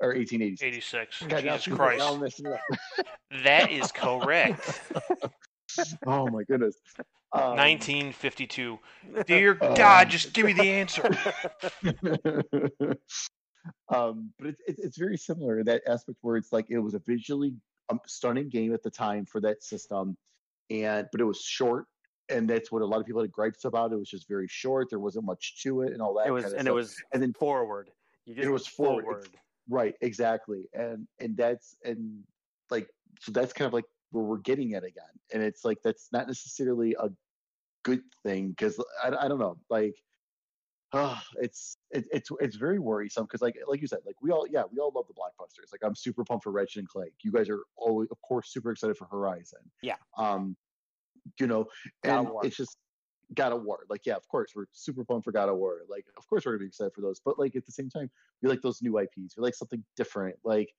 or 0.00 0.08
1886. 0.08 0.62
86. 0.62 1.22
God, 1.22 1.42
Jesus 1.42 1.74
Christ. 1.74 2.02
all 2.02 2.18
messing 2.18 2.46
it 2.46 2.52
up. 2.52 3.06
That 3.44 3.70
is 3.70 3.90
correct. 3.92 4.82
oh 6.06 6.28
my 6.28 6.42
goodness. 6.44 6.76
Um, 7.32 7.56
1952. 7.56 8.78
Dear 9.26 9.58
Um, 9.60 9.74
God, 9.74 10.10
just 10.10 10.32
give 10.32 10.46
me 10.46 10.52
the 10.52 10.70
answer. 10.70 11.04
um, 13.94 14.32
but 14.38 14.48
it's, 14.48 14.60
it's 14.66 14.80
it's 14.80 14.98
very 14.98 15.16
similar 15.16 15.60
in 15.60 15.66
that 15.66 15.82
aspect 15.86 16.18
where 16.22 16.36
it's 16.36 16.52
like 16.52 16.66
it 16.68 16.78
was 16.78 16.94
a 16.94 17.00
visually 17.00 17.54
um, 17.88 18.00
stunning 18.06 18.48
game 18.48 18.74
at 18.74 18.82
the 18.82 18.90
time 18.90 19.24
for 19.24 19.40
that 19.40 19.62
system, 19.62 20.16
and 20.70 21.08
but 21.12 21.20
it 21.20 21.24
was 21.24 21.40
short, 21.40 21.86
and 22.28 22.48
that's 22.48 22.70
what 22.70 22.82
a 22.82 22.86
lot 22.86 23.00
of 23.00 23.06
people 23.06 23.22
had 23.22 23.32
gripes 23.32 23.64
about. 23.64 23.92
It 23.92 23.96
was 23.96 24.10
just 24.10 24.28
very 24.28 24.48
short. 24.48 24.90
There 24.90 25.00
wasn't 25.00 25.24
much 25.24 25.62
to 25.62 25.82
it, 25.82 25.92
and 25.92 26.02
all 26.02 26.14
that. 26.14 26.26
it 26.26 26.32
was 26.32 26.44
kind 26.44 26.54
of 26.54 26.58
and 26.60 26.68
it 26.68 26.74
was 26.74 26.96
and 27.12 27.22
then 27.22 27.32
forward. 27.32 27.90
You 28.26 28.34
just 28.34 28.46
it 28.46 28.50
was 28.50 28.66
forward. 28.66 29.04
forward. 29.04 29.28
Right, 29.68 29.94
exactly. 30.00 30.68
And 30.74 31.06
and 31.20 31.36
that's 31.36 31.76
and 31.84 32.22
like 32.70 32.88
so 33.20 33.32
that's 33.32 33.52
kind 33.52 33.66
of 33.66 33.72
like 33.72 33.84
where 34.12 34.24
we're 34.24 34.38
getting 34.38 34.72
it 34.72 34.84
again. 34.84 35.04
And 35.32 35.42
it's 35.42 35.64
like 35.64 35.78
that's 35.82 36.08
not 36.12 36.26
necessarily 36.26 36.94
a 36.98 37.08
good 37.82 38.02
thing 38.22 38.50
because 38.50 38.82
I, 39.02 39.08
I 39.08 39.28
don't 39.28 39.38
know, 39.38 39.58
like 39.70 39.96
uh, 40.92 41.18
it's 41.36 41.78
it, 41.90 42.06
it's 42.12 42.30
it's 42.40 42.56
very 42.56 42.78
worrisome 42.78 43.24
because 43.24 43.40
like 43.40 43.56
like 43.66 43.80
you 43.80 43.86
said, 43.86 44.00
like 44.06 44.16
we 44.22 44.30
all 44.30 44.46
yeah, 44.48 44.62
we 44.70 44.78
all 44.78 44.92
love 44.94 45.06
the 45.08 45.14
blockbusters. 45.14 45.72
Like 45.72 45.80
I'm 45.82 45.96
super 45.96 46.24
pumped 46.24 46.44
for 46.44 46.52
Ratchet 46.52 46.80
and 46.80 46.88
Clank. 46.88 47.12
You 47.22 47.32
guys 47.32 47.48
are 47.48 47.60
always 47.76 48.08
of 48.10 48.20
course 48.22 48.52
super 48.52 48.70
excited 48.70 48.96
for 48.96 49.06
Horizon. 49.06 49.60
Yeah. 49.82 49.96
Um 50.18 50.56
you 51.38 51.46
know, 51.46 51.66
and 52.04 52.28
it's 52.42 52.56
just 52.56 52.76
God 53.34 53.52
of 53.52 53.62
War. 53.62 53.80
Like, 53.88 54.02
yeah, 54.04 54.16
of 54.16 54.26
course, 54.28 54.52
we're 54.54 54.66
super 54.72 55.04
pumped 55.04 55.24
for 55.24 55.32
God 55.32 55.48
of 55.48 55.56
War. 55.56 55.80
Like, 55.88 56.04
of 56.16 56.28
course, 56.28 56.44
we're 56.44 56.52
gonna 56.52 56.60
be 56.60 56.66
excited 56.66 56.92
for 56.94 57.00
those. 57.00 57.20
But 57.24 57.38
like 57.38 57.56
at 57.56 57.64
the 57.64 57.72
same 57.72 57.88
time, 57.88 58.10
we 58.42 58.48
like 58.48 58.60
those 58.60 58.82
new 58.82 58.98
IPs. 58.98 59.36
We 59.36 59.42
like 59.42 59.54
something 59.54 59.82
different. 59.96 60.36
Like, 60.44 60.74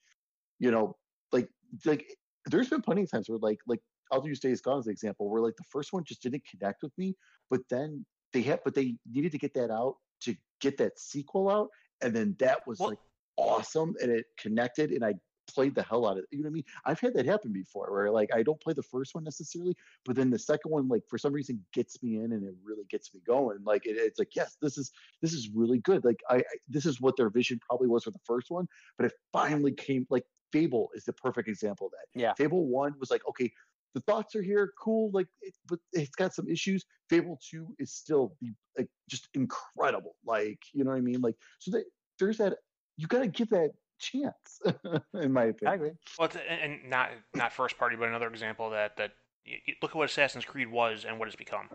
you 0.59 0.71
know, 0.71 0.95
like 1.31 1.49
like 1.85 2.05
there's 2.47 2.69
been 2.69 2.81
plenty 2.81 3.03
of 3.03 3.11
times 3.11 3.29
where 3.29 3.39
like 3.39 3.59
like 3.67 3.79
I'll 4.11 4.25
use 4.27 4.39
Days 4.39 4.61
Gone 4.61 4.79
as 4.79 4.87
an 4.87 4.91
example, 4.91 5.29
where 5.29 5.41
like 5.41 5.55
the 5.55 5.63
first 5.69 5.93
one 5.93 6.03
just 6.03 6.21
didn't 6.21 6.43
connect 6.49 6.83
with 6.83 6.91
me, 6.97 7.15
but 7.49 7.61
then 7.69 8.05
they 8.33 8.41
had 8.41 8.59
but 8.63 8.73
they 8.73 8.95
needed 9.11 9.31
to 9.31 9.37
get 9.37 9.53
that 9.55 9.71
out 9.71 9.95
to 10.21 10.35
get 10.61 10.77
that 10.77 10.99
sequel 10.99 11.49
out, 11.49 11.69
and 12.01 12.15
then 12.15 12.35
that 12.39 12.65
was 12.67 12.79
Well- 12.79 12.89
like 12.89 12.99
awesome 13.35 13.95
and 13.99 14.11
it 14.11 14.25
connected 14.37 14.91
and 14.91 15.03
I 15.03 15.15
played 15.47 15.75
the 15.75 15.83
hell 15.83 16.07
out 16.07 16.13
of 16.13 16.19
it. 16.19 16.25
You 16.31 16.39
know 16.39 16.43
what 16.43 16.51
I 16.51 16.53
mean? 16.53 16.63
I've 16.85 16.99
had 16.99 17.13
that 17.15 17.25
happen 17.25 17.51
before 17.51 17.91
where 17.91 18.09
like 18.11 18.29
I 18.33 18.43
don't 18.43 18.61
play 18.61 18.73
the 18.73 18.83
first 18.83 19.15
one 19.15 19.23
necessarily, 19.23 19.75
but 20.05 20.15
then 20.15 20.29
the 20.29 20.39
second 20.39 20.71
one 20.71 20.87
like 20.87 21.01
for 21.09 21.17
some 21.17 21.33
reason 21.33 21.63
gets 21.73 22.01
me 22.01 22.17
in 22.17 22.31
and 22.31 22.43
it 22.43 22.53
really 22.63 22.85
gets 22.89 23.13
me 23.13 23.21
going. 23.25 23.57
Like 23.63 23.85
it, 23.85 23.97
it's 23.97 24.19
like 24.19 24.35
yes, 24.35 24.57
this 24.61 24.77
is 24.77 24.91
this 25.21 25.33
is 25.33 25.49
really 25.53 25.79
good. 25.79 26.05
Like 26.05 26.19
I, 26.29 26.37
I 26.37 26.43
this 26.67 26.85
is 26.85 27.01
what 27.01 27.17
their 27.17 27.29
vision 27.29 27.59
probably 27.67 27.87
was 27.87 28.03
for 28.03 28.11
the 28.11 28.19
first 28.25 28.51
one, 28.51 28.67
but 28.97 29.05
it 29.05 29.13
finally 29.31 29.73
came 29.73 30.05
like 30.09 30.25
Fable 30.53 30.89
is 30.95 31.03
the 31.03 31.11
perfect 31.11 31.49
example 31.49 31.87
of 31.87 31.91
that. 31.91 32.19
Yeah. 32.19 32.33
Fable 32.35 32.65
one 32.67 32.93
was 32.99 33.11
like 33.11 33.27
okay, 33.27 33.51
the 33.93 34.01
thoughts 34.01 34.35
are 34.35 34.41
here, 34.41 34.71
cool. 34.79 35.11
Like, 35.11 35.27
it, 35.41 35.53
but 35.67 35.79
it's 35.91 36.15
got 36.15 36.33
some 36.33 36.47
issues. 36.47 36.85
Fable 37.09 37.39
Two 37.47 37.75
is 37.79 37.91
still 37.91 38.35
the, 38.41 38.53
like 38.77 38.87
just 39.09 39.27
incredible. 39.33 40.15
Like, 40.25 40.59
you 40.73 40.83
know 40.83 40.91
what 40.91 40.97
I 40.97 41.01
mean? 41.01 41.21
Like, 41.21 41.35
so 41.59 41.71
that 41.71 41.83
there's 42.19 42.37
that. 42.37 42.53
You 42.97 43.07
got 43.07 43.19
to 43.19 43.27
give 43.27 43.49
that 43.49 43.71
chance, 43.99 44.61
in 45.21 45.33
my 45.33 45.45
opinion. 45.45 45.71
I 45.71 45.75
agree. 45.75 45.91
Well, 46.17 46.27
it's, 46.27 46.35
and 46.35 46.61
and 46.61 46.89
not 46.89 47.09
not 47.35 47.53
first 47.53 47.77
party, 47.77 47.95
but 47.95 48.07
another 48.07 48.27
example 48.27 48.69
that 48.71 48.97
that 48.97 49.11
y- 49.45 49.61
y- 49.67 49.75
look 49.81 49.91
at 49.91 49.97
what 49.97 50.09
Assassin's 50.09 50.45
Creed 50.45 50.71
was 50.71 51.05
and 51.05 51.19
what 51.19 51.27
it's 51.27 51.35
become. 51.35 51.69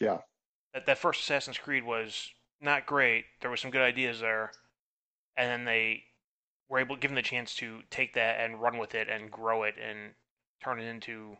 Yeah. 0.00 0.18
That 0.74 0.86
that 0.86 0.98
first 0.98 1.20
Assassin's 1.20 1.58
Creed 1.58 1.84
was 1.84 2.30
not 2.60 2.86
great. 2.86 3.24
There 3.40 3.50
were 3.50 3.56
some 3.56 3.70
good 3.70 3.82
ideas 3.82 4.20
there, 4.20 4.52
and 5.36 5.48
then 5.48 5.64
they 5.64 6.04
were 6.72 6.78
able, 6.78 6.96
given 6.96 7.14
the 7.14 7.22
chance 7.22 7.54
to 7.54 7.82
take 7.90 8.14
that 8.14 8.40
and 8.40 8.60
run 8.60 8.78
with 8.78 8.94
it 8.94 9.06
and 9.06 9.30
grow 9.30 9.62
it 9.62 9.74
and 9.78 10.14
turn 10.64 10.80
it 10.80 10.84
into 10.84 11.36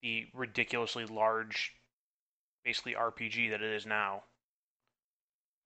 the 0.00 0.26
ridiculously 0.32 1.04
large, 1.06 1.72
basically 2.64 2.94
RPG 2.94 3.50
that 3.50 3.60
it 3.62 3.72
is 3.74 3.84
now. 3.84 4.22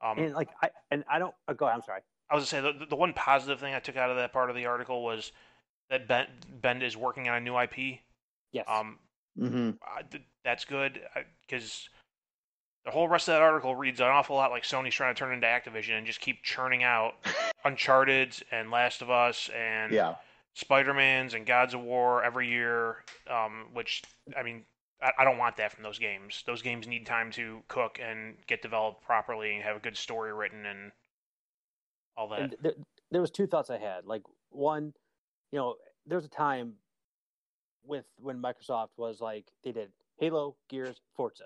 Um, 0.03 0.19
And 0.19 0.33
like 0.35 0.49
I 0.63 0.71
and 0.91 1.05
I 1.07 1.19
don't. 1.19 1.35
Uh, 1.47 1.53
go. 1.53 1.67
ahead, 1.67 1.77
I'm 1.77 1.83
sorry. 1.83 2.01
I 2.31 2.35
was 2.35 2.51
gonna 2.51 2.63
say 2.73 2.79
the, 2.79 2.87
the 2.87 2.97
one 2.97 3.13
positive 3.13 3.61
thing 3.61 3.75
I 3.75 3.79
took 3.79 3.97
out 3.97 4.09
of 4.09 4.17
that 4.17 4.33
part 4.33 4.49
of 4.49 4.57
the 4.57 4.65
article 4.65 5.05
was 5.05 5.33
that 5.91 6.09
Ben 6.09 6.27
Bend 6.63 6.83
is 6.83 6.97
working 6.97 7.29
on 7.29 7.37
a 7.37 7.41
new 7.41 7.59
IP. 7.59 8.01
Yes. 8.53 8.65
Um, 8.67 8.99
hmm 9.39 9.73
I- 9.87 10.03
th- 10.03 10.25
that's 10.45 10.65
good 10.65 11.03
because 11.47 11.91
the 12.85 12.91
whole 12.91 13.09
rest 13.09 13.29
of 13.29 13.33
that 13.35 13.43
article 13.43 13.75
reads 13.75 14.01
an 14.01 14.07
awful 14.07 14.37
lot 14.37 14.51
like 14.51 14.63
Sony's 14.63 14.95
trying 14.95 15.15
to 15.15 15.19
turn 15.19 15.33
into 15.33 15.47
Activision 15.47 15.97
and 15.97 16.07
just 16.07 16.21
keep 16.21 16.43
churning 16.43 16.83
out 16.83 17.15
Uncharted 17.65 18.37
and 18.51 18.71
Last 18.71 19.03
of 19.03 19.11
Us 19.11 19.51
and 19.57 19.93
Yeah. 19.93 20.17
Spider 20.55 20.95
Mans 20.95 21.35
and 21.35 21.47
Gods 21.47 21.75
of 21.75 21.81
War 21.81 22.23
every 22.23 22.49
year. 22.49 23.05
Um, 23.29 23.67
which 23.73 24.03
I 24.39 24.43
mean, 24.43 24.65
I, 25.03 25.13
I 25.19 25.25
don't 25.25 25.39
want 25.39 25.57
that 25.57 25.73
from 25.73 25.83
those 25.83 25.99
games. 25.99 26.43
Those 26.47 26.63
games 26.63 26.87
need 26.87 27.07
time 27.07 27.31
to 27.33 27.63
cook 27.69 27.99
and 28.03 28.37
get 28.47 28.63
developed 28.63 29.03
properly 29.03 29.55
and 29.55 29.65
have 29.65 29.77
a 29.77 29.81
good 29.81 29.97
story 29.97 30.33
written 30.33 30.67
and 30.67 30.93
all 32.17 32.29
that. 32.29 32.41
And 32.41 32.57
there, 32.63 32.73
there 33.11 33.21
was 33.21 33.31
two 33.31 33.47
thoughts 33.47 33.71
I 33.71 33.79
had. 33.79 34.05
Like 34.05 34.23
one, 34.51 34.93
you 35.53 35.59
know, 35.59 35.75
there 36.07 36.17
was 36.17 36.27
a 36.27 36.29
time 36.31 36.75
with 37.87 38.05
when 38.19 38.41
Microsoft 38.41 38.91
was 38.97 39.21
like 39.21 39.47
they 39.65 39.73
did 39.73 39.91
Halo, 40.19 40.55
Gears, 40.69 41.01
Forza. 41.17 41.45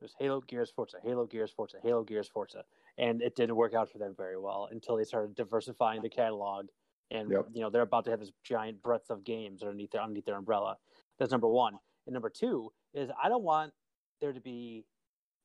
It 0.00 0.04
was 0.04 0.14
Halo, 0.18 0.40
Gears, 0.42 0.70
Forza, 0.70 0.98
Halo, 1.02 1.26
Gears, 1.26 1.50
Forza, 1.50 1.78
Halo, 1.82 2.04
Gears, 2.04 2.28
Forza, 2.28 2.64
and 2.98 3.22
it 3.22 3.34
didn't 3.34 3.56
work 3.56 3.72
out 3.74 3.90
for 3.90 3.98
them 3.98 4.14
very 4.14 4.38
well 4.38 4.68
until 4.70 4.96
they 4.96 5.04
started 5.04 5.34
diversifying 5.34 6.02
the 6.02 6.10
catalog. 6.10 6.68
And 7.10 7.30
Yep. 7.30 7.46
you 7.54 7.60
know 7.62 7.70
they're 7.70 7.82
about 7.82 8.04
to 8.06 8.10
have 8.10 8.20
this 8.20 8.32
giant 8.42 8.82
breadth 8.82 9.10
of 9.10 9.24
games 9.24 9.62
underneath 9.62 9.92
their 9.92 10.02
underneath 10.02 10.26
their 10.26 10.36
umbrella. 10.36 10.76
That's 11.18 11.30
number 11.30 11.48
one. 11.48 11.78
And 12.06 12.12
number 12.12 12.28
two 12.28 12.72
is 12.92 13.10
I 13.22 13.28
don't 13.28 13.44
want 13.44 13.72
there 14.20 14.32
to 14.32 14.40
be 14.40 14.84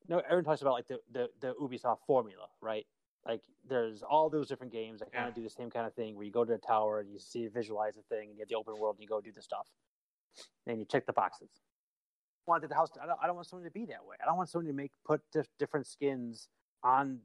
no. 0.08 0.20
Everyone 0.20 0.43
talks 0.43 0.62
about 0.62 0.74
like 0.74 0.88
the 0.88 0.99
the, 1.12 1.30
the 1.39 1.54
Ubisoft 1.56 1.99
formula, 2.06 2.47
right? 2.62 2.86
like 3.24 3.43
there's 3.70 4.02
all 4.02 4.32
those 4.32 4.47
different 4.47 4.74
games 4.74 4.99
that 4.99 5.12
kind 5.12 5.26
Yeah. 5.26 5.30
of 5.30 5.36
do 5.36 5.43
the 5.43 5.49
same 5.52 5.70
kind 5.70 5.86
of 5.86 5.93
thing 5.93 6.16
where 6.16 6.26
you 6.26 6.32
go 6.32 6.43
to 6.43 6.54
a 6.54 6.58
tower 6.58 7.02
and 7.02 7.12
you 7.12 7.20
see 7.20 7.45
visualize 7.47 7.93
the 7.93 8.02
thing 8.02 8.30
and 8.30 8.38
you 8.38 8.41
have 8.41 8.49
the 8.49 8.56
open 8.56 8.76
world 8.80 8.95
and 8.95 9.04
you 9.04 9.08
go 9.08 9.22
do 9.22 9.32
the 9.32 9.43
stuff 9.43 9.68
and 10.66 10.80
you 10.80 10.86
check 10.86 11.06
the 11.06 11.14
boxes 11.14 11.49
I 12.48 12.52
wanted 12.52 12.70
the 12.70 12.76
house 12.76 12.89
I 13.02 13.06
don't, 13.06 13.20
I 13.22 13.28
don't 13.28 13.36
want 13.36 13.48
someone 13.48 13.66
to 13.66 13.72
be 13.72 13.86
that 13.86 14.04
way 14.06 14.16
i 14.22 14.26
don't 14.26 14.38
want 14.38 14.50
someone 14.50 14.68
to 14.68 14.74
make 14.74 14.92
put 15.06 15.22
dif- 15.32 15.48
different 15.60 15.86
skins 15.88 16.50
on 16.84 17.20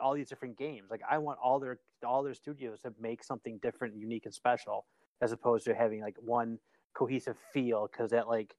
all 0.00 0.14
these 0.14 0.28
different 0.28 0.56
games 0.56 0.90
like 0.90 1.02
i 1.08 1.18
want 1.18 1.38
all 1.42 1.60
their 1.60 1.78
all 2.04 2.22
their 2.22 2.34
studios 2.34 2.80
to 2.80 2.92
make 2.98 3.22
something 3.22 3.58
different 3.58 3.94
unique 3.94 4.24
and 4.24 4.34
special 4.34 4.86
as 5.20 5.30
opposed 5.32 5.64
to 5.66 5.74
having 5.74 6.00
like 6.00 6.16
one 6.18 6.58
cohesive 6.94 7.36
feel 7.52 7.86
because 7.90 8.10
that 8.10 8.26
like 8.28 8.56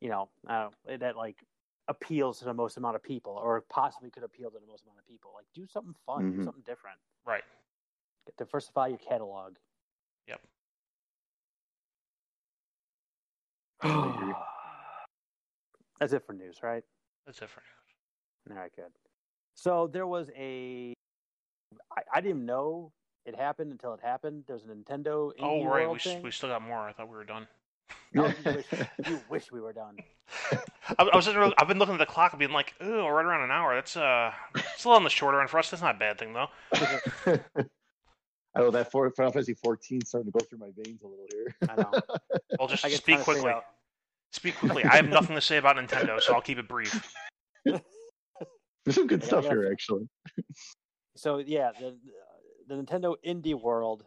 you 0.00 0.08
know 0.08 0.28
I 0.48 0.68
that 1.00 1.16
like 1.16 1.44
appeals 1.88 2.38
to 2.38 2.44
the 2.44 2.54
most 2.54 2.76
amount 2.76 2.94
of 2.96 3.02
people 3.02 3.32
or 3.32 3.60
possibly 3.68 4.10
could 4.10 4.22
appeal 4.22 4.50
to 4.50 4.58
the 4.58 4.66
most 4.66 4.84
amount 4.84 5.00
of 5.00 5.06
people 5.06 5.32
like 5.34 5.46
do 5.52 5.66
something 5.66 5.94
fun 6.06 6.30
do 6.30 6.38
Mhm. 6.38 6.44
something 6.44 6.62
different 6.62 6.98
Right. 7.26 7.44
diversify 8.38 8.86
your 8.86 8.98
catalog 8.98 9.58
Yep. 10.28 10.40
I 16.02 16.04
agree. 16.04 16.12
that's 16.16 16.22
it 16.22 16.26
for 16.26 16.32
news 16.32 16.58
right 16.62 16.82
That's 17.26 17.40
it 17.42 17.48
for 17.48 17.60
news. 17.60 18.56
all 18.56 18.62
right 18.62 18.72
good 18.76 18.92
so 19.54 19.88
there 19.92 20.06
was 20.06 20.30
a 20.36 20.92
I, 21.96 22.02
I 22.14 22.20
didn't 22.20 22.44
know 22.44 22.92
it 23.24 23.36
happened 23.36 23.70
until 23.72 23.94
it 23.94 24.00
happened 24.02 24.44
there's 24.48 24.64
a 24.64 24.68
nintendo 24.68 25.30
Oh 25.40 25.64
right, 25.64 25.82
World 25.86 25.92
we, 25.94 25.98
thing. 25.98 26.22
we 26.22 26.30
still 26.32 26.48
got 26.48 26.60
more. 26.62 26.80
I 26.80 26.92
thought 26.92 27.08
we 27.08 27.16
were 27.16 27.24
done. 27.24 27.46
Oh, 28.14 28.26
you, 28.44 28.52
wish, 28.52 28.66
you 29.08 29.20
wish 29.30 29.52
we 29.52 29.60
were 29.60 29.72
done 29.72 29.96
I, 30.98 31.02
I 31.04 31.16
was 31.16 31.24
just, 31.26 31.54
I've 31.58 31.68
been 31.68 31.78
looking 31.78 31.94
at 31.94 31.98
the 31.98 32.06
clock 32.06 32.32
and 32.32 32.38
being 32.38 32.52
like, 32.52 32.74
oh, 32.80 33.08
right 33.08 33.24
around 33.24 33.44
an 33.44 33.50
hour. 33.50 33.74
That's 33.74 33.96
uh, 33.96 34.32
it's 34.54 34.84
a 34.84 34.88
little 34.88 34.96
on 34.98 35.04
the 35.04 35.10
shorter 35.10 35.40
end 35.40 35.48
for 35.50 35.58
us. 35.58 35.70
That's 35.70 35.82
not 35.82 35.94
a 35.96 35.98
bad 35.98 36.18
thing 36.18 36.32
though. 36.34 36.48
I 37.26 38.60
know 38.60 38.70
that 38.70 38.90
for 38.90 39.10
Final 39.12 39.32
Fantasy 39.32 39.54
14 39.54 40.04
starting 40.04 40.30
to 40.30 40.38
go 40.38 40.44
through 40.44 40.58
my 40.58 40.70
veins 40.76 41.00
a 41.02 41.06
little 41.06 41.26
here. 41.30 41.54
i 41.68 41.76
know 41.76 41.90
Well, 42.58 42.68
just 42.68 42.84
I 42.84 42.88
speak 42.90 43.04
trying 43.04 43.18
to 43.18 43.24
figure 43.24 43.40
quickly. 43.42 43.52
out- 43.52 43.64
Speak 44.32 44.56
quickly. 44.56 44.84
I 44.84 44.96
have 44.96 45.08
nothing 45.08 45.36
to 45.36 45.42
say 45.42 45.58
about 45.58 45.76
Nintendo, 45.76 46.20
so 46.20 46.34
I'll 46.34 46.40
keep 46.40 46.58
it 46.58 46.66
brief. 46.68 47.14
There's 47.64 47.80
some 48.96 49.06
good 49.06 49.22
I 49.22 49.26
stuff 49.26 49.44
gotta- 49.44 49.56
here, 49.60 49.70
actually. 49.70 50.08
so 51.14 51.38
yeah 51.38 51.70
the 51.78 51.94
the 52.68 52.74
nintendo 52.74 53.14
indie 53.26 53.54
world 53.60 54.02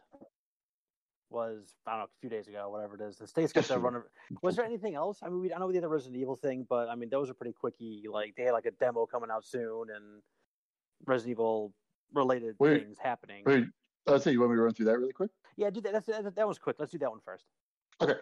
was 1.30 1.76
i 1.86 1.91
don't 1.91 1.99
know 1.99 2.05
a 2.05 2.19
few 2.19 2.30
days 2.32 2.47
ago 2.47 2.67
whatever 2.69 2.95
it 2.95 3.01
is 3.01 3.15
the 3.17 3.28
states 3.28 3.53
got 3.53 3.63
the 3.65 3.73
Yesterday. 3.76 3.95
run 3.95 4.03
was 4.41 4.55
there 4.55 4.65
anything 4.65 4.95
else 4.95 5.19
i 5.21 5.30
mean 5.30 5.39
we, 5.41 5.53
i 5.53 5.59
know 5.59 5.67
we 5.67 5.73
did 5.73 5.84
the 5.84 5.88
resident 5.88 6.17
evil 6.19 6.36
thing 6.36 6.65
but 6.67 6.89
i 6.89 6.95
mean 6.95 7.09
those 7.09 7.30
are 7.30 7.36
pretty 7.36 7.53
quickie 7.53 8.05
like 8.11 8.34
they 8.36 8.43
had 8.43 8.53
like 8.53 8.65
a 8.65 8.71
demo 8.71 9.05
coming 9.05 9.30
out 9.30 9.45
soon 9.45 9.88
and 9.95 10.21
resident 11.05 11.32
evil 11.32 11.73
related 12.13 12.55
Wait, 12.59 12.84
things 12.86 12.97
happening 13.01 13.43
Wait, 13.45 13.65
let's 14.07 14.23
say 14.23 14.32
you 14.32 14.39
want 14.39 14.51
me 14.51 14.57
to 14.57 14.61
run 14.63 14.73
through 14.73 14.86
that 14.88 14.97
really 14.97 15.13
quick? 15.13 15.30
yeah 15.57 15.69
do 15.69 15.80
that 15.82 15.93
that's, 15.93 16.07
that, 16.07 16.36
that 16.36 16.47
was 16.47 16.57
quick 16.57 16.76
let's 16.80 16.91
do 16.91 16.97
that 16.97 17.09
one 17.11 17.19
first 17.23 17.45
Okay. 18.01 18.15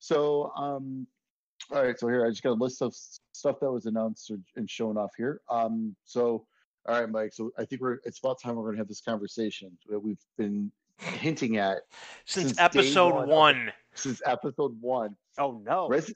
So, 0.00 0.50
um, 0.56 1.06
all 1.70 1.82
right. 1.82 1.98
So 1.98 2.08
here 2.08 2.26
I 2.26 2.30
just 2.30 2.42
got 2.42 2.50
a 2.50 2.54
list 2.54 2.82
of 2.82 2.94
stuff 3.32 3.60
that 3.60 3.70
was 3.70 3.86
announced 3.86 4.30
or, 4.30 4.38
and 4.56 4.68
shown 4.68 4.96
off 4.96 5.12
here. 5.16 5.40
Um, 5.50 5.94
so, 6.04 6.46
all 6.86 7.00
right, 7.00 7.08
Mike. 7.08 7.32
So 7.32 7.50
I 7.58 7.64
think 7.64 7.80
we're 7.80 7.98
it's 8.04 8.18
about 8.18 8.40
time 8.40 8.56
we're 8.56 8.62
going 8.64 8.74
to 8.76 8.80
have 8.80 8.88
this 8.88 9.00
conversation 9.00 9.76
that 9.88 9.98
we've 9.98 10.20
been 10.36 10.70
hinting 10.98 11.56
at 11.56 11.78
Since, 12.24 12.48
Since 12.48 12.60
episode 12.60 13.14
one 13.14 13.28
one, 13.28 13.72
since 13.94 14.22
episode 14.26 14.80
one. 14.80 15.16
oh 15.38 15.60
no 15.64 15.88
Res- 15.88 16.14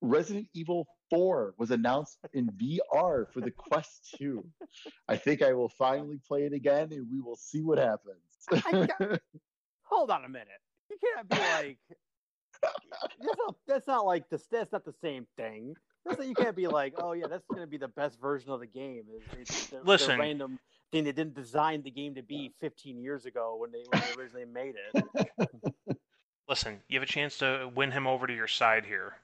Resident 0.00 0.48
Evil 0.54 0.86
4 1.10 1.54
was 1.58 1.72
announced 1.72 2.18
in 2.32 2.48
VR 2.52 3.30
for 3.32 3.40
the 3.40 3.50
Quest 3.50 4.14
2. 4.18 4.42
I 5.08 5.16
think 5.16 5.42
I 5.42 5.52
will 5.52 5.68
finally 5.68 6.18
play 6.26 6.44
it 6.44 6.52
again 6.52 6.88
and 6.92 7.06
we 7.10 7.20
will 7.20 7.36
see 7.36 7.60
what 7.62 7.78
happens. 7.78 8.22
I 8.52 8.86
got- 8.86 9.20
hold 9.82 10.10
on 10.10 10.24
a 10.24 10.28
minute 10.28 10.46
you 10.90 10.96
can't 11.14 11.28
be 11.28 11.36
like 11.36 11.78
that's 12.62 13.38
not, 13.38 13.54
that's 13.66 13.86
not 13.86 14.06
like 14.06 14.28
this 14.30 14.46
that's 14.50 14.72
not 14.72 14.84
the 14.84 14.94
same 15.00 15.26
thing 15.36 15.74
that's 16.04 16.18
not, 16.18 16.26
you 16.28 16.34
can't 16.34 16.56
be 16.56 16.66
like 16.66 16.94
oh 16.98 17.12
yeah 17.12 17.26
that's 17.28 17.46
going 17.46 17.60
to 17.60 17.66
be 17.66 17.76
the 17.76 17.88
best 17.88 18.20
version 18.20 18.50
of 18.50 18.60
the 18.60 18.66
game 18.66 19.04
it's, 19.38 19.50
it's 19.50 19.66
the, 19.70 19.78
the 19.78 19.84
Listen. 19.84 20.18
random 20.18 20.58
thing 20.92 21.04
they 21.04 21.12
didn't 21.12 21.34
design 21.34 21.82
the 21.82 21.90
game 21.90 22.14
to 22.14 22.22
be 22.22 22.52
15 22.60 22.98
years 23.00 23.24
ago 23.26 23.56
when 23.58 23.70
they, 23.70 23.82
when 23.88 24.00
they 24.00 24.20
originally 24.20 24.44
made 24.46 24.74
it 24.74 25.96
listen, 26.48 26.80
you 26.88 26.98
have 26.98 27.08
a 27.08 27.12
chance 27.12 27.38
to 27.38 27.70
win 27.74 27.90
him 27.92 28.06
over 28.08 28.26
to 28.26 28.34
your 28.34 28.48
side 28.48 28.84
here. 28.84 29.14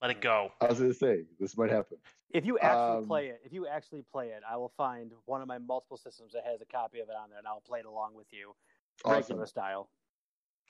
Let 0.00 0.12
it 0.12 0.20
go. 0.20 0.52
I 0.60 0.66
was 0.66 0.78
going 0.78 0.92
to 0.92 0.96
say, 0.96 1.24
this 1.40 1.56
might 1.56 1.70
happen. 1.70 1.96
if 2.30 2.44
you 2.46 2.58
actually 2.60 2.98
Um, 2.98 3.06
play 3.06 3.26
it 3.28 3.40
if 3.44 3.52
you 3.52 3.66
actually 3.66 4.02
play 4.12 4.28
it 4.28 4.42
i 4.48 4.56
will 4.56 4.72
find 4.76 5.10
one 5.24 5.40
of 5.42 5.48
my 5.48 5.58
multiple 5.58 5.96
systems 5.96 6.32
that 6.32 6.44
has 6.44 6.60
a 6.60 6.64
copy 6.64 7.00
of 7.00 7.08
it 7.08 7.14
on 7.20 7.30
there 7.30 7.38
and 7.38 7.46
i'll 7.48 7.62
play 7.66 7.80
it 7.80 7.86
along 7.86 8.14
with 8.14 8.26
you 8.32 8.54
Awesome. 9.04 9.20
regular 9.20 9.46
style 9.46 9.88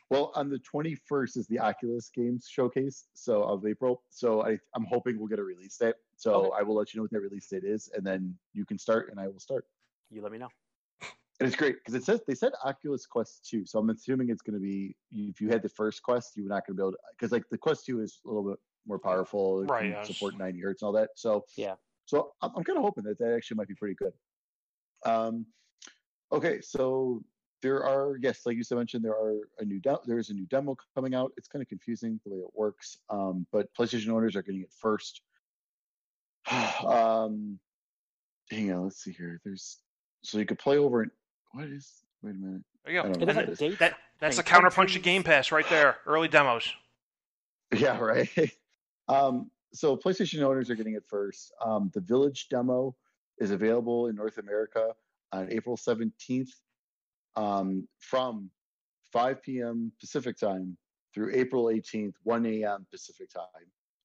Well, 0.09 0.31
on 0.37 0.49
the 0.49 0.59
21st 0.61 1.37
is 1.37 1.47
the 1.49 1.59
Oculus 1.59 2.11
Games 2.15 2.47
Showcase, 2.49 3.09
so 3.15 3.43
of 3.43 3.67
April. 3.67 4.03
So 4.11 4.43
I, 4.47 4.59
I'm 4.75 4.85
hoping 4.85 5.19
we'll 5.19 5.27
get 5.27 5.41
a 5.41 5.45
release 5.45 5.77
date. 5.77 5.97
So 6.17 6.33
Okay. 6.47 6.57
I 6.61 6.63
will 6.63 6.77
let 6.77 6.95
you 6.95 6.99
know 6.99 7.03
what 7.03 7.11
that 7.11 7.21
release 7.21 7.49
date 7.49 7.65
is, 7.65 7.91
and 7.95 8.07
then 8.07 8.37
you 8.53 8.65
can 8.65 8.79
start, 8.79 9.11
and 9.11 9.19
I 9.19 9.27
will 9.27 9.41
start. 9.41 9.67
you 10.11 10.23
let 10.23 10.31
me 10.31 10.39
know 10.39 10.49
And 11.03 11.47
it's 11.49 11.57
great 11.57 11.77
because 11.79 11.95
it 11.95 12.05
says 12.05 12.21
they 12.27 12.37
said 12.37 12.53
Oculus 12.65 13.05
Quest 13.05 13.49
2, 13.51 13.67
so 13.67 13.81
I'm 13.81 13.91
assuming 13.91 14.31
it's 14.31 14.43
going 14.43 14.55
to 14.55 14.61
be 14.61 14.97
if 15.13 15.41
you 15.41 15.49
had 15.49 15.63
the 15.63 15.69
first 15.69 16.03
Quest, 16.05 16.37
you're 16.37 16.49
not 16.49 16.65
going 16.67 16.77
to 16.77 16.83
be 16.83 16.85
able 16.85 16.93
to 16.93 16.99
because 17.13 17.33
like 17.33 17.45
the 17.51 17.59
Quest 17.59 17.85
2 17.87 18.01
is 18.01 18.21
a 18.25 18.29
little 18.29 18.49
bit 18.51 18.59
more 18.87 19.01
powerful, 19.01 19.65
Right, 19.65 19.91
yeah, 19.91 20.03
support 20.05 20.39
90 20.39 20.61
hertz 20.61 20.83
and 20.83 20.87
all 20.87 20.93
that. 20.93 21.11
So 21.17 21.45
Yeah. 21.57 21.75
so 22.05 22.33
I'm, 22.43 22.53
I'm 22.57 22.63
kind 22.63 22.79
of 22.79 22.85
hoping 22.85 23.03
that 23.05 23.19
that 23.19 23.35
actually 23.35 23.57
might 23.57 23.67
be 23.69 23.75
pretty 23.75 23.97
good. 23.97 24.13
Um, 25.05 25.47
okay, 26.33 26.61
so 26.61 27.23
there 27.63 27.85
are 27.85 28.17
yes, 28.21 28.41
like 28.47 28.57
you 28.57 28.63
said 28.65 28.79
mentioned, 28.79 29.05
there 29.05 29.13
are 29.13 29.37
a 29.59 29.65
new 29.65 29.81
de- 29.81 30.01
there's 30.07 30.31
a 30.31 30.35
new 30.35 30.47
demo 30.47 30.77
coming 30.95 31.15
out. 31.15 31.33
It's 31.37 31.49
kind 31.49 31.63
of 31.63 31.69
confusing 31.69 32.21
the 32.25 32.35
way 32.35 32.41
it 32.41 32.51
works, 32.55 32.99
um, 33.11 33.47
but 33.53 33.73
PlayStation 33.75 34.11
owners 34.11 34.37
are 34.37 34.43
getting 34.43 34.63
it 34.63 34.73
first. 34.73 35.23
um, 36.51 37.59
hang 38.51 38.73
on, 38.73 38.85
let's 38.85 39.03
see 39.03 39.13
here. 39.13 39.41
There's 39.45 39.79
so 40.23 40.39
you 40.39 40.47
could 40.47 40.59
play 40.59 40.79
over 40.79 41.03
and 41.03 41.11
what 41.53 41.65
is? 41.65 41.91
Wait 42.23 42.35
a 42.35 42.35
minute. 42.35 42.63
There 42.85 42.95
you 42.95 43.03
go. 43.03 43.09
don't 43.09 43.23
it 43.23 43.27
know 43.27 43.27
has 43.27 43.37
what 43.37 43.45
like 43.45 43.53
is. 43.53 43.59
dates 43.59 43.79
That 43.79 43.95
that's 44.21 44.37
the 44.37 44.43
and 44.43 44.65
counterpunch 44.65 44.93
to. 44.95 44.99
Game 44.99 45.23
Pass 45.23 45.53
right 45.53 45.69
there. 45.69 45.97
Early 46.07 46.29
demos. 46.29 46.73
Yeah, 47.77 47.99
right. 47.99 48.29
um, 49.09 49.51
so 49.73 49.97
PlayStation 49.97 50.41
owners 50.43 50.71
are 50.71 50.77
getting 50.77 50.95
it 50.95 51.03
first. 51.09 51.53
Um, 51.61 51.91
the 51.93 52.01
Village 52.01 52.47
demo 52.49 52.95
is 53.39 53.51
available 53.51 54.07
in 54.07 54.15
North 54.15 54.39
America 54.39 54.93
on 55.33 55.51
April 55.51 55.77
17th 55.77 56.51
um, 57.37 57.87
from 57.99 58.51
5 59.13 59.43
p.m. 59.43 59.93
Pacific 60.01 60.39
time 60.39 60.77
through 61.15 61.33
April 61.35 61.67
18th, 61.67 62.15
1 62.25 62.47
a.m. 62.47 62.87
Pacific 62.91 63.31
time. 63.31 63.45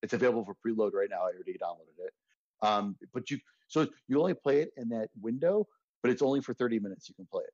It's 0.01 0.13
available 0.13 0.45
for 0.45 0.55
preload 0.55 0.93
right 0.93 1.09
now. 1.09 1.21
I 1.21 1.31
already 1.31 1.57
downloaded 1.61 2.05
it. 2.05 2.13
Um, 2.61 2.95
but 3.13 3.29
you, 3.29 3.39
so 3.67 3.87
you 4.07 4.19
only 4.19 4.33
play 4.33 4.61
it 4.61 4.71
in 4.77 4.89
that 4.89 5.09
window, 5.19 5.67
but 6.01 6.11
it's 6.11 6.21
only 6.21 6.41
for 6.41 6.53
30 6.53 6.79
minutes. 6.79 7.09
You 7.09 7.15
can 7.15 7.27
play 7.31 7.43
it. 7.43 7.53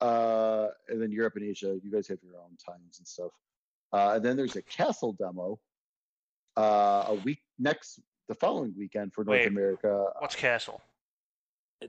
Uh, 0.00 0.68
and 0.88 1.00
then 1.00 1.12
Europe 1.12 1.34
and 1.36 1.44
Asia, 1.44 1.78
you 1.82 1.90
guys 1.90 2.08
have 2.08 2.18
your 2.22 2.36
own 2.36 2.56
times 2.64 2.98
and 2.98 3.06
stuff. 3.06 3.32
Uh, 3.92 4.12
and 4.14 4.24
then 4.24 4.36
there's 4.36 4.56
a 4.56 4.62
castle 4.62 5.12
demo 5.12 5.58
uh, 6.56 7.04
a 7.08 7.14
week 7.24 7.40
next, 7.58 8.00
the 8.28 8.34
following 8.34 8.72
weekend 8.78 9.12
for 9.12 9.24
North 9.24 9.40
Wait, 9.40 9.48
America. 9.48 10.06
What's 10.18 10.36
Castle? 10.36 10.80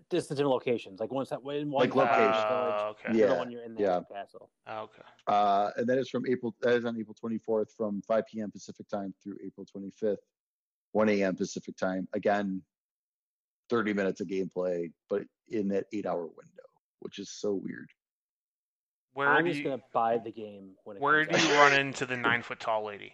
There's 0.10 0.28
the 0.28 0.36
different 0.36 0.52
locations. 0.54 1.00
Like 1.02 1.12
once 1.12 1.30
that 1.30 1.40
in 1.40 1.70
one 1.70 1.82
Like 1.82 1.96
location. 1.96 2.18
village, 2.24 2.36
Uh, 2.46 2.88
okay. 2.92 3.12
the 3.14 3.20
Yeah, 3.20 3.26
other 3.26 3.38
one 3.40 3.52
you're 3.52 3.64
in 3.64 3.76
the 3.76 3.82
yeah. 3.82 3.98
actual 3.98 4.16
castle. 4.16 4.50
Okay. 4.70 5.02
Uh, 5.28 5.72
and 5.76 5.88
that 5.90 5.98
is 5.98 6.10
from 6.10 6.26
April. 6.28 6.56
That 6.62 6.74
is 6.76 6.86
on 6.86 6.98
April 6.98 7.16
24th 7.22 7.72
from 7.76 8.02
5 8.04 8.26
p.m. 8.28 8.52
Pacific 8.52 8.88
time 8.88 9.14
through 9.22 9.36
April 9.46 9.66
25th, 9.66 10.18
1 10.94 11.10
a.m. 11.10 11.36
Pacific 11.36 11.76
time. 11.76 12.08
Again, 12.14 12.62
30 13.70 13.94
minutes 13.94 14.22
of 14.22 14.28
gameplay, 14.28 14.92
but 15.10 15.24
in 15.50 15.68
that 15.70 15.86
eight-hour 15.92 16.22
window, 16.26 16.64
which 17.00 17.20
is 17.20 17.30
so 17.30 17.54
weird. 17.54 17.90
Where 19.14 19.28
I'm 19.28 19.46
just 19.46 19.58
you, 19.58 19.64
gonna 19.66 19.82
buy 19.94 20.20
the 20.20 20.32
game 20.32 20.72
when 20.86 20.96
it 20.96 21.02
where 21.02 21.26
do 21.26 21.32
comes 21.32 21.46
you 21.46 21.54
run 21.56 21.74
into 21.74 22.06
the 22.06 22.16
nine 22.16 22.42
foot 22.42 22.62
tall 22.62 22.86
lady? 22.86 23.14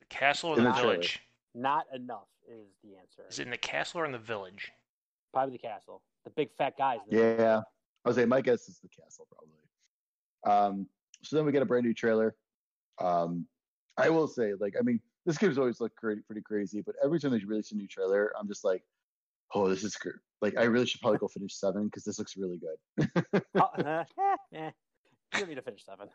The 0.00 0.06
castle 0.06 0.50
or 0.50 0.58
In 0.58 0.64
the, 0.64 0.70
the 0.70 0.74
trailer. 0.76 0.92
village? 0.94 1.20
Not 1.54 1.84
enough 1.94 2.28
is 2.48 2.68
the 2.82 2.96
answer. 2.96 3.24
Is 3.28 3.38
it 3.38 3.42
in 3.42 3.50
the 3.50 3.58
castle 3.58 4.00
or 4.00 4.06
in 4.06 4.12
the 4.12 4.18
village? 4.18 4.72
Probably 5.32 5.52
the 5.56 5.58
castle. 5.58 6.02
The 6.24 6.30
big 6.30 6.52
fat 6.56 6.76
guys. 6.78 7.00
Yeah, 7.08 7.62
I 8.04 8.08
was 8.08 8.16
saying 8.16 8.28
my 8.28 8.40
guess 8.40 8.68
is 8.68 8.78
the 8.80 8.88
castle 8.88 9.26
probably. 9.30 9.52
Um, 10.44 10.88
so 11.22 11.36
then 11.36 11.44
we 11.44 11.52
get 11.52 11.62
a 11.62 11.66
brand 11.66 11.84
new 11.84 11.94
trailer. 11.94 12.36
Um, 12.98 13.46
I 13.96 14.10
will 14.10 14.28
say, 14.28 14.54
like, 14.54 14.74
I 14.78 14.82
mean, 14.82 15.00
this 15.24 15.38
game's 15.38 15.58
always 15.58 15.80
looked 15.80 15.96
pretty, 15.96 16.22
pretty 16.22 16.42
crazy, 16.42 16.82
but 16.82 16.94
every 17.02 17.18
time 17.18 17.32
they 17.32 17.38
release 17.38 17.72
a 17.72 17.76
new 17.76 17.86
trailer, 17.88 18.32
I'm 18.38 18.46
just 18.46 18.64
like, 18.64 18.84
oh, 19.54 19.68
this 19.68 19.84
is 19.84 19.96
great. 19.96 20.16
Like, 20.40 20.56
I 20.56 20.64
really 20.64 20.86
should 20.86 21.00
probably 21.00 21.18
go 21.18 21.28
finish 21.28 21.54
seven 21.54 21.86
because 21.86 22.04
this 22.04 22.18
looks 22.18 22.36
really 22.36 22.58
good. 22.58 23.42
Oh, 23.54 23.60
uh, 23.60 24.04
eh, 24.18 24.36
eh. 24.52 24.70
You 25.34 25.40
don't 25.40 25.48
need 25.48 25.54
to 25.56 25.62
finish 25.62 25.84
seven. 25.84 26.08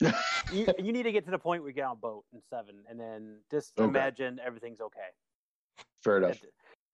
You, 0.50 0.66
you 0.78 0.92
need 0.92 1.02
to 1.02 1.12
get 1.12 1.26
to 1.26 1.30
the 1.30 1.38
point 1.38 1.62
where 1.62 1.68
you 1.68 1.74
get 1.74 1.84
on 1.84 1.92
a 1.92 1.96
boat 1.96 2.24
in 2.32 2.40
seven, 2.48 2.84
and 2.88 2.98
then 2.98 3.44
just 3.50 3.78
Okay. 3.78 3.86
imagine 3.86 4.40
everything's 4.40 4.80
okay. 4.80 5.08
Fair 6.02 6.16
enough. 6.16 6.40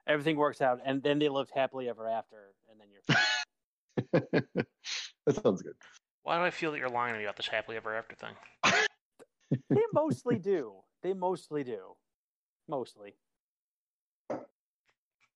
Everything 0.09 0.37
works 0.37 0.61
out, 0.61 0.81
and 0.85 1.03
then 1.03 1.19
they 1.19 1.29
lived 1.29 1.51
happily 1.55 1.89
ever 1.89 2.09
after, 2.09 2.53
and 2.71 2.81
then 2.81 2.89
you're. 2.93 4.63
that 5.27 5.43
sounds 5.43 5.63
good. 5.63 5.75
Why 6.23 6.39
do 6.39 6.45
I 6.45 6.51
feel 6.51 6.73
that 6.73 6.79
you're 6.79 6.89
lying 6.89 7.15
to 7.15 7.19
me 7.19 7.25
about 7.25 7.37
this 7.37 7.49
happily 7.49 7.77
ever 7.77 7.95
after 7.95 8.15
thing? 8.15 8.35
they 9.71 9.83
mostly 9.93 10.39
do. 10.39 10.75
They 11.03 11.13
mostly 11.13 11.65
do. 11.65 11.95
Mostly. 12.69 13.15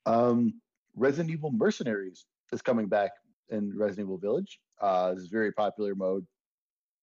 Um, 0.06 0.60
Resident 0.96 1.30
Evil 1.32 1.52
Mercenaries 1.52 2.26
is 2.52 2.62
coming 2.62 2.86
back 2.86 3.12
in 3.50 3.76
Resident 3.76 4.06
Evil 4.06 4.18
Village. 4.18 4.58
Uh, 4.80 5.14
this 5.14 5.24
is 5.24 5.28
very 5.28 5.52
popular 5.52 5.94
mode. 5.94 6.26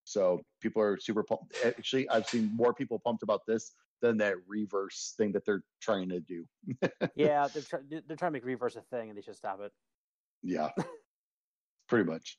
So 0.03 0.41
people 0.61 0.81
are 0.81 0.97
super 0.97 1.23
pumped. 1.23 1.53
Actually, 1.65 2.09
I've 2.09 2.27
seen 2.27 2.51
more 2.55 2.73
people 2.73 2.99
pumped 2.99 3.23
about 3.23 3.45
this 3.45 3.73
than 4.01 4.17
that 4.17 4.35
reverse 4.47 5.13
thing 5.17 5.31
that 5.33 5.45
they're 5.45 5.63
trying 5.81 6.09
to 6.09 6.19
do. 6.19 6.45
Yeah, 7.15 7.47
they're, 7.47 7.61
try- 7.69 7.79
they're 7.89 8.17
trying 8.17 8.31
to 8.31 8.33
make 8.33 8.45
reverse 8.45 8.75
a 8.75 8.81
thing, 8.81 9.09
and 9.09 9.17
they 9.17 9.21
should 9.21 9.35
stop 9.35 9.59
it. 9.61 9.71
Yeah, 10.43 10.69
pretty 11.89 12.09
much. 12.09 12.37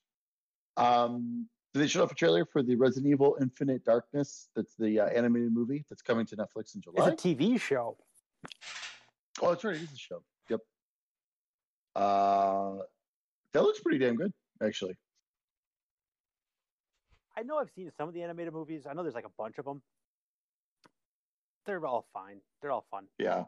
Um, 0.77 1.49
did 1.75 1.81
they 1.81 1.87
show 1.89 2.03
off 2.03 2.13
a 2.13 2.15
trailer 2.15 2.45
for 2.45 2.63
the 2.63 2.77
Resident 2.77 3.11
Evil 3.11 3.37
Infinite 3.41 3.85
Darkness. 3.85 4.49
That's 4.55 4.75
the 4.79 5.01
uh, 5.01 5.07
animated 5.07 5.53
movie 5.53 5.85
that's 5.89 6.03
coming 6.03 6.25
to 6.27 6.37
Netflix 6.37 6.75
in 6.75 6.81
July. 6.81 7.09
It's 7.09 7.25
a 7.25 7.29
TV 7.29 7.61
show. 7.61 7.97
oh, 9.43 9.51
that's 9.51 9.65
right. 9.65 9.77
It 9.77 9.83
is 9.83 9.93
a 9.93 9.97
show. 9.97 10.23
Yep. 10.49 10.61
Uh, 11.97 12.77
that 13.53 13.63
looks 13.63 13.81
pretty 13.81 13.99
damn 13.99 14.15
good, 14.15 14.33
actually. 14.63 14.97
I 17.37 17.43
know 17.43 17.59
I've 17.59 17.71
seen 17.71 17.91
some 17.97 18.09
of 18.09 18.15
the 18.15 18.23
animated 18.23 18.53
movies. 18.53 18.87
I 18.89 18.95
know 18.95 19.03
there's 19.03 19.15
like 19.15 19.27
a 19.27 19.33
bunch 19.37 19.59
of 19.59 19.65
them. 19.65 19.83
They're 21.69 21.85
all 21.85 22.07
fine. 22.15 22.41
They're 22.63 22.73
all 22.73 22.87
fun. 22.91 23.05
Yeah. 23.19 23.45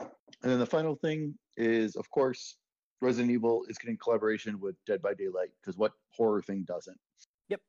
And 0.00 0.52
then 0.52 0.58
the 0.58 0.66
final 0.66 0.94
thing 0.94 1.34
is, 1.56 1.96
of 1.96 2.10
course, 2.10 2.56
Resident 3.00 3.32
Evil 3.32 3.64
is 3.70 3.78
getting 3.78 3.96
collaboration 3.96 4.60
with 4.60 4.76
Dead 4.86 5.00
by 5.00 5.14
Daylight 5.14 5.48
because 5.62 5.78
what 5.78 5.92
horror 6.10 6.42
thing 6.42 6.64
doesn't? 6.68 6.98
Yep. 7.48 7.62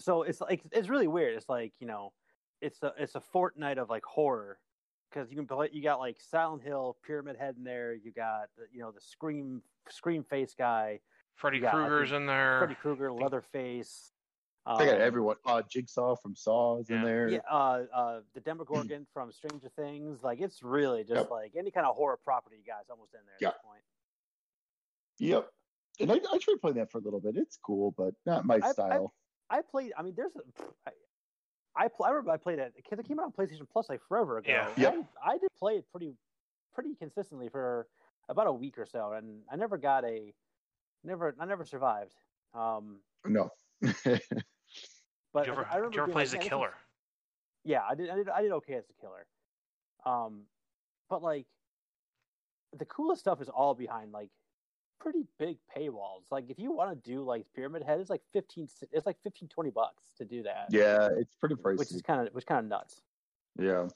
So 0.00 0.24
it's 0.24 0.40
like 0.40 0.62
it's 0.72 0.88
really 0.88 1.06
weird. 1.06 1.36
It's 1.36 1.48
like 1.48 1.72
you 1.78 1.86
know, 1.86 2.12
it's 2.60 2.82
a 2.82 2.92
it's 2.98 3.14
a 3.14 3.22
Fortnite 3.32 3.78
of 3.78 3.88
like 3.88 4.04
horror 4.04 4.58
because 5.08 5.30
you 5.30 5.36
can 5.36 5.46
play. 5.46 5.68
You 5.72 5.84
got 5.84 6.00
like 6.00 6.16
Silent 6.20 6.64
Hill, 6.64 6.96
Pyramid 7.06 7.36
Head 7.36 7.54
in 7.56 7.62
there. 7.62 7.94
You 7.94 8.10
got 8.10 8.48
you 8.72 8.80
know 8.80 8.90
the 8.90 9.00
Scream 9.00 9.62
Scream 9.88 10.24
Face 10.24 10.56
guy, 10.58 10.98
Freddy 11.36 11.60
Krueger's 11.60 12.10
in 12.10 12.26
there. 12.26 12.58
Freddy 12.58 12.74
Krueger, 12.74 13.12
Leatherface. 13.12 14.10
They 14.76 14.86
got 14.86 14.96
um, 14.96 15.00
everyone. 15.00 15.36
Uh, 15.46 15.62
Jigsaw 15.62 16.16
from 16.16 16.34
Saw 16.36 16.78
is 16.80 16.90
in 16.90 17.02
there. 17.02 17.28
Yeah, 17.28 17.38
uh, 17.50 17.84
uh, 17.94 18.20
the 18.34 18.40
Demogorgon 18.40 19.06
from 19.14 19.32
Stranger 19.32 19.68
Things. 19.76 20.22
Like 20.22 20.40
it's 20.40 20.62
really 20.62 21.02
just 21.04 21.14
Yep. 21.14 21.30
like 21.30 21.52
any 21.56 21.70
kind 21.70 21.86
of 21.86 21.94
horror 21.96 22.18
property 22.22 22.56
you 22.58 22.64
guys 22.66 22.84
almost 22.90 23.14
in 23.14 23.20
there 23.24 23.34
at 23.34 23.40
Yeah. 23.40 23.48
this 23.50 23.60
point. 23.64 23.82
Yep. 25.20 25.48
And 26.00 26.12
I, 26.12 26.34
I 26.34 26.38
tried 26.38 26.60
playing 26.60 26.76
that 26.76 26.90
for 26.90 26.98
a 26.98 27.00
little 27.00 27.20
bit. 27.20 27.36
It's 27.36 27.56
cool, 27.56 27.94
but 27.96 28.14
not 28.26 28.44
my 28.44 28.56
I- 28.62 28.68
I- 28.68 28.72
style. 28.72 29.14
I 29.50 29.62
played. 29.62 29.92
I 29.96 30.02
mean, 30.02 30.12
there's. 30.16 30.32
A, 30.36 30.40
I, 30.86 30.90
I, 31.84 31.88
pl- 31.88 32.04
I 32.06 32.10
remember 32.10 32.32
I 32.32 32.36
played 32.36 32.58
it 32.58 32.74
because 32.76 32.98
it 32.98 33.06
came 33.08 33.18
out 33.18 33.24
on 33.26 33.32
PlayStation 33.32 33.66
Plus 33.72 33.88
like 33.88 34.00
forever 34.08 34.38
ago. 34.38 34.50
Yeah. 34.50 34.68
and 34.68 34.78
Yep. 34.82 35.04
I, 35.24 35.30
I 35.30 35.38
did 35.38 35.48
play 35.58 35.74
it 35.76 35.84
pretty, 35.90 36.12
pretty 36.74 36.94
consistently 36.96 37.48
for 37.48 37.86
about 38.28 38.46
a 38.48 38.52
week 38.52 38.76
or 38.78 38.84
so, 38.84 39.12
and 39.12 39.40
I 39.50 39.56
never 39.56 39.78
got 39.78 40.04
a, 40.04 40.34
never, 41.04 41.34
I 41.40 41.46
never 41.46 41.64
survived. 41.64 42.12
Um, 42.52 42.98
no. 43.24 43.50
but 45.32 45.40
Did 45.44 45.46
you 45.48 45.52
ever, 45.52 45.66
I 45.70 45.76
remember 45.76 45.90
did 45.90 45.96
you 45.96 46.02
ever 46.02 46.06
being 46.06 46.12
play 46.14 46.20
like, 46.20 46.24
as 46.26 46.30
the 46.32 46.36
"Man, 46.36 46.40
this 46.40 46.46
is- 46.46 46.48
killer? 46.50 46.74
Yeah, 47.64 47.82
I 47.88 47.94
did, 47.94 48.08
I 48.10 48.14
did. 48.16 48.28
I 48.28 48.42
did 48.42 48.52
okay 48.52 48.74
as 48.74 48.84
a 48.88 49.00
killer. 49.00 49.26
Um, 50.06 50.42
but 51.10 51.22
like, 51.22 51.46
the 52.78 52.84
coolest 52.86 53.20
stuff 53.20 53.40
is 53.42 53.48
all 53.48 53.74
behind 53.74 54.12
like 54.12 54.30
pretty 55.00 55.24
big 55.38 55.58
paywalls. 55.76 56.22
Like, 56.30 56.48
if 56.50 56.58
you 56.58 56.72
want 56.72 56.90
to 57.02 57.10
do 57.10 57.22
like 57.22 57.44
Pyramid 57.54 57.82
Head, 57.82 58.00
it's 58.00 58.10
like 58.10 58.22
fifteen. 58.32 58.68
It's 58.92 59.06
like 59.06 59.16
15, 59.22 59.48
20 59.48 59.70
bucks 59.70 60.04
to 60.18 60.24
do 60.24 60.42
that. 60.44 60.66
yeah, 60.70 61.08
it's 61.16 61.34
pretty 61.40 61.56
pricey. 61.56 61.78
which 61.78 61.92
is 61.92 62.00
kind 62.02 62.26
of 62.26 62.32
which 62.34 62.46
kind 62.46 62.60
of 62.60 62.66
nuts. 62.66 63.00
yeah. 63.58 63.88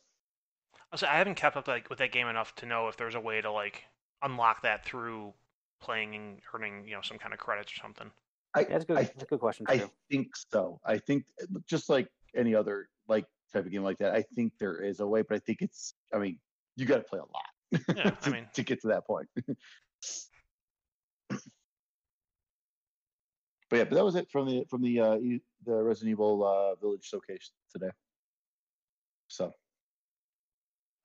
I 0.90 0.94
was- 0.94 1.02
I 1.04 1.14
haven't 1.16 1.36
kept 1.36 1.56
up 1.56 1.66
like 1.68 1.88
with 1.88 1.98
that 2.00 2.12
game 2.12 2.26
enough 2.28 2.54
to 2.56 2.66
know 2.66 2.88
if 2.88 2.98
there's 2.98 3.14
a 3.14 3.20
way 3.20 3.40
to 3.40 3.50
like 3.50 3.84
unlock 4.22 4.60
that 4.62 4.84
through 4.84 5.32
playing 5.80 6.14
and 6.14 6.40
earning 6.52 6.86
you 6.86 6.94
know 6.94 7.00
some 7.00 7.16
kind 7.18 7.32
of 7.32 7.40
credits 7.40 7.72
or 7.72 7.76
something. 7.76 8.10
I, 8.54 8.64
that's 8.64 8.84
a 8.84 8.86
good. 8.86 8.98
I, 8.98 9.02
that's 9.04 9.22
a 9.22 9.26
good 9.26 9.40
question 9.40 9.66
I 9.68 9.88
think 10.10 10.28
so. 10.52 10.80
I 10.84 10.98
think 10.98 11.24
just 11.66 11.88
like 11.88 12.08
any 12.36 12.54
other 12.54 12.88
like 13.08 13.24
type 13.52 13.64
of 13.66 13.72
game 13.72 13.82
like 13.82 13.98
that, 13.98 14.14
I 14.14 14.22
think 14.34 14.52
there 14.58 14.76
is 14.82 15.00
a 15.00 15.06
way, 15.06 15.22
but 15.22 15.36
I 15.36 15.38
think 15.40 15.62
it's. 15.62 15.94
I 16.12 16.18
mean, 16.18 16.38
you 16.76 16.86
got 16.86 16.96
to 16.98 17.02
play 17.02 17.18
a 17.18 17.22
lot. 17.22 17.46
Yeah, 17.96 18.08
I 18.08 18.10
to, 18.24 18.30
mean- 18.30 18.46
to 18.54 18.62
get 18.62 18.80
to 18.82 18.88
that 18.88 19.06
point. 19.06 19.28
but 21.28 21.38
yeah, 23.72 23.84
but 23.84 23.92
that 23.92 24.04
was 24.04 24.14
it 24.16 24.30
from 24.30 24.46
the 24.46 24.64
from 24.68 24.82
the 24.82 25.00
uh, 25.00 25.16
E- 25.16 25.42
the 25.64 25.82
Resident 25.82 26.10
Evil 26.10 26.44
uh, 26.44 26.74
Village 26.80 27.04
showcase 27.04 27.52
today. 27.72 27.90
So, 29.28 29.52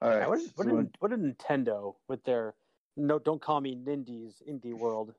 all 0.01 0.09
right. 0.09 0.19
Yeah, 0.19 0.27
what, 0.27 0.39
so 0.41 0.47
what, 0.55 0.67
when- 0.67 0.83
did, 0.85 0.95
what 0.99 1.11
did 1.11 1.21
Nintendo 1.21 1.95
with 2.09 2.23
their 2.25 2.55
no? 2.97 3.19
Don't 3.19 3.41
call 3.41 3.61
me 3.61 3.75
Nindies 3.75 4.41
Indie 4.49 4.73
World. 4.73 5.13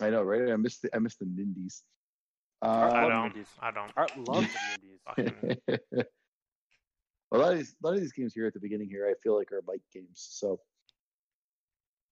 I 0.00 0.10
know, 0.10 0.22
right? 0.22 0.50
I 0.50 0.56
missed 0.56 0.82
the 0.82 0.94
I 0.94 0.98
missed 0.98 1.18
the 1.18 1.24
Nindies. 1.26 1.82
I 2.62 3.04
Um, 3.04 3.10
don't. 3.10 3.26
Indies. 3.26 3.48
I 3.60 3.70
don't. 3.70 3.92
Art 3.96 4.18
loves 4.18 4.48
the 4.52 4.58
Nindies. 5.18 5.56
Fucking, 5.68 6.02
a 7.32 7.38
lot 7.38 7.52
of 7.52 7.58
these, 7.58 7.74
a 7.82 7.86
lot 7.86 7.94
of 7.94 8.00
these 8.00 8.12
games 8.12 8.34
here 8.34 8.46
at 8.46 8.54
the 8.54 8.60
beginning 8.60 8.88
here, 8.88 9.06
I 9.08 9.14
feel 9.22 9.36
like 9.36 9.52
are 9.52 9.62
bike 9.62 9.82
games. 9.92 10.26
So, 10.30 10.60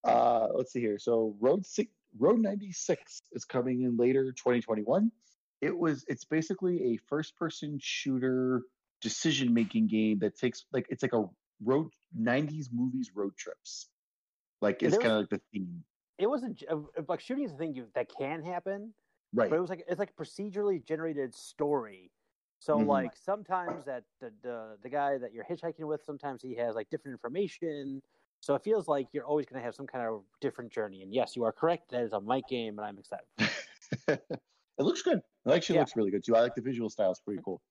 uh, 0.05 0.49
let's 0.55 0.73
see 0.73 0.81
here. 0.81 0.99
So, 0.99 1.37
Road 1.41 1.67
Six, 1.67 1.91
Road 2.19 2.39
ninety 2.41 2.73
six 2.73 3.23
is 3.33 3.45
coming 3.45 3.83
in 3.83 3.97
later, 3.97 4.33
twenty 4.33 4.61
twenty 4.61 4.83
one. 4.83 5.11
It 5.61 5.77
was, 5.77 6.05
it's 6.09 6.25
basically 6.25 6.93
a 6.93 6.99
first 7.09 7.37
person 7.37 7.79
shooter 7.81 8.63
decision 9.01 9.53
making 9.55 9.87
game 9.89 10.19
that 10.21 10.37
takes 10.39 10.65
like 10.73 10.87
it's 10.89 11.03
like 11.03 11.13
a 11.13 11.25
road 11.63 11.89
nineties 12.15 12.71
movies 12.73 13.11
road 13.15 13.37
trips. 13.37 13.89
Like 14.61 14.83
Yeah, 14.83 14.89
it's 14.89 14.99
kind 14.99 15.13
of 15.13 15.21
like 15.21 15.31
the 15.31 15.41
theme. 15.53 15.85
It 16.19 16.27
wasn't 16.29 16.63
like 17.09 17.21
shooting 17.21 17.45
is 17.45 17.53
a 17.53 17.57
thing 17.57 17.75
you, 17.75 17.89
that 17.95 18.09
can 18.17 18.43
happen, 18.43 18.95
Right. 19.33 19.51
but 19.51 19.57
it 19.57 19.61
was 19.61 19.71
like 19.71 19.85
it's 19.89 19.99
like 19.99 20.11
a 20.11 20.23
procedurally 20.23 20.85
generated 20.85 21.35
story. 21.35 22.13
So 22.61 22.81
Mhm. 22.81 22.85
like 22.85 23.17
sometimes 23.17 23.85
that 23.87 24.05
the, 24.21 24.33
the 24.43 24.79
the 24.83 24.89
guy 24.89 25.19
that 25.19 25.33
you're 25.33 25.45
hitchhiking 25.45 25.87
with, 25.89 26.05
sometimes 26.05 26.43
he 26.43 26.55
has 26.57 26.75
like 26.77 26.89
different 26.91 27.15
information. 27.15 28.03
So 28.41 28.55
it 28.55 28.63
feels 28.63 28.89
like 28.89 29.09
you're 29.13 29.27
always 29.27 29.47
going 29.47 29.61
to 29.61 29.65
have 29.65 29.75
some 29.75 29.87
kind 29.87 30.07
of 30.07 30.25
different 30.41 30.73
journey. 30.73 31.03
And 31.03 31.13
yes, 31.15 31.35
you 31.37 31.45
are 31.45 31.53
correct. 31.53 31.91
That 31.91 32.03
is 32.05 32.13
a 32.13 32.21
Mike 32.21 32.47
game, 32.49 32.79
and 32.79 32.87
I'm 32.87 32.99
excited. 32.99 33.27
it 34.09 34.21
looks 34.79 35.03
good. 35.03 35.19
It 35.47 35.51
actually 35.53 35.77
Yeah. 35.77 35.79
looks 35.79 35.97
really 35.97 36.11
good 36.11 36.25
too. 36.25 36.37
I 36.37 36.41
like 36.41 36.55
the 36.55 36.63
visual 36.63 36.91
style; 36.91 37.11
it's 37.11 37.21
pretty 37.21 37.41
cool. 37.45 37.63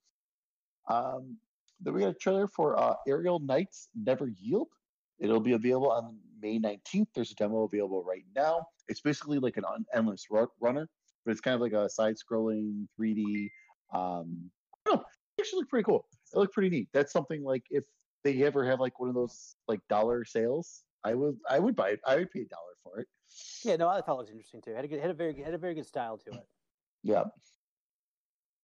Um, 0.90 1.40
then 1.80 1.94
we 1.94 2.02
got 2.02 2.10
a 2.10 2.14
trailer 2.14 2.48
for 2.48 2.80
uh, 2.80 2.96
Aerial 3.08 3.40
Knights 3.40 3.90
Never 3.96 4.28
Yield. 4.30 4.70
It'll 5.20 5.40
be 5.40 5.54
available 5.54 5.92
on 5.92 6.18
May 6.42 6.60
19th. 6.60 7.08
There's 7.16 7.32
a 7.32 7.36
demo 7.36 7.64
available 7.64 8.04
right 8.04 8.26
now. 8.36 8.66
It's 8.88 9.02
basically 9.02 9.40
like 9.40 9.58
an 9.58 9.64
endless 9.94 10.26
ru- 10.30 10.52
runner, 10.60 10.90
but 11.26 11.32
it's 11.32 11.42
kind 11.42 11.56
of 11.56 11.62
like 11.62 11.74
a 11.74 11.90
side-scrolling 11.90 12.88
3D. 13.00 13.50
Um, 13.94 14.50
I 14.86 14.90
don't 14.90 14.96
know. 14.98 15.04
It 15.38 15.42
actually 15.42 15.60
looked 15.60 15.70
pretty 15.70 15.86
cool. 15.86 16.06
It 16.34 16.38
looked 16.38 16.54
pretty 16.54 16.70
neat. 16.70 16.90
That's 16.94 17.14
something 17.14 17.44
like 17.44 17.64
if 17.70 17.84
they 18.24 18.44
ever 18.44 18.66
have 18.66 18.80
like 18.80 19.00
one 19.00 19.10
of 19.10 19.16
those 19.16 19.56
like 19.68 19.80
dollar 19.90 20.26
sales, 20.26 20.84
I 21.04 21.14
would 21.14 21.38
I 21.50 21.60
would 21.60 21.76
buy 21.76 21.90
it. 21.90 22.00
I 22.06 22.16
would 22.18 22.32
pay 22.32 22.42
a 22.42 22.46
dollar 22.46 22.74
for 22.84 23.00
it. 23.00 23.08
Yeah, 23.64 23.76
no, 23.76 23.88
I 23.88 24.02
thought 24.02 24.16
it 24.16 24.18
was 24.18 24.30
interesting 24.30 24.62
too. 24.62 24.74
Had 24.74 24.86
a 24.86 24.88
good, 24.88 25.00
had 25.00 25.10
a 25.10 25.14
very 25.14 25.42
had 25.42 25.54
a 25.54 25.58
very 25.58 25.76
good 25.76 25.86
style 25.86 26.18
to 26.18 26.32
it. 26.32 26.48
Yeah. 27.04 27.24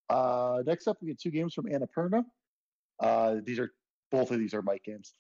Uh, 0.09 0.63
next 0.65 0.87
up, 0.87 0.97
we 1.01 1.09
get 1.09 1.19
two 1.19 1.29
games 1.29 1.53
from 1.53 1.65
Annapurna. 1.65 2.23
Uh, 2.99 3.35
these 3.43 3.59
are 3.59 3.71
both 4.11 4.31
of 4.31 4.39
these 4.39 4.53
are 4.53 4.61
Mike 4.61 4.83
games. 4.83 5.13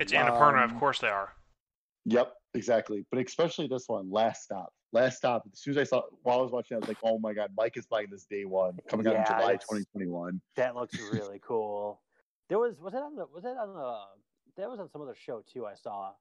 It's 0.00 0.12
Annapurna, 0.12 0.64
Um, 0.64 0.70
of 0.70 0.76
course 0.78 0.98
they 0.98 1.08
are. 1.08 1.34
Yep, 2.06 2.32
exactly. 2.54 3.04
But 3.10 3.24
especially 3.24 3.66
this 3.68 3.86
one, 3.86 4.10
Last 4.10 4.44
Stop. 4.44 4.72
Last 4.92 5.18
Stop. 5.18 5.42
As 5.52 5.60
soon 5.60 5.72
as 5.72 5.78
I 5.78 5.84
saw 5.84 6.02
while 6.22 6.38
I 6.38 6.42
was 6.42 6.50
watching, 6.50 6.76
I 6.76 6.78
was 6.78 6.88
like, 6.88 6.96
"Oh 7.04 7.18
my 7.18 7.34
god, 7.34 7.50
Mike 7.56 7.76
is 7.76 7.86
buying 7.86 8.08
this 8.10 8.24
day 8.24 8.46
one, 8.46 8.78
coming 8.88 9.06
out 9.06 9.16
in 9.16 9.24
July 9.26 9.52
2021." 9.56 10.40
That 10.56 10.74
looks 10.74 10.98
really 10.98 11.38
cool. 11.40 12.00
There 12.48 12.58
was 12.58 12.80
was 12.80 12.94
that 12.94 13.02
on 13.02 13.14
the 13.14 13.26
was 13.26 13.44
that 13.44 13.56
on 13.58 13.74
the 13.74 13.98
that 14.56 14.70
was 14.70 14.80
on 14.80 14.88
some 14.88 15.02
other 15.02 15.14
show 15.14 15.42
too. 15.52 15.66
I 15.66 15.74
saw. 15.74 16.12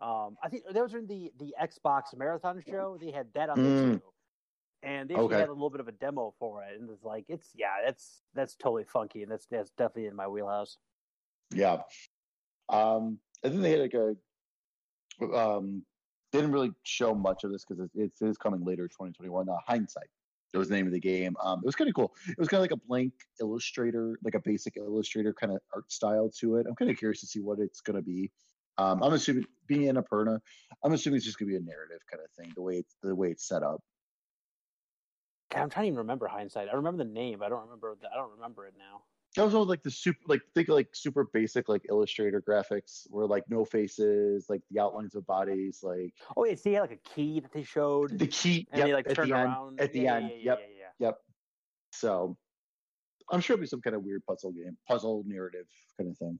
Um, 0.00 0.36
I 0.42 0.48
think 0.48 0.62
that 0.70 0.80
was 0.82 0.94
in 0.94 1.06
the 1.08 1.32
the 1.38 1.54
Xbox 1.60 2.16
Marathon 2.16 2.62
show. 2.66 2.96
They 2.98 3.10
had 3.10 3.26
that 3.34 3.50
on 3.50 3.58
there 3.62 3.72
Mm. 3.72 3.92
too, 3.98 4.02
and 4.84 5.10
they 5.10 5.14
actually 5.14 5.24
Okay. 5.26 5.40
had 5.40 5.48
a 5.48 5.52
little 5.52 5.70
bit 5.70 5.80
of 5.80 5.88
a 5.88 5.92
demo 5.92 6.32
for 6.38 6.62
it. 6.62 6.80
And 6.80 6.88
it's 6.88 7.02
like 7.02 7.24
it's 7.28 7.50
yeah, 7.54 7.82
that's 7.84 8.22
that's 8.34 8.54
totally 8.54 8.84
funky, 8.84 9.24
and 9.24 9.32
that's 9.32 9.46
that's 9.46 9.70
definitely 9.70 10.06
in 10.06 10.14
my 10.14 10.28
wheelhouse. 10.28 10.78
Yeah. 11.50 11.82
Um, 12.68 13.18
and 13.42 13.54
then 13.54 13.62
they 13.62 13.70
had 13.72 13.80
like 13.80 13.94
a 13.94 14.16
um, 15.34 15.82
didn't 16.32 16.52
really 16.52 16.72
show 16.82 17.14
much 17.14 17.44
of 17.44 17.52
this 17.52 17.64
because 17.64 17.82
it, 17.82 17.90
it 17.94 18.12
is 18.20 18.36
coming 18.36 18.64
later, 18.64 18.88
2021. 18.88 19.48
Uh, 19.48 19.56
Hindsight. 19.66 20.08
That 20.52 20.58
was 20.58 20.68
the 20.68 20.76
name 20.76 20.86
of 20.86 20.92
the 20.92 21.00
game. 21.00 21.36
Um, 21.42 21.60
it 21.62 21.66
was 21.66 21.74
kind 21.74 21.88
of 21.88 21.94
cool. 21.94 22.14
It 22.28 22.38
was 22.38 22.48
kind 22.48 22.58
of 22.58 22.62
like 22.62 22.70
a 22.70 22.86
blank 22.88 23.12
Illustrator, 23.40 24.18
like 24.22 24.34
a 24.34 24.40
basic 24.40 24.76
Illustrator 24.76 25.34
kind 25.34 25.52
of 25.52 25.60
art 25.74 25.90
style 25.90 26.30
to 26.40 26.56
it. 26.56 26.66
I'm 26.68 26.74
kind 26.76 26.90
of 26.90 26.96
curious 26.96 27.20
to 27.20 27.26
see 27.26 27.40
what 27.40 27.58
it's 27.58 27.80
going 27.80 27.96
to 27.96 28.02
be. 28.02 28.30
Um, 28.78 29.02
I'm 29.02 29.12
assuming 29.12 29.44
being 29.66 29.84
in 29.84 29.96
Annapurna, 29.96 30.38
I'm 30.84 30.92
assuming 30.92 31.16
it's 31.16 31.26
just 31.26 31.38
going 31.38 31.50
to 31.50 31.58
be 31.58 31.62
a 31.62 31.66
narrative 31.66 32.00
kind 32.10 32.22
of 32.22 32.30
thing. 32.32 32.52
The 32.54 32.62
way 32.62 32.76
it's 32.76 32.96
the 33.02 33.14
way 33.14 33.30
it's 33.30 33.46
set 33.46 33.62
up. 33.62 33.80
God, 35.52 35.62
I'm 35.62 35.70
trying 35.70 35.84
to 35.84 35.88
even 35.88 35.98
remember 35.98 36.26
hindsight. 36.26 36.68
I 36.70 36.76
remember 36.76 37.04
the 37.04 37.10
name, 37.10 37.42
I 37.42 37.48
don't 37.48 37.62
remember. 37.62 37.96
The, 38.00 38.08
I 38.12 38.16
don't 38.16 38.32
remember 38.32 38.66
it 38.66 38.74
now. 38.78 39.02
That 39.36 39.44
was 39.44 39.54
all 39.54 39.66
like 39.66 39.82
the 39.82 39.90
super, 39.90 40.18
like 40.26 40.40
think 40.54 40.68
like 40.68 40.88
super 40.94 41.24
basic 41.24 41.68
like 41.68 41.82
Illustrator 41.90 42.40
graphics, 42.40 43.06
where 43.10 43.26
like 43.26 43.44
no 43.50 43.64
faces, 43.66 44.48
like 44.48 44.62
the 44.70 44.80
outlines 44.80 45.14
of 45.14 45.26
bodies, 45.26 45.80
like 45.82 46.14
Oh, 46.36 46.44
yeah, 46.46 46.54
see, 46.54 46.80
like 46.80 46.92
a 46.92 46.96
key 46.96 47.40
that 47.40 47.52
they 47.52 47.62
showed, 47.62 48.18
the 48.18 48.26
key 48.26 48.66
and 48.72 48.78
yep, 48.78 48.86
they 48.88 48.94
like 48.94 49.06
at 49.08 49.14
turned 49.14 49.30
the 49.30 49.36
end. 49.36 49.46
around 49.46 49.80
at 49.80 49.92
the 49.92 50.00
Yeah, 50.00 50.16
end, 50.16 50.32
Yeah, 50.42 50.56
yep. 50.58 50.60
yeah. 50.98 51.12
So 51.92 52.38
I'm 53.30 53.40
sure 53.40 53.54
it'll 53.54 53.62
be 53.62 53.66
some 53.66 53.82
kind 53.82 53.94
of 53.94 54.02
weird 54.02 54.24
puzzle 54.26 54.52
game, 54.52 54.78
puzzle 54.88 55.22
narrative 55.26 55.66
kind 55.98 56.10
of 56.10 56.16
thing. 56.18 56.38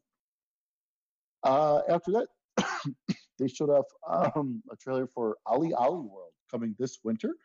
Uh, 1.43 1.82
after 1.89 2.12
that, 2.12 2.28
they 3.39 3.48
showed 3.48 3.70
off 3.70 3.86
um, 4.09 4.62
a 4.70 4.77
trailer 4.77 5.06
for 5.06 5.36
OlliOlli 5.47 6.09
World 6.09 6.32
coming 6.51 6.74
this 6.78 6.98
winter. 7.05 7.36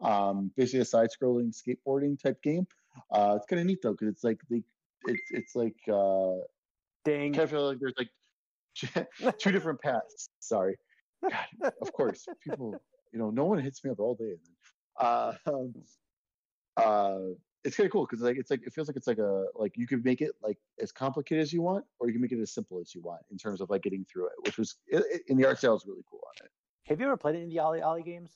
Um, 0.00 0.50
basically 0.56 0.80
a 0.80 0.84
side-scrolling 0.84 1.52
skateboarding 1.52 2.18
type 2.18 2.42
game. 2.42 2.66
Uh, 3.10 3.34
it's 3.36 3.46
kind 3.46 3.60
of 3.60 3.66
neat 3.66 3.80
though 3.82 3.92
because 3.92 4.08
it's 4.08 4.24
like 4.24 4.40
the 4.48 4.62
it's 5.06 5.30
it's 5.30 5.56
like 5.56 5.76
uh, 5.92 6.34
Ding. 7.04 7.32
kind 7.32 7.44
of 7.44 7.50
feel 7.50 7.68
like 7.68 7.78
there's 7.80 7.94
like 7.98 8.10
two 9.38 9.52
different 9.52 9.80
paths. 9.80 10.28
Sorry, 10.40 10.76
God, 11.22 11.72
of 11.80 11.92
course, 11.92 12.26
people, 12.42 12.80
you 13.12 13.18
know, 13.18 13.30
no 13.30 13.44
one 13.44 13.58
hits 13.58 13.84
me 13.84 13.90
up 13.90 14.00
all 14.00 14.14
day. 14.14 14.34
Uh, 14.98 15.32
um, 15.46 15.74
uh, 16.76 17.18
it's 17.64 17.76
kind 17.76 17.86
of 17.86 17.92
cool 17.92 18.06
because 18.06 18.22
like 18.22 18.36
it's 18.36 18.50
like 18.50 18.62
it 18.66 18.72
feels 18.72 18.88
like 18.88 18.96
it's 18.96 19.06
like 19.06 19.18
a 19.18 19.44
like 19.54 19.76
you 19.76 19.86
can 19.86 20.02
make 20.02 20.20
it 20.20 20.32
like 20.42 20.58
as 20.80 20.92
complicated 20.92 21.42
as 21.42 21.52
you 21.52 21.62
want, 21.62 21.84
or 21.98 22.06
you 22.06 22.12
can 22.12 22.22
make 22.22 22.32
it 22.32 22.40
as 22.40 22.52
simple 22.52 22.80
as 22.80 22.94
you 22.94 23.00
want 23.02 23.20
in 23.30 23.36
terms 23.36 23.60
of 23.60 23.70
like 23.70 23.82
getting 23.82 24.04
through 24.10 24.26
it, 24.26 24.32
which 24.44 24.58
was 24.58 24.76
in 25.28 25.36
the 25.36 25.46
art 25.46 25.58
style 25.58 25.76
is 25.76 25.84
really 25.86 26.04
cool 26.10 26.20
on 26.26 26.46
it. 26.46 26.50
Have 26.88 27.00
you 27.00 27.06
ever 27.06 27.16
played 27.16 27.36
any 27.36 27.44
of 27.44 27.50
the 27.50 27.58
OlliOlli 27.58 28.04
games? 28.04 28.32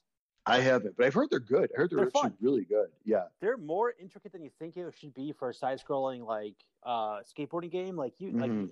I 0.46 0.60
haven't, 0.60 0.96
but 0.96 1.06
I've 1.06 1.14
heard 1.14 1.30
they're 1.30 1.40
good. 1.40 1.70
I 1.74 1.78
heard 1.78 1.90
they're, 1.90 1.98
They're 1.98 2.06
actually 2.08 2.20
fun. 2.30 2.36
really 2.40 2.64
good. 2.64 2.88
Yeah, 3.04 3.24
they're 3.40 3.56
more 3.56 3.94
intricate 3.98 4.32
than 4.32 4.42
you 4.42 4.50
think 4.58 4.76
it 4.76 4.94
should 4.98 5.14
be 5.14 5.32
for 5.32 5.48
a 5.50 5.54
side-scrolling 5.54 6.26
like 6.26 6.54
uh 6.82 7.20
skateboarding 7.22 7.70
game. 7.70 7.96
Like 7.96 8.20
you, 8.20 8.32
like 8.32 8.50
Mhm. 8.50 8.70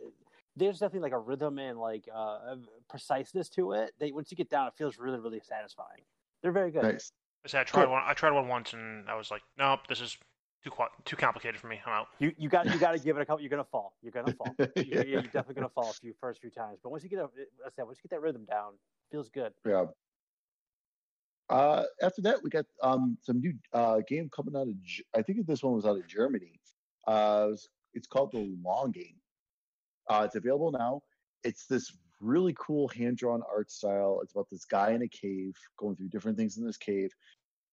there's 0.56 0.78
definitely 0.78 1.00
like 1.10 1.12
a 1.12 1.18
rhythm 1.18 1.58
and 1.58 1.78
like 1.78 2.08
uh 2.14 2.56
preciseness 2.88 3.48
to 3.50 3.72
it. 3.72 3.94
They 3.98 4.12
once 4.12 4.30
you 4.30 4.36
get 4.36 4.50
down, 4.50 4.68
it 4.68 4.74
feels 4.76 4.98
really, 4.98 5.18
really 5.18 5.40
satisfying. 5.40 6.02
They're 6.42 6.52
very 6.52 6.70
good. 6.70 6.82
nice. 6.82 7.12
I 7.44 7.48
said 7.48 7.60
I 7.62 7.64
tried 7.64 7.84
Cool. 7.84 7.92
one. 7.92 8.02
I 8.04 8.12
tried 8.14 8.32
one 8.32 8.48
once, 8.48 8.72
and 8.72 9.08
I 9.08 9.14
was 9.14 9.30
like, 9.30 9.42
nope, 9.58 9.80
this 9.88 10.00
is 10.00 10.16
too 10.62 10.70
too 11.04 11.16
complicated 11.16 11.60
for 11.60 11.66
me. 11.68 11.80
I'm 11.86 11.92
out. 11.92 12.08
You 12.18 12.32
you 12.36 12.48
got 12.48 12.72
you 12.72 12.78
got 12.78 12.92
to 12.92 12.98
give 12.98 13.16
it 13.16 13.22
a 13.22 13.24
couple. 13.24 13.40
You're 13.40 13.50
gonna 13.50 13.64
fall. 13.64 13.94
You're 14.02 14.12
gonna 14.12 14.34
fall. 14.34 14.54
You're, 14.76 14.84
Yeah. 14.84 15.02
you're 15.04 15.22
definitely 15.22 15.54
gonna 15.54 15.68
fall 15.70 15.90
a 15.90 15.94
few 15.94 16.12
first 16.20 16.40
few 16.40 16.50
times. 16.50 16.78
But 16.82 16.90
once 16.90 17.02
you 17.02 17.08
get 17.08 17.18
a, 17.20 17.24
I 17.66 17.70
said 17.74 17.84
once 17.86 17.98
you 17.98 18.02
get 18.08 18.14
that 18.16 18.20
rhythm 18.20 18.44
down, 18.44 18.74
it 18.74 19.10
feels 19.10 19.28
good. 19.30 19.54
Yeah. 19.66 19.86
Uh, 21.50 21.84
after 22.00 22.22
that, 22.22 22.42
we 22.42 22.50
got 22.50 22.64
um, 22.82 23.18
some 23.22 23.40
new 23.40 23.52
uh, 23.72 23.98
game 24.08 24.30
coming 24.34 24.56
out 24.56 24.68
of. 24.68 24.74
I 25.14 25.22
think 25.22 25.46
this 25.46 25.62
one 25.62 25.74
was 25.74 25.84
out 25.84 25.96
of 25.96 26.06
Germany. 26.06 26.60
Uh, 27.06 27.48
it's 27.94 28.06
called 28.06 28.32
The 28.32 28.54
Longing. 28.64 29.16
Uh, 30.08 30.22
it's 30.24 30.36
available 30.36 30.72
now. 30.72 31.02
It's 31.44 31.66
this 31.66 31.92
really 32.20 32.54
cool 32.58 32.88
hand 32.88 33.16
drawn 33.16 33.42
art 33.50 33.70
style. 33.70 34.20
It's 34.22 34.32
about 34.32 34.48
this 34.50 34.64
guy 34.64 34.92
in 34.92 35.02
a 35.02 35.08
cave 35.08 35.54
going 35.76 35.96
through 35.96 36.08
different 36.08 36.38
things 36.38 36.56
in 36.56 36.64
this 36.64 36.76
cave. 36.76 37.10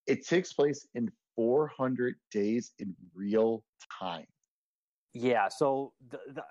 It 0.06 0.26
takes 0.26 0.52
place 0.52 0.86
in 0.94 1.10
400 1.36 2.16
days 2.32 2.72
in 2.78 2.94
real 3.14 3.64
time. 4.00 4.26
Yeah. 5.12 5.48
So 5.48 5.92
the 6.10 6.18
the, 6.34 6.42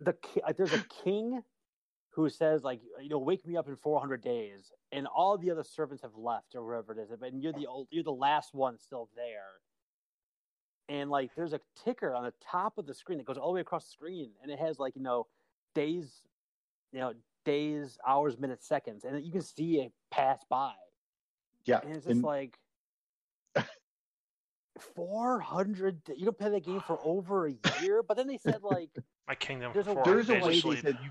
the 0.00 0.52
there's 0.56 0.72
a 0.72 0.84
king 1.02 1.42
who 2.14 2.28
says 2.28 2.62
like 2.62 2.80
you 3.02 3.08
know 3.08 3.18
wake 3.18 3.44
me 3.46 3.56
up 3.56 3.68
in 3.68 3.76
400 3.76 4.22
days, 4.22 4.72
and 4.92 5.06
all 5.06 5.36
the 5.36 5.50
other 5.50 5.64
servants 5.64 6.02
have 6.02 6.14
left 6.16 6.54
or 6.54 6.64
wherever 6.64 6.92
it 6.92 6.98
is, 6.98 7.10
and 7.10 7.42
you're 7.42 7.52
the 7.52 7.66
old 7.66 7.88
you're 7.90 8.04
the 8.04 8.12
last 8.12 8.54
one 8.54 8.78
still 8.78 9.08
there. 9.16 9.60
And 10.88 11.10
like 11.10 11.34
there's 11.34 11.54
a 11.54 11.60
ticker 11.84 12.14
on 12.14 12.24
the 12.24 12.32
top 12.40 12.78
of 12.78 12.86
the 12.86 12.94
screen 12.94 13.18
that 13.18 13.26
goes 13.26 13.38
all 13.38 13.48
the 13.48 13.54
way 13.54 13.60
across 13.62 13.84
the 13.86 13.90
screen, 13.92 14.30
and 14.42 14.50
it 14.52 14.58
has 14.58 14.78
like 14.78 14.94
you 14.94 15.02
know 15.02 15.26
days, 15.74 16.22
you 16.92 17.00
know 17.00 17.14
days, 17.44 17.98
hours, 18.06 18.38
minutes, 18.38 18.66
seconds, 18.66 19.04
and 19.04 19.24
you 19.24 19.32
can 19.32 19.42
see 19.42 19.80
it 19.80 19.92
pass 20.10 20.40
by. 20.48 20.72
Yeah. 21.64 21.80
And 21.82 21.96
it's 21.96 22.04
just 22.04 22.16
and- 22.16 22.22
like 22.22 22.58
400 24.78 26.00
you 26.16 26.24
can 26.26 26.34
play 26.34 26.50
that 26.50 26.64
game 26.64 26.82
for 26.84 26.98
over 27.04 27.46
a 27.46 27.54
year 27.80 28.02
but 28.02 28.16
then 28.16 28.26
they 28.26 28.38
said 28.38 28.58
like 28.62 28.90
My 29.28 29.36
kingdom 29.36 29.70
There's 29.72 29.86
a- 29.86 30.02
there's 30.04 30.28
a 30.30 30.34
way 30.34 30.40
they 30.40 30.60
sleep. 30.60 30.80
said 30.82 30.98
you 31.02 31.10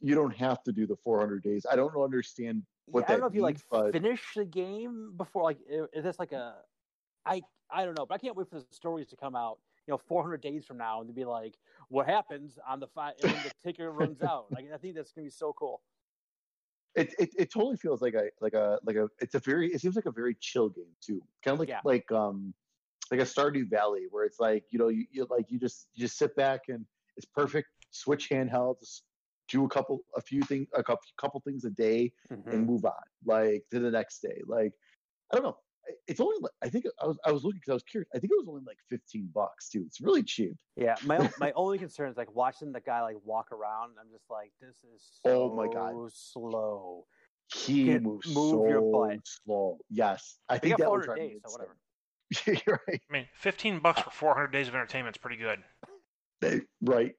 you 0.00 0.14
don't 0.14 0.34
have 0.36 0.62
to 0.64 0.72
do 0.72 0.86
the 0.86 0.96
400 0.96 1.42
days. 1.42 1.66
I 1.70 1.76
don't 1.76 1.94
understand 1.96 2.62
what 2.86 3.00
yeah, 3.02 3.06
i 3.06 3.12
don't 3.12 3.20
know 3.20 3.26
if 3.28 3.34
you 3.34 3.42
like 3.42 3.58
but- 3.70 3.92
finish 3.92 4.20
the 4.34 4.44
game 4.44 5.12
before 5.16 5.44
like 5.44 5.58
is 5.92 6.02
this 6.02 6.18
like 6.18 6.32
a 6.32 6.56
i 7.24 7.40
i 7.70 7.84
don't 7.84 7.96
know 7.96 8.04
but 8.04 8.14
i 8.14 8.18
can't 8.18 8.34
wait 8.34 8.48
for 8.50 8.58
the 8.58 8.66
stories 8.72 9.06
to 9.06 9.14
come 9.16 9.36
out 9.36 9.58
you 9.86 9.92
know 9.92 9.98
400 10.08 10.40
days 10.40 10.64
from 10.64 10.76
now 10.78 10.98
and 11.00 11.08
to 11.08 11.14
be 11.14 11.24
like 11.24 11.54
what 11.88 12.06
happens 12.06 12.58
on 12.68 12.80
the 12.80 12.88
five 12.88 13.14
when 13.20 13.32
the 13.44 13.52
ticker 13.62 13.92
runs 14.02 14.22
out 14.22 14.46
like 14.50 14.66
i 14.74 14.76
think 14.76 14.96
that's 14.96 15.12
gonna 15.12 15.26
be 15.26 15.30
so 15.30 15.52
cool 15.52 15.82
it, 16.96 17.14
it 17.20 17.30
it 17.38 17.52
totally 17.52 17.76
feels 17.76 18.02
like 18.02 18.14
a 18.14 18.24
like 18.40 18.54
a 18.54 18.80
like 18.84 18.96
a 18.96 19.08
it's 19.20 19.36
a 19.36 19.38
very 19.38 19.72
it 19.72 19.80
seems 19.80 19.94
like 19.94 20.06
a 20.06 20.10
very 20.10 20.34
chill 20.40 20.68
game 20.68 20.96
too 21.00 21.22
kind 21.44 21.52
of 21.54 21.60
like 21.60 21.68
Yeah. 21.68 21.80
like 21.84 22.10
um 22.10 22.52
like 23.12 23.20
a 23.20 23.24
stardew 23.24 23.70
valley 23.70 24.06
where 24.10 24.24
it's 24.24 24.40
like 24.40 24.64
you 24.70 24.80
know 24.80 24.88
you, 24.88 25.06
you 25.12 25.26
like 25.30 25.48
you 25.48 25.60
just 25.60 25.86
you 25.94 26.00
just 26.06 26.18
sit 26.18 26.34
back 26.34 26.62
and 26.68 26.84
it's 27.16 27.26
perfect 27.26 27.68
switch 27.92 28.30
handheld 28.30 28.80
just 28.80 29.04
do 29.50 29.64
a 29.64 29.68
couple 29.68 30.00
a 30.16 30.20
few 30.20 30.40
things 30.42 30.66
a 30.74 30.82
couple 30.82 31.02
couple 31.18 31.40
things 31.44 31.64
a 31.64 31.70
day 31.70 32.12
Mm-hmm. 32.32 32.50
and 32.52 32.66
move 32.66 32.84
on 32.84 32.92
like 33.24 33.64
to 33.70 33.80
the 33.80 33.90
next 33.90 34.20
day 34.20 34.40
like 34.46 34.72
i 35.32 35.36
don't 35.36 35.44
know 35.44 35.56
it's 36.06 36.20
only 36.20 36.36
like, 36.40 36.52
i 36.62 36.68
think 36.68 36.84
i 37.02 37.06
was 37.06 37.18
i 37.26 37.32
was 37.32 37.42
looking 37.42 37.58
because 37.58 37.70
i 37.72 37.74
was 37.74 37.82
curious 37.82 38.08
i 38.14 38.18
think 38.18 38.30
it 38.32 38.36
was 38.38 38.46
only 38.48 38.62
like 38.64 38.78
15 38.88 39.28
bucks 39.34 39.68
too 39.68 39.82
it's 39.86 40.00
really 40.00 40.22
cheap 40.22 40.54
yeah 40.76 40.94
my 41.04 41.28
my 41.40 41.50
only 41.56 41.78
concern 41.78 42.08
is 42.10 42.16
like 42.16 42.32
watching 42.34 42.70
the 42.70 42.80
guy 42.80 43.02
like 43.02 43.16
walk 43.24 43.50
around 43.50 43.92
i'm 44.00 44.10
just 44.12 44.30
like 44.30 44.52
this 44.60 44.76
is 44.94 45.02
so 45.24 45.30
Oh 45.52 45.56
my 45.56 45.66
God. 45.72 45.94
slow 46.12 47.06
he 47.52 47.86
Get- 47.86 48.02
moves 48.02 48.28
move 48.28 48.50
so 48.52 48.68
your 48.68 48.82
butt. 48.92 49.18
slow. 49.24 49.78
Yes, 49.90 50.38
I 50.48 50.58
They 50.58 50.68
think 50.68 50.78
that 50.78 50.88
will 50.88 51.02
400 51.02 51.04
drive 51.06 51.16
days, 51.18 51.40
so 51.44 51.50
whatever. 51.50 51.76
You're 52.64 52.80
right. 52.86 53.00
I 53.10 53.12
mean, 53.12 53.26
15 53.34 53.80
bucks 53.80 54.02
for 54.02 54.10
400 54.12 54.52
days 54.52 54.68
of 54.68 54.76
entertainment 54.76 55.16
is 55.16 55.20
pretty 55.20 55.36
good. 55.36 55.58
They- 56.40 56.60
right. 56.80 57.16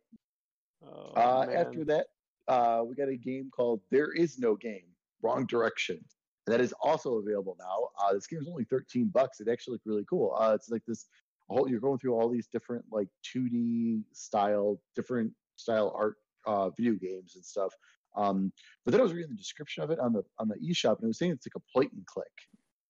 Oh, 0.87 1.11
Uh, 1.17 1.47
after 1.53 1.83
that, 1.85 2.07
uh, 2.47 2.83
we 2.85 2.95
got 2.95 3.09
a 3.09 3.17
game 3.17 3.49
called 3.55 3.81
There 3.91 4.11
Is 4.11 4.39
No 4.39 4.55
Game, 4.55 4.85
Wrong 5.21 5.45
Direction. 5.45 5.99
And 6.47 6.53
That 6.53 6.61
is 6.61 6.73
also 6.81 7.15
available 7.15 7.55
now. 7.59 7.89
Uh, 8.03 8.13
this 8.13 8.27
game 8.27 8.41
is 8.41 8.47
only 8.47 8.63
13 8.65 9.07
bucks. 9.13 9.39
It 9.39 9.47
actually 9.47 9.73
looked 9.73 9.85
really 9.85 10.05
cool. 10.09 10.35
Uh, 10.39 10.53
it's 10.55 10.69
like 10.69 10.83
this 10.87 11.05
whole, 11.49 11.69
you're 11.69 11.79
going 11.79 11.99
through 11.99 12.15
all 12.15 12.29
these 12.29 12.47
different 12.47 12.83
like 12.91 13.07
2D 13.35 14.03
style, 14.13 14.79
different 14.95 15.31
style 15.55 15.93
art 15.95 16.15
uh, 16.45 16.69
video 16.71 16.93
games 16.93 17.35
and 17.35 17.45
stuff. 17.45 17.73
Um, 18.15 18.51
but 18.83 18.91
then 18.91 18.99
I 18.99 19.03
was 19.03 19.13
reading 19.13 19.31
the 19.31 19.37
description 19.37 19.83
of 19.83 19.91
it 19.91 19.99
on 19.99 20.11
the 20.13 20.23
on 20.37 20.49
the 20.49 20.55
eShop, 20.55 20.97
and 20.97 21.03
it 21.03 21.07
was 21.07 21.17
saying 21.17 21.31
it's 21.31 21.47
like 21.47 21.55
a 21.55 21.77
point 21.79 21.93
and 21.93 22.05
click. 22.05 22.25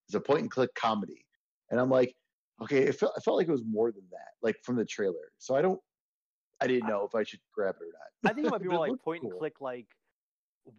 It's 0.07 0.15
a 0.15 0.19
point 0.19 0.41
and 0.41 0.51
click 0.51 0.73
comedy, 0.73 1.25
and 1.69 1.79
I'm 1.79 1.89
like, 1.89 2.15
okay, 2.61 2.79
it 2.79 2.95
felt, 2.95 3.13
it 3.15 3.23
felt 3.23 3.37
like 3.37 3.47
it 3.47 3.51
was 3.51 3.63
more 3.63 3.91
than 3.91 4.03
that, 4.11 4.31
like 4.41 4.57
from 4.63 4.75
the 4.75 4.85
trailer. 4.85 5.31
So 5.37 5.55
I 5.55 5.61
don't, 5.61 5.79
I 6.61 6.67
didn't 6.67 6.87
know 6.87 7.03
if 7.05 7.15
I 7.15 7.23
should 7.23 7.39
grab 7.51 7.75
it 7.81 7.83
or 7.83 7.87
not. 7.87 8.29
I 8.31 8.33
think 8.33 8.47
it 8.47 8.51
might 8.51 8.61
be 8.61 8.67
more 8.69 8.87
like 8.87 9.01
point 9.01 9.23
and 9.23 9.31
click, 9.37 9.59
like 9.59 9.87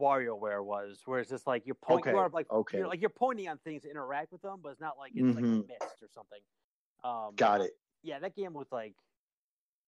WarioWare 0.00 0.64
was, 0.64 1.02
where 1.06 1.18
it's 1.18 1.28
just 1.28 1.46
like 1.46 1.66
you 1.66 1.74
point, 1.74 2.06
you 2.06 2.12
Okay, 2.12 2.18
are 2.18 2.28
like 2.30 2.50
okay. 2.50 2.78
you're 2.78 2.86
like 2.88 3.00
you're 3.00 3.10
pointing 3.10 3.48
on 3.48 3.58
things 3.58 3.82
to 3.82 3.90
interact 3.90 4.30
with 4.32 4.42
them, 4.42 4.60
but 4.62 4.70
it's 4.70 4.80
not 4.80 4.96
like 4.96 5.12
it's 5.14 5.34
like 5.34 5.44
Mhm. 5.44 5.66
Myst 5.66 6.02
or 6.02 6.08
something. 6.08 6.38
Um, 7.02 7.34
Got 7.34 7.62
it. 7.62 7.72
yeah, 8.02 8.20
that 8.20 8.36
game 8.36 8.54
looked 8.54 8.72
like 8.72 8.94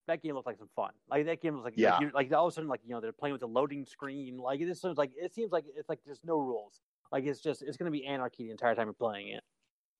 that 0.06 0.20
game 0.20 0.34
looked 0.34 0.46
like 0.48 0.58
some 0.58 0.68
fun. 0.74 0.92
Like 1.08 1.26
that 1.26 1.40
game 1.40 1.54
was 1.54 1.64
like 1.64 1.74
Yeah. 1.76 1.92
like, 1.92 2.00
you, 2.00 2.10
like 2.10 2.32
all 2.32 2.46
of 2.46 2.52
a 2.52 2.54
sudden 2.54 2.68
like 2.68 2.80
you 2.84 2.90
know 2.90 3.00
they're 3.00 3.12
playing 3.12 3.32
with 3.32 3.40
the 3.40 3.48
loading 3.48 3.86
screen. 3.86 4.36
Like 4.36 4.60
it 4.60 4.66
just 4.66 4.82
seems 4.82 4.98
like 4.98 5.12
it 5.16 5.32
seems 5.32 5.52
like 5.52 5.64
it's 5.76 5.88
like 5.88 6.00
there's 6.04 6.24
no 6.24 6.38
rules. 6.40 6.80
Like 7.12 7.24
it's 7.24 7.40
just 7.40 7.62
it's 7.62 7.76
gonna 7.76 7.92
be 7.92 8.04
anarchy 8.04 8.44
the 8.46 8.50
entire 8.50 8.74
time 8.74 8.88
you're 8.88 8.94
playing 8.94 9.28
it. 9.28 9.44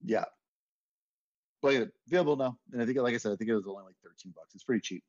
Yeah. 0.02 0.24
But 1.62 1.88
available 2.08 2.36
now. 2.36 2.58
And 2.72 2.82
I 2.82 2.84
think, 2.84 2.98
like 2.98 3.14
I 3.14 3.16
said, 3.16 3.32
I 3.32 3.36
think 3.36 3.48
it 3.48 3.54
was 3.54 3.66
only 3.66 3.84
like 3.84 3.94
13 4.04 4.32
bucks. 4.36 4.54
It's 4.54 4.64
pretty 4.64 4.82
cheap. 4.82 5.02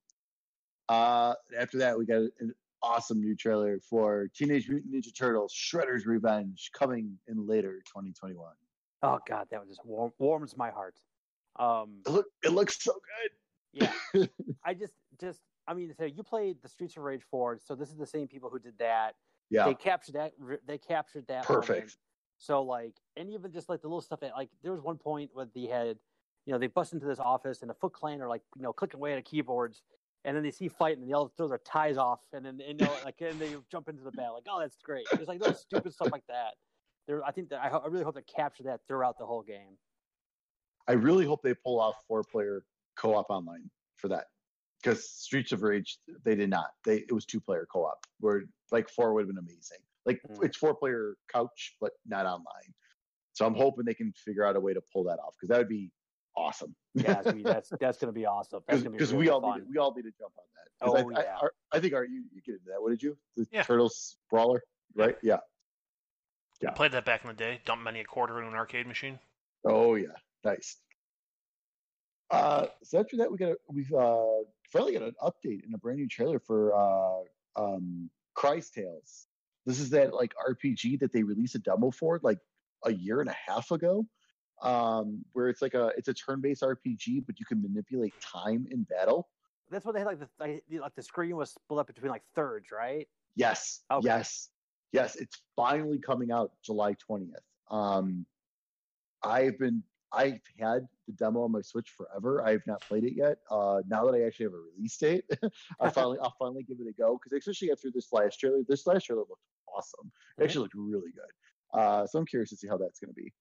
Uh, 0.90 1.34
after 1.58 1.78
that, 1.80 1.98
we 1.98 2.06
got 2.06 2.22
an 2.40 2.54
awesome 2.82 3.20
new 3.20 3.36
trailer 3.36 3.80
for 3.80 4.28
Teenage 4.36 4.70
Mutant 4.70 4.94
Ninja 4.94 5.16
Turtles 5.16 5.54
Shredder's 5.54 6.06
Revenge 6.06 6.70
coming 6.74 7.18
in 7.28 7.48
later 7.48 7.80
2021. 7.88 8.48
Oh 9.04 9.20
god, 9.28 9.48
that 9.52 9.60
was 9.60 9.70
just 9.70 9.86
warm, 9.86 10.12
warms 10.20 10.56
my 10.58 10.70
heart. 10.70 10.96
Um, 11.58 12.02
It, 12.06 12.12
look, 12.12 12.26
it 12.44 12.50
looks 12.50 12.82
so 12.82 12.94
good. 12.94 13.90
yeah, 14.14 14.26
I 14.66 14.74
just 14.74 14.94
just 15.20 15.42
I 15.68 15.74
mean, 15.74 15.94
so 15.98 16.06
you 16.06 16.24
played 16.24 16.58
the 16.62 16.70
Streets 16.70 16.96
of 16.98 17.04
Rage 17.04 17.24
4, 17.30 17.60
so 17.64 17.76
this 17.76 17.90
is 17.90 17.98
the 17.98 18.06
same 18.06 18.28
people 18.28 18.50
who 18.50 18.60
did 18.60 18.78
that. 18.80 19.16
Yeah. 19.50 19.66
They 19.66 19.74
captured 19.74 20.14
that. 20.14 20.34
They 20.68 20.78
captured 20.78 21.28
that. 21.28 21.46
Perfect. 21.46 21.70
moment. 21.70 21.96
So 22.38 22.62
like, 22.62 22.94
and 23.16 23.30
even 23.30 23.52
just 23.52 23.70
like 23.70 23.82
the 23.82 23.88
little 23.88 24.02
stuff 24.02 24.20
that 24.20 24.34
like, 24.36 24.50
there 24.62 24.72
was 24.72 24.82
one 24.82 24.98
point 24.98 25.32
where 25.34 25.48
they 25.54 25.66
had, 25.66 25.98
you 26.46 26.54
know, 26.54 26.60
they 26.60 26.68
bust 26.68 26.94
into 26.94 27.06
this 27.06 27.20
office 27.20 27.62
and 27.62 27.70
the 27.70 27.74
Foot 27.76 27.94
Clan 27.94 28.22
are 28.22 28.28
like, 28.28 28.42
you 28.56 28.62
know, 28.62 28.74
clicking 28.74 29.00
away 29.00 29.14
at 29.14 29.26
keyboards, 29.26 29.82
and 30.26 30.36
then 30.36 30.44
they 30.44 30.52
see 30.52 30.68
fighting 30.68 31.02
and 31.04 31.10
they 31.10 31.14
all 31.14 31.32
throw 31.38 31.48
their 31.48 31.60
ties 31.60 31.98
off, 31.98 32.20
and 32.34 32.46
then 32.46 32.60
you 32.68 32.74
know, 32.74 32.90
like, 33.06 33.22
and 33.22 33.40
they 33.40 33.56
jump 33.72 33.88
into 33.88 34.04
the 34.04 34.12
bat, 34.12 34.34
like, 34.34 34.44
oh, 34.50 34.60
that's 34.60 34.78
great. 34.84 35.06
It's 35.14 35.28
like 35.28 35.40
those 35.40 35.60
stupid 35.62 35.94
stuff 35.94 36.10
like 36.12 36.26
that. 36.28 36.56
There, 37.08 37.24
I 37.24 37.32
think 37.32 37.50
that 37.50 37.62
I, 37.64 37.70
ho- 37.70 37.82
I 37.86 37.88
really 37.88 38.04
hope 38.04 38.16
they 38.16 38.24
capture 38.24 38.64
that 38.64 38.82
throughout 38.88 39.20
the 39.20 39.26
whole 39.26 39.44
game. 39.44 39.78
I 40.88 40.94
really 40.94 41.26
hope 41.26 41.44
they 41.44 41.54
pull 41.54 41.80
off 41.80 41.96
four 42.08 42.24
player 42.24 42.64
co 42.98 43.16
op 43.16 43.28
online 43.30 43.70
for 43.96 44.08
that. 44.10 44.26
Because 44.82 45.10
Streets 45.10 45.52
of 45.52 45.62
Rage, 45.64 46.00
they 46.24 46.36
did 46.36 46.50
not. 46.50 46.68
They 46.84 46.98
It 46.98 47.12
was 47.12 47.26
two 47.26 47.40
player 47.40 47.68
co 47.72 47.86
op, 47.86 48.00
where 48.20 48.44
like 48.72 48.90
four 48.90 49.14
would 49.14 49.22
have 49.22 49.28
been 49.28 49.38
amazing. 49.38 49.80
Like 50.06 50.22
Mm. 50.30 50.44
it's 50.46 50.58
four 50.58 50.76
player 50.76 51.16
couch, 51.32 51.76
but 51.80 51.92
not 52.06 52.26
online. 52.26 52.74
So 53.34 53.46
I'm 53.46 53.56
hoping 53.56 53.86
they 53.86 53.94
can 53.94 54.14
figure 54.14 54.46
out 54.46 54.56
a 54.56 54.60
way 54.60 54.74
to 54.74 54.82
pull 54.94 55.04
that 55.06 55.20
off 55.20 55.36
because 55.36 55.50
that 55.50 55.58
would 55.58 55.70
be 55.70 55.92
awesome. 56.36 56.76
Yeah, 56.94 57.14
that's 57.14 57.26
gonna 57.32 57.44
that's, 57.44 57.70
that's 57.80 57.98
gonna 57.98 58.12
be 58.14 58.26
awesome. 58.26 58.62
That's 58.68 58.82
gonna 58.82 58.92
be 58.92 58.98
Because 58.98 59.12
really 59.14 59.26
we 59.26 59.30
all 59.30 59.42
fun. 59.42 59.60
need 59.60 59.66
to, 59.66 59.72
we 59.72 59.78
all 59.78 59.94
need 59.96 60.04
to 60.04 60.12
jump 60.20 60.34
on 60.38 60.44
that. 60.56 60.88
Oh, 60.88 60.96
I, 61.16 61.20
I- 61.20 61.24
yeah. 61.24 61.38
Art- 61.42 61.56
I, 61.72 61.80
think 61.80 61.94
Art, 61.94 62.10
you, 62.10 62.24
you 62.34 62.42
get 62.46 62.54
into 62.56 62.66
that. 62.72 62.82
What 62.82 62.90
did 62.90 63.02
you? 63.04 63.18
The 63.38 63.48
Yeah. 63.52 63.64
Turtles 63.64 64.18
brawler, 64.30 64.64
right? 64.96 65.18
Yeah. 65.24 65.38
Yeah. 66.62 66.70
I 66.70 66.74
played 66.74 66.92
that 66.94 67.06
back 67.06 67.24
in 67.24 67.28
the 67.30 67.34
day. 67.34 67.60
Dumped 67.66 67.84
many 67.84 68.00
a 68.00 68.06
quarter 68.06 68.42
in 68.42 68.48
an 68.48 68.54
arcade 68.54 68.88
machine. 68.88 69.20
Oh 69.66 69.96
yeah, 69.96 70.08
nice. 70.44 70.78
Uh, 72.32 72.68
so 72.84 73.00
after 73.00 73.18
that, 73.18 73.32
we 73.32 73.38
got 73.38 73.52
a, 73.52 73.58
we've 73.70 73.94
uh, 73.94 74.44
finally 74.72 74.94
got 74.94 75.04
an 75.04 75.16
update 75.22 75.64
and 75.64 75.74
a 75.74 75.78
brand 75.78 76.00
new 76.00 76.08
trailer 76.08 76.40
for 76.40 76.74
uh, 76.76 77.62
um, 77.62 78.10
Cris 78.34 78.70
Tales. 78.70 79.28
This 79.66 79.80
is 79.80 79.90
that 79.92 80.14
like 80.14 80.34
RPG 80.48 81.00
that 81.00 81.12
they 81.12 81.24
released 81.24 81.56
a 81.56 81.60
demo 81.60 81.92
for 81.92 82.20
like 82.24 82.40
a 82.84 82.92
year 82.94 83.22
and 83.22 83.30
a 83.30 83.36
half 83.48 83.72
ago, 83.72 84.06
um, 84.62 85.24
where 85.34 85.50
it's 85.50 85.62
like 85.62 85.74
a 85.74 85.92
it's 85.98 86.08
a 86.08 86.14
turn-based 86.14 86.62
RPG, 86.62 87.26
but 87.26 87.40
you 87.40 87.46
can 87.46 87.62
manipulate 87.62 88.20
time 88.22 88.68
in 88.70 88.84
battle. 88.84 89.30
That's 89.70 89.86
what 89.86 89.94
they 89.94 90.00
had 90.00 90.08
like 90.08 90.20
the 90.20 90.62
like, 90.80 90.96
the 90.96 91.04
screen 91.04 91.36
was 91.36 91.52
split 91.52 91.80
up 91.80 91.88
between 91.88 92.12
like 92.12 92.24
thirds, 92.36 92.72
right? 92.72 93.08
Yes, 93.36 93.84
Okay. 93.92 94.06
yes, 94.06 94.52
yes. 94.92 95.16
It's 95.16 95.42
finally 95.56 96.00
coming 96.00 96.32
out 96.32 96.54
July 96.62 96.94
twentieth. 96.94 97.44
Um, 97.70 98.26
I've 99.24 99.58
been 99.58 99.84
I've 100.12 100.40
had 100.58 100.88
the 101.08 101.14
demo 101.14 101.42
on 101.44 101.52
my 101.52 101.62
Switch 101.62 101.90
forever. 101.90 102.46
I 102.46 102.52
have 102.52 102.66
not 102.68 102.82
played 102.88 103.04
it 103.04 103.14
yet. 103.14 103.40
Uh, 103.50 103.82
now 103.88 104.06
that 104.06 104.16
I 104.16 104.24
actually 104.26 104.46
have 104.46 104.54
a 104.54 104.58
release 104.58 104.98
date, 104.98 105.26
I 105.80 105.90
finally 105.90 106.20
I'll 106.20 106.36
finally 106.40 106.64
give 106.64 106.80
it 106.80 106.88
a 106.88 106.94
go 106.94 107.18
because 107.22 107.38
especially 107.38 107.72
after 107.72 107.92
this 107.92 108.14
last 108.14 108.40
trailer, 108.40 108.62
this 108.68 108.86
last 108.88 109.06
trailer 109.06 109.24
looked 109.28 109.42
awesome. 109.68 110.12
It 110.38 110.42
Mhm. 110.42 110.46
actually 110.46 110.62
looked 110.62 110.76
really 110.76 111.12
good. 111.12 111.32
Uh, 111.74 112.08
so 112.08 112.20
I'm 112.20 112.26
curious 112.26 112.52
to 112.52 112.56
see 112.56 112.68
how 112.68 112.78
that's 112.78 113.00
going 113.00 113.14
to 113.14 113.20
be. 113.20 113.34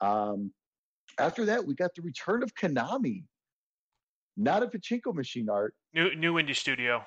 Um, 0.00 0.52
after 1.18 1.44
that, 1.46 1.64
we 1.64 1.74
got 1.74 1.94
the 1.94 2.02
return 2.02 2.42
of 2.42 2.54
Konami. 2.54 3.24
Not 4.36 4.62
a 4.62 4.66
pachinko 4.66 5.14
machine 5.14 5.48
art. 5.48 5.74
New 5.94 6.14
new 6.14 6.34
indie 6.34 6.54
studio. 6.56 7.04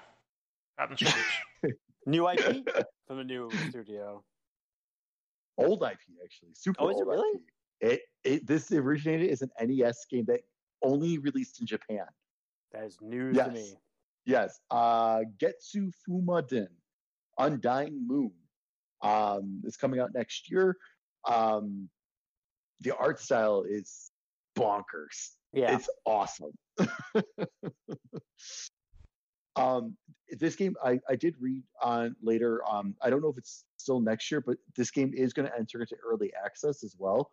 Out 0.79 0.89
in 0.89 0.97
the 0.99 1.05
streets. 1.05 1.77
New 2.05 2.27
IP 2.27 2.39
from 3.07 3.17
the 3.17 3.23
new 3.23 3.49
studio. 3.69 4.23
old 5.57 5.83
IP 5.83 5.99
actually, 6.23 6.49
super 6.53 6.81
Oh, 6.81 6.89
is 6.89 6.99
it 6.99 7.05
really? 7.05 7.35
IP. 7.35 7.41
It, 7.81 8.01
it 8.23 8.47
this 8.47 8.71
originated 8.71 9.29
as 9.29 9.41
an 9.41 9.49
NES 9.61 10.05
game 10.09 10.25
that 10.25 10.39
only 10.81 11.17
released 11.19 11.59
in 11.59 11.67
Japan. 11.67 12.05
That 12.71 12.85
is 12.85 12.97
news 13.01 13.35
Yes. 13.35 13.47
to 13.47 13.53
me. 13.53 13.73
Yes, 14.25 14.59
uh, 14.71 15.19
Getsu 15.37 15.91
Fumadin, 16.07 16.67
Undying 17.37 18.07
Moon, 18.07 18.31
um, 19.01 19.61
is 19.65 19.75
coming 19.77 19.99
out 19.99 20.13
next 20.13 20.49
year. 20.49 20.77
Um, 21.27 21.89
the 22.81 22.95
art 22.97 23.19
style 23.19 23.63
is 23.67 24.11
bonkers. 24.57 25.31
Yeah. 25.53 25.75
It's 25.75 25.89
awesome. 26.05 26.51
um, 29.55 29.95
this 30.37 30.55
game 30.55 30.75
I, 30.83 30.99
I 31.09 31.15
did 31.15 31.35
read 31.39 31.63
on 31.81 32.15
later. 32.21 32.61
Um, 32.69 32.95
I 33.01 33.09
don't 33.09 33.21
know 33.21 33.29
if 33.29 33.37
it's 33.37 33.65
still 33.77 33.99
next 33.99 34.29
year, 34.31 34.41
but 34.41 34.57
this 34.75 34.91
game 34.91 35.13
is 35.13 35.33
going 35.33 35.47
to 35.47 35.57
enter 35.57 35.81
into 35.81 35.95
early 36.05 36.31
access 36.45 36.83
as 36.83 36.95
well. 36.97 37.31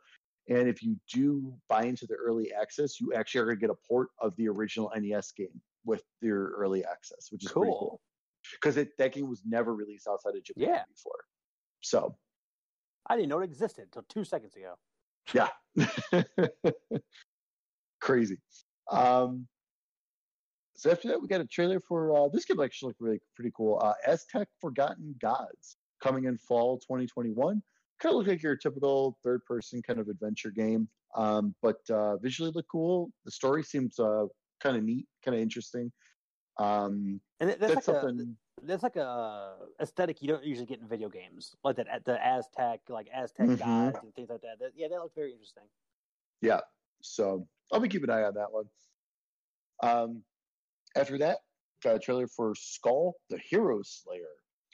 And 0.48 0.68
if 0.68 0.82
you 0.82 0.96
do 1.12 1.54
buy 1.68 1.84
into 1.84 2.06
the 2.06 2.14
early 2.14 2.52
access, 2.52 3.00
you 3.00 3.12
actually 3.14 3.40
are 3.40 3.44
going 3.46 3.56
to 3.56 3.60
get 3.60 3.70
a 3.70 3.74
port 3.88 4.08
of 4.20 4.34
the 4.36 4.48
original 4.48 4.92
NES 4.96 5.32
game 5.32 5.60
with 5.84 6.02
your 6.20 6.50
early 6.52 6.84
access, 6.84 7.28
which 7.30 7.44
is 7.44 7.50
Cool. 7.50 7.64
cool. 7.64 8.00
Because 8.52 8.76
that 8.76 9.12
game 9.12 9.28
was 9.28 9.42
never 9.44 9.74
released 9.74 10.06
outside 10.06 10.36
of 10.36 10.44
Japan 10.44 10.68
Yeah. 10.68 10.82
before. 10.88 11.24
So 11.80 12.16
I 13.08 13.16
didn't 13.16 13.28
know 13.28 13.40
it 13.40 13.44
existed 13.44 13.84
until 13.86 14.02
two 14.08 14.24
seconds 14.24 14.54
ago. 14.54 14.74
Yeah. 15.34 15.48
Crazy. 18.00 18.38
Um, 18.90 19.46
so 20.76 20.90
after 20.90 21.08
that, 21.08 21.20
we 21.20 21.28
got 21.28 21.40
a 21.40 21.46
trailer 21.46 21.80
for 21.80 22.16
uh, 22.16 22.28
this 22.28 22.44
game 22.44 22.60
actually 22.60 22.88
looked 22.90 23.00
really 23.00 23.20
pretty 23.34 23.52
cool. 23.56 23.80
Uh, 23.82 23.94
Aztec 24.06 24.48
Forgotten 24.60 25.14
Gods 25.20 25.76
coming 26.02 26.24
in 26.24 26.36
fall 26.36 26.78
2021. 26.78 27.62
Kind 27.98 28.12
of 28.12 28.18
look 28.18 28.26
like 28.26 28.42
your 28.42 28.56
typical 28.56 29.16
third 29.24 29.42
person 29.46 29.80
kind 29.82 29.98
of 29.98 30.08
adventure 30.08 30.50
game, 30.50 30.86
um, 31.14 31.54
but 31.62 31.78
uh, 31.90 32.18
visually 32.18 32.52
look 32.54 32.66
cool. 32.70 33.10
The 33.24 33.30
story 33.30 33.62
seems 33.62 33.98
uh, 33.98 34.26
kind 34.62 34.76
of 34.76 34.84
neat, 34.84 35.06
kind 35.24 35.34
of 35.34 35.40
interesting. 35.40 35.90
Um, 36.58 37.20
And 37.40 37.48
that's, 37.50 37.60
that's 37.60 37.74
like 37.74 37.84
something. 37.84 38.36
That's 38.62 38.82
like 38.82 38.96
a 38.96 39.56
aesthetic 39.80 40.22
you 40.22 40.28
don't 40.28 40.44
usually 40.44 40.66
get 40.66 40.80
in 40.80 40.88
video 40.88 41.08
games, 41.08 41.54
like 41.62 41.76
that 41.76 42.04
the 42.04 42.24
Aztec 42.24 42.80
like 42.88 43.08
Aztec 43.12 43.48
Mhm. 43.48 43.58
gods 43.58 43.98
and 44.02 44.14
things 44.14 44.30
like 44.30 44.40
that. 44.42 44.58
that. 44.58 44.72
Yeah, 44.74 44.88
that 44.88 44.96
looks 45.00 45.14
very 45.14 45.32
interesting. 45.32 45.64
Yeah. 46.40 46.60
So 47.02 47.46
I'll 47.70 47.80
be 47.80 47.88
keeping 47.88 48.08
an 48.10 48.16
eye 48.18 48.22
on 48.24 48.34
that 48.34 48.50
one. 48.50 48.70
Um, 49.82 50.24
after 50.96 51.18
that, 51.18 51.40
got 51.82 51.96
a 51.96 51.98
trailer 51.98 52.26
for 52.26 52.54
Skul, 52.54 53.12
the 53.28 53.38
Hero 53.38 53.82
Slayer, 53.82 54.24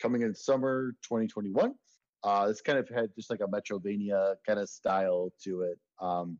coming 0.00 0.22
in 0.22 0.34
summer 0.34 0.92
2021. 1.02 1.74
Uh, 2.22 2.46
this 2.46 2.60
kind 2.60 2.78
of 2.78 2.88
had 2.88 3.12
just 3.16 3.30
like 3.30 3.40
a 3.40 3.48
Metrovania 3.48 4.36
kind 4.46 4.60
of 4.60 4.68
style 4.70 5.32
to 5.42 5.62
it. 5.62 5.78
Um, 5.98 6.38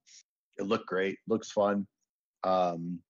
it 0.59 0.63
looked 0.63 0.87
great, 0.87 1.19
looks 1.27 1.51
fun. 1.51 1.89
Um, 2.45 3.03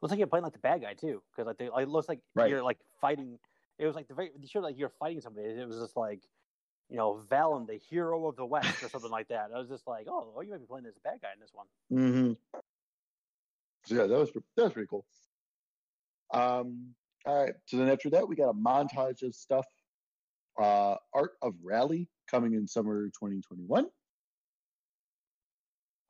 Looks 0.00 0.10
like 0.10 0.18
you're 0.18 0.26
playing 0.28 0.44
like 0.44 0.52
the 0.52 0.58
bad 0.58 0.82
guy 0.82 0.94
too, 0.94 1.22
because 1.30 1.46
like, 1.46 1.58
they, 1.58 1.68
like 1.68 1.84
it 1.84 1.88
looks 1.88 2.08
like 2.08 2.20
Right. 2.34 2.50
you're 2.50 2.62
like 2.62 2.78
fighting. 3.00 3.38
It 3.78 3.86
was 3.86 3.94
like 3.96 4.08
the 4.08 4.14
very 4.14 4.30
showed 4.46 4.62
like 4.62 4.78
you're 4.78 4.92
fighting 4.98 5.20
somebody. 5.20 5.48
It 5.48 5.66
was 5.66 5.78
just 5.78 5.96
like 5.96 6.20
you 6.88 6.96
know, 6.96 7.22
Valen, 7.30 7.66
the 7.66 7.76
hero 7.76 8.26
of 8.26 8.36
the 8.36 8.46
West, 8.46 8.82
or 8.82 8.88
something 8.88 9.10
like 9.10 9.28
that. 9.28 9.50
I 9.54 9.58
was 9.58 9.68
just 9.68 9.86
like, 9.86 10.06
oh, 10.08 10.32
well, 10.34 10.42
you 10.42 10.50
might 10.50 10.60
be 10.60 10.66
playing 10.66 10.86
as 10.86 10.96
a 10.96 11.00
bad 11.00 11.20
guy 11.20 11.28
in 11.34 11.40
this 11.40 11.50
one. 11.52 11.66
Mm-hmm. 11.92 12.32
So 13.84 13.94
yeah, 13.94 14.06
that 14.06 14.18
was 14.18 14.30
that 14.56 14.64
was 14.64 14.72
pretty 14.72 14.88
cool. 14.88 15.04
Um, 16.32 16.94
all 17.26 17.44
right. 17.44 17.54
So 17.66 17.76
then 17.76 17.88
after 17.88 18.10
that, 18.10 18.26
we 18.28 18.36
got 18.36 18.48
a 18.48 18.54
montage 18.54 19.22
of 19.22 19.34
stuff. 19.34 19.66
Uh, 20.60 20.96
Art 21.14 21.32
of 21.42 21.54
Rally 21.62 22.08
coming 22.30 22.54
in 22.54 22.66
summer 22.66 23.06
2021. 23.06 23.86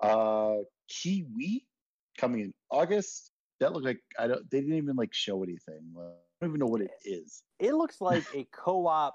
Uh, 0.00 0.54
Kiwi 0.88 1.66
coming 2.18 2.40
in 2.40 2.54
August. 2.70 3.32
That 3.60 3.72
looked 3.72 3.86
like 3.86 4.00
I 4.18 4.26
don't. 4.28 4.48
They 4.50 4.60
didn't 4.60 4.76
even 4.76 4.96
like 4.96 5.12
show 5.12 5.42
anything. 5.42 5.94
I 5.96 6.00
don't 6.40 6.50
even 6.50 6.60
know 6.60 6.66
what 6.66 6.80
it 6.80 6.90
is. 7.04 7.42
It 7.58 7.74
looks 7.74 8.00
like 8.00 8.24
a 8.34 8.46
co-op. 8.52 9.14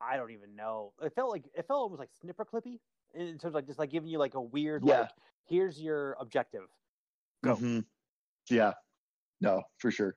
I 0.00 0.16
don't 0.16 0.32
even 0.32 0.56
know. 0.56 0.92
It 1.00 1.14
felt 1.14 1.30
like 1.30 1.44
it 1.54 1.66
felt 1.68 1.78
almost 1.82 2.00
like 2.00 2.10
snipper 2.20 2.44
clippy 2.44 2.80
in 3.14 3.26
terms 3.38 3.44
of 3.44 3.54
like 3.54 3.66
just 3.66 3.78
like 3.78 3.90
giving 3.90 4.08
you 4.08 4.18
like 4.18 4.34
a 4.34 4.40
weird 4.40 4.82
Yeah. 4.84 5.00
like 5.02 5.10
here's 5.46 5.80
your 5.80 6.16
objective. 6.18 6.62
Go. 7.44 7.56
Mhm. 7.56 7.84
Yeah. 8.50 8.72
No, 9.40 9.62
for 9.78 9.90
sure. 9.92 10.16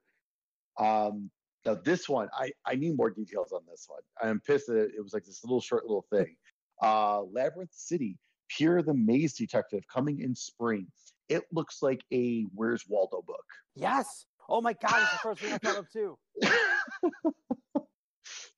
Um, 0.80 1.30
now 1.66 1.76
this 1.76 2.10
one, 2.10 2.30
I 2.34 2.52
I 2.66 2.76
need 2.76 2.98
more 2.98 3.12
details 3.12 3.52
on 3.52 3.62
this 3.70 3.86
one. 3.88 4.02
I'm 4.22 4.40
pissed 4.40 4.68
that 4.68 4.92
it 4.96 5.02
was 5.04 5.14
like 5.14 5.26
this 5.26 5.44
little 5.44 5.62
short 5.62 5.86
little 5.86 6.06
thing. 6.12 6.36
Uh, 6.82 7.22
Labyrinth 7.24 7.74
City, 7.74 8.18
Pierre 8.50 8.82
the 8.82 8.94
Maze 8.94 9.36
Detective, 9.36 9.84
coming 9.88 10.22
in 10.22 10.34
spring. 10.36 10.88
It 11.30 11.44
looks 11.52 11.82
like 11.82 12.02
a 12.14 12.46
Where's 12.54 12.84
Waldo 12.88 13.22
book. 13.26 13.46
Yes. 13.76 14.26
Oh 14.48 14.62
my 14.62 14.74
god, 14.74 15.02
it's 15.02 15.12
the 15.12 15.18
first 15.18 15.42
thing 15.42 15.54
I 15.54 15.58
thought 15.58 15.78
of 15.78 15.92
too. 15.92 16.18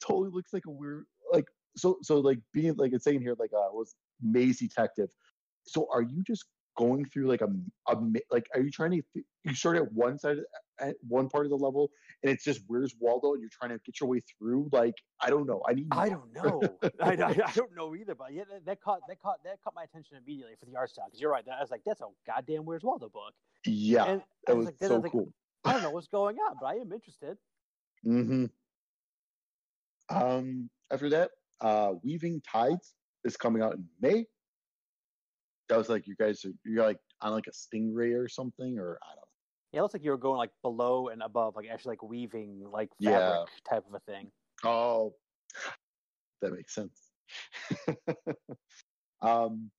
totally 0.06 0.30
looks 0.32 0.54
like 0.54 0.66
a 0.68 0.72
weird 0.72 1.06
like 1.32 1.46
so 1.76 1.98
so 2.02 2.20
like 2.20 2.40
being 2.54 2.74
like 2.76 2.94
it's 2.94 3.04
saying 3.04 3.22
here 3.22 3.36
like 3.40 3.52
uh 3.54 3.70
was 3.72 3.96
maze 4.22 4.60
detective 4.60 5.10
so 5.66 5.88
are 5.92 6.02
you 6.02 6.24
just 6.26 6.46
going 6.78 7.04
through 7.06 7.28
like 7.28 7.42
a, 7.42 7.48
a 7.90 7.98
like 8.32 8.48
are 8.54 8.62
you 8.62 8.72
trying 8.72 8.92
to 8.92 9.02
you 9.44 9.56
start 9.56 9.78
at 9.78 9.92
one 9.94 10.18
side 10.18 10.38
at 10.80 10.96
one 11.08 11.28
part 11.28 11.46
of 11.46 11.50
the 11.50 11.58
level 11.58 11.90
and 12.24 12.32
it's 12.32 12.44
just 12.44 12.62
where's 12.68 12.96
waldo 13.00 13.34
and 13.34 13.42
you're 13.42 13.50
trying 13.52 13.70
to 13.72 13.80
get 13.86 14.00
your 14.00 14.10
way 14.10 14.20
through 14.38 14.70
like 14.72 14.96
i 15.22 15.30
don't 15.30 15.46
know 15.46 15.62
i 15.70 15.74
need 15.74 15.88
I 15.92 16.10
don't 16.10 16.34
know. 16.34 16.62
I, 17.02 17.12
I, 17.12 17.52
don't 17.54 17.76
know 17.76 17.96
either. 17.96 18.16
But 18.16 18.34
yeah, 18.34 18.44
that, 18.52 18.66
that 18.66 18.82
caught 18.82 19.02
that 19.08 19.22
caught 19.22 19.44
that 19.44 19.60
caught 19.64 19.76
my 19.76 19.84
attention 19.84 20.18
immediately 20.18 20.56
for 20.60 20.66
the 20.66 20.76
art 20.76 20.90
style. 20.90 21.06
Because 21.08 21.22
you're 21.22 21.32
right. 21.32 21.44
I 21.48 21.62
was 21.62 21.72
like, 21.72 21.82
that's 21.86 22.02
a 22.02 22.06
goddamn 22.26 22.66
Where's 22.66 22.84
Waldo 22.84 23.10
book. 23.10 23.34
yeah 23.66 24.06
and 24.06 24.22
I 24.22 24.26
that 24.48 24.56
was 24.56 24.58
was 24.58 24.66
like, 24.66 24.80
then 24.80 24.88
I 24.88 24.90
so 24.90 24.96
was 24.96 25.04
like, 25.04 25.12
cool 25.12 25.34
I 25.66 25.74
don't 25.74 25.84
know 25.84 25.92
what's 25.92 26.08
going 26.08 26.38
on, 26.38 26.56
but 26.60 26.68
I 26.68 26.76
am 26.76 26.92
interested. 26.92 27.38
hmm 28.04 28.46
um 30.10 30.70
after 30.92 31.10
that 31.10 31.32
uh 31.62 31.94
weaving 32.04 32.42
tides 32.50 32.94
is 33.26 33.36
coming 33.36 33.62
out 33.62 33.74
in 33.74 33.86
may 34.02 34.26
that 35.68 35.78
was 35.78 35.90
like 35.90 36.08
you 36.08 36.16
guys 36.16 36.46
are 36.46 36.52
you're 36.66 36.86
like 36.86 36.98
on 37.22 37.34
like 37.34 37.48
a 37.48 37.52
stingray 37.52 38.18
or 38.18 38.30
something 38.30 38.78
or 38.80 38.98
i 39.04 39.08
don't 39.08 39.18
know 39.18 39.27
Yeah, 39.72 39.80
it 39.80 39.82
looks 39.84 39.94
like 39.94 40.04
you 40.04 40.12
were 40.12 40.18
going 40.18 40.38
like 40.38 40.52
below 40.62 41.10
and 41.10 41.22
above, 41.22 41.56
like 41.56 41.68
actually 41.72 41.94
like 41.94 42.04
weaving 42.04 42.66
like 42.72 42.90
fabric 43.04 43.22
Yeah. 43.22 43.46
type 43.70 43.84
of 43.88 43.94
a 43.94 44.00
thing. 44.12 44.32
Oh, 44.64 45.14
that 46.42 46.54
makes 46.54 46.74
sense. 46.74 47.12
um, 49.22 49.70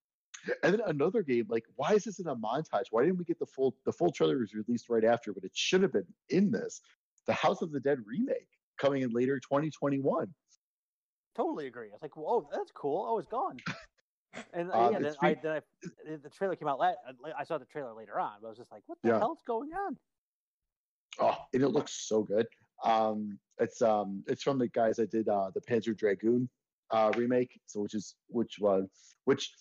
and 0.62 0.74
then 0.74 0.80
another 0.86 1.22
game. 1.22 1.46
Like, 1.48 1.64
why 1.76 1.94
is 1.94 2.04
this 2.04 2.20
in 2.20 2.26
a 2.28 2.36
montage? 2.36 2.84
Why 2.90 3.02
didn't 3.02 3.18
we 3.18 3.24
get 3.24 3.38
the 3.38 3.46
full? 3.46 3.74
The 3.86 3.92
full 3.92 4.12
trailer 4.12 4.38
was 4.38 4.54
released 4.54 4.88
right 4.88 5.04
after, 5.04 5.32
but 5.32 5.44
it 5.44 5.52
should 5.54 5.82
have 5.82 5.92
been 5.92 6.06
in 6.28 6.50
this. 6.50 6.80
The 7.26 7.32
House 7.32 7.62
of 7.62 7.72
the 7.72 7.80
Dead 7.80 7.98
remake 8.06 8.48
coming 8.78 9.02
in 9.02 9.10
later 9.10 9.38
2021. 9.40 10.32
Totally 11.34 11.66
agree. 11.66 11.88
I 11.88 11.92
was 11.92 12.02
like, 12.02 12.16
whoa, 12.16 12.48
that's 12.52 12.72
cool. 12.72 13.06
Oh, 13.08 13.18
it's 13.18 13.28
gone. 13.28 13.56
And 14.52 14.70
Um, 14.72 14.92
yeah, 14.92 14.98
then 14.98 15.14
I, 15.20 15.34
then 15.34 15.52
I, 15.52 16.16
the 16.22 16.30
trailer 16.30 16.56
came 16.56 16.68
out. 16.68 16.78
La- 16.78 16.94
I 17.36 17.44
saw 17.44 17.58
the 17.58 17.64
trailer 17.64 17.94
later 17.94 18.18
on, 18.20 18.34
but 18.40 18.48
I 18.48 18.50
was 18.50 18.58
just 18.58 18.70
like, 18.70 18.82
what 18.86 18.98
the 19.02 19.08
Yeah. 19.08 19.18
hell's 19.18 19.42
going 19.46 19.70
on? 19.72 19.98
Oh, 21.18 21.36
and 21.52 21.62
it 21.62 21.68
looks 21.68 21.92
so 21.92 22.22
good. 22.22 22.46
Um, 22.84 23.38
it's 23.58 23.82
um, 23.82 24.22
it's 24.28 24.42
from 24.42 24.58
the 24.58 24.68
guys 24.68 24.96
that 24.96 25.10
did 25.10 25.28
uh, 25.28 25.50
the 25.52 25.60
Panzer 25.60 25.96
Dragoon 25.96 26.48
uh, 26.90 27.10
remake. 27.16 27.60
So 27.66 27.80
which 27.80 27.94
is 27.94 28.14
which 28.28 28.56
one? 28.58 28.88
Which 29.24 29.52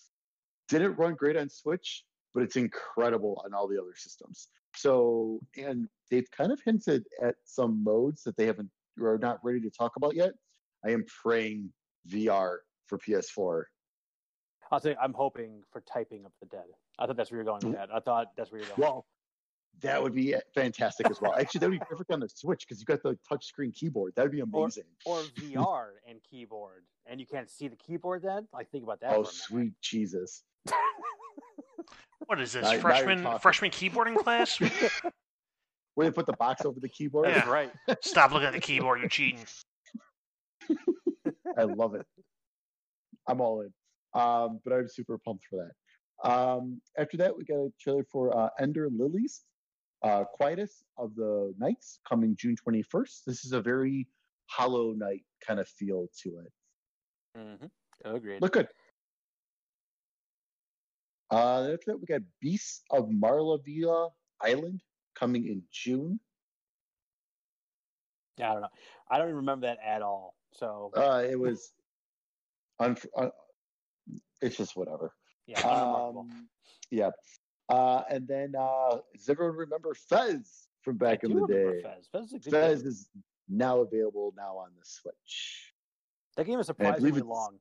didn't 0.68 0.94
run 0.96 1.14
great 1.14 1.36
on 1.36 1.48
Switch, 1.48 2.04
but 2.32 2.42
it's 2.44 2.56
incredible 2.56 3.42
on 3.44 3.54
all 3.54 3.66
the 3.66 3.80
other 3.80 3.94
systems. 3.96 4.48
So 4.76 5.40
and 5.56 5.88
they've 6.10 6.30
kind 6.30 6.52
of 6.52 6.60
hinted 6.64 7.06
at 7.20 7.34
some 7.44 7.82
modes 7.82 8.22
that 8.22 8.36
they 8.36 8.46
haven't 8.46 8.70
or 9.00 9.14
are 9.14 9.18
not 9.18 9.40
ready 9.42 9.60
to 9.62 9.70
talk 9.70 9.96
about 9.96 10.14
yet. 10.14 10.32
I 10.84 10.90
am 10.90 11.04
praying 11.22 11.72
VR 12.08 12.58
for 12.86 12.98
PS4. 12.98 13.64
I'll 14.70 14.80
say 14.80 14.96
I'm 15.00 15.12
hoping 15.12 15.62
for 15.72 15.82
typing 15.82 16.24
of 16.24 16.32
the 16.40 16.46
dead. 16.46 16.66
I 16.98 17.06
thought 17.06 17.16
that's 17.16 17.30
where 17.30 17.38
you're 17.38 17.44
going 17.44 17.60
with 17.64 17.74
mm. 17.74 17.78
that. 17.78 17.94
I 17.94 18.00
thought 18.00 18.32
that's 18.36 18.50
where 18.52 18.60
you're 18.60 18.68
going. 18.68 18.80
Well, 18.80 19.06
that 19.80 20.02
would 20.02 20.14
be 20.14 20.34
fantastic 20.54 21.08
as 21.10 21.20
well. 21.20 21.34
Actually, 21.34 21.60
that 21.60 21.70
would 21.70 21.80
be 21.80 21.86
perfect 21.88 22.10
on 22.10 22.20
the 22.20 22.28
Switch 22.28 22.66
because 22.66 22.80
you've 22.80 22.86
got 22.86 23.02
the 23.02 23.16
touchscreen 23.30 23.72
keyboard. 23.74 24.12
That 24.16 24.22
would 24.22 24.32
be 24.32 24.40
amazing. 24.40 24.84
or 25.04 25.20
VR 25.38 25.90
and 26.08 26.18
keyboard, 26.28 26.84
and 27.06 27.20
you 27.20 27.26
can't 27.26 27.50
see 27.50 27.68
the 27.68 27.76
keyboard. 27.76 28.22
Then, 28.22 28.48
like, 28.52 28.70
think 28.70 28.84
about 28.84 29.00
that. 29.00 29.10
oh, 29.10 29.12
for 29.12 29.20
a 29.20 29.22
minute. 29.22 29.34
sweet 29.34 29.72
Jesus. 29.80 30.42
What 32.26 32.40
is 32.40 32.52
this 32.52 32.62
Now- 32.62 32.72
now 32.72 32.80
freshman 32.80 33.22
talking. 33.22 33.38
freshman 33.38 33.70
keyboarding 33.70 34.16
class? 34.16 34.58
Where 35.94 36.06
they 36.06 36.12
put 36.12 36.26
the 36.26 36.34
box 36.34 36.64
over 36.64 36.78
the 36.78 36.88
keyboard. 36.88 37.28
Yeah. 37.28 37.48
right. 37.48 37.72
Stop 38.02 38.32
looking 38.32 38.48
at 38.48 38.52
the 38.52 38.60
keyboard. 38.60 39.00
You're 39.00 39.08
cheating. 39.08 39.46
I 41.56 41.62
love 41.62 41.94
it. 41.94 42.04
I'm 43.26 43.40
all 43.40 43.62
in. 43.62 43.72
Um, 44.14 44.60
but 44.64 44.72
I'm 44.72 44.88
super 44.88 45.18
pumped 45.18 45.44
for 45.48 45.64
that. 45.64 46.28
Um, 46.30 46.80
after 46.98 47.16
that, 47.18 47.36
we 47.36 47.44
got 47.44 47.56
a 47.56 47.72
trailer 47.80 48.04
for 48.10 48.36
uh, 48.36 48.48
Ender 48.60 48.88
Lilies, 48.90 49.44
uh, 50.02 50.24
Quietus 50.24 50.84
of 50.96 51.14
the 51.14 51.54
Knights, 51.58 52.00
coming 52.08 52.34
June 52.36 52.56
21st. 52.56 53.24
This 53.26 53.44
is 53.44 53.52
a 53.52 53.60
very 53.60 54.08
Hollow 54.46 54.92
Knight 54.92 55.24
kind 55.46 55.60
of 55.60 55.68
feel 55.68 56.08
to 56.22 56.28
it. 56.38 57.38
Mm-hmm. 57.38 58.16
Agreed. 58.16 58.40
Look 58.40 58.52
good. 58.52 58.68
Uh, 61.30 61.64
after 61.72 61.78
that, 61.88 62.00
we 62.00 62.06
got 62.06 62.22
Beasts 62.40 62.82
of 62.90 63.08
Maravilla 63.10 64.08
Island 64.40 64.80
coming 65.14 65.46
in 65.46 65.62
June. 65.70 66.18
Yeah, 68.38 68.50
I 68.50 68.52
don't 68.54 68.62
know. 68.62 68.68
I 69.10 69.18
don't 69.18 69.26
even 69.26 69.36
remember 69.36 69.66
that 69.66 69.78
at 69.84 70.00
all. 70.00 70.34
So 70.54 70.90
Uh, 70.96 71.24
it 71.28 71.38
was, 71.38 71.72
un- 72.80 72.96
uh, 73.16 73.28
it's 74.40 74.56
just 74.56 74.76
whatever. 74.76 75.12
yeah. 75.46 75.60
Um, 75.60 76.48
yeah. 76.90 77.10
Uh, 77.68 78.02
and 78.10 78.26
then 78.26 78.54
uh, 78.58 78.96
does 79.14 79.28
everyone 79.28 79.56
remember 79.56 79.94
Fez 79.94 80.68
from 80.82 80.96
back 80.96 81.22
in 81.24 81.34
the 81.34 81.46
day? 81.46 81.82
Fez. 81.82 82.08
Fez 82.10 82.32
is 82.32 82.44
good 82.44 82.50
Fez 82.50 82.82
is 82.82 83.10
now 83.48 83.80
available 83.80 84.32
now 84.36 84.56
on 84.56 84.68
the 84.78 84.84
Switch. 84.84 85.72
That 86.36 86.44
game 86.46 86.58
is 86.60 86.66
surprisingly 86.66 87.08
it's- 87.10 87.24
long. 87.24 87.58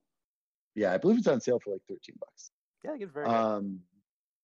Yeah, 0.75 0.93
I 0.93 0.97
believe 0.97 1.17
it's 1.17 1.27
on 1.27 1.41
sale 1.41 1.59
for 1.59 1.71
like 1.71 1.81
thirteen 1.89 2.15
bucks. 2.19 2.51
Yeah, 2.85 2.95
game's 2.97 3.11
very 3.11 3.25
good. 3.25 3.33
Um, 3.33 3.79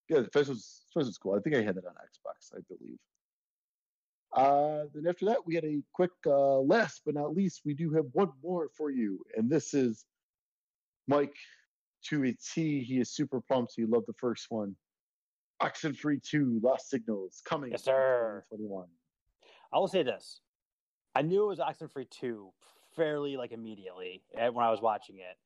yeah, 0.08 0.22
Fez 0.32 0.48
was 0.48 0.82
Fez 0.92 1.06
was 1.06 1.16
cool. 1.16 1.34
I 1.36 1.40
think 1.40 1.54
I 1.54 1.62
had 1.62 1.76
that 1.76 1.84
on 1.86 1.92
Xbox, 1.92 2.52
I 2.52 2.58
believe. 2.68 2.98
Uh, 4.32 4.86
then 4.92 5.06
after 5.06 5.26
that, 5.26 5.46
we 5.46 5.54
had 5.54 5.64
a 5.64 5.80
quick 5.92 6.10
uh, 6.26 6.58
last 6.58 7.02
but 7.06 7.14
not 7.14 7.36
least, 7.36 7.60
we 7.64 7.72
do 7.72 7.92
have 7.92 8.06
one 8.12 8.32
more 8.42 8.68
for 8.76 8.90
you, 8.90 9.20
and 9.36 9.48
this 9.48 9.74
is 9.74 10.04
Mike 11.06 11.36
to 12.04 12.24
a 12.24 12.32
T. 12.32 12.82
He 12.82 12.98
is 12.98 13.10
super 13.10 13.40
pumped. 13.40 13.74
He 13.76 13.84
loved 13.84 14.06
the 14.06 14.14
first 14.14 14.46
one. 14.50 14.74
Oxenfree 15.62 16.22
2 16.22 16.60
Lost 16.62 16.90
Signals 16.90 17.42
coming 17.44 17.70
Yes, 17.70 17.84
sir. 17.84 18.44
2021. 18.50 18.86
I 19.72 19.78
will 19.78 19.88
say 19.88 20.02
this: 20.02 20.40
I 21.14 21.22
knew 21.22 21.44
it 21.44 21.48
was 21.48 21.58
Oxenfree 21.58 22.10
two 22.10 22.52
fairly 22.96 23.36
like 23.36 23.52
immediately 23.52 24.22
eh, 24.36 24.48
when 24.48 24.64
I 24.64 24.70
was 24.70 24.80
watching 24.80 25.16
it. 25.18 25.36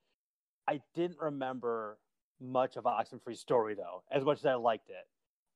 I 0.66 0.80
didn't 0.94 1.18
remember 1.20 1.98
much 2.40 2.76
of 2.76 2.85
Oxenfree's 2.85 3.40
story 3.40 3.74
though, 3.74 4.02
as 4.10 4.24
much 4.24 4.39
as 4.39 4.47
I 4.47 4.55
liked 4.55 4.90
it. 4.90 5.06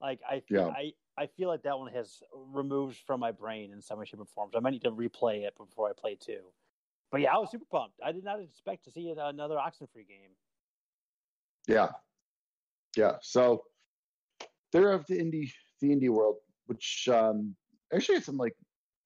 Like 0.01 0.21
I, 0.29 0.41
feel, 0.41 0.67
Yeah. 0.67 0.69
I, 0.69 0.93
I 1.17 1.27
feel 1.27 1.49
like 1.49 1.63
that 1.63 1.79
one 1.79 1.93
has 1.93 2.23
removed 2.33 2.99
from 3.07 3.21
my 3.21 3.31
brain 3.31 3.73
in 3.73 3.81
some 3.81 3.99
way, 3.99 4.05
shape, 4.05 4.21
or 4.21 4.27
form. 4.27 4.51
So 4.53 4.59
I 4.59 4.61
might 4.61 4.71
need 4.71 4.83
to 4.85 4.91
replay 4.91 5.43
it 5.47 5.57
before 5.57 5.89
I 5.89 5.93
play 5.93 6.17
two. 6.17 6.41
But 7.11 7.21
yeah, 7.21 7.35
I 7.35 7.39
was 7.39 7.51
super 7.51 7.67
pumped. 7.71 8.01
I 8.05 8.11
did 8.11 8.25
not 8.25 8.41
expect 8.41 8.85
to 8.85 8.91
see 8.91 9.11
another 9.11 9.57
Oxenfree 9.57 10.09
game. 10.09 10.33
Yeah. 11.67 11.89
Yeah. 12.97 13.17
So 13.23 13.65
they're 14.73 14.93
of 14.93 15.07
the 15.07 15.19
indie 15.19 15.51
the 15.81 15.89
indie 15.89 16.11
world, 16.11 16.37
which 16.67 17.09
um 17.13 17.55
actually 17.95 18.17
had 18.17 18.25
some 18.25 18.37
like 18.37 18.55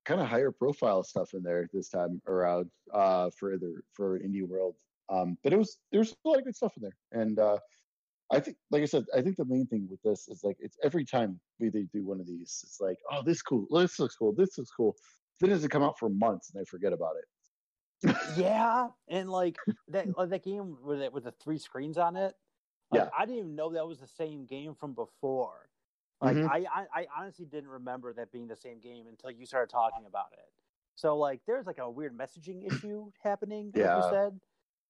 kind 0.04 0.20
of 0.20 0.28
higher 0.28 0.52
profile 0.52 1.02
stuff 1.02 1.34
in 1.34 1.42
there 1.42 1.68
this 1.72 1.88
time 1.88 2.20
around 2.26 2.70
uh 2.92 3.30
for 3.38 3.58
the 3.58 3.80
for 3.92 4.18
indie 4.18 4.46
world. 4.46 4.76
Um 5.08 5.36
but 5.42 5.52
it 5.52 5.58
was 5.58 5.78
there's 5.92 6.12
a 6.24 6.28
lot 6.28 6.38
of 6.38 6.44
good 6.44 6.56
stuff 6.56 6.76
in 6.76 6.82
there. 6.82 7.22
And 7.22 7.38
uh 7.38 7.58
I 8.32 8.40
think 8.40 8.56
like 8.70 8.82
I 8.82 8.86
said, 8.86 9.04
I 9.14 9.22
think 9.22 9.36
the 9.36 9.44
main 9.44 9.66
thing 9.66 9.86
with 9.90 10.02
this 10.02 10.28
is 10.28 10.42
like 10.42 10.56
it's 10.60 10.76
every 10.82 11.04
time 11.04 11.40
we 11.60 11.68
they 11.68 11.86
do 11.92 12.04
one 12.04 12.20
of 12.20 12.26
these, 12.26 12.60
it's 12.64 12.78
like, 12.80 12.98
oh 13.10 13.22
this 13.22 13.42
cool, 13.42 13.66
this 13.70 13.98
looks 13.98 14.16
cool, 14.16 14.32
this 14.32 14.58
looks 14.58 14.70
cool. 14.76 14.96
Then 15.40 15.50
it 15.50 15.54
doesn't 15.54 15.70
come 15.70 15.82
out 15.82 15.98
for 15.98 16.08
months 16.08 16.50
and 16.50 16.60
they 16.60 16.64
forget 16.64 16.92
about 16.92 17.14
it. 17.16 18.16
yeah, 18.36 18.88
and 19.08 19.30
like 19.30 19.56
that 19.88 20.16
like 20.16 20.30
that 20.30 20.44
game 20.44 20.76
with 20.82 21.00
it 21.00 21.12
with 21.12 21.24
the 21.24 21.32
three 21.32 21.58
screens 21.58 21.98
on 21.98 22.16
it. 22.16 22.34
Like, 22.90 23.04
Yeah. 23.04 23.10
I 23.16 23.26
didn't 23.26 23.38
even 23.38 23.56
know 23.56 23.70
that 23.72 23.86
was 23.86 24.00
the 24.00 24.06
same 24.06 24.46
game 24.46 24.74
from 24.74 24.94
before. 24.94 25.70
Like 26.20 26.38
Mhm. 26.38 26.48
I, 26.48 26.64
I 26.72 26.86
I 27.02 27.06
honestly 27.14 27.44
didn't 27.44 27.68
remember 27.68 28.12
that 28.14 28.32
being 28.32 28.46
the 28.48 28.56
same 28.56 28.80
game 28.80 29.06
until 29.06 29.30
you 29.30 29.44
started 29.44 29.70
talking 29.70 30.06
about 30.06 30.32
it. 30.32 30.50
So 30.94 31.16
like 31.18 31.42
there's 31.46 31.66
like 31.66 31.78
a 31.78 31.90
weird 31.90 32.16
messaging 32.16 32.66
issue 32.66 33.12
happening, 33.22 33.72
like 33.76 33.76
Yeah. 33.80 33.96
you 33.96 34.02
said, 34.02 34.40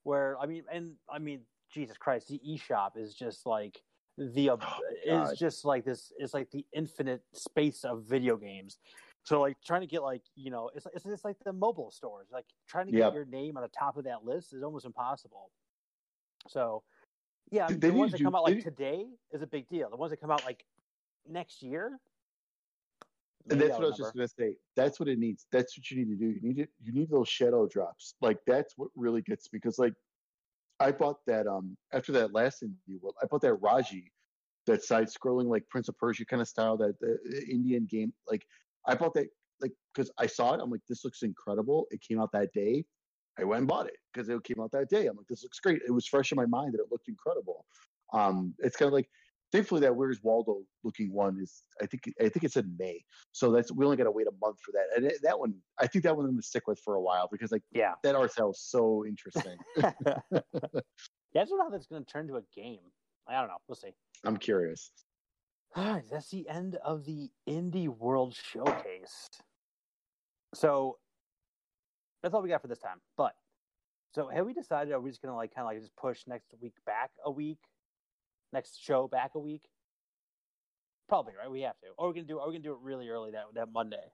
where 0.05 0.39
I 0.39 0.47
mean 0.47 0.65
and 0.71 0.97
I 1.09 1.19
mean 1.19 1.47
Jesus 1.69 1.97
Christ, 1.99 2.29
the 2.29 2.41
eShop 2.47 2.97
is 2.97 3.15
just 3.15 3.45
like 3.45 3.83
the 4.17 4.51
uh, 4.51 4.57
Oh, 4.61 4.83
is 5.05 5.33
God. 5.33 5.39
just 5.39 5.65
like 5.65 5.85
this 5.85 6.13
is 6.19 6.33
like 6.33 6.51
the 6.53 6.65
infinite 6.73 7.23
space 7.33 7.85
of 7.85 8.05
video 8.05 8.37
games. 8.37 8.79
So 9.25 9.41
like 9.41 9.57
trying 9.65 9.81
to 9.81 9.89
get 9.89 10.03
like 10.03 10.23
you 10.37 10.51
know 10.53 10.71
it's 10.77 10.87
it's 10.95 11.05
just 11.05 11.25
like 11.25 11.39
the 11.45 11.53
mobile 11.53 11.91
stores 11.91 12.29
like 12.31 12.47
trying 12.69 12.87
to 12.87 12.93
get 12.93 12.99
Yep. 12.99 13.13
your 13.13 13.25
name 13.25 13.57
on 13.57 13.63
the 13.65 13.69
top 13.69 13.97
of 13.97 14.05
that 14.05 14.25
list 14.25 14.53
is 14.55 14.63
almost 14.63 14.87
impossible. 14.87 15.51
So 16.49 16.85
yeah, 17.51 17.69
the 17.69 17.91
ones 17.91 18.13
that 18.13 18.23
come 18.23 18.35
out 18.35 18.45
like 18.45 18.63
today 18.63 19.07
is 19.33 19.43
a 19.43 19.47
big 19.47 19.69
deal. 19.69 19.89
The 19.91 19.97
ones 19.97 20.11
that 20.11 20.21
come 20.21 20.31
out 20.31 20.45
like 20.45 20.65
next 21.29 21.63
year. 21.63 21.99
And 23.49 23.61
that's 23.61 23.75
what 23.75 23.85
I 23.85 23.87
was 23.89 23.97
just 23.97 24.15
gonna 24.15 24.27
say. 24.27 24.57
That's 24.75 24.99
what 24.99 25.09
it 25.09 25.19
needs. 25.19 25.47
That's 25.53 25.79
what 25.79 25.89
you 25.91 25.99
need 25.99 26.09
to 26.11 26.17
do. 26.17 26.27
You 26.27 26.41
need 26.43 26.59
it. 26.59 26.71
You 26.83 26.93
need 26.93 27.09
those 27.11 27.29
shadow 27.29 27.69
drops. 27.69 28.15
Like 28.21 28.39
that's 28.47 28.75
what 28.77 28.89
really 28.97 29.23
gets 29.23 29.47
because 29.47 29.79
like 29.79 29.95
I 30.81 30.91
bought 30.91 31.19
that 31.27 31.47
um 31.47 31.77
after 31.93 32.11
that 32.13 32.33
last 32.33 32.63
interview. 32.63 32.99
world. 33.01 33.15
I 33.23 33.27
bought 33.27 33.43
that 33.43 33.55
Raji, 33.55 34.11
that 34.67 34.83
side 34.83 35.07
scrolling 35.07 35.47
like 35.47 35.63
Prince 35.71 35.89
of 35.89 35.97
Persia 35.97 36.25
kind 36.25 36.43
of 36.43 36.49
style 36.49 36.77
that 36.79 36.99
the 37.01 37.19
Indian 37.49 37.87
game. 37.89 38.13
Like 38.29 38.45
I 38.87 38.97
bought 38.97 39.15
that 39.15 39.29
like 39.61 39.73
because 39.95 40.11
I 40.19 40.27
saw 40.27 40.55
it. 40.55 40.61
I'm 40.61 40.71
like 40.71 40.83
this 40.89 41.05
looks 41.05 41.23
incredible. 41.23 41.87
It 41.93 42.01
came 42.01 42.21
out 42.21 42.33
that 42.33 42.53
day. 42.53 42.85
I 43.39 43.45
went 43.45 43.61
and 43.61 43.69
bought 43.69 43.87
it 43.87 43.97
because 44.13 44.29
it 44.29 44.45
came 44.45 44.61
out 44.61 44.73
that 44.73 44.89
day. 44.89 45.07
I'm 45.07 45.17
like 45.17 45.27
this 45.29 45.43
looks 45.43 45.61
great. 45.61 45.81
It 45.87 45.93
was 45.93 46.07
fresh 46.07 46.33
in 46.33 46.37
my 46.37 46.47
mind 46.47 46.75
that 46.75 46.81
it 46.81 46.87
looked 46.91 47.09
incredible. 47.09 47.65
Um, 48.13 48.55
it's 48.59 48.77
kind 48.77 48.89
of 48.89 48.93
like 48.93 49.09
thankfully 49.53 49.81
that 49.83 49.95
Where's 49.95 50.23
Waldo 50.23 50.63
looking 50.85 51.13
one 51.13 51.39
is 51.41 51.63
I 51.83 51.87
think 51.87 52.05
I 52.21 52.29
think 52.29 52.45
it's 52.45 52.57
in 52.57 52.75
May. 52.79 53.05
So 53.33 53.53
that's 53.53 53.73
we 53.73 53.85
only 53.85 53.97
got 53.97 54.05
to 54.05 54.11
wait 54.11 54.27
a 54.27 54.35
month 54.41 54.59
for 54.65 54.73
that. 54.73 54.87
And 54.97 55.07
it, 55.07 55.19
that 55.23 55.39
one, 55.39 55.55
I 55.79 55.87
think 55.87 56.05
that 56.05 56.17
one 56.17 56.25
I'm 56.25 56.33
gonna 56.33 56.43
stick 56.43 56.67
with 56.67 56.81
for 56.85 56.95
a 56.95 57.01
while 57.01 57.29
because 57.31 57.53
like 57.53 57.63
Yeah, 57.73 57.93
that 58.03 58.15
art 58.15 58.33
style 58.33 58.51
is 58.51 58.61
so 58.61 59.05
interesting. 59.07 59.57
yeah. 59.77 61.43
I 61.43 61.45
don't 61.45 61.59
know 61.59 61.65
how 61.65 61.71
that's 61.71 61.87
going 61.87 62.05
to 62.05 62.11
turn 62.11 62.23
into 62.23 62.37
a 62.37 62.43
game. 62.55 62.81
I 63.29 63.39
don't 63.39 63.49
know. 63.49 63.59
We'll 63.69 63.77
see. 63.77 63.93
I'm 64.25 64.37
curious. 64.37 64.91
All 65.75 65.85
right, 65.85 66.05
that's 66.11 66.31
the 66.31 66.49
end 66.49 66.79
of 66.85 67.05
the 67.05 67.29
Indie 67.49 67.89
World 67.89 68.35
Showcase. 68.35 69.29
So 70.55 70.97
that's 72.27 72.35
all 72.35 72.43
we 72.43 72.49
got 72.49 72.61
for 72.61 72.67
this 72.67 72.81
time. 72.81 73.01
But 73.17 73.37
so 74.13 74.29
have 74.29 74.45
we 74.47 74.53
decided 74.53 74.93
are 74.93 75.01
we 75.01 75.11
just 75.11 75.23
gonna 75.23 75.37
like 75.37 75.55
kind 75.55 75.65
of 75.65 75.71
like 75.73 75.79
just 75.81 75.95
push 75.95 76.27
next 76.27 76.53
week 76.61 76.75
back 76.85 77.13
a 77.25 77.31
week, 77.31 77.61
next 78.53 78.83
show 78.83 79.07
back 79.07 79.37
a 79.37 79.39
week? 79.39 79.63
Probably 81.09 81.35
right. 81.39 81.49
We 81.49 81.61
have 81.61 81.79
to, 81.83 81.87
or 81.97 82.09
we're 82.09 82.15
gonna 82.15 82.27
do. 82.27 82.41
Are 82.41 82.49
we 82.49 82.55
gonna 82.55 82.65
do 82.65 82.73
it 82.73 82.81
really 82.83 83.09
early 83.11 83.31
that 83.31 83.45
that 83.55 83.71
Monday? 83.73 84.11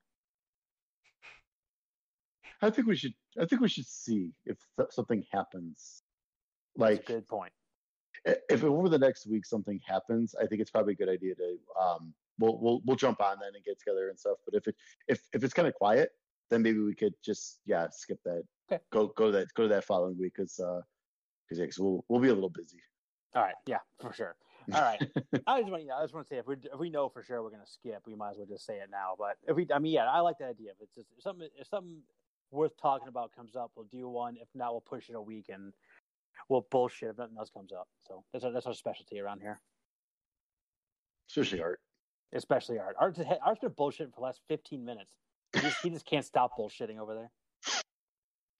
I 2.61 2.69
think 2.69 2.87
we 2.87 2.97
should. 2.97 3.15
I 3.41 3.47
think 3.47 3.63
we 3.63 3.69
should 3.69 3.87
see 3.87 4.33
if 4.45 4.59
th- 4.77 4.91
something 4.91 5.25
happens. 5.33 6.03
That's 6.77 6.91
Like 6.91 7.01
a 7.05 7.13
good 7.15 7.29
point. 7.29 7.53
if 8.27 8.63
over 8.63 8.91
the 8.91 8.99
next 8.99 9.27
week 9.27 9.47
something 9.47 9.81
happens, 9.87 10.35
I 10.35 10.47
think 10.47 10.61
it's 10.61 10.71
probably 10.71 10.93
a 10.93 10.97
good 10.97 11.09
idea 11.09 11.35
to 11.35 11.57
um 11.81 12.13
we'll 12.39 12.61
we'll 12.61 12.83
we'll 12.85 12.97
jump 12.97 13.23
on 13.23 13.39
then 13.41 13.53
and 13.55 13.65
get 13.65 13.79
together 13.79 14.11
and 14.11 14.19
stuff. 14.21 14.37
But 14.45 14.55
if 14.55 14.69
it 14.69 14.77
if 15.09 15.23
if 15.33 15.43
it's 15.43 15.55
kind 15.55 15.67
of 15.67 15.73
quiet, 15.73 16.11
then 16.53 16.63
maybe 16.63 16.79
we 16.81 16.95
could 16.95 17.15
just 17.25 17.61
yeah 17.65 17.87
skip 17.91 18.21
that. 18.25 18.43
Okay. 18.71 18.83
Go 18.93 19.09
go 19.09 19.27
to 19.27 19.33
that 19.39 19.55
go 19.55 19.63
to 19.65 19.69
that 19.71 19.85
following 19.85 20.19
week 20.19 20.35
because 20.37 20.61
uh 20.61 20.81
because 21.49 21.59
yeah, 21.59 21.65
'cause 21.67 21.79
we'll 21.79 22.05
we'll 22.09 22.21
be 22.21 22.29
a 22.29 22.35
little 22.35 22.51
busy. 22.51 22.79
All 23.35 23.43
right, 23.43 23.55
yeah, 23.67 23.79
for 24.01 24.13
sure. 24.13 24.37
All 24.75 24.83
right. 24.83 25.01
I 25.47 25.61
just 25.61 25.73
want, 25.73 25.83
I 25.91 26.03
just 26.03 26.15
want 26.15 26.27
to 26.27 26.35
say 26.35 26.37
if 26.39 26.47
we 26.47 26.57
if 26.57 26.79
we 26.79 26.91
know 26.91 27.09
for 27.09 27.23
sure 27.23 27.43
we're 27.43 27.51
gonna 27.51 27.67
skip, 27.67 28.03
we 28.07 28.15
might 28.15 28.33
as 28.33 28.37
well 28.37 28.47
just 28.47 28.67
say 28.67 28.75
it 28.75 28.91
now. 28.91 29.15
But 29.19 29.39
if 29.49 29.57
we, 29.57 29.67
I 29.75 29.79
mean, 29.79 29.93
yeah, 29.95 30.05
I 30.09 30.21
like 30.21 30.39
that 30.39 30.51
idea. 30.51 30.71
If 30.73 30.77
it's 30.83 30.95
just 30.95 31.09
if 31.17 31.23
something, 31.23 31.49
if 31.59 31.67
something 31.67 32.03
worth 32.51 32.77
talking 32.77 33.09
about 33.09 33.33
comes 33.35 33.57
up, 33.57 33.73
we'll 33.75 33.87
do 33.87 34.09
one. 34.09 34.37
If 34.37 34.49
not, 34.55 34.73
we'll 34.73 34.83
push 34.83 35.09
it 35.09 35.17
a 35.17 35.21
week 35.21 35.47
and 35.49 35.73
we'll 36.51 36.67
bullshit 36.71 37.09
if 37.09 37.19
nothing 37.19 37.37
else 37.39 37.49
comes 37.51 37.73
up. 37.73 37.89
So 38.07 38.23
that's 38.33 38.45
our, 38.45 38.53
that's 38.53 38.67
our 38.67 38.75
specialty 38.75 39.19
around 39.19 39.41
here, 39.41 39.59
Especially 41.29 41.61
art. 41.63 41.81
especially 42.35 42.79
Art. 42.79 42.95
Art's 43.01 43.19
Art's 43.45 43.61
been 43.61 43.73
bullshit 43.73 44.11
for 44.11 44.21
the 44.21 44.25
last 44.25 44.43
fifteen 44.47 44.85
minutes. 44.85 45.15
He 45.55 45.61
just, 45.61 45.77
he 45.83 45.91
just 45.91 46.07
can't 46.07 46.25
stop 46.25 46.57
bullshitting 46.59 46.99
over 46.99 47.15
there. 47.15 47.31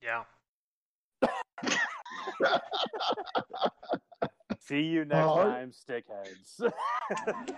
Yeah. 0.03 0.25
See 4.61 4.83
you 4.83 5.05
next 5.05 5.29
Art- 5.29 5.49
time, 5.49 5.73
stickheads. 5.73 6.61